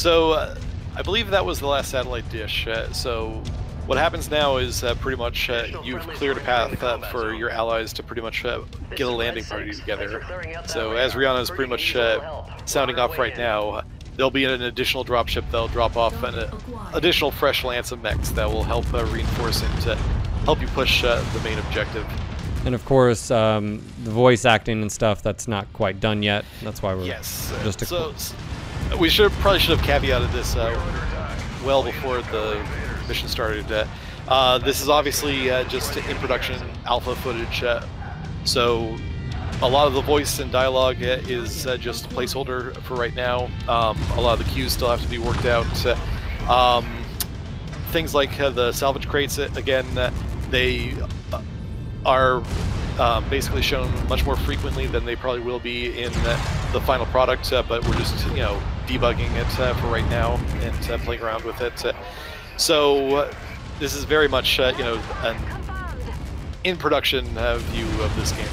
So 0.00 0.32
uh, 0.32 0.54
I 0.96 1.02
believe 1.02 1.28
that 1.28 1.44
was 1.44 1.60
the 1.60 1.66
last 1.66 1.90
satellite 1.90 2.26
dish. 2.30 2.66
Uh, 2.66 2.90
so 2.90 3.42
what 3.84 3.98
happens 3.98 4.30
now 4.30 4.56
is 4.56 4.82
uh, 4.82 4.94
pretty 4.94 5.18
much 5.18 5.50
uh, 5.50 5.66
you've 5.84 6.00
cleared 6.08 6.38
a 6.38 6.40
path 6.40 6.82
uh, 6.82 6.96
for 7.10 7.34
your 7.34 7.50
allies 7.50 7.92
to 7.92 8.02
pretty 8.02 8.22
much 8.22 8.42
uh, 8.46 8.62
get 8.96 9.06
a 9.06 9.10
landing 9.10 9.44
party 9.44 9.72
together. 9.72 10.22
So 10.66 10.92
as 10.92 11.12
Ryana 11.12 11.40
is 11.40 11.50
pretty 11.50 11.68
much 11.68 11.94
uh, 11.96 12.46
sounding 12.64 12.98
off 12.98 13.18
right 13.18 13.36
now, 13.36 13.68
uh, 13.68 13.82
there'll 14.20 14.30
be 14.30 14.44
an 14.44 14.60
additional 14.60 15.02
dropship 15.02 15.50
that'll 15.50 15.66
drop 15.68 15.96
off 15.96 16.22
an 16.22 16.34
additional 16.92 17.30
fresh 17.30 17.64
lance 17.64 17.90
of 17.90 18.02
mechs 18.02 18.28
that 18.32 18.46
will 18.46 18.62
help 18.62 18.84
uh, 18.92 19.02
reinforce 19.06 19.62
and 19.62 19.88
uh, 19.88 19.96
help 20.44 20.60
you 20.60 20.66
push 20.68 21.02
uh, 21.02 21.24
the 21.32 21.40
main 21.40 21.58
objective. 21.58 22.06
And 22.66 22.74
of 22.74 22.84
course, 22.84 23.30
um, 23.30 23.82
the 24.04 24.10
voice 24.10 24.44
acting 24.44 24.82
and 24.82 24.92
stuff 24.92 25.22
that's 25.22 25.48
not 25.48 25.72
quite 25.72 26.00
done 26.00 26.22
yet. 26.22 26.44
That's 26.62 26.82
why 26.82 26.94
we're 26.94 27.04
Yes. 27.04 27.50
uh, 27.50 27.64
just 27.64 27.80
a 27.80 27.86
so 27.86 28.12
we 28.98 29.08
should 29.08 29.32
probably 29.40 29.58
should 29.58 29.78
have 29.78 29.86
caveated 29.86 30.30
this 30.32 30.54
uh, 30.54 30.78
well 31.64 31.82
before 31.82 32.20
the 32.20 32.62
mission 33.08 33.26
started. 33.26 33.72
Uh, 33.72 33.86
uh, 34.28 34.58
this 34.58 34.82
is 34.82 34.90
obviously 34.90 35.50
uh, 35.50 35.64
just 35.64 35.96
in 35.96 36.16
production 36.18 36.60
alpha 36.84 37.16
footage, 37.16 37.62
uh, 37.62 37.82
so 38.44 38.98
a 39.62 39.68
lot 39.68 39.86
of 39.86 39.92
the 39.92 40.00
voice 40.00 40.38
and 40.38 40.50
dialogue 40.50 40.96
is 41.00 41.66
uh, 41.66 41.76
just 41.76 42.06
a 42.06 42.08
placeholder 42.08 42.74
for 42.82 42.94
right 42.94 43.14
now. 43.14 43.44
Um, 43.68 43.98
a 44.16 44.20
lot 44.20 44.38
of 44.38 44.46
the 44.46 44.50
cues 44.52 44.72
still 44.72 44.88
have 44.88 45.02
to 45.02 45.08
be 45.08 45.18
worked 45.18 45.44
out. 45.44 45.66
Um, 46.48 47.04
things 47.88 48.14
like 48.14 48.40
uh, 48.40 48.50
the 48.50 48.72
salvage 48.72 49.06
crates, 49.06 49.38
uh, 49.38 49.50
again, 49.56 49.86
uh, 49.98 50.10
they 50.50 50.94
are 52.06 52.42
basically 53.28 53.62
shown 53.62 53.92
much 54.08 54.24
more 54.24 54.36
frequently 54.36 54.86
than 54.86 55.04
they 55.04 55.16
probably 55.16 55.42
will 55.42 55.60
be 55.60 56.02
in 56.02 56.12
the 56.12 56.80
final 56.86 57.06
product. 57.06 57.50
But 57.50 57.86
we're 57.86 57.94
just, 57.94 58.26
you 58.28 58.36
know, 58.36 58.60
debugging 58.86 59.34
it 59.36 59.74
for 59.76 59.86
right 59.88 60.08
now 60.08 60.40
and 60.62 61.02
playing 61.02 61.20
around 61.20 61.44
with 61.44 61.60
it. 61.60 61.94
So 62.56 63.30
this 63.78 63.94
is 63.94 64.04
very 64.04 64.28
much, 64.28 64.58
you 64.58 64.78
know, 64.78 65.02
an 65.22 65.36
in 66.64 66.76
production 66.76 67.36
uh, 67.36 67.58
view 67.58 67.86
of 68.02 68.14
this 68.16 68.32
game. 68.32 68.48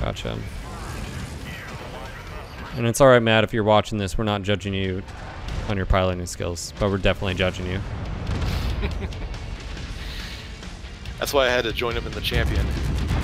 Gotcha. 0.00 0.38
And 2.76 2.86
it's 2.86 3.00
all 3.00 3.08
right, 3.08 3.22
Matt, 3.22 3.42
if 3.44 3.52
you're 3.52 3.64
watching 3.64 3.98
this, 3.98 4.16
we're 4.16 4.24
not 4.24 4.42
judging 4.42 4.72
you 4.74 5.02
on 5.68 5.76
your 5.76 5.86
piloting 5.86 6.24
skills, 6.26 6.72
but 6.78 6.90
we're 6.90 6.98
definitely 6.98 7.34
judging 7.34 7.66
you. 7.66 7.80
That's 11.18 11.32
why 11.34 11.46
I 11.46 11.50
had 11.50 11.64
to 11.64 11.72
join 11.72 11.94
him 11.94 12.06
in 12.06 12.12
the 12.12 12.20
champion, 12.20 12.64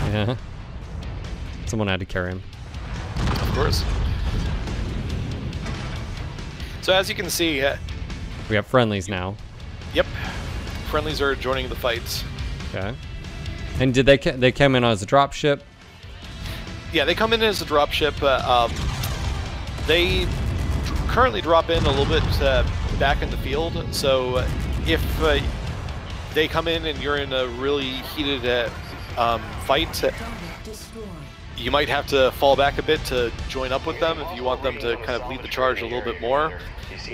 Yeah. 0.09 0.37
Someone 1.67 1.87
had 1.89 2.01
to 2.01 2.07
carry 2.07 2.31
him. 2.33 2.43
of 3.17 3.51
course. 3.55 3.85
So 6.83 6.93
as 6.93 7.09
you 7.09 7.15
can 7.15 7.31
see, 7.31 7.63
uh, 7.63 7.77
We 8.51 8.57
have 8.57 8.67
friendlies 8.67 9.09
now. 9.09 9.37
yep, 9.95 10.07
friendlies 10.91 11.21
are 11.23 11.35
joining 11.37 11.69
the 11.69 11.77
fights. 11.77 12.25
Okay. 12.75 12.95
And 13.81 13.95
did 13.95 14.07
they 14.07 14.19
ca- 14.19 14.37
they 14.37 14.53
came 14.53 14.75
in 14.75 14.83
as 14.85 15.03
a 15.03 15.07
drop 15.07 15.33
ship? 15.33 15.63
Yeah, 16.95 17.05
they 17.05 17.17
come 17.17 17.33
in 17.33 17.43
as 17.43 17.61
a 17.61 17.65
dropship. 17.65 18.23
Uh, 18.23 18.69
um, 18.71 18.73
they 19.89 20.29
currently 21.09 21.41
drop 21.41 21.69
in 21.69 21.85
a 21.85 21.91
little 21.91 22.07
bit 22.07 22.23
uh, 22.41 22.65
back 23.01 23.21
in 23.21 23.31
the 23.31 23.37
field. 23.39 23.93
So 23.93 24.37
uh, 24.37 24.49
if 24.87 25.03
uh, 25.21 25.41
they 26.35 26.47
come 26.47 26.69
in 26.69 26.87
and 26.87 26.97
you're 27.03 27.17
in 27.17 27.33
a 27.33 27.49
really 27.49 27.91
heated 28.15 28.71
um, 29.19 29.43
fight, 29.65 30.05
you 31.57 31.73
might 31.73 31.89
have 31.89 32.07
to 32.07 32.31
fall 32.31 32.55
back 32.55 32.79
a 32.79 32.83
bit 32.83 33.05
to 33.07 33.33
join 33.49 33.73
up 33.73 33.89
with 33.89 33.99
them 33.99 34.21
if 34.21 34.37
you 34.37 34.45
want 34.45 34.63
them 34.63 34.79
to 34.79 34.97
kind 34.99 35.21
of 35.21 35.29
lead 35.29 35.43
the 35.43 35.49
charge 35.49 35.83
a 35.83 35.85
little 35.85 36.01
bit 36.01 36.21
more. 36.21 36.61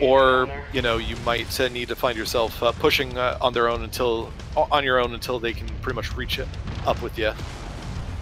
Or 0.03 0.47
you 0.75 0.83
know 0.83 0.99
you 0.99 1.17
might 1.25 1.59
need 1.73 1.89
to 1.89 1.97
find 1.97 2.19
yourself 2.19 2.63
uh, 2.63 2.73
pushing 2.73 3.17
uh, 3.17 3.39
on 3.41 3.55
their 3.55 3.69
own 3.69 3.83
until 3.83 4.31
on 4.57 4.85
your 4.85 4.99
own 4.99 5.15
until 5.15 5.39
they 5.39 5.55
can 5.55 5.69
pretty 5.81 5.97
much 5.97 6.15
reach 6.15 6.39
it 6.39 6.49
up 6.87 7.01
with 7.01 7.19
you, 7.19 7.33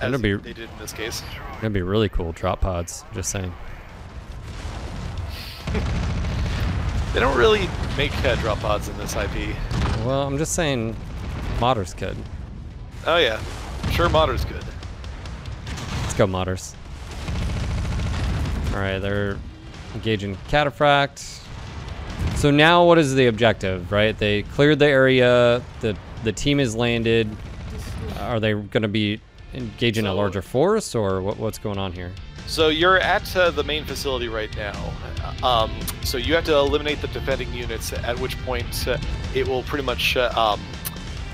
That'd 0.00 0.22
be- 0.22 0.34
they 0.36 0.52
did 0.52 0.70
in 0.70 0.78
this 0.78 0.92
case. 0.92 1.22
That'd 1.56 1.72
be 1.72 1.82
really 1.82 2.08
cool. 2.08 2.32
Drop 2.32 2.60
pods. 2.60 3.04
Just 3.14 3.30
saying. 3.30 3.52
They 7.14 7.20
don't 7.20 7.38
really 7.38 7.68
make 7.96 8.12
uh, 8.22 8.34
drop 8.36 8.60
pods 8.60 8.88
in 8.88 8.96
this 8.98 9.16
IP. 9.16 9.56
Well, 10.04 10.26
I'm 10.26 10.36
just 10.36 10.52
saying, 10.52 10.94
modders 11.56 11.96
could. 11.96 12.16
Oh 13.06 13.16
yeah, 13.16 13.40
sure 13.90 14.10
modder's 14.10 14.44
good. 14.44 14.62
Let's 16.02 16.14
go, 16.14 16.26
modders. 16.26 16.74
All 18.74 18.80
right, 18.80 18.98
they're 18.98 19.38
engaging 19.94 20.36
cataphract. 20.48 21.42
So 22.36 22.50
now, 22.50 22.84
what 22.84 22.98
is 22.98 23.14
the 23.14 23.26
objective? 23.26 23.90
Right, 23.90 24.16
they 24.16 24.42
cleared 24.42 24.78
the 24.78 24.86
area. 24.86 25.62
the 25.80 25.96
The 26.24 26.32
team 26.32 26.60
is 26.60 26.76
landed. 26.76 27.34
Are 28.20 28.38
they 28.38 28.52
going 28.52 28.82
to 28.82 28.88
be 28.88 29.18
engaging 29.54 30.06
a 30.06 30.10
So- 30.10 30.14
larger 30.16 30.42
force, 30.42 30.94
or 30.94 31.20
what, 31.22 31.38
what's 31.38 31.58
going 31.58 31.78
on 31.78 31.92
here? 31.92 32.12
So 32.46 32.68
you're 32.68 32.98
at 32.98 33.36
uh, 33.36 33.50
the 33.50 33.62
main 33.62 33.84
facility 33.84 34.28
right 34.28 34.54
now. 34.56 34.92
Um, 35.42 35.70
so 36.02 36.16
you 36.16 36.34
have 36.34 36.44
to 36.44 36.56
eliminate 36.56 37.02
the 37.02 37.08
defending 37.08 37.52
units. 37.52 37.92
At 37.92 38.18
which 38.18 38.38
point 38.44 38.88
uh, 38.88 38.96
it 39.34 39.46
will 39.46 39.62
pretty 39.64 39.84
much 39.84 40.16
uh, 40.16 40.32
um, 40.34 40.60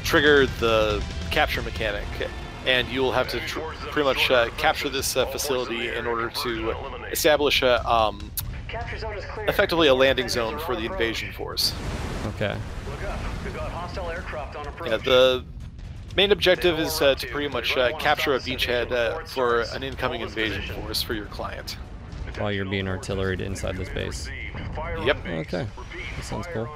trigger 0.02 0.46
the 0.58 1.00
capture 1.30 1.62
mechanic, 1.62 2.04
and 2.66 2.88
you 2.88 3.00
will 3.00 3.12
have 3.12 3.28
to 3.28 3.38
tr- 3.46 3.60
pretty 3.92 4.08
much 4.08 4.28
uh, 4.28 4.50
capture 4.56 4.88
this 4.88 5.16
uh, 5.16 5.24
facility 5.26 5.88
in 5.94 6.04
order 6.04 6.30
to 6.42 6.70
establish 7.12 7.62
a, 7.62 7.88
um, 7.88 8.30
Capture 8.66 8.98
zone 8.98 9.16
is 9.16 9.24
effectively 9.46 9.86
a 9.86 9.94
landing 9.94 10.28
zone 10.28 10.58
for 10.58 10.74
the 10.74 10.84
invasion 10.86 11.32
force. 11.32 11.72
Okay. 12.34 12.56
Look 12.90 13.04
up. 13.04 13.20
We've 13.44 13.54
got 13.54 13.70
hostile 13.70 14.10
aircraft 14.10 14.56
on 14.56 14.66
approach. 14.66 14.90
Yeah, 14.90 14.96
the 14.96 15.44
main 16.16 16.32
objective 16.32 16.78
is 16.78 17.00
uh, 17.00 17.14
to 17.14 17.26
pretty 17.28 17.48
much 17.48 17.76
uh, 17.76 17.96
capture 17.98 18.34
a 18.34 18.38
beachhead 18.38 18.92
uh, 18.92 19.24
for 19.24 19.62
an 19.72 19.82
incoming 19.82 20.20
invasion 20.20 20.62
force 20.74 21.02
for 21.02 21.14
your 21.14 21.26
client. 21.26 21.76
While 22.38 22.52
you're 22.52 22.64
being 22.64 22.88
artillery 22.88 23.40
inside 23.44 23.76
this 23.76 23.88
base. 23.88 24.28
Yep. 25.04 25.24
Okay. 25.24 25.66
That 26.16 26.24
sounds 26.24 26.46
cool. 26.52 26.68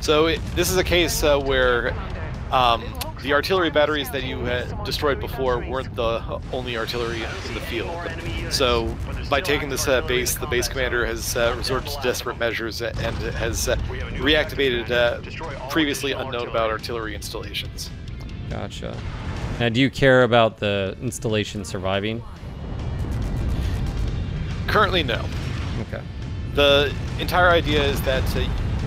So 0.00 0.26
it, 0.26 0.40
this 0.54 0.70
is 0.70 0.76
a 0.76 0.84
case 0.84 1.22
uh, 1.22 1.40
where 1.40 1.94
um, 2.50 2.84
the 3.22 3.32
artillery 3.32 3.70
batteries 3.70 4.10
that 4.10 4.22
you 4.22 4.40
had 4.40 4.84
destroyed 4.84 5.18
before 5.18 5.60
weren't 5.60 5.94
the 5.96 6.40
only 6.52 6.76
artillery 6.76 7.22
in 7.22 7.54
the 7.54 7.60
field. 7.60 7.90
So 8.52 8.94
by 9.30 9.40
taking 9.40 9.70
this 9.70 9.88
uh, 9.88 10.02
base, 10.02 10.34
the 10.34 10.46
base 10.46 10.68
commander 10.68 11.06
has 11.06 11.36
uh, 11.36 11.54
resorted 11.56 11.88
to 11.90 12.02
desperate 12.02 12.38
measures 12.38 12.82
and 12.82 13.16
has 13.34 13.68
uh, 13.68 13.76
reactivated 13.76 14.90
uh, 14.90 15.68
previously 15.70 16.12
unknown 16.12 16.48
about 16.48 16.68
artillery 16.68 17.14
installations. 17.14 17.90
Gotcha. 18.50 18.96
Now, 19.60 19.68
do 19.68 19.80
you 19.80 19.90
care 19.90 20.22
about 20.24 20.58
the 20.58 20.96
installation 21.00 21.64
surviving? 21.64 22.22
Currently, 24.66 25.02
no. 25.04 25.24
Okay. 25.82 26.02
The 26.54 26.92
entire 27.20 27.50
idea 27.50 27.82
is 27.84 28.00
that 28.02 28.24
uh, 28.36 28.46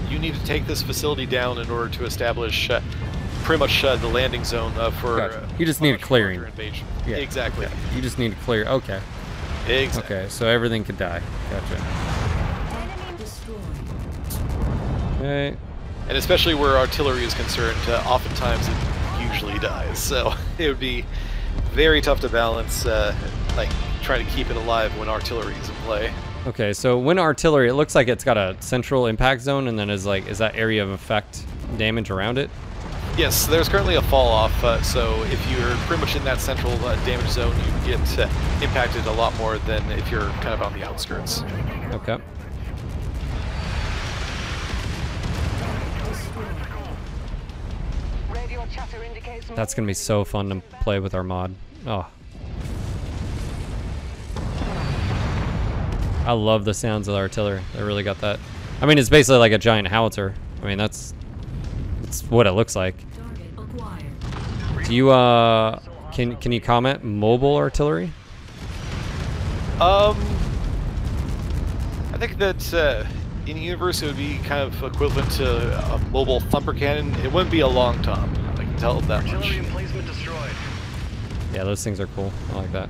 you 0.10 0.20
need 0.20 0.34
to 0.36 0.44
take 0.46 0.68
this 0.68 0.82
facility 0.82 1.26
down 1.26 1.60
in 1.60 1.70
order 1.70 1.90
to 1.98 2.06
establish 2.06 2.70
uh, 2.70 2.82
pretty 3.44 3.60
much 3.60 3.84
uh, 3.84 3.96
the 3.98 4.08
landing 4.08 4.44
zone 4.44 4.74
uh, 4.78 4.92
for. 4.92 5.18
Gotcha. 5.18 5.44
uh, 5.44 5.50
You 5.58 5.66
just 5.66 5.80
a 5.80 5.84
need 5.84 5.96
a 5.96 5.98
clearing. 5.98 6.44
Invasion. 6.44 6.86
Yeah. 7.06 7.18
Exactly. 7.18 7.66
Okay. 7.66 7.76
You 7.96 8.02
just 8.02 8.20
need 8.20 8.32
to 8.32 8.38
clear. 8.40 8.66
Okay. 8.66 9.00
Exactly. 9.68 10.16
Okay. 10.18 10.30
So 10.30 10.48
everything 10.48 10.84
could 10.84 10.98
die. 10.98 11.22
Gotcha. 11.50 11.76
Enemy 11.76 13.18
destroyed. 13.18 13.58
Okay. 15.20 15.58
And 16.10 16.18
especially 16.18 16.56
where 16.56 16.78
artillery 16.78 17.24
is 17.24 17.34
concerned, 17.34 17.78
uh, 17.88 18.02
oftentimes 18.06 18.68
it 18.68 18.74
usually 19.32 19.60
dies. 19.60 20.00
So 20.00 20.34
it 20.58 20.68
would 20.68 20.80
be 20.80 21.06
very 21.72 22.02
tough 22.02 22.20
to 22.22 22.30
balance, 22.30 22.86
uh, 22.86 23.16
like 23.56 23.70
trying 24.02 24.26
to 24.26 24.32
keep 24.32 24.50
it 24.50 24.58
alive 24.58 24.98
when 24.98 25.10
artillery 25.10 25.56
is 25.56 25.70
in 25.70 25.76
play. 25.76 26.14
Okay. 26.46 26.74
So 26.74 26.98
when 26.98 27.20
artillery, 27.20 27.70
it 27.70 27.74
looks 27.74 27.96
like 27.96 28.08
it's 28.08 28.24
got 28.24 28.38
a 28.38 28.56
central 28.60 29.08
impact 29.08 29.42
zone, 29.42 29.68
and 29.68 29.78
then 29.78 29.90
is 29.90 30.06
like 30.06 30.28
is 30.28 30.38
that 30.38 30.56
area 30.56 30.84
of 30.84 30.90
effect 30.90 31.46
damage 31.78 32.10
around 32.10 32.38
it? 32.38 32.50
Yes, 33.18 33.48
there's 33.48 33.68
currently 33.68 33.96
a 33.96 34.02
fall 34.04 34.28
off, 34.28 34.64
uh, 34.64 34.80
so 34.84 35.24
if 35.24 35.50
you're 35.50 35.76
pretty 35.88 36.00
much 36.00 36.16
in 36.16 36.24
that 36.24 36.40
central 36.40 36.74
uh, 36.86 36.96
damage 37.04 37.30
zone, 37.30 37.56
you 37.58 37.98
get 37.98 38.20
uh, 38.20 38.30
impacted 38.62 39.08
a 39.08 39.12
lot 39.12 39.36
more 39.38 39.58
than 39.58 39.84
if 39.94 40.12
you're 40.12 40.30
kind 40.42 40.50
of 40.50 40.62
on 40.62 40.72
the 40.74 40.88
outskirts. 40.88 41.42
Okay. 41.94 42.20
That's 49.56 49.74
gonna 49.74 49.88
be 49.88 49.94
so 49.94 50.24
fun 50.24 50.50
to 50.50 50.62
play 50.82 51.00
with 51.00 51.14
our 51.14 51.24
mod. 51.24 51.54
Oh. 51.86 52.08
I 56.26 56.34
love 56.34 56.66
the 56.66 56.74
sounds 56.74 57.08
of 57.08 57.14
the 57.14 57.20
artillery. 57.20 57.62
They 57.74 57.84
really 57.84 58.04
got 58.04 58.20
that. 58.20 58.40
I 58.82 58.86
mean, 58.86 58.98
it's 58.98 59.10
basically 59.10 59.40
like 59.40 59.54
a 59.54 59.58
giant 59.58 59.88
howitzer. 59.88 60.36
I 60.62 60.66
mean, 60.66 60.78
that's 60.78 61.14
that's 62.02 62.24
what 62.24 62.48
it 62.48 62.52
looks 62.52 62.76
like. 62.76 62.96
Do 64.86 64.94
you 64.94 65.10
uh 65.10 65.80
can 66.12 66.36
can 66.38 66.52
you 66.52 66.60
comment 66.60 67.04
mobile 67.04 67.56
artillery? 67.56 68.12
Um, 69.80 70.18
I 72.12 72.18
think 72.18 72.40
that 72.40 72.74
uh, 72.74 73.06
in 73.46 73.58
the 73.58 73.62
universe 73.62 74.02
it 74.02 74.08
would 74.08 74.18
be 74.18 74.40
kind 74.40 74.62
of 74.62 74.84
equivalent 74.84 75.30
to 75.34 75.94
a 75.94 76.00
mobile 76.10 76.40
thumper 76.40 76.74
cannon. 76.74 77.14
It 77.24 77.32
wouldn't 77.32 77.52
be 77.52 77.60
a 77.60 77.68
long 77.68 78.02
tom. 78.02 78.34
I 78.78 78.80
can 78.80 78.92
tell 78.92 79.02
that 79.02 79.26
much. 79.26 79.52
Emplacement 79.52 80.06
destroyed. 80.06 80.52
Yeah, 81.52 81.64
those 81.64 81.84
things 81.84 82.00
are 82.00 82.06
cool. 82.08 82.32
I 82.52 82.58
like 82.58 82.72
that. 82.74 82.90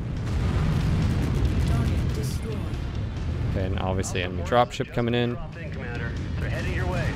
Okay, 3.51 3.65
and 3.65 3.79
obviously 3.79 4.21
enemy 4.21 4.43
dropship 4.43 4.91
coming 4.91 5.15
in. 5.15 5.35
Dropped 5.35 5.57
in, 5.57 5.71
Commander. 5.71 6.11
They're 6.41 6.49
heading 6.49 6.73
your 6.73 6.87
way. 6.87 7.09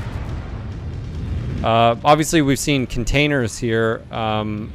Uh, 1.62 1.98
obviously, 2.06 2.42
we've 2.42 2.58
seen 2.58 2.88
containers 2.88 3.58
here, 3.58 4.02
um, 4.10 4.72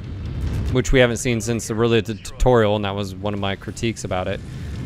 which 0.72 0.92
we 0.92 1.00
haven't 1.00 1.16
seen 1.16 1.40
since 1.40 1.66
the 1.68 1.74
related 1.74 2.22
tutorial, 2.22 2.76
and 2.76 2.84
that 2.84 2.94
was 2.94 3.14
one 3.14 3.32
of 3.32 3.40
my 3.40 3.56
critiques 3.56 4.04
about 4.04 4.28
it. 4.28 4.40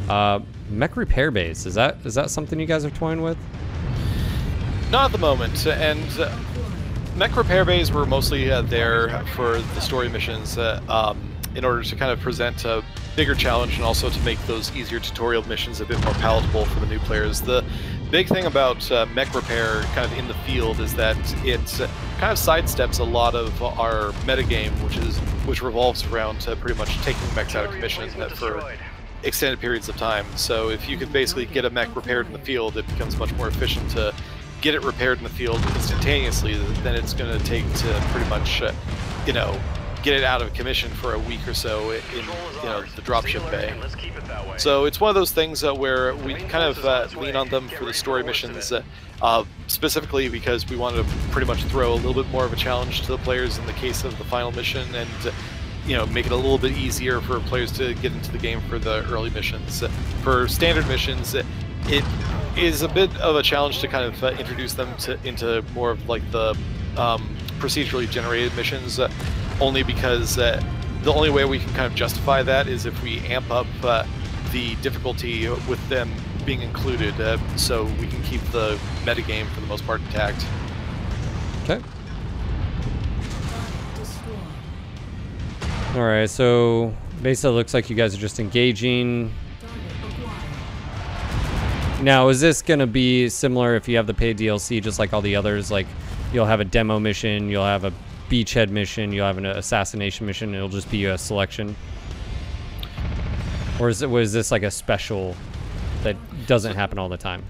Uh, 0.08 0.38
mech 0.68 0.96
repair 0.96 1.32
base 1.32 1.66
is 1.66 1.74
that 1.74 1.96
is 2.04 2.14
that 2.14 2.30
something 2.30 2.60
you 2.60 2.66
guys 2.66 2.84
are 2.84 2.90
toying 2.90 3.22
with? 3.22 3.36
Not 4.92 5.06
at 5.06 5.12
the 5.12 5.18
moment. 5.18 5.66
And 5.66 6.08
uh, 6.20 6.32
mech 7.16 7.36
repair 7.36 7.64
bays 7.64 7.90
were 7.90 8.06
mostly 8.06 8.50
uh, 8.50 8.62
there 8.62 9.24
for 9.34 9.58
the 9.58 9.80
story 9.80 10.08
missions 10.08 10.58
uh, 10.58 10.80
um, 10.88 11.30
in 11.54 11.64
order 11.64 11.82
to 11.82 11.96
kind 11.96 12.12
of 12.12 12.20
present 12.20 12.64
a 12.64 12.82
bigger 13.16 13.34
challenge 13.34 13.74
and 13.74 13.82
also 13.82 14.08
to 14.08 14.20
make 14.20 14.38
those 14.46 14.74
easier 14.76 15.00
tutorial 15.00 15.46
missions 15.48 15.80
a 15.80 15.84
bit 15.84 16.02
more 16.04 16.14
palatable 16.14 16.64
for 16.64 16.80
the 16.80 16.86
new 16.86 16.98
players. 17.00 17.40
The 17.40 17.64
big 18.10 18.28
thing 18.28 18.46
about 18.46 18.90
uh, 18.90 19.06
mech 19.06 19.34
repair 19.34 19.82
kind 19.94 20.10
of 20.10 20.16
in 20.18 20.28
the 20.28 20.34
field 20.34 20.80
is 20.80 20.94
that 20.94 21.16
it 21.44 21.60
kind 22.18 22.32
of 22.32 22.38
sidesteps 22.38 23.00
a 23.00 23.04
lot 23.04 23.34
of 23.34 23.62
our 23.62 24.12
metagame, 24.24 24.72
which 24.84 24.96
is 24.96 25.16
which 25.46 25.62
revolves 25.62 26.04
around 26.06 26.46
uh, 26.46 26.54
pretty 26.56 26.78
much 26.78 26.96
taking 27.02 27.34
mechs 27.34 27.54
out 27.54 27.64
of 27.64 27.72
commission 27.72 28.08
uh, 28.20 28.28
for 28.28 28.74
extended 29.22 29.60
periods 29.60 29.88
of 29.88 29.96
time. 29.96 30.24
So 30.36 30.70
if 30.70 30.88
you 30.88 30.96
could 30.96 31.12
basically 31.12 31.46
get 31.46 31.64
a 31.64 31.70
mech 31.70 31.94
repaired 31.94 32.26
in 32.26 32.32
the 32.32 32.38
field, 32.38 32.76
it 32.76 32.86
becomes 32.88 33.16
much 33.16 33.32
more 33.34 33.48
efficient 33.48 33.90
to 33.90 34.14
get 34.60 34.74
it 34.74 34.82
repaired 34.82 35.18
in 35.18 35.24
the 35.24 35.30
field 35.30 35.64
instantaneously 35.74 36.54
than 36.82 36.94
it's 36.94 37.14
going 37.14 37.36
to 37.36 37.44
take 37.44 37.64
to 37.74 38.00
pretty 38.12 38.28
much, 38.28 38.62
uh, 38.62 38.72
you 39.26 39.32
know, 39.32 39.58
get 40.02 40.14
it 40.14 40.24
out 40.24 40.40
of 40.40 40.52
commission 40.54 40.90
for 40.90 41.14
a 41.14 41.18
week 41.18 41.46
or 41.46 41.54
so 41.54 41.90
in, 41.90 42.02
you 42.14 42.22
know, 42.64 42.82
the 42.96 43.02
dropship 43.02 43.48
bay. 43.50 43.74
So 44.58 44.84
it's 44.84 45.00
one 45.00 45.08
of 45.08 45.14
those 45.14 45.32
things 45.32 45.62
uh, 45.64 45.74
where 45.74 46.14
we 46.14 46.34
kind 46.34 46.64
of 46.64 46.84
uh, 46.84 47.08
lean 47.18 47.36
on 47.36 47.48
them 47.48 47.68
for 47.68 47.84
the 47.84 47.92
story 47.92 48.22
missions, 48.22 48.72
uh, 48.72 48.82
uh, 49.22 49.44
specifically 49.66 50.28
because 50.28 50.68
we 50.68 50.76
wanted 50.76 51.04
to 51.04 51.16
pretty 51.30 51.46
much 51.46 51.62
throw 51.64 51.92
a 51.92 51.96
little 51.96 52.14
bit 52.14 52.30
more 52.30 52.44
of 52.44 52.52
a 52.52 52.56
challenge 52.56 53.02
to 53.02 53.08
the 53.08 53.18
players 53.18 53.58
in 53.58 53.66
the 53.66 53.72
case 53.74 54.04
of 54.04 54.16
the 54.18 54.24
final 54.24 54.52
mission, 54.52 54.94
and 54.94 55.26
uh, 55.26 55.32
you 55.86 55.96
know 55.96 56.06
make 56.06 56.26
it 56.26 56.32
a 56.32 56.36
little 56.36 56.58
bit 56.58 56.76
easier 56.76 57.20
for 57.20 57.40
players 57.40 57.72
to 57.72 57.94
get 57.94 58.12
into 58.12 58.30
the 58.32 58.38
game 58.38 58.60
for 58.62 58.78
the 58.78 59.04
early 59.10 59.30
missions. 59.30 59.82
For 60.22 60.46
standard 60.48 60.86
missions, 60.88 61.34
uh, 61.34 61.42
it 61.86 62.04
is 62.56 62.82
a 62.82 62.88
bit 62.88 63.14
of 63.20 63.36
a 63.36 63.42
challenge 63.42 63.80
to 63.80 63.88
kind 63.88 64.04
of 64.04 64.22
uh, 64.22 64.28
introduce 64.38 64.74
them 64.74 64.94
to 64.98 65.18
into 65.26 65.62
more 65.74 65.90
of 65.90 66.08
like 66.08 66.28
the 66.30 66.56
um, 66.96 67.36
procedurally 67.58 68.08
generated 68.08 68.54
missions, 68.56 68.98
uh, 68.98 69.10
only 69.60 69.82
because 69.82 70.38
uh, 70.38 70.62
the 71.02 71.12
only 71.12 71.30
way 71.30 71.44
we 71.44 71.58
can 71.58 71.68
kind 71.70 71.86
of 71.86 71.94
justify 71.94 72.42
that 72.42 72.66
is 72.66 72.86
if 72.86 73.02
we 73.02 73.20
amp 73.20 73.50
up 73.50 73.66
uh, 73.82 74.04
the 74.52 74.74
difficulty 74.76 75.48
with 75.48 75.86
them 75.88 76.10
being 76.44 76.62
included, 76.62 77.18
uh, 77.20 77.38
so 77.56 77.84
we 78.00 78.06
can 78.06 78.22
keep 78.22 78.42
the 78.50 78.78
metagame 79.04 79.46
for 79.50 79.60
the 79.60 79.66
most 79.66 79.84
part 79.86 80.00
intact. 80.00 80.44
Okay. 81.64 81.80
All 85.94 86.02
right. 86.02 86.30
So 86.30 86.94
it 87.22 87.44
looks 87.44 87.74
like 87.74 87.90
you 87.90 87.96
guys 87.96 88.14
are 88.14 88.18
just 88.18 88.40
engaging. 88.40 89.32
Now, 92.02 92.28
is 92.28 92.40
this 92.40 92.62
gonna 92.62 92.86
be 92.86 93.28
similar 93.28 93.76
if 93.76 93.86
you 93.86 93.96
have 93.96 94.06
the 94.06 94.14
paid 94.14 94.38
DLC, 94.38 94.82
just 94.82 94.98
like 94.98 95.12
all 95.12 95.20
the 95.20 95.36
others? 95.36 95.70
Like, 95.70 95.86
you'll 96.32 96.46
have 96.46 96.60
a 96.60 96.64
demo 96.64 96.98
mission, 96.98 97.48
you'll 97.48 97.64
have 97.64 97.84
a 97.84 97.92
beachhead 98.30 98.70
mission, 98.70 99.12
you'll 99.12 99.26
have 99.26 99.38
an 99.38 99.46
assassination 99.46 100.24
mission. 100.24 100.54
It'll 100.54 100.68
just 100.68 100.90
be 100.90 101.04
a 101.06 101.18
selection. 101.18 101.76
Or 103.78 103.88
is 103.88 104.02
it 104.02 104.08
was 104.08 104.32
this 104.32 104.50
like 104.50 104.62
a 104.62 104.70
special 104.70 105.34
that 106.02 106.16
doesn't 106.46 106.76
happen 106.76 106.98
all 106.98 107.08
the 107.08 107.16
time? 107.16 107.44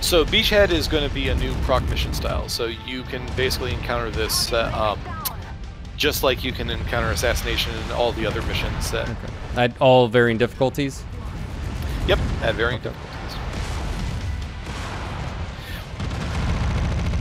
So 0.00 0.24
Beachhead 0.24 0.70
is 0.70 0.86
going 0.86 1.08
to 1.08 1.14
be 1.14 1.28
a 1.28 1.34
new 1.36 1.54
proc 1.62 1.82
mission 1.88 2.12
style. 2.12 2.48
So 2.48 2.66
you 2.66 3.04
can 3.04 3.24
basically 3.36 3.72
encounter 3.72 4.10
this 4.10 4.52
uh, 4.52 4.70
um, 4.74 5.34
just 5.96 6.22
like 6.22 6.44
you 6.44 6.52
can 6.52 6.68
encounter 6.68 7.08
assassination 7.10 7.72
and 7.74 7.92
all 7.92 8.12
the 8.12 8.26
other 8.26 8.42
missions. 8.42 8.92
Uh, 8.92 9.14
At 9.56 9.80
all 9.80 10.08
varying 10.08 10.36
difficulties. 10.36 11.02
Yep, 12.06 12.18
at 12.42 12.54
varying 12.54 12.80
difficulties. 12.80 13.13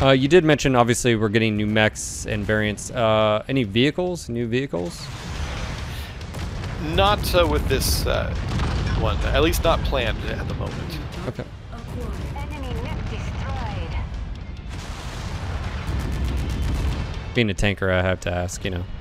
Uh, 0.01 0.09
you 0.09 0.27
did 0.27 0.43
mention 0.43 0.75
obviously 0.75 1.15
we're 1.15 1.29
getting 1.29 1.55
new 1.55 1.67
mechs 1.67 2.25
and 2.25 2.45
variants. 2.45 2.91
Uh, 2.91 3.43
any 3.47 3.63
vehicles? 3.63 4.27
New 4.27 4.47
vehicles? 4.47 5.05
Not 6.93 7.33
uh, 7.33 7.47
with 7.47 7.65
this 7.69 8.05
uh, 8.05 8.33
one, 8.99 9.17
at 9.27 9.41
least 9.41 9.63
not 9.63 9.79
planned 9.83 10.19
at 10.25 10.45
the 10.47 10.53
moment. 10.55 10.99
Okay. 11.27 11.45
Acquired. 11.71 12.11
Enemy 12.35 12.73
mech 12.81 13.09
destroyed. 13.09 13.95
Being 17.33 17.49
a 17.49 17.53
tanker, 17.53 17.89
I 17.89 18.01
have 18.01 18.19
to 18.21 18.33
ask. 18.33 18.65
You 18.65 18.71
know. 18.71 18.83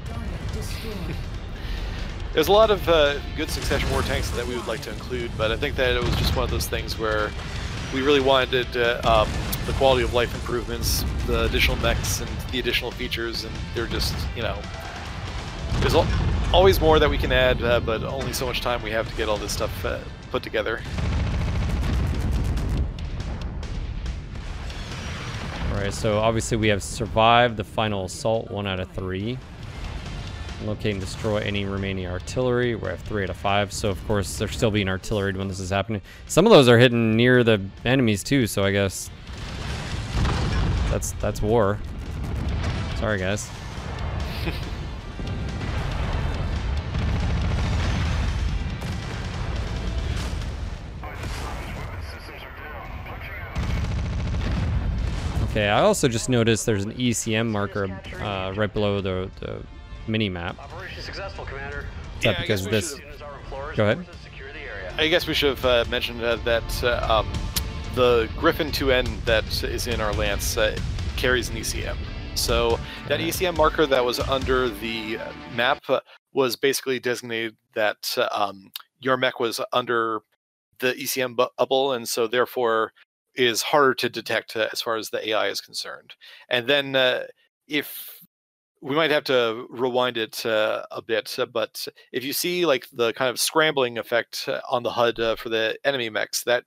There's 2.33 2.49
a 2.49 2.53
lot 2.53 2.71
of 2.71 2.89
uh, 2.89 3.19
good 3.37 3.51
succession 3.51 3.91
war 3.91 4.03
tanks 4.03 4.31
that 4.31 4.47
we 4.47 4.57
would 4.57 4.67
like 4.67 4.81
to 4.83 4.91
include, 4.91 5.31
but 5.37 5.51
I 5.51 5.57
think 5.57 5.75
that 5.77 5.97
it 5.97 6.03
was 6.03 6.15
just 6.17 6.35
one 6.37 6.45
of 6.45 6.51
those 6.51 6.69
things 6.69 6.99
where 6.99 7.31
we 7.93 8.03
really 8.03 8.21
wanted 8.21 8.77
uh, 8.77 9.01
um, 9.05 9.29
the 9.67 9.73
quality 9.75 10.03
of 10.03 10.15
life 10.15 10.35
improvements, 10.35 11.05
the 11.27 11.45
additional 11.45 11.77
mechs, 11.79 12.21
and 12.21 12.31
the 12.51 12.59
additional 12.59 12.91
features, 12.91 13.45
and 13.45 13.55
they're 13.75 13.87
just, 13.87 14.15
you 14.35 14.43
know, 14.43 14.59
there's 15.81 15.95
al- 15.95 16.07
always 16.53 16.81
more 16.81 16.99
that 16.99 17.09
we 17.09 17.19
can 17.19 17.33
add, 17.33 17.63
uh, 17.63 17.81
but 17.81 18.03
only 18.03 18.33
so 18.33 18.47
much 18.47 18.61
time 18.61 18.83
we 18.83 18.91
have 18.91 19.09
to 19.09 19.17
get 19.17 19.29
all 19.29 19.37
this 19.37 19.53
stuff 19.53 19.85
uh, 19.85 19.99
put 20.31 20.43
together. 20.43 20.81
All 25.71 25.79
right. 25.79 25.93
So 25.93 26.19
obviously 26.19 26.57
we 26.57 26.69
have 26.69 26.83
survived 26.83 27.57
the 27.57 27.65
final 27.65 28.05
assault, 28.05 28.51
one 28.51 28.67
out 28.67 28.81
of 28.81 28.91
three. 28.91 29.39
Locate 30.67 30.93
and 30.93 31.01
destroy 31.01 31.39
any 31.39 31.65
remaining 31.65 32.07
artillery. 32.07 32.75
We 32.75 32.89
have 32.89 33.01
three 33.01 33.25
out 33.25 33.31
of 33.31 33.37
five. 33.37 33.73
So 33.73 33.91
of 33.91 34.07
course 34.07 34.39
they're 34.39 34.49
still 34.49 34.71
being 34.71 34.89
artillery 34.89 35.33
when 35.33 35.49
this 35.49 35.61
is 35.61 35.71
happening. 35.71 36.03
Some 36.27 36.47
of 36.47 36.53
those 36.53 36.69
are 36.69 36.79
hitting 36.79 37.17
near 37.17 37.43
the 37.43 37.61
enemies 37.85 38.23
too. 38.23 38.47
So 38.47 38.63
I 38.63 38.71
guess 38.71 39.11
that's 40.91 41.13
that's 41.13 41.43
war. 41.43 41.79
Sorry 42.97 43.19
guys. 43.19 43.51
Okay, 55.53 55.69
I 55.69 55.83
also 55.83 56.09
just 56.09 56.31
noticed 56.31 56.65
there's 56.65 56.85
an 56.85 56.95
ECM 56.95 57.47
marker 57.47 57.85
uh, 58.23 58.55
right 58.57 58.73
below 58.73 59.03
the, 59.03 59.31
the 59.39 59.63
mini 60.07 60.29
map. 60.29 60.59
Operation 60.59 61.03
successful, 61.03 61.45
Commander. 61.45 61.87
Is 62.19 62.25
Yeah, 62.25 62.33
that 62.33 62.39
I 62.39 62.41
because 62.43 62.61
guess 62.63 62.67
of 62.67 62.67
we 62.67 62.71
this? 62.73 62.91
should've- 62.97 63.15
As 63.15 63.23
our 63.23 63.33
implorers, 63.39 63.77
Go 63.77 63.85
ahead. 63.85 64.05
forces 64.05 64.23
secure 64.23 64.53
the 64.53 64.61
area. 64.61 64.95
I 64.99 65.09
guess 65.09 65.27
we 65.27 65.35
should 65.35 65.57
have 65.57 65.65
uh, 65.65 65.85
mentioned 65.91 66.23
uh, 66.23 66.37
that 66.37 66.85
uh, 66.85 67.07
um, 67.25 67.33
the 67.95 68.29
Griffin 68.37 68.71
2N 68.71 69.25
that 69.25 69.45
is 69.65 69.87
in 69.87 70.01
our 70.01 70.13
Lance 70.15 70.57
uh, 70.57 70.77
carries 71.17 71.49
an 71.51 71.57
ECM. 71.57 71.97
So 72.35 72.79
that 73.09 73.21
ECM 73.21 73.57
marker 73.57 73.87
that 73.87 74.05
was 74.05 74.19
under 74.21 74.69
the 74.71 75.19
uh, 75.19 75.33
map 75.55 75.83
uh, 75.89 76.01
was 76.33 76.57
basically 76.57 76.99
designated 76.99 77.57
that 77.75 78.15
uh, 78.17 78.29
um, 78.33 78.71
your 79.01 79.17
mech 79.19 79.39
was 79.39 79.61
under 79.73 80.21
the 80.79 80.95
ECM 80.95 81.37
bubble, 81.37 81.93
and 81.93 82.09
so 82.09 82.27
therefore 82.27 82.93
is 83.35 83.63
harder 83.63 83.95
to 83.95 84.09
detect 84.09 84.57
uh, 84.57 84.69
as 84.73 84.81
far 84.81 84.97
as 84.97 85.11
the 85.11 85.29
AI 85.29 85.49
is 85.49 85.61
concerned. 85.61 86.15
And 86.49 86.67
then 86.67 86.97
uh, 86.97 87.25
if 87.69 88.19
we 88.83 88.97
might 88.97 89.13
have 89.13 89.25
to 89.25 89.67
rewind 89.71 90.17
it 90.17 90.45
uh, 90.45 90.83
a 90.91 91.01
bit, 91.01 91.39
but 91.53 91.87
if 92.13 92.25
you 92.25 92.33
see 92.33 92.67
like 92.67 92.89
the 92.93 93.13
kind 93.13 93.31
of 93.31 93.39
scrambling 93.39 93.97
effect 93.97 94.49
on 94.69 94.83
the 94.83 94.91
HUD 94.91 95.21
uh, 95.21 95.37
for 95.37 95.49
the 95.49 95.79
enemy 95.85 96.11
mechs, 96.11 96.43
that 96.45 96.65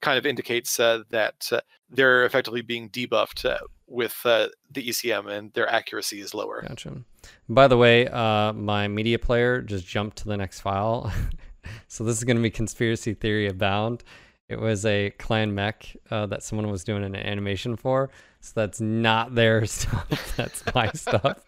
kind 0.00 0.16
of 0.16 0.24
indicates 0.24 0.78
uh, 0.78 1.02
that 1.10 1.48
uh, 1.50 1.60
they're 1.90 2.24
effectively 2.24 2.62
being 2.62 2.88
debuffed 2.90 3.44
uh, 3.44 3.58
with 3.88 4.16
uh, 4.24 4.46
the 4.70 4.88
ECM 4.88 5.28
and 5.28 5.52
their 5.54 5.68
accuracy 5.68 6.20
is 6.20 6.34
lower. 6.34 6.64
Gotcha. 6.66 7.02
By 7.48 7.66
the 7.66 7.76
way, 7.76 8.08
my 8.12 8.86
media 8.86 9.18
player 9.18 9.60
just 9.60 9.86
jumped 9.86 10.18
to 10.18 10.28
the 10.28 10.36
next 10.36 10.60
file. 10.60 11.12
so 11.88 12.04
this 12.04 12.16
is 12.16 12.22
going 12.22 12.36
to 12.36 12.42
be 12.42 12.50
conspiracy 12.50 13.14
theory 13.14 13.48
abound. 13.48 14.04
It 14.48 14.60
was 14.60 14.86
a 14.86 15.10
clan 15.18 15.52
mech 15.52 15.96
that 16.10 16.44
someone 16.44 16.70
was 16.70 16.84
doing 16.84 17.02
an 17.02 17.16
animation 17.16 17.74
for. 17.74 18.10
So 18.46 18.52
that's 18.54 18.80
not 18.80 19.34
their 19.34 19.66
stuff. 19.66 20.36
That's 20.36 20.62
my 20.72 20.88
stuff. 20.92 21.40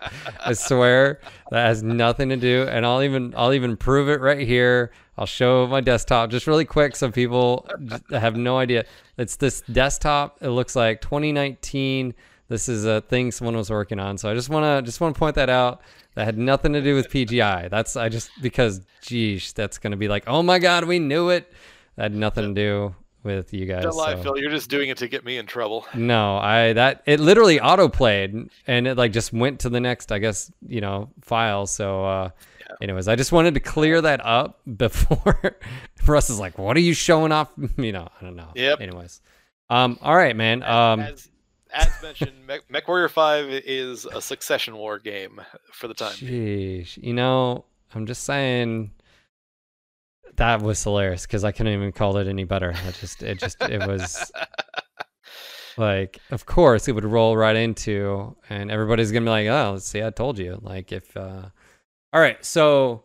I 0.44 0.52
swear 0.52 1.20
that 1.52 1.66
has 1.66 1.80
nothing 1.80 2.28
to 2.30 2.36
do. 2.36 2.66
And 2.68 2.84
I'll 2.84 3.02
even 3.02 3.34
I'll 3.36 3.52
even 3.52 3.76
prove 3.76 4.08
it 4.08 4.20
right 4.20 4.44
here. 4.44 4.90
I'll 5.16 5.26
show 5.26 5.68
my 5.68 5.80
desktop 5.80 6.30
just 6.30 6.48
really 6.48 6.64
quick 6.64 6.96
so 6.96 7.12
people 7.12 7.68
have 8.10 8.36
no 8.36 8.58
idea. 8.58 8.84
It's 9.16 9.36
this 9.36 9.60
desktop. 9.70 10.38
It 10.40 10.50
looks 10.50 10.74
like 10.74 11.00
2019. 11.00 12.14
This 12.48 12.68
is 12.68 12.84
a 12.84 13.00
thing 13.02 13.30
someone 13.30 13.56
was 13.56 13.70
working 13.70 14.00
on. 14.00 14.18
So 14.18 14.28
I 14.28 14.34
just 14.34 14.48
wanna 14.48 14.82
just 14.82 15.00
wanna 15.00 15.14
point 15.14 15.36
that 15.36 15.48
out. 15.48 15.80
That 16.16 16.24
had 16.24 16.36
nothing 16.36 16.72
to 16.72 16.82
do 16.82 16.96
with 16.96 17.10
PGI. 17.10 17.70
That's 17.70 17.94
I 17.94 18.08
just 18.08 18.30
because 18.42 18.80
geez, 19.02 19.52
that's 19.52 19.78
gonna 19.78 19.96
be 19.96 20.08
like, 20.08 20.24
oh 20.26 20.42
my 20.42 20.58
god, 20.58 20.84
we 20.84 20.98
knew 20.98 21.28
it. 21.28 21.52
That 21.94 22.02
had 22.02 22.14
nothing 22.16 22.54
to 22.54 22.60
do 22.60 22.94
with 23.22 23.52
you 23.52 23.66
guys. 23.66 23.84
Lie, 23.84 24.14
so- 24.16 24.22
Phil. 24.22 24.38
You're 24.38 24.50
just 24.50 24.70
doing 24.70 24.88
it 24.88 24.98
to 24.98 25.08
get 25.08 25.24
me 25.24 25.36
in 25.38 25.46
trouble. 25.46 25.86
no, 25.94 26.36
I 26.36 26.72
that 26.74 27.02
it 27.06 27.20
literally 27.20 27.60
auto 27.60 27.88
played 27.88 28.50
and 28.66 28.86
it 28.86 28.96
like 28.96 29.12
just 29.12 29.32
went 29.32 29.60
to 29.60 29.68
the 29.68 29.80
next, 29.80 30.12
I 30.12 30.18
guess, 30.18 30.50
you 30.66 30.80
know, 30.80 31.10
file. 31.22 31.66
So 31.66 32.04
uh 32.04 32.30
anyways, 32.80 33.08
I 33.08 33.16
just 33.16 33.32
wanted 33.32 33.54
to 33.54 33.60
clear 33.60 34.00
that 34.00 34.24
up 34.24 34.60
before 34.76 35.56
Russ 36.06 36.30
is 36.30 36.38
like, 36.38 36.58
What 36.58 36.76
are 36.76 36.80
you 36.80 36.94
showing 36.94 37.32
off? 37.32 37.50
You 37.76 37.92
know, 37.92 38.08
I 38.20 38.24
don't 38.24 38.36
know. 38.36 38.50
Yep. 38.54 38.80
Anyways. 38.80 39.20
Um, 39.70 39.98
all 40.02 40.16
right, 40.16 40.34
man. 40.34 40.62
Um 40.62 41.00
as, 41.00 41.28
as 41.72 41.88
mentioned, 42.02 42.46
Mech, 42.46 42.70
Mech 42.70 42.88
Warrior 42.88 43.08
Five 43.08 43.46
is 43.50 44.06
a 44.06 44.22
succession 44.22 44.76
war 44.76 44.98
game 44.98 45.40
for 45.72 45.86
the 45.88 45.94
time. 45.94 46.14
Sheesh. 46.14 46.96
You 47.02 47.12
know, 47.12 47.64
I'm 47.94 48.06
just 48.06 48.24
saying 48.24 48.92
that 50.36 50.62
was 50.62 50.82
hilarious 50.82 51.26
because 51.26 51.44
I 51.44 51.52
couldn't 51.52 51.72
even 51.72 51.92
call 51.92 52.16
it 52.18 52.26
any 52.26 52.44
better. 52.44 52.72
I 52.72 52.90
just, 52.92 53.22
it 53.22 53.38
just, 53.38 53.60
it 53.62 53.86
was 53.86 54.30
like, 55.76 56.18
of 56.30 56.46
course, 56.46 56.88
it 56.88 56.92
would 56.92 57.04
roll 57.04 57.36
right 57.36 57.56
into, 57.56 58.36
and 58.48 58.70
everybody's 58.70 59.12
gonna 59.12 59.24
be 59.24 59.30
like, 59.30 59.46
"Oh, 59.48 59.72
let's 59.72 59.86
see, 59.86 60.02
I 60.02 60.10
told 60.10 60.38
you." 60.38 60.58
Like, 60.62 60.92
if, 60.92 61.16
uh, 61.16 61.46
all 62.12 62.20
right, 62.20 62.44
so 62.44 63.04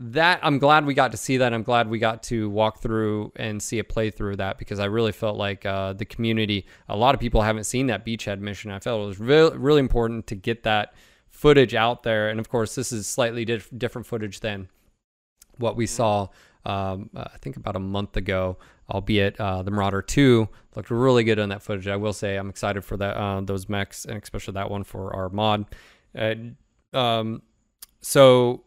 that 0.00 0.40
I'm 0.42 0.58
glad 0.58 0.86
we 0.86 0.94
got 0.94 1.10
to 1.10 1.18
see 1.18 1.36
that. 1.36 1.52
I'm 1.52 1.62
glad 1.62 1.90
we 1.90 1.98
got 1.98 2.22
to 2.24 2.48
walk 2.48 2.80
through 2.80 3.32
and 3.36 3.62
see 3.62 3.78
a 3.78 3.84
playthrough 3.84 4.32
of 4.32 4.38
that 4.38 4.58
because 4.58 4.80
I 4.80 4.86
really 4.86 5.12
felt 5.12 5.36
like 5.36 5.66
uh, 5.66 5.92
the 5.92 6.06
community, 6.06 6.66
a 6.88 6.96
lot 6.96 7.14
of 7.14 7.20
people 7.20 7.42
haven't 7.42 7.64
seen 7.64 7.88
that 7.88 8.06
beachhead 8.06 8.40
mission. 8.40 8.70
I 8.70 8.78
felt 8.78 9.02
it 9.02 9.06
was 9.06 9.20
re- 9.20 9.50
really 9.54 9.80
important 9.80 10.26
to 10.28 10.34
get 10.34 10.62
that 10.62 10.94
footage 11.28 11.74
out 11.74 12.02
there. 12.02 12.30
And 12.30 12.40
of 12.40 12.48
course, 12.48 12.74
this 12.74 12.92
is 12.92 13.06
slightly 13.06 13.44
dif- 13.44 13.68
different 13.76 14.06
footage 14.06 14.40
than 14.40 14.68
what 15.60 15.76
we 15.76 15.86
saw, 15.86 16.28
um, 16.64 17.10
uh, 17.14 17.24
I 17.32 17.38
think 17.38 17.56
about 17.56 17.76
a 17.76 17.80
month 17.80 18.16
ago, 18.16 18.58
albeit 18.90 19.38
uh, 19.40 19.62
the 19.62 19.70
Marauder 19.70 20.02
2 20.02 20.48
looked 20.76 20.90
really 20.90 21.24
good 21.24 21.38
on 21.38 21.48
that 21.50 21.62
footage. 21.62 21.88
I 21.88 21.96
will 21.96 22.12
say 22.12 22.36
I'm 22.36 22.50
excited 22.50 22.84
for 22.84 22.96
that 22.96 23.16
uh, 23.16 23.40
those 23.40 23.68
mechs 23.68 24.04
and 24.04 24.20
especially 24.22 24.54
that 24.54 24.70
one 24.70 24.84
for 24.84 25.14
our 25.14 25.28
mod. 25.28 25.66
And, 26.14 26.56
um, 26.92 27.42
so 28.00 28.64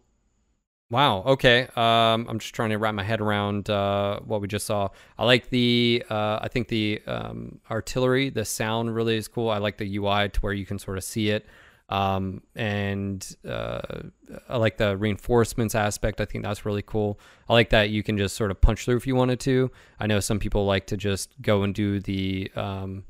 Wow. 0.94 1.24
Okay. 1.24 1.68
Um, 1.76 2.28
I'm 2.30 2.38
just 2.38 2.54
trying 2.54 2.70
to 2.70 2.78
wrap 2.78 2.94
my 2.94 3.02
head 3.02 3.20
around 3.20 3.68
uh, 3.68 4.20
what 4.20 4.42
we 4.42 4.48
just 4.48 4.68
saw. 4.68 4.90
I 5.18 5.26
like 5.26 5.50
the. 5.50 6.04
Uh, 6.08 6.38
I 6.40 6.50
think 6.50 6.68
the 6.68 7.02
um, 7.08 7.60
artillery, 7.72 8.30
the 8.30 8.46
sound 8.46 8.94
really 8.94 9.18
is 9.18 9.28
cool. 9.28 9.50
I 9.50 9.58
like 9.58 9.78
the 9.78 9.98
UI 9.98 10.30
to 10.30 10.40
where 10.42 10.54
you 10.54 10.68
can 10.68 10.78
sort 10.78 11.00
of 11.00 11.04
see 11.04 11.30
it, 11.30 11.48
um, 11.90 12.42
and 12.56 13.36
uh, 13.48 13.82
I 14.50 14.58
like 14.58 14.78
the 14.78 14.98
reinforcements 14.98 15.76
aspect. 15.76 16.22
I 16.22 16.26
think 16.26 16.44
that's 16.44 16.66
really 16.66 16.82
cool. 16.82 17.20
I 17.50 17.54
like 17.54 17.70
that 17.70 17.90
you 17.90 18.04
can 18.04 18.18
just 18.18 18.36
sort 18.36 18.52
of 18.52 18.62
punch 18.62 18.86
through 18.86 18.98
if 18.98 19.08
you 19.08 19.16
wanted 19.16 19.40
to. 19.42 19.72
I 20.00 20.08
know 20.08 20.20
some 20.20 20.40
people 20.40 20.66
like 20.66 20.88
to 20.88 20.98
just 20.98 21.34
go 21.42 21.64
and 21.64 21.74
do 21.74 22.00
the 22.00 22.52
um, 22.56 23.04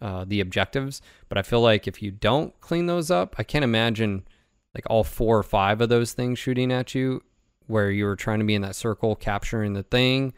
uh, 0.00 0.24
the 0.26 0.40
objectives, 0.40 1.02
but 1.28 1.38
I 1.38 1.42
feel 1.42 1.60
like 1.60 1.88
if 1.88 2.02
you 2.02 2.10
don't 2.10 2.58
clean 2.60 2.86
those 2.86 3.10
up, 3.10 3.34
I 3.38 3.42
can't 3.42 3.64
imagine 3.64 4.26
like 4.74 4.84
all 4.88 5.04
four 5.04 5.36
or 5.36 5.42
five 5.42 5.80
of 5.80 5.88
those 5.88 6.12
things 6.12 6.38
shooting 6.38 6.70
at 6.70 6.94
you 6.94 7.22
where 7.66 7.90
you 7.90 8.04
were 8.04 8.16
trying 8.16 8.38
to 8.38 8.44
be 8.44 8.54
in 8.54 8.62
that 8.62 8.76
circle 8.76 9.16
capturing 9.16 9.72
the 9.72 9.82
thing 9.82 10.32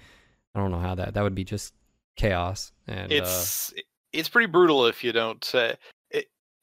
i 0.55 0.59
don't 0.59 0.71
know 0.71 0.79
how 0.79 0.95
that 0.95 1.15
that 1.15 1.23
would 1.23 1.35
be 1.35 1.45
just 1.45 1.75
chaos 2.17 2.73
and 2.87 3.13
uh, 3.13 3.15
It's 3.15 3.73
it's 4.13 4.29
pretty 4.29 4.47
brutal 4.47 4.87
if 4.87 5.05
you 5.05 5.13
don't. 5.13 5.55
Uh, 5.55 5.75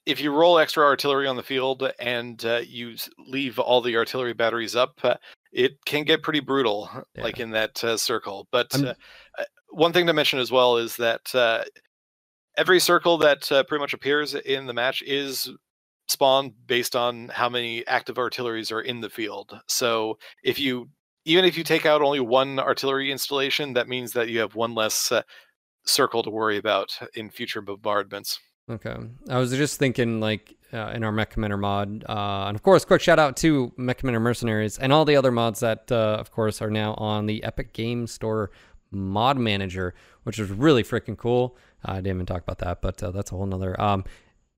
if 0.07 0.21
you 0.21 0.31
roll 0.31 0.57
extra 0.57 0.85
artillery 0.85 1.27
on 1.27 1.35
the 1.35 1.43
field 1.43 1.91
and 1.99 2.43
uh, 2.45 2.61
you 2.65 2.95
leave 3.19 3.59
all 3.59 3.81
the 3.81 3.97
artillery 3.97 4.33
batteries 4.33 4.73
up, 4.73 4.97
uh, 5.03 5.15
it 5.51 5.83
can 5.85 6.05
get 6.05 6.23
pretty 6.23 6.39
brutal, 6.39 6.89
like 7.17 7.39
in 7.39 7.51
that 7.51 7.83
uh, 7.83 7.97
circle. 7.97 8.47
But 8.51 8.73
uh, 8.81 8.93
uh, 9.37 9.43
one 9.69 9.91
thing 9.91 10.07
to 10.07 10.13
mention 10.13 10.39
as 10.39 10.49
well 10.49 10.77
is 10.77 10.95
that 10.95 11.35
uh, 11.35 11.65
every 12.55 12.79
circle 12.79 13.17
that 13.17 13.51
uh, 13.51 13.63
pretty 13.63 13.81
much 13.81 13.93
appears 13.93 14.33
in 14.33 14.65
the 14.65 14.73
match 14.73 15.03
is 15.05 15.49
spawned 16.07 16.53
based 16.65 16.95
on 16.95 17.27
how 17.27 17.49
many 17.49 17.85
active 17.85 18.17
artilleries 18.17 18.71
are 18.71 18.81
in 18.81 19.01
the 19.01 19.09
field. 19.09 19.59
So 19.67 20.17
if 20.41 20.57
you 20.57 20.89
even 21.25 21.43
if 21.43 21.57
you 21.57 21.65
take 21.65 21.85
out 21.85 22.01
only 22.01 22.21
one 22.21 22.59
artillery 22.59 23.11
installation, 23.11 23.73
that 23.73 23.89
means 23.89 24.13
that 24.13 24.29
you 24.29 24.39
have 24.39 24.55
one 24.55 24.73
less 24.73 25.11
uh, 25.11 25.23
circle 25.85 26.23
to 26.23 26.29
worry 26.29 26.55
about 26.55 26.97
in 27.15 27.29
future 27.29 27.61
bombardments. 27.61 28.39
Okay. 28.69 28.95
I 29.29 29.37
was 29.37 29.51
just 29.51 29.79
thinking, 29.79 30.19
like, 30.19 30.55
uh, 30.73 30.91
in 30.93 31.03
our 31.03 31.11
Mech 31.11 31.29
Commander 31.29 31.57
mod, 31.57 32.03
uh, 32.07 32.45
and 32.47 32.55
of 32.55 32.63
course, 32.63 32.83
quick 32.83 33.01
shout 33.01 33.19
out 33.19 33.37
to 33.37 33.71
Mech 33.77 33.99
Commander 33.99 34.19
Mercenaries 34.19 34.77
and 34.77 34.91
all 34.91 35.05
the 35.05 35.15
other 35.15 35.31
mods 35.31 35.61
that, 35.61 35.89
uh, 35.91 36.17
of 36.19 36.31
course, 36.31 36.61
are 36.61 36.69
now 36.69 36.93
on 36.95 37.25
the 37.25 37.43
Epic 37.43 37.71
Game 37.71 38.07
Store 38.07 38.51
mod 38.91 39.37
manager, 39.37 39.93
which 40.23 40.37
is 40.39 40.49
really 40.49 40.83
freaking 40.83 41.17
cool. 41.17 41.57
I 41.85 41.95
didn't 41.95 42.07
even 42.17 42.25
talk 42.25 42.41
about 42.41 42.59
that, 42.59 42.81
but 42.81 43.01
uh, 43.01 43.11
that's 43.11 43.31
a 43.31 43.35
whole 43.35 43.45
nother. 43.45 43.79
Um, 43.79 44.03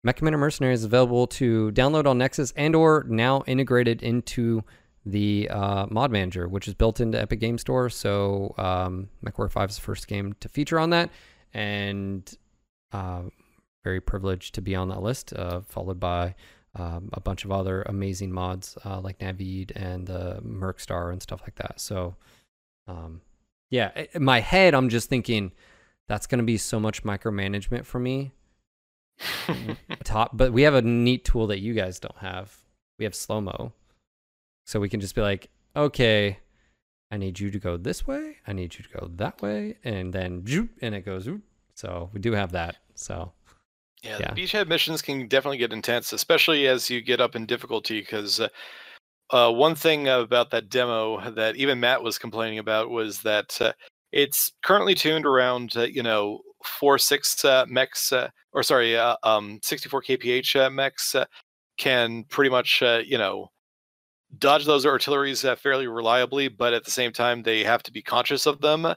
Mech 0.04 0.16
Commander 0.16 0.38
Mercenaries 0.40 0.80
is 0.80 0.86
available 0.86 1.28
to 1.28 1.72
download 1.74 2.08
on 2.08 2.18
Nexus 2.18 2.52
and 2.56 2.76
or 2.76 3.06
now 3.08 3.44
integrated 3.46 4.02
into 4.02 4.64
the 5.06 5.50
uh, 5.50 5.86
mod 5.90 6.12
manager, 6.12 6.48
which 6.48 6.68
is 6.68 6.74
built 6.74 7.00
into 7.00 7.20
Epic 7.22 7.40
Game 7.40 7.58
Store. 7.58 7.90
So 7.90 8.56
um, 8.58 9.10
MechWarrior 9.26 9.52
5 9.52 9.70
is 9.70 9.76
the 9.76 9.82
first 9.82 10.08
game 10.08 10.34
to 10.40 10.50
feature 10.50 10.80
on 10.80 10.90
that, 10.92 11.10
and 11.54 12.32
uh, 12.92 13.24
very 13.84 14.02
privileged 14.02 14.56
to 14.56 14.62
be 14.62 14.76
on 14.76 14.90
that 14.90 15.02
list, 15.02 15.34
uh, 15.34 15.62
followed 15.62 16.00
by 16.00 16.36
um, 16.76 17.10
a 17.14 17.20
bunch 17.20 17.46
of 17.46 17.52
other 17.52 17.84
amazing 17.84 18.32
mods 18.32 18.78
uh, 18.86 19.00
like 19.00 19.20
Navid 19.20 19.72
and 19.76 20.08
the 20.08 20.38
uh, 20.38 20.40
Mercstar 20.42 21.12
and 21.12 21.22
stuff 21.22 21.42
like 21.42 21.56
that. 21.56 21.80
So, 21.80 22.16
um, 22.88 23.22
yeah, 23.70 23.92
in 24.14 24.24
my 24.24 24.40
head, 24.40 24.74
I'm 24.74 24.90
just 24.90 25.10
thinking 25.10 25.52
that's 26.08 26.28
going 26.28 26.40
to 26.40 26.46
be 26.46 26.58
so 26.58 26.80
much 26.80 27.04
micromanagement 27.04 27.86
for 27.86 28.00
me. 28.00 28.32
Top, 30.04 30.32
but 30.34 30.54
we 30.54 30.62
have 30.64 30.74
a 30.74 30.82
neat 30.82 31.26
tool 31.26 31.48
that 31.48 31.60
you 31.60 31.74
guys 31.74 32.00
don't 32.00 32.18
have. 32.18 32.56
We 32.98 33.06
have 33.06 33.16
slow 33.16 33.42
mo, 33.42 33.74
so 34.66 34.80
we 34.80 34.90
can 34.90 35.00
just 35.00 35.16
be 35.16 35.22
like, 35.22 35.50
okay, 35.76 36.40
I 37.12 37.18
need 37.18 37.40
you 37.40 37.52
to 37.52 37.60
go 37.60 37.78
this 37.78 38.08
way. 38.08 38.38
I 38.48 38.54
need 38.54 38.76
you 38.76 38.84
to 38.84 38.90
go 38.90 39.12
that 39.16 39.42
way, 39.42 39.78
and 39.84 40.14
then 40.14 40.46
and 40.82 40.96
it 40.96 41.06
goes. 41.06 41.28
So 41.76 42.10
we 42.14 42.20
do 42.20 42.34
have 42.34 42.54
that. 42.54 42.78
So 42.96 43.34
Yeah, 44.04 44.18
Yeah. 44.20 44.34
the 44.34 44.42
beachhead 44.42 44.68
missions 44.68 45.02
can 45.02 45.28
definitely 45.28 45.58
get 45.58 45.74
intense, 45.74 46.14
especially 46.14 46.68
as 46.68 46.90
you 46.90 47.02
get 47.02 47.22
up 47.22 47.36
in 47.36 47.46
difficulty. 47.46 48.00
Because 48.02 48.40
uh, 48.40 48.50
uh, 49.32 49.52
one 49.52 49.76
thing 49.76 50.08
about 50.08 50.52
that 50.52 50.70
demo 50.70 51.30
that 51.32 51.56
even 51.58 51.80
Matt 51.80 52.04
was 52.04 52.18
complaining 52.20 52.60
about 52.60 52.90
was 52.90 53.22
that 53.24 53.60
uh, 53.62 53.74
it's 54.12 54.52
currently 54.64 54.96
tuned 54.96 55.26
around, 55.26 55.76
uh, 55.78 55.84
you 55.84 56.04
know, 56.04 56.42
four 56.66 56.98
six 56.98 57.44
uh, 57.46 57.66
mechs, 57.68 58.12
uh, 58.14 58.30
or 58.54 58.64
sorry, 58.64 58.98
uh, 58.98 59.16
um, 59.24 59.60
64 59.64 60.04
kph 60.04 60.56
uh, 60.56 60.70
mechs 60.70 61.16
uh, 61.16 61.26
can 61.78 62.24
pretty 62.26 62.50
much, 62.50 62.82
uh, 62.84 63.02
you 63.06 63.18
know, 63.18 63.50
dodge 64.38 64.66
those 64.66 64.86
artilleries 64.86 65.44
uh, 65.46 65.56
fairly 65.56 65.88
reliably, 65.88 66.48
but 66.48 66.74
at 66.74 66.86
the 66.86 66.92
same 66.92 67.12
time 67.12 67.42
they 67.44 67.64
have 67.64 67.84
to 67.84 67.92
be 67.92 68.02
conscious 68.02 68.46
of 68.46 68.62
them. 68.62 68.88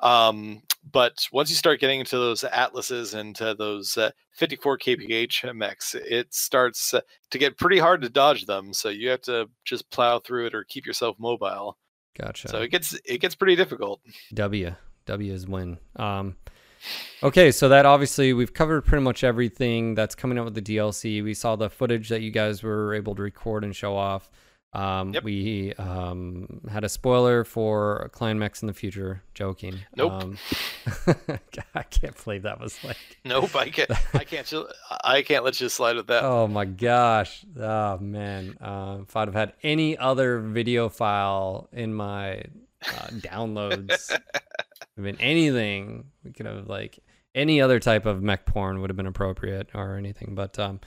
Um, 0.00 0.62
but 0.92 1.26
once 1.32 1.50
you 1.50 1.56
start 1.56 1.80
getting 1.80 2.00
into 2.00 2.16
those 2.16 2.42
atlases 2.44 3.14
and 3.14 3.36
to 3.36 3.54
those 3.54 3.96
uh, 3.96 4.10
54 4.34 4.78
kph 4.78 5.54
mechs, 5.54 5.94
it 5.94 6.32
starts 6.32 6.94
uh, 6.94 7.00
to 7.30 7.38
get 7.38 7.58
pretty 7.58 7.78
hard 7.78 8.02
to 8.02 8.08
dodge 8.08 8.46
them. 8.46 8.72
So 8.72 8.88
you 8.88 9.08
have 9.10 9.20
to 9.22 9.48
just 9.64 9.90
plow 9.90 10.18
through 10.18 10.46
it 10.46 10.54
or 10.54 10.64
keep 10.64 10.86
yourself 10.86 11.16
mobile. 11.18 11.76
gotcha. 12.18 12.48
So 12.48 12.62
it 12.62 12.70
gets 12.70 12.98
it 13.04 13.18
gets 13.18 13.34
pretty 13.34 13.56
difficult. 13.56 14.00
W. 14.34 14.74
W 15.06 15.32
is 15.32 15.46
win. 15.46 15.78
Um, 15.96 16.36
okay, 17.22 17.50
so 17.50 17.68
that 17.68 17.84
obviously 17.84 18.32
we've 18.32 18.54
covered 18.54 18.82
pretty 18.82 19.02
much 19.02 19.22
everything 19.22 19.94
that's 19.94 20.14
coming 20.14 20.38
out 20.38 20.44
with 20.46 20.54
the 20.54 20.62
DLC. 20.62 21.22
We 21.22 21.34
saw 21.34 21.56
the 21.56 21.68
footage 21.68 22.08
that 22.08 22.22
you 22.22 22.30
guys 22.30 22.62
were 22.62 22.94
able 22.94 23.14
to 23.16 23.22
record 23.22 23.64
and 23.64 23.74
show 23.76 23.96
off. 23.96 24.30
Um, 24.72 25.12
Yep. 25.14 25.24
We 25.24 25.74
um, 25.74 26.60
had 26.70 26.84
a 26.84 26.88
spoiler 26.88 27.44
for 27.44 28.08
Clan 28.12 28.38
Mechs 28.38 28.62
in 28.62 28.66
the 28.66 28.72
future. 28.72 29.22
Joking. 29.34 29.80
Nope. 29.96 30.12
Um, 30.12 30.38
I 31.74 31.82
can't 31.82 32.24
believe 32.24 32.42
that 32.42 32.60
was 32.60 32.82
like. 32.84 32.96
Nope, 33.24 33.54
I 33.56 33.68
can't. 33.68 33.90
I 34.14 34.24
can't. 34.24 34.52
I 35.04 35.22
can't 35.22 35.44
let 35.44 35.60
you 35.60 35.68
slide 35.68 35.96
with 35.96 36.06
that. 36.06 36.22
Oh 36.24 36.46
my 36.46 36.64
gosh. 36.64 37.44
Oh 37.58 37.98
man. 37.98 38.56
Uh, 38.60 38.98
if 39.02 39.16
I'd 39.16 39.28
have 39.28 39.34
had 39.34 39.52
any 39.62 39.98
other 39.98 40.40
video 40.40 40.88
file 40.88 41.68
in 41.72 41.92
my 41.92 42.42
uh, 42.86 43.08
downloads, 43.10 44.16
I 44.98 45.00
mean, 45.00 45.16
anything 45.20 46.04
we 46.24 46.32
could 46.32 46.46
have 46.46 46.68
like 46.68 46.98
any 47.34 47.60
other 47.60 47.78
type 47.80 48.06
of 48.06 48.22
mech 48.22 48.46
porn 48.46 48.80
would 48.80 48.90
have 48.90 48.96
been 48.96 49.06
appropriate 49.06 49.68
or 49.74 49.96
anything. 49.96 50.34
But 50.34 50.58
um, 50.58 50.80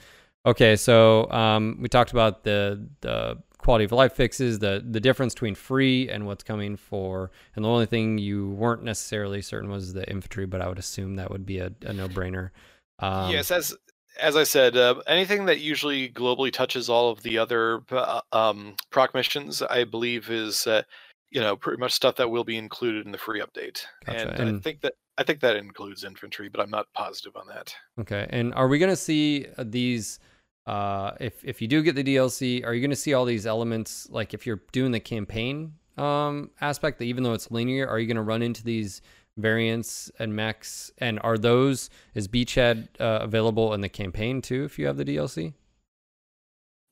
okay, 0.44 0.76
so 0.76 1.30
um, 1.30 1.78
we 1.80 1.88
talked 1.88 2.12
about 2.12 2.44
the 2.44 2.88
the 3.00 3.38
quality 3.64 3.84
of 3.86 3.92
life 3.92 4.12
fixes, 4.12 4.58
the 4.58 4.84
the 4.88 5.00
difference 5.00 5.34
between 5.34 5.54
free 5.54 6.08
and 6.08 6.26
what's 6.26 6.44
coming 6.44 6.76
for, 6.76 7.30
and 7.56 7.64
the 7.64 7.68
only 7.68 7.86
thing 7.86 8.18
you 8.18 8.50
weren't 8.50 8.84
necessarily 8.84 9.40
certain 9.40 9.70
was 9.70 9.94
the 9.94 10.08
infantry, 10.08 10.46
but 10.46 10.60
I 10.60 10.68
would 10.68 10.78
assume 10.78 11.16
that 11.16 11.30
would 11.30 11.46
be 11.46 11.58
a, 11.58 11.72
a 11.82 11.92
no 11.92 12.06
brainer. 12.08 12.50
Um, 12.98 13.30
yes, 13.30 13.50
as 13.50 13.74
as 14.20 14.36
I 14.36 14.44
said, 14.44 14.76
uh, 14.76 14.96
anything 15.06 15.46
that 15.46 15.60
usually 15.60 16.08
globally 16.10 16.52
touches 16.52 16.88
all 16.88 17.10
of 17.10 17.22
the 17.22 17.38
other 17.38 17.82
uh, 17.90 18.20
um, 18.32 18.76
proc 18.90 19.14
missions, 19.14 19.62
I 19.62 19.84
believe, 19.84 20.30
is 20.30 20.66
uh, 20.66 20.82
you 21.30 21.40
know 21.40 21.56
pretty 21.56 21.80
much 21.80 21.92
stuff 21.92 22.16
that 22.16 22.30
will 22.30 22.44
be 22.44 22.58
included 22.58 23.06
in 23.06 23.12
the 23.12 23.18
free 23.18 23.40
update. 23.40 23.84
Gotcha, 24.04 24.40
And, 24.40 24.56
I 24.56 24.60
think 24.60 24.82
that 24.82 24.94
I 25.16 25.22
think 25.22 25.40
that 25.40 25.56
includes 25.56 26.04
infantry, 26.04 26.48
but 26.48 26.60
I'm 26.60 26.70
not 26.70 26.86
positive 26.94 27.34
on 27.34 27.48
that. 27.48 27.74
Okay, 28.00 28.26
and 28.28 28.54
are 28.54 28.68
we 28.68 28.78
gonna 28.78 28.94
see 28.94 29.46
uh, 29.56 29.64
these? 29.66 30.20
Uh, 30.66 31.12
if 31.20 31.44
if 31.44 31.60
you 31.60 31.68
do 31.68 31.82
get 31.82 31.94
the 31.94 32.04
DLC, 32.04 32.64
are 32.64 32.74
you 32.74 32.80
gonna 32.80 32.96
see 32.96 33.14
all 33.14 33.24
these 33.24 33.46
elements? 33.46 34.08
Like 34.10 34.34
if 34.34 34.46
you're 34.46 34.62
doing 34.72 34.92
the 34.92 35.00
campaign 35.00 35.74
um 35.98 36.50
aspect, 36.60 36.98
that 36.98 37.04
even 37.04 37.22
though 37.22 37.34
it's 37.34 37.50
linear, 37.50 37.86
are 37.88 37.98
you 37.98 38.06
gonna 38.06 38.22
run 38.22 38.42
into 38.42 38.64
these 38.64 39.02
variants 39.36 40.10
and 40.18 40.34
mechs? 40.34 40.90
And 40.98 41.20
are 41.22 41.36
those 41.38 41.90
is 42.14 42.28
Beachhead 42.28 42.88
uh, 43.00 43.18
available 43.22 43.74
in 43.74 43.80
the 43.82 43.88
campaign 43.88 44.40
too? 44.42 44.64
If 44.64 44.78
you 44.78 44.86
have 44.86 44.96
the 44.96 45.04
DLC, 45.04 45.54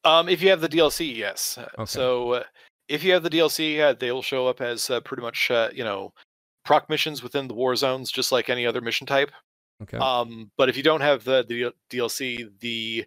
Um, 0.05 0.29
if 0.29 0.43
you 0.43 0.51
have 0.51 0.61
the 0.61 0.69
DLC, 0.69 1.15
yes. 1.17 1.59
Okay. 1.79 1.85
So 1.87 2.33
uh, 2.33 2.45
if 2.89 3.05
you 3.05 3.13
have 3.13 3.23
the 3.23 3.31
DLC, 3.31 3.81
uh, 3.81 3.95
they'll 3.95 4.23
show 4.23 4.47
up 4.49 4.61
as 4.61 4.91
uh, 4.91 5.01
pretty 5.01 5.23
much 5.23 5.51
uh, 5.51 5.71
you 5.73 5.85
know 5.85 6.13
proc 6.65 6.89
missions 6.89 7.23
within 7.23 7.49
the 7.49 7.55
war 7.55 7.75
zones, 7.77 8.11
just 8.11 8.33
like 8.33 8.51
any 8.51 8.67
other 8.67 8.81
mission 8.81 9.07
type. 9.07 9.31
okay, 9.83 9.99
Um, 9.99 10.51
but 10.57 10.69
if 10.69 10.77
you 10.77 10.83
don't 10.83 11.01
have 11.01 11.25
the, 11.25 11.45
the 11.49 11.73
DLC, 11.91 12.49
the 12.61 13.05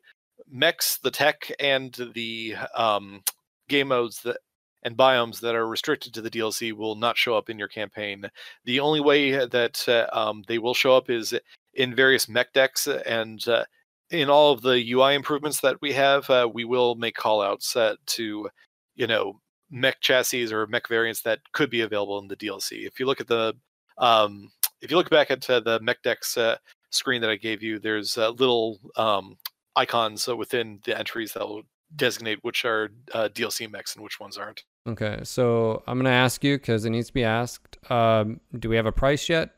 mechs, 0.49 0.97
the 0.97 1.11
tech, 1.11 1.51
and 1.59 1.93
the 2.13 2.55
um, 2.75 3.23
game 3.67 3.89
modes 3.89 4.21
that 4.23 4.37
and 4.85 4.95
biomes 4.95 5.39
that 5.39 5.55
are 5.55 5.67
restricted 5.67 6.13
to 6.13 6.21
the 6.21 6.29
DLC 6.29 6.71
will 6.71 6.95
not 6.95 7.17
show 7.17 7.35
up 7.35 7.49
in 7.49 7.57
your 7.57 7.67
campaign. 7.67 8.29
The 8.65 8.79
only 8.79 9.01
way 9.01 9.31
that 9.31 9.83
uh, 9.89 10.05
um, 10.13 10.43
they 10.47 10.59
will 10.59 10.75
show 10.75 10.95
up 10.95 11.09
is 11.09 11.33
in 11.73 11.95
various 11.95 12.29
mech 12.29 12.53
decks 12.53 12.87
and 12.87 13.45
uh, 13.47 13.65
in 14.11 14.29
all 14.29 14.53
of 14.53 14.61
the 14.61 14.91
UI 14.91 15.15
improvements 15.15 15.59
that 15.61 15.81
we 15.81 15.91
have. 15.93 16.29
Uh, 16.29 16.47
we 16.53 16.65
will 16.65 16.93
make 16.93 17.17
callouts 17.17 17.75
uh, 17.75 17.95
to, 18.05 18.47
you 18.95 19.07
know, 19.07 19.41
mech 19.71 19.99
chassis 20.01 20.53
or 20.53 20.67
mech 20.67 20.87
variants 20.87 21.23
that 21.23 21.39
could 21.51 21.71
be 21.71 21.81
available 21.81 22.19
in 22.19 22.27
the 22.27 22.35
DLC. 22.35 22.85
If 22.85 22.99
you 22.99 23.07
look 23.07 23.19
at 23.19 23.27
the 23.27 23.55
um, 23.97 24.51
if 24.81 24.91
you 24.91 24.97
look 24.97 25.09
back 25.09 25.31
at 25.31 25.49
uh, 25.49 25.61
the 25.61 25.79
mech 25.79 26.03
decks 26.03 26.37
uh, 26.37 26.57
screen 26.91 27.21
that 27.21 27.31
I 27.31 27.37
gave 27.37 27.63
you, 27.63 27.79
there's 27.79 28.17
little 28.17 28.79
um, 28.97 29.35
icons 29.75 30.27
uh, 30.27 30.35
within 30.35 30.79
the 30.85 30.97
entries 30.97 31.33
that 31.33 31.47
will 31.47 31.63
designate 31.95 32.39
which 32.41 32.65
are 32.65 32.89
uh, 33.13 33.29
DLC 33.31 33.69
mechs 33.71 33.95
and 33.95 34.03
which 34.03 34.19
ones 34.19 34.37
aren't. 34.37 34.63
okay. 34.87 35.19
So 35.23 35.83
I'm 35.87 35.97
gonna 35.99 36.09
ask 36.09 36.43
you 36.43 36.57
because 36.57 36.85
it 36.85 36.89
needs 36.89 37.07
to 37.07 37.13
be 37.13 37.23
asked. 37.23 37.77
Um, 37.91 38.39
do 38.57 38.69
we 38.69 38.75
have 38.75 38.85
a 38.85 38.91
price 38.91 39.29
yet 39.29 39.51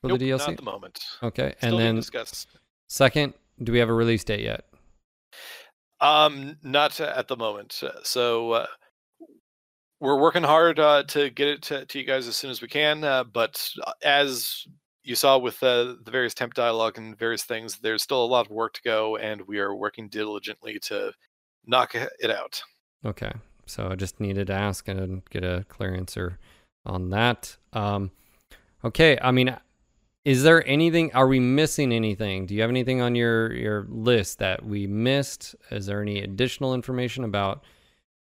for 0.00 0.08
Nope, 0.08 0.18
the 0.18 0.30
not 0.30 0.40
DLC? 0.40 0.48
at 0.48 0.56
the 0.56 0.62
moment. 0.62 1.00
okay, 1.22 1.54
Still 1.58 1.78
and 1.78 1.98
then 1.98 2.02
second, 2.88 3.34
do 3.62 3.72
we 3.72 3.78
have 3.78 3.88
a 3.88 3.94
release 3.94 4.24
date 4.24 4.40
yet? 4.40 4.64
Um, 6.00 6.56
not 6.62 7.00
at 7.00 7.28
the 7.28 7.36
moment. 7.36 7.80
Uh, 7.82 7.92
So 8.02 8.52
uh, 8.52 8.66
we're 10.00 10.20
working 10.20 10.42
hard 10.42 10.80
uh, 10.80 11.04
to 11.04 11.30
get 11.30 11.48
it 11.48 11.62
to, 11.62 11.86
to 11.86 11.98
you 11.98 12.04
guys 12.04 12.26
as 12.26 12.36
soon 12.36 12.50
as 12.50 12.60
we 12.60 12.66
can. 12.68 13.04
Uh, 13.04 13.22
but 13.24 13.70
uh, 13.86 13.92
as 14.02 14.66
you 15.04 15.14
saw 15.14 15.38
with 15.38 15.62
uh, 15.62 15.94
the 16.04 16.10
various 16.10 16.34
temp 16.34 16.54
dialogue 16.54 16.98
and 16.98 17.18
various 17.18 17.42
things, 17.44 17.78
there's 17.78 18.02
still 18.02 18.24
a 18.24 18.26
lot 18.26 18.46
of 18.46 18.52
work 18.52 18.74
to 18.74 18.82
go, 18.82 19.16
and 19.16 19.42
we 19.42 19.58
are 19.58 19.74
working 19.74 20.08
diligently 20.08 20.78
to 20.80 21.12
knock 21.66 21.94
it 21.94 22.30
out. 22.30 22.62
Okay. 23.04 23.32
So 23.66 23.88
I 23.88 23.94
just 23.94 24.20
needed 24.20 24.48
to 24.48 24.52
ask 24.52 24.88
and 24.88 25.24
get 25.30 25.44
a 25.44 25.64
clear 25.68 25.94
answer 25.94 26.38
on 26.84 27.10
that. 27.10 27.56
Um, 27.72 28.10
okay. 28.84 29.18
I 29.22 29.30
mean, 29.30 29.56
is 30.24 30.42
there 30.42 30.66
anything? 30.68 31.12
Are 31.14 31.26
we 31.26 31.40
missing 31.40 31.92
anything? 31.92 32.46
Do 32.46 32.54
you 32.54 32.60
have 32.60 32.70
anything 32.70 33.00
on 33.00 33.14
your 33.14 33.52
your 33.52 33.86
list 33.88 34.38
that 34.38 34.64
we 34.64 34.86
missed? 34.86 35.56
Is 35.70 35.86
there 35.86 36.02
any 36.02 36.22
additional 36.22 36.74
information 36.74 37.24
about 37.24 37.64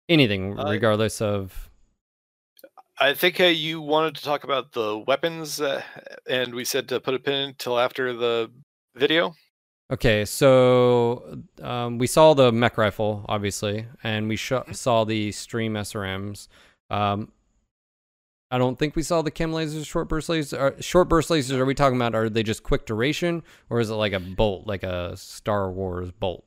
anything, 0.09 0.57
Uh, 0.57 0.69
regardless 0.69 1.21
of? 1.21 1.69
I 2.97 3.13
think 3.13 3.41
uh, 3.41 3.45
you 3.45 3.81
wanted 3.81 4.15
to 4.15 4.23
talk 4.23 4.43
about 4.45 4.71
the 4.71 4.97
weapons, 5.05 5.59
uh, 5.59 5.81
and 6.29 6.55
we 6.55 6.63
said 6.63 6.87
to 6.89 6.99
put 6.99 7.13
a 7.13 7.19
pin 7.19 7.49
until 7.49 7.77
after 7.77 8.13
the 8.13 8.51
video. 8.95 9.35
Okay, 9.91 10.25
so 10.25 11.43
um, 11.61 11.97
we 11.97 12.07
saw 12.07 12.33
the 12.33 12.51
mech 12.51 12.77
rifle, 12.77 13.25
obviously, 13.27 13.85
and 14.01 14.27
we 14.27 14.37
sh- 14.37 14.53
saw 14.71 15.03
the 15.03 15.31
stream 15.31 15.73
SRMs. 15.73 16.47
Um, 16.89 17.31
I 18.49 18.57
don't 18.57 18.79
think 18.79 18.95
we 18.95 19.03
saw 19.03 19.21
the 19.21 19.31
chem 19.31 19.51
lasers, 19.51 19.85
short 19.85 20.07
burst 20.07 20.29
lasers. 20.29 20.57
Are, 20.57 20.81
short 20.81 21.09
burst 21.09 21.29
lasers, 21.29 21.57
are 21.57 21.65
we 21.65 21.75
talking 21.75 21.97
about? 21.97 22.15
Are 22.15 22.29
they 22.29 22.43
just 22.43 22.63
quick 22.63 22.85
duration, 22.85 23.43
or 23.69 23.81
is 23.81 23.89
it 23.89 23.95
like 23.95 24.13
a 24.13 24.19
bolt, 24.19 24.65
like 24.65 24.83
a 24.83 25.17
Star 25.17 25.69
Wars 25.69 26.11
bolt? 26.11 26.45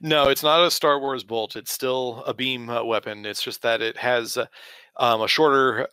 No, 0.00 0.28
it's 0.28 0.42
not 0.42 0.64
a 0.64 0.70
Star 0.70 0.98
Wars 0.98 1.24
bolt. 1.24 1.56
It's 1.56 1.72
still 1.72 2.24
a 2.26 2.34
beam 2.34 2.70
uh, 2.70 2.84
weapon. 2.84 3.26
It's 3.26 3.42
just 3.42 3.62
that 3.62 3.82
it 3.82 3.96
has 3.98 4.36
uh, 4.36 4.46
um, 4.96 5.22
a 5.22 5.28
shorter 5.28 5.88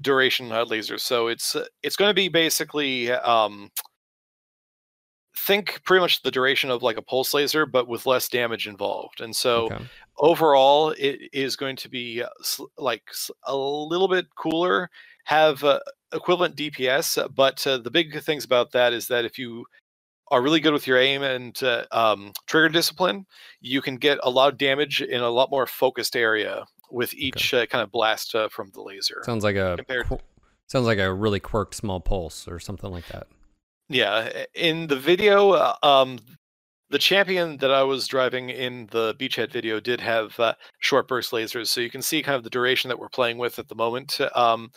duration 0.00 0.48
laser. 0.68 0.98
So 0.98 1.28
it's 1.28 1.54
uh, 1.56 1.66
it's 1.82 1.96
going 1.96 2.10
to 2.10 2.14
be 2.14 2.28
basically 2.28 3.10
um, 3.12 3.70
think 5.36 5.82
pretty 5.84 6.00
much 6.00 6.22
the 6.22 6.30
duration 6.30 6.70
of 6.70 6.82
like 6.82 6.96
a 6.96 7.02
pulse 7.02 7.34
laser, 7.34 7.66
but 7.66 7.88
with 7.88 8.06
less 8.06 8.28
damage 8.28 8.66
involved. 8.66 9.20
And 9.20 9.34
so 9.34 9.70
Okay. 9.70 9.86
overall, 10.18 10.90
it 10.90 11.20
is 11.32 11.56
going 11.56 11.76
to 11.76 11.88
be 11.88 12.22
uh, 12.22 12.28
like 12.78 13.02
a 13.44 13.56
little 13.56 14.08
bit 14.08 14.26
cooler, 14.36 14.90
have 15.24 15.64
uh, 15.64 15.80
equivalent 16.12 16.56
DPS. 16.56 17.34
But 17.34 17.66
uh, 17.66 17.78
the 17.78 17.90
big 17.90 18.20
things 18.22 18.44
about 18.44 18.72
that 18.72 18.92
is 18.92 19.08
that 19.08 19.24
if 19.24 19.38
you 19.38 19.64
are 20.30 20.42
really 20.42 20.60
good 20.60 20.72
with 20.72 20.86
your 20.86 20.98
aim 20.98 21.22
and 21.22 21.60
uh, 21.62 21.84
um, 21.92 22.32
trigger 22.46 22.68
discipline, 22.68 23.26
you 23.60 23.82
can 23.82 23.96
get 23.96 24.18
a 24.22 24.30
lot 24.30 24.52
of 24.52 24.58
damage 24.58 25.02
in 25.02 25.20
a 25.20 25.30
lot 25.30 25.50
more 25.50 25.66
focused 25.66 26.16
area 26.16 26.64
with 26.92 27.14
each 27.14 27.52
uh, 27.54 27.66
kind 27.66 27.82
of 27.82 27.90
blast 27.90 28.34
uh, 28.34 28.48
from 28.48 28.70
the 28.74 28.82
laser. 28.82 29.22
Sounds 29.24 29.42
like 29.44 29.56
a 29.56 29.74
Compared- 29.76 30.06
qu- 30.06 30.18
sounds 30.68 30.86
like 30.86 30.98
a 30.98 31.12
really 31.12 31.40
quirked 31.40 31.74
small 31.74 32.00
pulse 32.00 32.46
or 32.46 32.60
something 32.60 32.90
like 32.90 33.06
that. 33.08 33.26
Yeah, 33.88 34.44
in 34.54 34.86
the 34.86 34.96
video, 34.96 35.50
uh, 35.50 35.74
um, 35.82 36.18
the 36.90 36.98
champion 36.98 37.56
that 37.58 37.70
I 37.70 37.82
was 37.82 38.06
driving 38.06 38.50
in 38.50 38.86
the 38.90 39.14
beachhead 39.18 39.50
video 39.50 39.80
did 39.80 40.00
have 40.00 40.38
uh, 40.38 40.54
short 40.78 41.08
burst 41.08 41.32
lasers, 41.32 41.68
so 41.68 41.80
you 41.80 41.90
can 41.90 42.02
see 42.02 42.22
kind 42.22 42.36
of 42.36 42.44
the 42.44 42.50
duration 42.50 42.88
that 42.88 42.98
we're 42.98 43.08
playing 43.08 43.38
with 43.38 43.58
at 43.58 43.68
the 43.68 43.74
moment. 43.74 44.18
Um, 44.34 44.70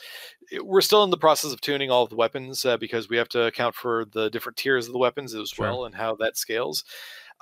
it- 0.51 0.65
we're 0.65 0.81
still 0.81 1.03
in 1.03 1.09
the 1.09 1.17
process 1.17 1.51
of 1.53 1.61
tuning 1.61 1.91
all 1.91 2.03
of 2.03 2.09
the 2.09 2.15
weapons 2.15 2.63
uh, 2.65 2.77
because 2.77 3.09
we 3.09 3.17
have 3.17 3.29
to 3.29 3.43
account 3.43 3.75
for 3.75 4.05
the 4.13 4.29
different 4.29 4.57
tiers 4.57 4.87
of 4.87 4.93
the 4.93 4.99
weapons 4.99 5.33
as 5.35 5.49
Sure. 5.49 5.65
well 5.65 5.85
and 5.85 5.95
how 5.95 6.15
that 6.15 6.37
scales. 6.37 6.83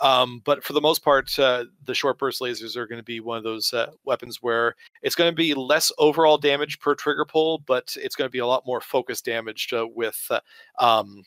Um, 0.01 0.41
but 0.43 0.63
for 0.63 0.73
the 0.73 0.81
most 0.81 1.03
part, 1.03 1.37
uh, 1.39 1.65
the 1.85 1.93
short 1.93 2.17
burst 2.17 2.41
lasers 2.41 2.75
are 2.75 2.87
going 2.87 2.99
to 2.99 3.03
be 3.03 3.19
one 3.19 3.37
of 3.37 3.43
those 3.43 3.73
uh, 3.73 3.91
weapons 4.05 4.39
where 4.41 4.75
it's 5.01 5.15
going 5.15 5.31
to 5.31 5.35
be 5.35 5.53
less 5.53 5.91
overall 5.97 6.37
damage 6.37 6.79
per 6.79 6.95
trigger 6.95 7.25
pull, 7.25 7.59
but 7.59 7.95
it's 7.99 8.15
going 8.15 8.27
to 8.27 8.31
be 8.31 8.39
a 8.39 8.47
lot 8.47 8.65
more 8.65 8.81
focused 8.81 9.25
damage 9.25 9.71
uh, 9.71 9.85
with 9.87 10.27
uh, 10.29 10.39
um, 10.79 11.23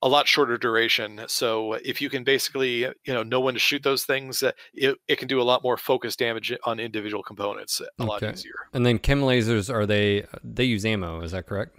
a 0.00 0.08
lot 0.08 0.28
shorter 0.28 0.58
duration. 0.58 1.22
So 1.26 1.72
if 1.74 2.00
you 2.00 2.10
can 2.10 2.24
basically, 2.24 2.80
you 2.82 2.94
know, 3.06 3.22
know 3.22 3.40
when 3.40 3.54
to 3.54 3.60
shoot 3.60 3.82
those 3.82 4.04
things, 4.04 4.42
uh, 4.42 4.52
it, 4.74 4.96
it 5.08 5.16
can 5.16 5.28
do 5.28 5.40
a 5.40 5.42
lot 5.42 5.62
more 5.62 5.76
focused 5.76 6.18
damage 6.18 6.52
on 6.64 6.78
individual 6.78 7.22
components 7.22 7.80
a 7.98 8.04
lot 8.04 8.22
easier. 8.22 8.68
And 8.74 8.84
then 8.84 8.98
chem 8.98 9.22
lasers 9.22 9.72
are 9.72 9.86
they 9.86 10.26
they 10.44 10.64
use 10.64 10.84
ammo? 10.84 11.22
Is 11.22 11.32
that 11.32 11.46
correct? 11.46 11.76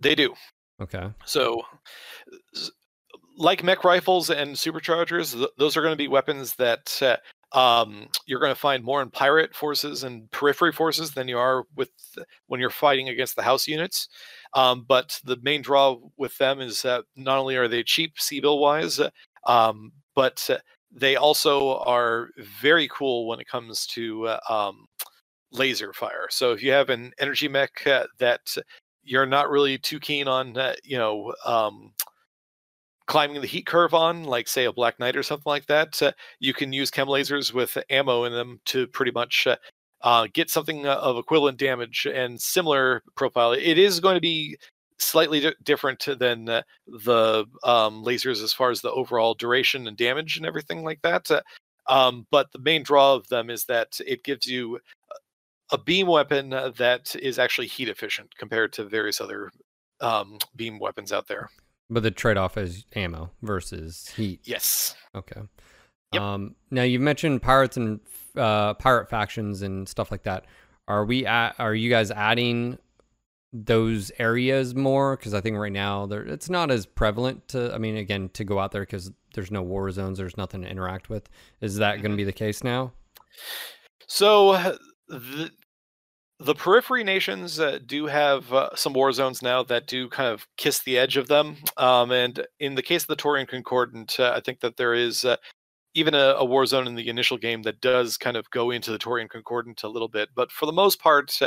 They 0.00 0.14
do. 0.14 0.34
Okay. 0.80 1.10
So, 1.24 1.62
like 3.36 3.62
mech 3.62 3.84
rifles 3.84 4.30
and 4.30 4.56
superchargers, 4.56 5.32
th- 5.32 5.50
those 5.58 5.76
are 5.76 5.82
going 5.82 5.92
to 5.92 5.96
be 5.96 6.08
weapons 6.08 6.54
that 6.56 7.00
uh, 7.02 7.16
um, 7.56 8.08
you're 8.26 8.40
going 8.40 8.54
to 8.54 8.60
find 8.60 8.82
more 8.82 9.02
in 9.02 9.10
pirate 9.10 9.54
forces 9.54 10.04
and 10.04 10.30
periphery 10.30 10.72
forces 10.72 11.12
than 11.12 11.28
you 11.28 11.38
are 11.38 11.64
with 11.76 11.90
when 12.46 12.60
you're 12.60 12.70
fighting 12.70 13.08
against 13.08 13.36
the 13.36 13.42
house 13.42 13.68
units. 13.68 14.08
Um, 14.54 14.84
but 14.88 15.20
the 15.24 15.36
main 15.42 15.62
draw 15.62 15.98
with 16.16 16.36
them 16.38 16.60
is 16.60 16.82
that 16.82 17.04
not 17.14 17.38
only 17.38 17.56
are 17.56 17.68
they 17.68 17.82
cheap 17.82 18.18
C-bill 18.18 18.58
wise, 18.58 18.98
uh, 19.00 19.10
um, 19.46 19.92
but 20.14 20.48
they 20.90 21.16
also 21.16 21.78
are 21.80 22.30
very 22.60 22.88
cool 22.88 23.26
when 23.26 23.38
it 23.38 23.48
comes 23.48 23.86
to 23.88 24.26
uh, 24.26 24.40
um, 24.48 24.86
laser 25.52 25.92
fire. 25.92 26.26
So 26.30 26.52
if 26.52 26.62
you 26.62 26.72
have 26.72 26.90
an 26.90 27.12
energy 27.18 27.48
mech 27.48 27.86
uh, 27.86 28.06
that 28.18 28.56
you're 29.04 29.26
not 29.26 29.50
really 29.50 29.78
too 29.78 30.00
keen 30.00 30.26
on, 30.26 30.56
uh, 30.56 30.74
you 30.82 30.98
know, 30.98 31.34
um, 31.44 31.92
climbing 33.06 33.40
the 33.40 33.46
heat 33.46 33.66
curve 33.66 33.94
on, 33.94 34.24
like 34.24 34.48
say 34.48 34.64
a 34.64 34.72
Black 34.72 34.98
Knight 34.98 35.16
or 35.16 35.22
something 35.22 35.50
like 35.50 35.66
that, 35.66 36.00
uh, 36.02 36.12
you 36.40 36.52
can 36.52 36.72
use 36.72 36.90
chem 36.90 37.06
lasers 37.06 37.52
with 37.52 37.78
ammo 37.90 38.24
in 38.24 38.32
them 38.32 38.60
to 38.66 38.86
pretty 38.88 39.12
much 39.12 39.46
uh, 39.46 39.56
uh, 40.02 40.26
get 40.32 40.50
something 40.50 40.86
uh, 40.86 40.96
of 40.96 41.16
equivalent 41.16 41.58
damage 41.58 42.06
and 42.06 42.40
similar 42.40 43.02
profile. 43.14 43.52
It 43.52 43.78
is 43.78 44.00
going 44.00 44.16
to 44.16 44.20
be 44.20 44.56
slightly 44.98 45.40
di- 45.40 45.54
different 45.62 46.06
than 46.18 46.48
uh, 46.48 46.62
the 46.86 47.44
um, 47.64 48.04
lasers 48.04 48.42
as 48.42 48.52
far 48.52 48.70
as 48.70 48.80
the 48.80 48.92
overall 48.92 49.34
duration 49.34 49.86
and 49.86 49.96
damage 49.96 50.36
and 50.36 50.46
everything 50.46 50.82
like 50.82 51.00
that. 51.02 51.30
Uh, 51.30 51.42
um, 51.88 52.26
but 52.30 52.50
the 52.52 52.58
main 52.58 52.82
draw 52.82 53.14
of 53.14 53.28
them 53.28 53.50
is 53.50 53.64
that 53.66 54.00
it 54.04 54.24
gives 54.24 54.46
you 54.46 54.80
a 55.70 55.78
beam 55.78 56.06
weapon 56.06 56.50
that 56.50 57.14
is 57.16 57.38
actually 57.38 57.66
heat 57.66 57.88
efficient 57.88 58.36
compared 58.36 58.72
to 58.72 58.84
various 58.84 59.20
other 59.20 59.50
um, 60.00 60.38
beam 60.56 60.78
weapons 60.78 61.12
out 61.12 61.28
there. 61.28 61.50
But 61.88 62.02
the 62.02 62.10
trade 62.10 62.36
off 62.36 62.56
is 62.56 62.84
ammo 62.94 63.30
versus 63.42 64.12
heat. 64.16 64.40
Yes. 64.44 64.96
Okay. 65.14 65.40
Yep. 66.12 66.22
Um, 66.22 66.54
now 66.70 66.82
you 66.82 66.98
mentioned 66.98 67.42
pirates 67.42 67.76
and 67.76 68.00
uh, 68.36 68.74
pirate 68.74 69.08
factions 69.08 69.62
and 69.62 69.88
stuff 69.88 70.10
like 70.10 70.24
that. 70.24 70.46
Are 70.88 71.04
we 71.04 71.26
at? 71.26 71.54
Are 71.58 71.74
you 71.74 71.90
guys 71.90 72.10
adding 72.10 72.78
those 73.52 74.10
areas 74.18 74.74
more? 74.74 75.16
Because 75.16 75.34
I 75.34 75.40
think 75.40 75.56
right 75.56 75.72
now 75.72 76.06
there 76.06 76.22
it's 76.22 76.50
not 76.50 76.70
as 76.70 76.86
prevalent 76.86 77.48
to. 77.48 77.72
I 77.74 77.78
mean, 77.78 77.96
again, 77.96 78.30
to 78.34 78.44
go 78.44 78.58
out 78.58 78.72
there 78.72 78.82
because 78.82 79.10
there's 79.34 79.50
no 79.50 79.62
war 79.62 79.90
zones. 79.90 80.18
There's 80.18 80.36
nothing 80.36 80.62
to 80.62 80.68
interact 80.68 81.08
with. 81.08 81.28
Is 81.60 81.76
that 81.76 82.02
going 82.02 82.12
to 82.12 82.16
be 82.16 82.24
the 82.24 82.32
case 82.32 82.64
now? 82.64 82.92
So 84.06 84.76
the 85.08 85.50
the 86.38 86.54
periphery 86.54 87.02
nations 87.02 87.58
uh, 87.58 87.78
do 87.86 88.06
have 88.06 88.52
uh, 88.52 88.70
some 88.74 88.92
war 88.92 89.12
zones 89.12 89.40
now 89.40 89.62
that 89.64 89.86
do 89.86 90.08
kind 90.08 90.28
of 90.28 90.46
kiss 90.56 90.80
the 90.80 90.98
edge 90.98 91.16
of 91.16 91.28
them. 91.28 91.56
Um, 91.76 92.10
and 92.10 92.46
in 92.60 92.74
the 92.74 92.82
case 92.82 93.02
of 93.02 93.08
the 93.08 93.16
Taurian 93.16 93.48
Concordat, 93.48 94.20
uh, 94.20 94.32
I 94.36 94.40
think 94.40 94.60
that 94.60 94.76
there 94.76 94.92
is 94.92 95.24
uh, 95.24 95.36
even 95.94 96.14
a, 96.14 96.34
a 96.36 96.44
war 96.44 96.66
zone 96.66 96.86
in 96.86 96.94
the 96.94 97.08
initial 97.08 97.38
game 97.38 97.62
that 97.62 97.80
does 97.80 98.18
kind 98.18 98.36
of 98.36 98.50
go 98.50 98.70
into 98.70 98.92
the 98.92 98.98
Taurian 98.98 99.30
Concordat 99.30 99.82
a 99.82 99.88
little 99.88 100.08
bit. 100.08 100.28
But 100.34 100.52
for 100.52 100.66
the 100.66 100.72
most 100.72 101.00
part, 101.00 101.38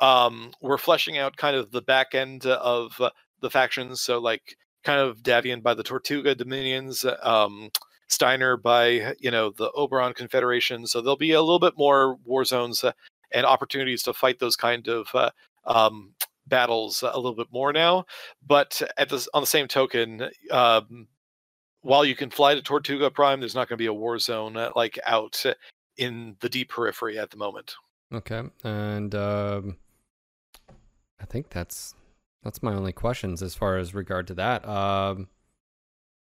um, 0.00 0.52
we're 0.62 0.78
fleshing 0.78 1.18
out 1.18 1.36
kind 1.36 1.56
of 1.56 1.70
the 1.70 1.82
back 1.82 2.14
end 2.14 2.46
of 2.46 2.98
uh, 3.00 3.10
the 3.42 3.50
factions. 3.50 4.00
So 4.00 4.18
like 4.18 4.56
kind 4.82 5.00
of 5.00 5.18
Davion 5.18 5.62
by 5.62 5.74
the 5.74 5.82
Tortuga 5.82 6.34
Dominions. 6.34 7.04
Um, 7.22 7.70
Steiner 8.08 8.56
by 8.56 9.14
you 9.18 9.30
know 9.30 9.50
the 9.50 9.70
Oberon 9.72 10.14
Confederation. 10.14 10.86
So 10.86 11.00
there'll 11.00 11.16
be 11.16 11.32
a 11.32 11.40
little 11.40 11.58
bit 11.58 11.74
more 11.76 12.16
war 12.24 12.44
zones 12.44 12.84
uh, 12.84 12.92
and 13.32 13.46
opportunities 13.46 14.02
to 14.04 14.12
fight 14.12 14.38
those 14.38 14.56
kind 14.56 14.88
of 14.88 15.08
uh, 15.14 15.30
um, 15.64 16.14
battles 16.46 17.02
a 17.02 17.16
little 17.16 17.34
bit 17.34 17.48
more 17.52 17.72
now. 17.72 18.04
But 18.46 18.82
at 18.96 19.08
this, 19.08 19.28
on 19.34 19.42
the 19.42 19.46
same 19.46 19.68
token, 19.68 20.28
um, 20.50 21.08
while 21.82 22.04
you 22.04 22.14
can 22.14 22.30
fly 22.30 22.54
to 22.54 22.62
Tortuga 22.62 23.10
Prime, 23.10 23.40
there's 23.40 23.54
not 23.54 23.68
going 23.68 23.76
to 23.76 23.82
be 23.82 23.86
a 23.86 23.92
war 23.94 24.18
zone 24.18 24.56
uh, 24.56 24.70
like 24.74 24.98
out 25.04 25.44
in 25.96 26.36
the 26.40 26.48
deep 26.48 26.70
periphery 26.70 27.18
at 27.18 27.30
the 27.30 27.36
moment. 27.36 27.74
Okay, 28.12 28.42
and 28.62 29.14
um, 29.14 29.76
I 31.20 31.24
think 31.24 31.50
that's 31.50 31.94
that's 32.42 32.62
my 32.62 32.74
only 32.74 32.92
questions 32.92 33.42
as 33.42 33.54
far 33.54 33.76
as 33.76 33.94
regard 33.94 34.28
to 34.28 34.34
that. 34.34 34.66
Um, 34.68 35.28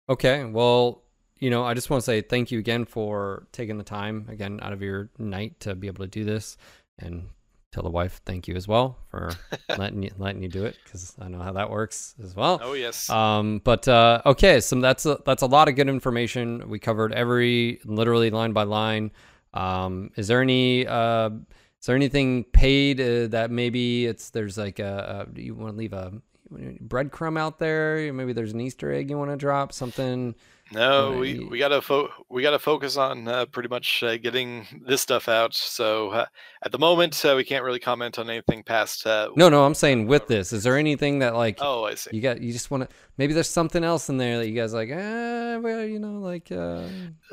okay, 0.09 0.45
well, 0.45 1.03
you 1.39 1.51
know, 1.51 1.65
I 1.65 1.75
just 1.75 1.91
want 1.91 2.03
to 2.03 2.05
say 2.05 2.23
thank 2.23 2.51
you 2.51 2.59
again 2.59 2.85
for 2.85 3.47
taking 3.53 3.77
the 3.77 3.85
time 3.85 4.27
again 4.31 4.61
out 4.63 4.73
of 4.73 4.81
your 4.81 5.11
night 5.19 5.61
to 5.61 5.75
be 5.75 5.87
able 5.87 6.05
to 6.05 6.11
do 6.11 6.25
this, 6.25 6.57
and 6.99 7.29
tell 7.75 7.83
the 7.83 7.91
wife 7.91 8.21
thank 8.25 8.47
you 8.47 8.55
as 8.55 8.69
well 8.69 8.97
for 9.11 9.33
letting 9.79 10.03
you 10.03 10.11
letting 10.17 10.43
you 10.43 10.49
do 10.49 10.65
it 10.65 10.77
because 10.85 11.15
I 11.21 11.29
know 11.29 11.41
how 11.41 11.53
that 11.53 11.71
works 11.71 12.15
as 12.23 12.35
well. 12.35 12.61
Oh 12.63 12.75
yes. 12.75 13.11
Um, 13.11 13.61
but 13.65 13.87
uh, 13.89 14.23
okay, 14.25 14.61
so 14.61 14.81
that's 14.81 15.05
a, 15.07 15.19
that's 15.27 15.43
a 15.43 15.47
lot 15.47 15.69
of 15.69 15.75
good 15.75 15.89
information. 15.89 16.69
We 16.69 16.79
covered 16.79 17.13
every 17.13 17.81
literally 17.85 18.31
line 18.31 18.53
by 18.53 18.63
line. 18.63 19.11
Um, 19.53 20.11
is 20.17 20.29
there 20.29 20.41
any 20.41 20.87
uh, 20.87 21.31
is 21.31 21.87
there 21.87 21.97
anything 21.97 22.45
paid 22.45 23.01
uh, 23.01 23.27
that 23.29 23.51
maybe 23.51 24.07
it's 24.07 24.31
there's 24.31 24.57
like 24.57 24.79
a, 24.79 25.27
a 25.37 25.41
you 25.41 25.55
want 25.55 25.75
to 25.75 25.79
leave 25.79 25.93
a 25.93 26.13
breadcrumb 26.51 27.39
out 27.39 27.59
there? 27.59 28.13
Maybe 28.13 28.33
there's 28.33 28.53
an 28.53 28.61
Easter 28.61 28.93
egg 28.93 29.11
you 29.11 29.19
want 29.19 29.31
to 29.31 29.37
drop 29.37 29.73
something. 29.73 30.35
No, 30.75 31.15
Uh, 31.15 31.19
we, 31.19 31.39
we 31.39 31.59
gotta 31.59 31.81
fo- 31.81 32.11
we 32.29 32.43
gotta 32.43 32.59
focus 32.59 32.97
on 32.97 33.29
uh, 33.29 33.47
pretty 33.47 33.69
much 33.69 34.03
uh, 34.03 34.17
getting 34.17 34.67
this 34.87 35.01
stuff 35.01 35.29
out. 35.29 35.55
So 35.55 36.11
uh, 36.11 36.27
at 36.63 36.73
the 36.73 36.79
moment, 36.79 37.25
uh, 37.25 37.35
we 37.37 37.45
can't 37.45 37.65
really 37.65 37.79
comment 37.79 38.19
on 38.19 38.29
anything 38.29 38.63
past. 38.65 39.07
Uh, 39.07 39.31
No, 39.37 39.49
no, 39.49 39.65
I'm 39.65 39.75
saying 39.75 40.07
with 40.07 40.27
this, 40.27 40.53
is 40.53 40.65
there 40.65 40.77
anything 40.77 41.21
that 41.21 41.35
like 41.35 41.59
Oh, 41.61 41.85
I 41.85 41.95
see. 41.95 42.11
you 42.13 42.21
got 42.21 42.41
you 42.41 42.53
just 42.53 42.71
want 42.71 42.83
to 42.89 42.97
maybe 43.19 43.33
there's 43.33 43.49
something 43.49 43.85
else 43.85 44.09
in 44.09 44.17
there 44.17 44.39
that 44.39 44.49
you 44.49 44.55
guys 44.55 44.75
like 44.75 44.91
ah 44.93 45.59
well 45.61 45.85
you 45.85 45.99
know 46.01 46.19
like 46.19 46.51
uh 46.51 46.83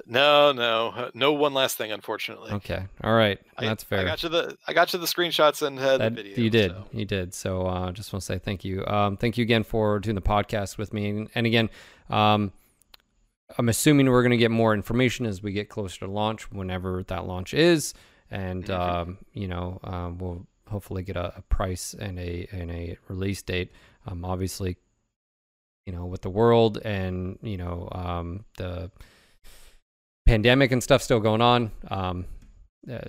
No, 0.05 0.51
no, 0.51 1.09
no. 1.13 1.33
One 1.33 1.53
last 1.53 1.77
thing, 1.77 1.91
unfortunately. 1.91 2.51
okay 2.53 2.83
all 3.03 3.13
right 3.13 3.39
I, 3.57 3.65
that's 3.65 3.83
fair 3.83 3.99
I 3.99 4.03
got 4.05 4.21
you 4.23 4.29
the 4.29 4.57
I 4.67 4.73
got 4.73 4.93
you 4.93 4.99
the 4.99 5.05
screenshots 5.07 5.65
and 5.65 5.79
uh, 5.79 5.97
the 5.97 6.09
video. 6.11 6.37
you 6.37 6.49
did 6.49 6.71
so. 6.71 6.83
you 6.91 7.05
did 7.05 7.33
so 7.33 7.65
uh 7.65 7.91
just 7.91 8.13
want 8.13 8.21
to 8.21 8.25
say 8.25 8.37
thank 8.37 8.63
you 8.63 8.85
um 8.85 9.17
thank 9.17 9.37
you 9.37 9.41
again 9.43 9.63
for 9.63 9.99
doing 9.99 10.15
the 10.15 10.21
podcast 10.21 10.77
with 10.77 10.93
me 10.93 11.09
and, 11.09 11.29
and 11.35 11.45
again 11.47 11.69
um 12.09 12.51
i'm 13.57 13.69
assuming 13.69 14.09
we're 14.09 14.21
going 14.23 14.31
to 14.31 14.37
get 14.37 14.51
more 14.51 14.73
information 14.73 15.25
as 15.25 15.41
we 15.43 15.51
get 15.51 15.69
closer 15.69 15.99
to 16.05 16.07
launch 16.11 16.51
whenever 16.51 17.03
that 17.03 17.25
launch 17.25 17.53
is 17.53 17.93
and 18.29 18.65
Mhm. 18.65 18.73
um 18.79 19.17
you 19.33 19.47
know 19.47 19.79
um 19.83 20.17
we'll 20.17 20.45
hopefully 20.69 21.03
get 21.03 21.15
a, 21.17 21.33
a 21.37 21.41
price 21.43 21.93
and 21.93 22.17
a 22.19 22.47
and 22.51 22.71
a 22.71 22.97
release 23.09 23.41
date 23.41 23.71
um 24.07 24.23
obviously 24.23 24.77
you 25.85 25.91
know 25.93 26.05
with 26.05 26.21
the 26.21 26.29
world 26.29 26.77
and 26.85 27.37
you 27.41 27.57
know 27.57 27.89
um 27.91 28.45
the 28.57 28.89
pandemic 30.25 30.71
and 30.71 30.81
stuff 30.83 31.01
still 31.01 31.19
going 31.19 31.41
on 31.41 31.71
um 31.89 32.25
uh, 32.91 32.99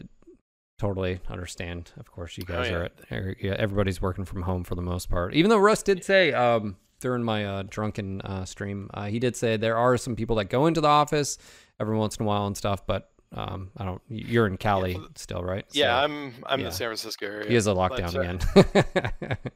totally 0.78 1.20
understand 1.28 1.92
of 1.98 2.10
course 2.10 2.36
you 2.36 2.44
Oh, 2.48 2.52
guys 2.54 2.68
yeah. 2.70 2.74
are, 2.76 2.90
are 3.10 3.36
yeah, 3.40 3.54
everybody's 3.58 4.02
working 4.02 4.24
from 4.24 4.42
home 4.42 4.64
for 4.64 4.74
the 4.74 4.82
most 4.82 5.08
part 5.08 5.34
even 5.34 5.48
though 5.50 5.58
russ 5.58 5.82
did 5.82 6.02
say 6.02 6.32
um 6.32 6.76
during 7.02 7.22
my 7.22 7.44
uh, 7.44 7.62
drunken 7.68 8.22
uh, 8.22 8.44
stream 8.46 8.88
uh, 8.94 9.04
he 9.04 9.18
did 9.18 9.36
say 9.36 9.58
there 9.58 9.76
are 9.76 9.98
some 9.98 10.16
people 10.16 10.36
that 10.36 10.46
go 10.46 10.66
into 10.66 10.80
the 10.80 10.88
office 10.88 11.36
every 11.78 11.96
once 11.96 12.16
in 12.16 12.24
a 12.24 12.26
while 12.26 12.46
and 12.46 12.56
stuff 12.56 12.86
but 12.86 13.10
um 13.34 13.70
i 13.76 13.84
don't 13.84 14.00
you're 14.08 14.46
in 14.46 14.56
cali 14.56 14.94
for 14.94 15.06
still 15.16 15.42
right 15.42 15.64
Yeah, 15.72 16.02
I'm 16.02 16.34
I'm 16.46 16.60
in 16.60 16.66
the 16.66 16.72
San 16.72 16.88
Francisco 16.88 17.26
area. 17.26 17.48
he 17.48 17.56
is 17.56 17.66
a 17.66 17.74
but, 17.74 17.92
lockdown 17.92 18.14
uh, 18.16 18.20
again 18.20 19.36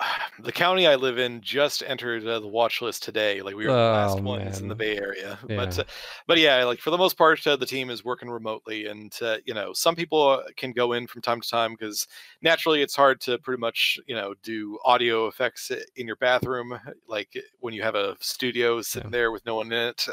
the 0.40 0.52
county 0.52 0.86
I 0.86 0.96
live 0.96 1.18
in 1.18 1.40
just 1.40 1.82
entered 1.82 2.26
uh, 2.26 2.40
the 2.40 2.48
watch 2.48 2.82
list 2.82 3.02
today. 3.02 3.42
Like 3.42 3.54
we 3.54 3.66
were 3.66 3.74
the 3.74 3.84
last 3.86 4.20
Oh, 4.20 4.24
ones 4.24 4.60
in 4.60 4.68
the. 4.68 4.74
Bay 4.74 4.96
Area. 4.96 5.38
But 5.54 5.78
Yeah. 5.78 5.78
uh, 5.78 5.84
but 6.26 6.38
yeah, 6.38 6.64
like 6.64 6.80
for 6.80 6.90
the 6.90 6.98
most 6.98 7.16
part, 7.16 7.46
uh, 7.46 7.56
the 7.56 7.66
team 7.66 7.90
is 7.90 8.04
working 8.04 8.28
remotely, 8.28 8.86
and 8.86 9.16
uh, 9.22 9.38
you 9.44 9.54
know 9.54 9.72
some 9.72 9.94
people 9.94 10.20
uh, 10.28 10.42
can 10.56 10.72
go 10.72 10.92
in 10.92 11.06
from 11.06 11.22
time 11.22 11.40
to 11.40 11.48
time 11.48 11.72
because 11.72 12.06
naturally 12.42 12.82
it's 12.82 12.96
hard 12.96 13.20
to 13.22 13.38
pretty 13.38 13.60
much 13.60 13.98
you 14.06 14.14
know 14.14 14.34
do 14.42 14.78
audio 14.84 15.26
effects 15.28 15.70
in 15.96 16.06
your 16.06 16.16
bathroom, 16.16 16.78
like 17.06 17.32
when 17.60 17.72
you 17.74 17.82
have 17.82 17.94
a 17.94 18.16
studio 18.20 18.82
sitting 18.82 19.10
there 19.10 19.30
with 19.30 19.44
no 19.46 19.56
one 19.56 19.66
in 19.72 19.88
it. 19.90 20.06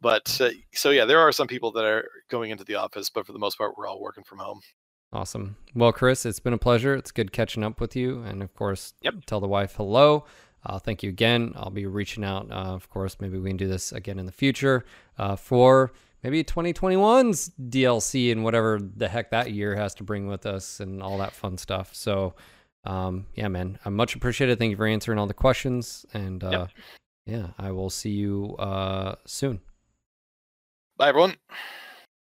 But 0.00 0.40
uh, 0.40 0.50
so 0.74 0.90
yeah, 0.90 1.04
there 1.04 1.20
are 1.20 1.32
some 1.32 1.48
people 1.48 1.72
that 1.72 1.84
are 1.84 2.08
going 2.28 2.50
into 2.50 2.64
the 2.64 2.76
office, 2.76 3.10
but 3.10 3.26
for 3.26 3.32
the 3.32 3.38
most 3.38 3.58
part, 3.58 3.76
we're 3.76 3.86
all 3.88 4.00
working 4.00 4.24
from 4.24 4.38
home. 4.38 4.60
Awesome. 5.12 5.56
Well, 5.74 5.92
Chris, 5.92 6.26
it's 6.26 6.40
been 6.40 6.52
a 6.52 6.58
pleasure. 6.58 6.94
It's 6.94 7.10
good 7.12 7.32
catching 7.32 7.64
up 7.64 7.80
with 7.80 7.96
you. 7.96 8.20
And 8.22 8.42
of 8.42 8.52
course, 8.54 8.92
Yep. 9.02 9.24
tell 9.26 9.40
the 9.40 9.48
wife 9.48 9.74
hello. 9.76 10.26
Uh, 10.66 10.78
thank 10.78 11.02
you 11.02 11.08
again. 11.08 11.52
I'll 11.56 11.70
be 11.70 11.86
reaching 11.86 12.24
out. 12.24 12.50
Uh, 12.50 12.74
of 12.74 12.90
course, 12.90 13.16
maybe 13.20 13.38
we 13.38 13.48
can 13.50 13.56
do 13.56 13.68
this 13.68 13.90
again 13.92 14.18
in 14.18 14.26
the 14.26 14.32
future 14.32 14.84
uh, 15.16 15.36
for 15.36 15.92
maybe 16.22 16.42
2021's 16.44 17.50
DLC 17.70 18.30
and 18.32 18.44
whatever 18.44 18.78
the 18.96 19.08
heck 19.08 19.30
that 19.30 19.52
year 19.52 19.76
has 19.76 19.94
to 19.94 20.04
bring 20.04 20.26
with 20.26 20.44
us 20.44 20.80
and 20.80 21.02
all 21.02 21.16
that 21.18 21.32
fun 21.32 21.56
stuff. 21.56 21.94
So, 21.94 22.34
um, 22.84 23.26
yeah, 23.34 23.48
man, 23.48 23.78
I'm 23.84 23.94
much 23.96 24.14
appreciated. 24.14 24.58
Thank 24.58 24.72
you 24.72 24.76
for 24.76 24.86
answering 24.86 25.18
all 25.18 25.26
the 25.26 25.32
questions. 25.34 26.04
And 26.12 26.42
uh, 26.44 26.50
Yep. 26.50 26.70
yeah, 27.26 27.46
I 27.58 27.70
will 27.70 27.88
see 27.90 28.10
you 28.10 28.56
uh, 28.58 29.14
soon. 29.24 29.60
Bye, 30.98 31.08
everyone. 31.10 31.36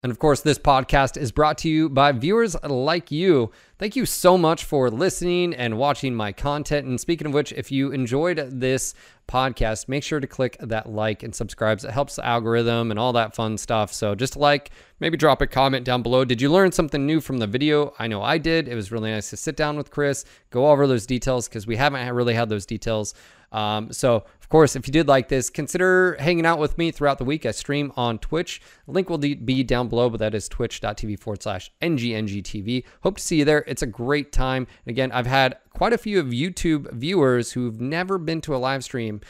And 0.03 0.11
of 0.11 0.19
course, 0.19 0.41
this 0.41 0.59
podcast 0.59 1.15
is 1.15 1.31
brought 1.31 1.57
to 1.59 1.69
you 1.69 1.87
by 1.87 2.11
viewers 2.11 2.61
like 2.61 3.09
you. 3.09 3.51
Thank 3.79 3.95
you 3.95 4.05
so 4.05 4.37
much 4.37 4.65
for 4.65 4.91
listening 4.91 5.53
and 5.53 5.77
watching 5.77 6.13
my 6.13 6.33
content. 6.33 6.85
And 6.85 6.99
speaking 6.99 7.27
of 7.27 7.33
which, 7.33 7.53
if 7.53 7.71
you 7.71 7.91
enjoyed 7.91 8.37
this 8.51 8.95
podcast, 9.29 9.87
make 9.87 10.03
sure 10.03 10.19
to 10.19 10.27
click 10.27 10.57
that 10.59 10.89
like 10.89 11.23
and 11.23 11.33
subscribe. 11.33 11.79
It 11.85 11.91
helps 11.91 12.17
the 12.17 12.25
algorithm 12.25 12.91
and 12.91 12.99
all 12.99 13.13
that 13.13 13.33
fun 13.33 13.57
stuff. 13.57 13.93
So 13.93 14.13
just 14.13 14.35
like, 14.35 14.71
maybe 14.99 15.15
drop 15.15 15.41
a 15.41 15.47
comment 15.47 15.85
down 15.85 16.03
below. 16.03 16.25
Did 16.25 16.41
you 16.41 16.51
learn 16.51 16.73
something 16.73 17.05
new 17.05 17.21
from 17.21 17.37
the 17.37 17.47
video? 17.47 17.93
I 17.97 18.07
know 18.07 18.21
I 18.21 18.37
did. 18.37 18.67
It 18.67 18.75
was 18.75 18.91
really 18.91 19.09
nice 19.09 19.29
to 19.29 19.37
sit 19.37 19.55
down 19.55 19.77
with 19.77 19.89
Chris, 19.89 20.25
go 20.49 20.69
over 20.69 20.85
those 20.85 21.05
details 21.05 21.47
because 21.47 21.65
we 21.65 21.77
haven't 21.77 22.13
really 22.13 22.33
had 22.33 22.49
those 22.49 22.65
details. 22.65 23.13
Um, 23.53 23.93
so, 23.93 24.25
of 24.41 24.49
course, 24.49 24.75
if 24.75 24.87
you 24.87 24.91
did 24.91 25.07
like 25.07 25.29
this, 25.29 25.49
consider 25.49 26.17
hanging 26.19 26.45
out 26.45 26.59
with 26.59 26.77
me 26.77 26.91
throughout 26.91 27.19
the 27.19 27.23
week. 27.23 27.45
I 27.45 27.51
stream 27.51 27.93
on 27.95 28.19
Twitch. 28.19 28.61
Link 28.87 29.09
will 29.09 29.17
be 29.17 29.63
down 29.63 29.87
below, 29.87 30.09
but 30.09 30.19
that 30.19 30.35
is 30.35 30.49
twitch.tv 30.49 31.19
forward 31.19 31.43
slash 31.43 31.71
NGNGTV. 31.81 32.83
Hope 33.01 33.17
to 33.17 33.23
see 33.23 33.37
you 33.37 33.45
there. 33.45 33.63
It's 33.67 33.83
a 33.83 33.87
great 33.87 34.31
time. 34.31 34.67
And 34.85 34.91
Again, 34.91 35.11
I've 35.11 35.27
had 35.27 35.57
quite 35.69 35.93
a 35.93 35.97
few 35.97 36.19
of 36.19 36.27
YouTube 36.27 36.91
viewers 36.91 37.53
who've 37.53 37.79
never 37.79 38.17
been 38.17 38.41
to 38.41 38.55
a 38.55 38.57
live 38.57 38.83
stream 38.83 39.21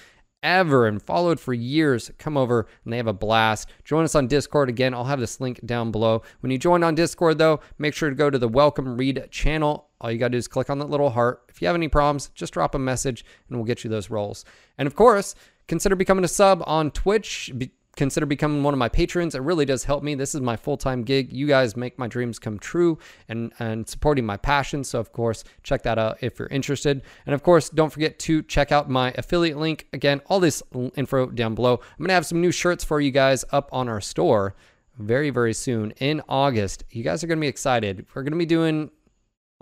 ever 0.44 0.88
and 0.88 1.02
followed 1.02 1.40
for 1.40 1.54
years 1.54 2.12
come 2.18 2.36
over 2.36 2.68
and 2.84 2.92
they 2.92 2.98
have 2.98 3.08
a 3.08 3.14
blast. 3.14 3.70
Join 3.84 4.04
us 4.04 4.16
on 4.16 4.28
Discord. 4.28 4.70
Again, 4.70 4.94
I'll 4.94 5.06
have 5.06 5.20
this 5.20 5.40
link 5.40 5.66
down 5.66 5.92
below. 5.92 6.22
When 6.42 6.52
you 6.52 6.58
join 6.58 6.84
on 6.84 6.96
Discord, 6.96 7.38
though, 7.38 7.62
make 7.78 7.94
sure 7.94 8.10
to 8.10 8.16
go 8.16 8.30
to 8.30 8.38
the 8.38 8.50
Welcome 8.50 8.98
Read 8.98 9.28
channel. 9.32 9.88
All 10.04 10.12
you 10.12 10.20
got 10.20 10.28
to 10.28 10.32
do 10.34 10.38
is 10.38 10.50
click 10.50 10.70
on 10.70 10.80
that 10.80 10.90
little 10.90 11.10
heart. 11.10 11.44
If 11.48 11.62
you 11.62 11.68
have 11.68 11.76
any 11.76 11.88
problems, 11.88 12.30
just 12.36 12.54
drop 12.54 12.76
a 12.76 12.80
message 12.80 13.24
and 13.48 13.58
we'll 13.58 13.66
get 13.66 13.86
you 13.86 13.90
those 13.90 14.10
roles. 14.10 14.44
And 14.78 14.86
of 14.86 14.96
course, 14.96 15.34
consider 15.68 15.96
becoming 15.96 16.26
a 16.26 16.28
sub 16.28 16.62
on 16.68 16.92
Twitch. 16.92 17.52
Be- 17.58 17.72
consider 17.96 18.26
becoming 18.26 18.64
one 18.64 18.74
of 18.74 18.78
my 18.78 18.90
patrons. 18.90 19.34
It 19.34 19.44
really 19.44 19.66
does 19.66 19.84
help 19.84 20.04
me. 20.04 20.16
This 20.16 20.36
is 20.36 20.42
my 20.42 20.58
full-time 20.58 21.04
gig. 21.04 21.32
You 21.32 21.48
guys 21.48 21.78
make 21.78 21.98
my 21.98 22.08
dreams 22.08 22.38
come 22.38 22.60
true 22.60 22.98
and 23.30 23.54
and 23.60 23.88
supporting 23.88 24.26
my 24.26 24.36
passion. 24.36 24.84
So 24.84 25.00
of 25.00 25.14
course, 25.14 25.44
check 25.62 25.84
that 25.84 25.98
out 25.98 26.18
if 26.22 26.38
you're 26.38 26.50
interested. 26.50 27.02
And 27.26 27.34
of 27.34 27.44
course, 27.44 27.70
don't 27.70 27.92
forget 27.92 28.20
to 28.20 28.42
check 28.44 28.72
out 28.72 28.90
my 28.90 29.14
affiliate 29.18 29.58
link. 29.58 29.88
Again, 29.94 30.22
all 30.26 30.40
this 30.40 30.62
info 30.96 31.28
down 31.28 31.56
below. 31.56 31.76
I'm 31.76 31.98
going 32.00 32.10
to 32.10 32.16
have 32.16 32.26
some 32.26 32.42
new 32.42 32.52
shirts 32.52 32.84
for 32.84 33.00
you 33.00 33.12
guys 33.12 33.46
up 33.52 33.70
on 33.72 33.88
our 33.88 34.02
store 34.02 34.56
very 34.98 35.30
very 35.30 35.54
soon 35.54 35.92
in 36.00 36.22
August. 36.28 36.84
You 36.90 37.04
guys 37.04 37.24
are 37.24 37.28
going 37.28 37.40
to 37.40 37.42
be 37.42 37.48
excited. 37.48 38.06
We're 38.14 38.24
going 38.24 38.34
to 38.34 38.38
be 38.38 38.46
doing 38.46 38.90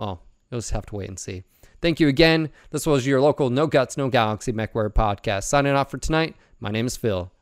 well, 0.00 0.22
you'll 0.52 0.60
just 0.60 0.70
have 0.72 0.86
to 0.86 0.94
wait 0.96 1.08
and 1.08 1.18
see. 1.18 1.42
Thank 1.80 1.98
you 1.98 2.06
again. 2.06 2.50
This 2.70 2.86
was 2.86 3.06
your 3.06 3.20
local 3.20 3.50
No 3.50 3.66
Guts, 3.66 3.96
No 3.96 4.08
Galaxy 4.08 4.52
MechWarrior 4.52 4.92
podcast. 4.92 5.44
Signing 5.44 5.72
off 5.72 5.90
for 5.90 5.98
tonight. 5.98 6.36
My 6.60 6.70
name 6.70 6.86
is 6.86 6.96
Phil. 6.96 7.32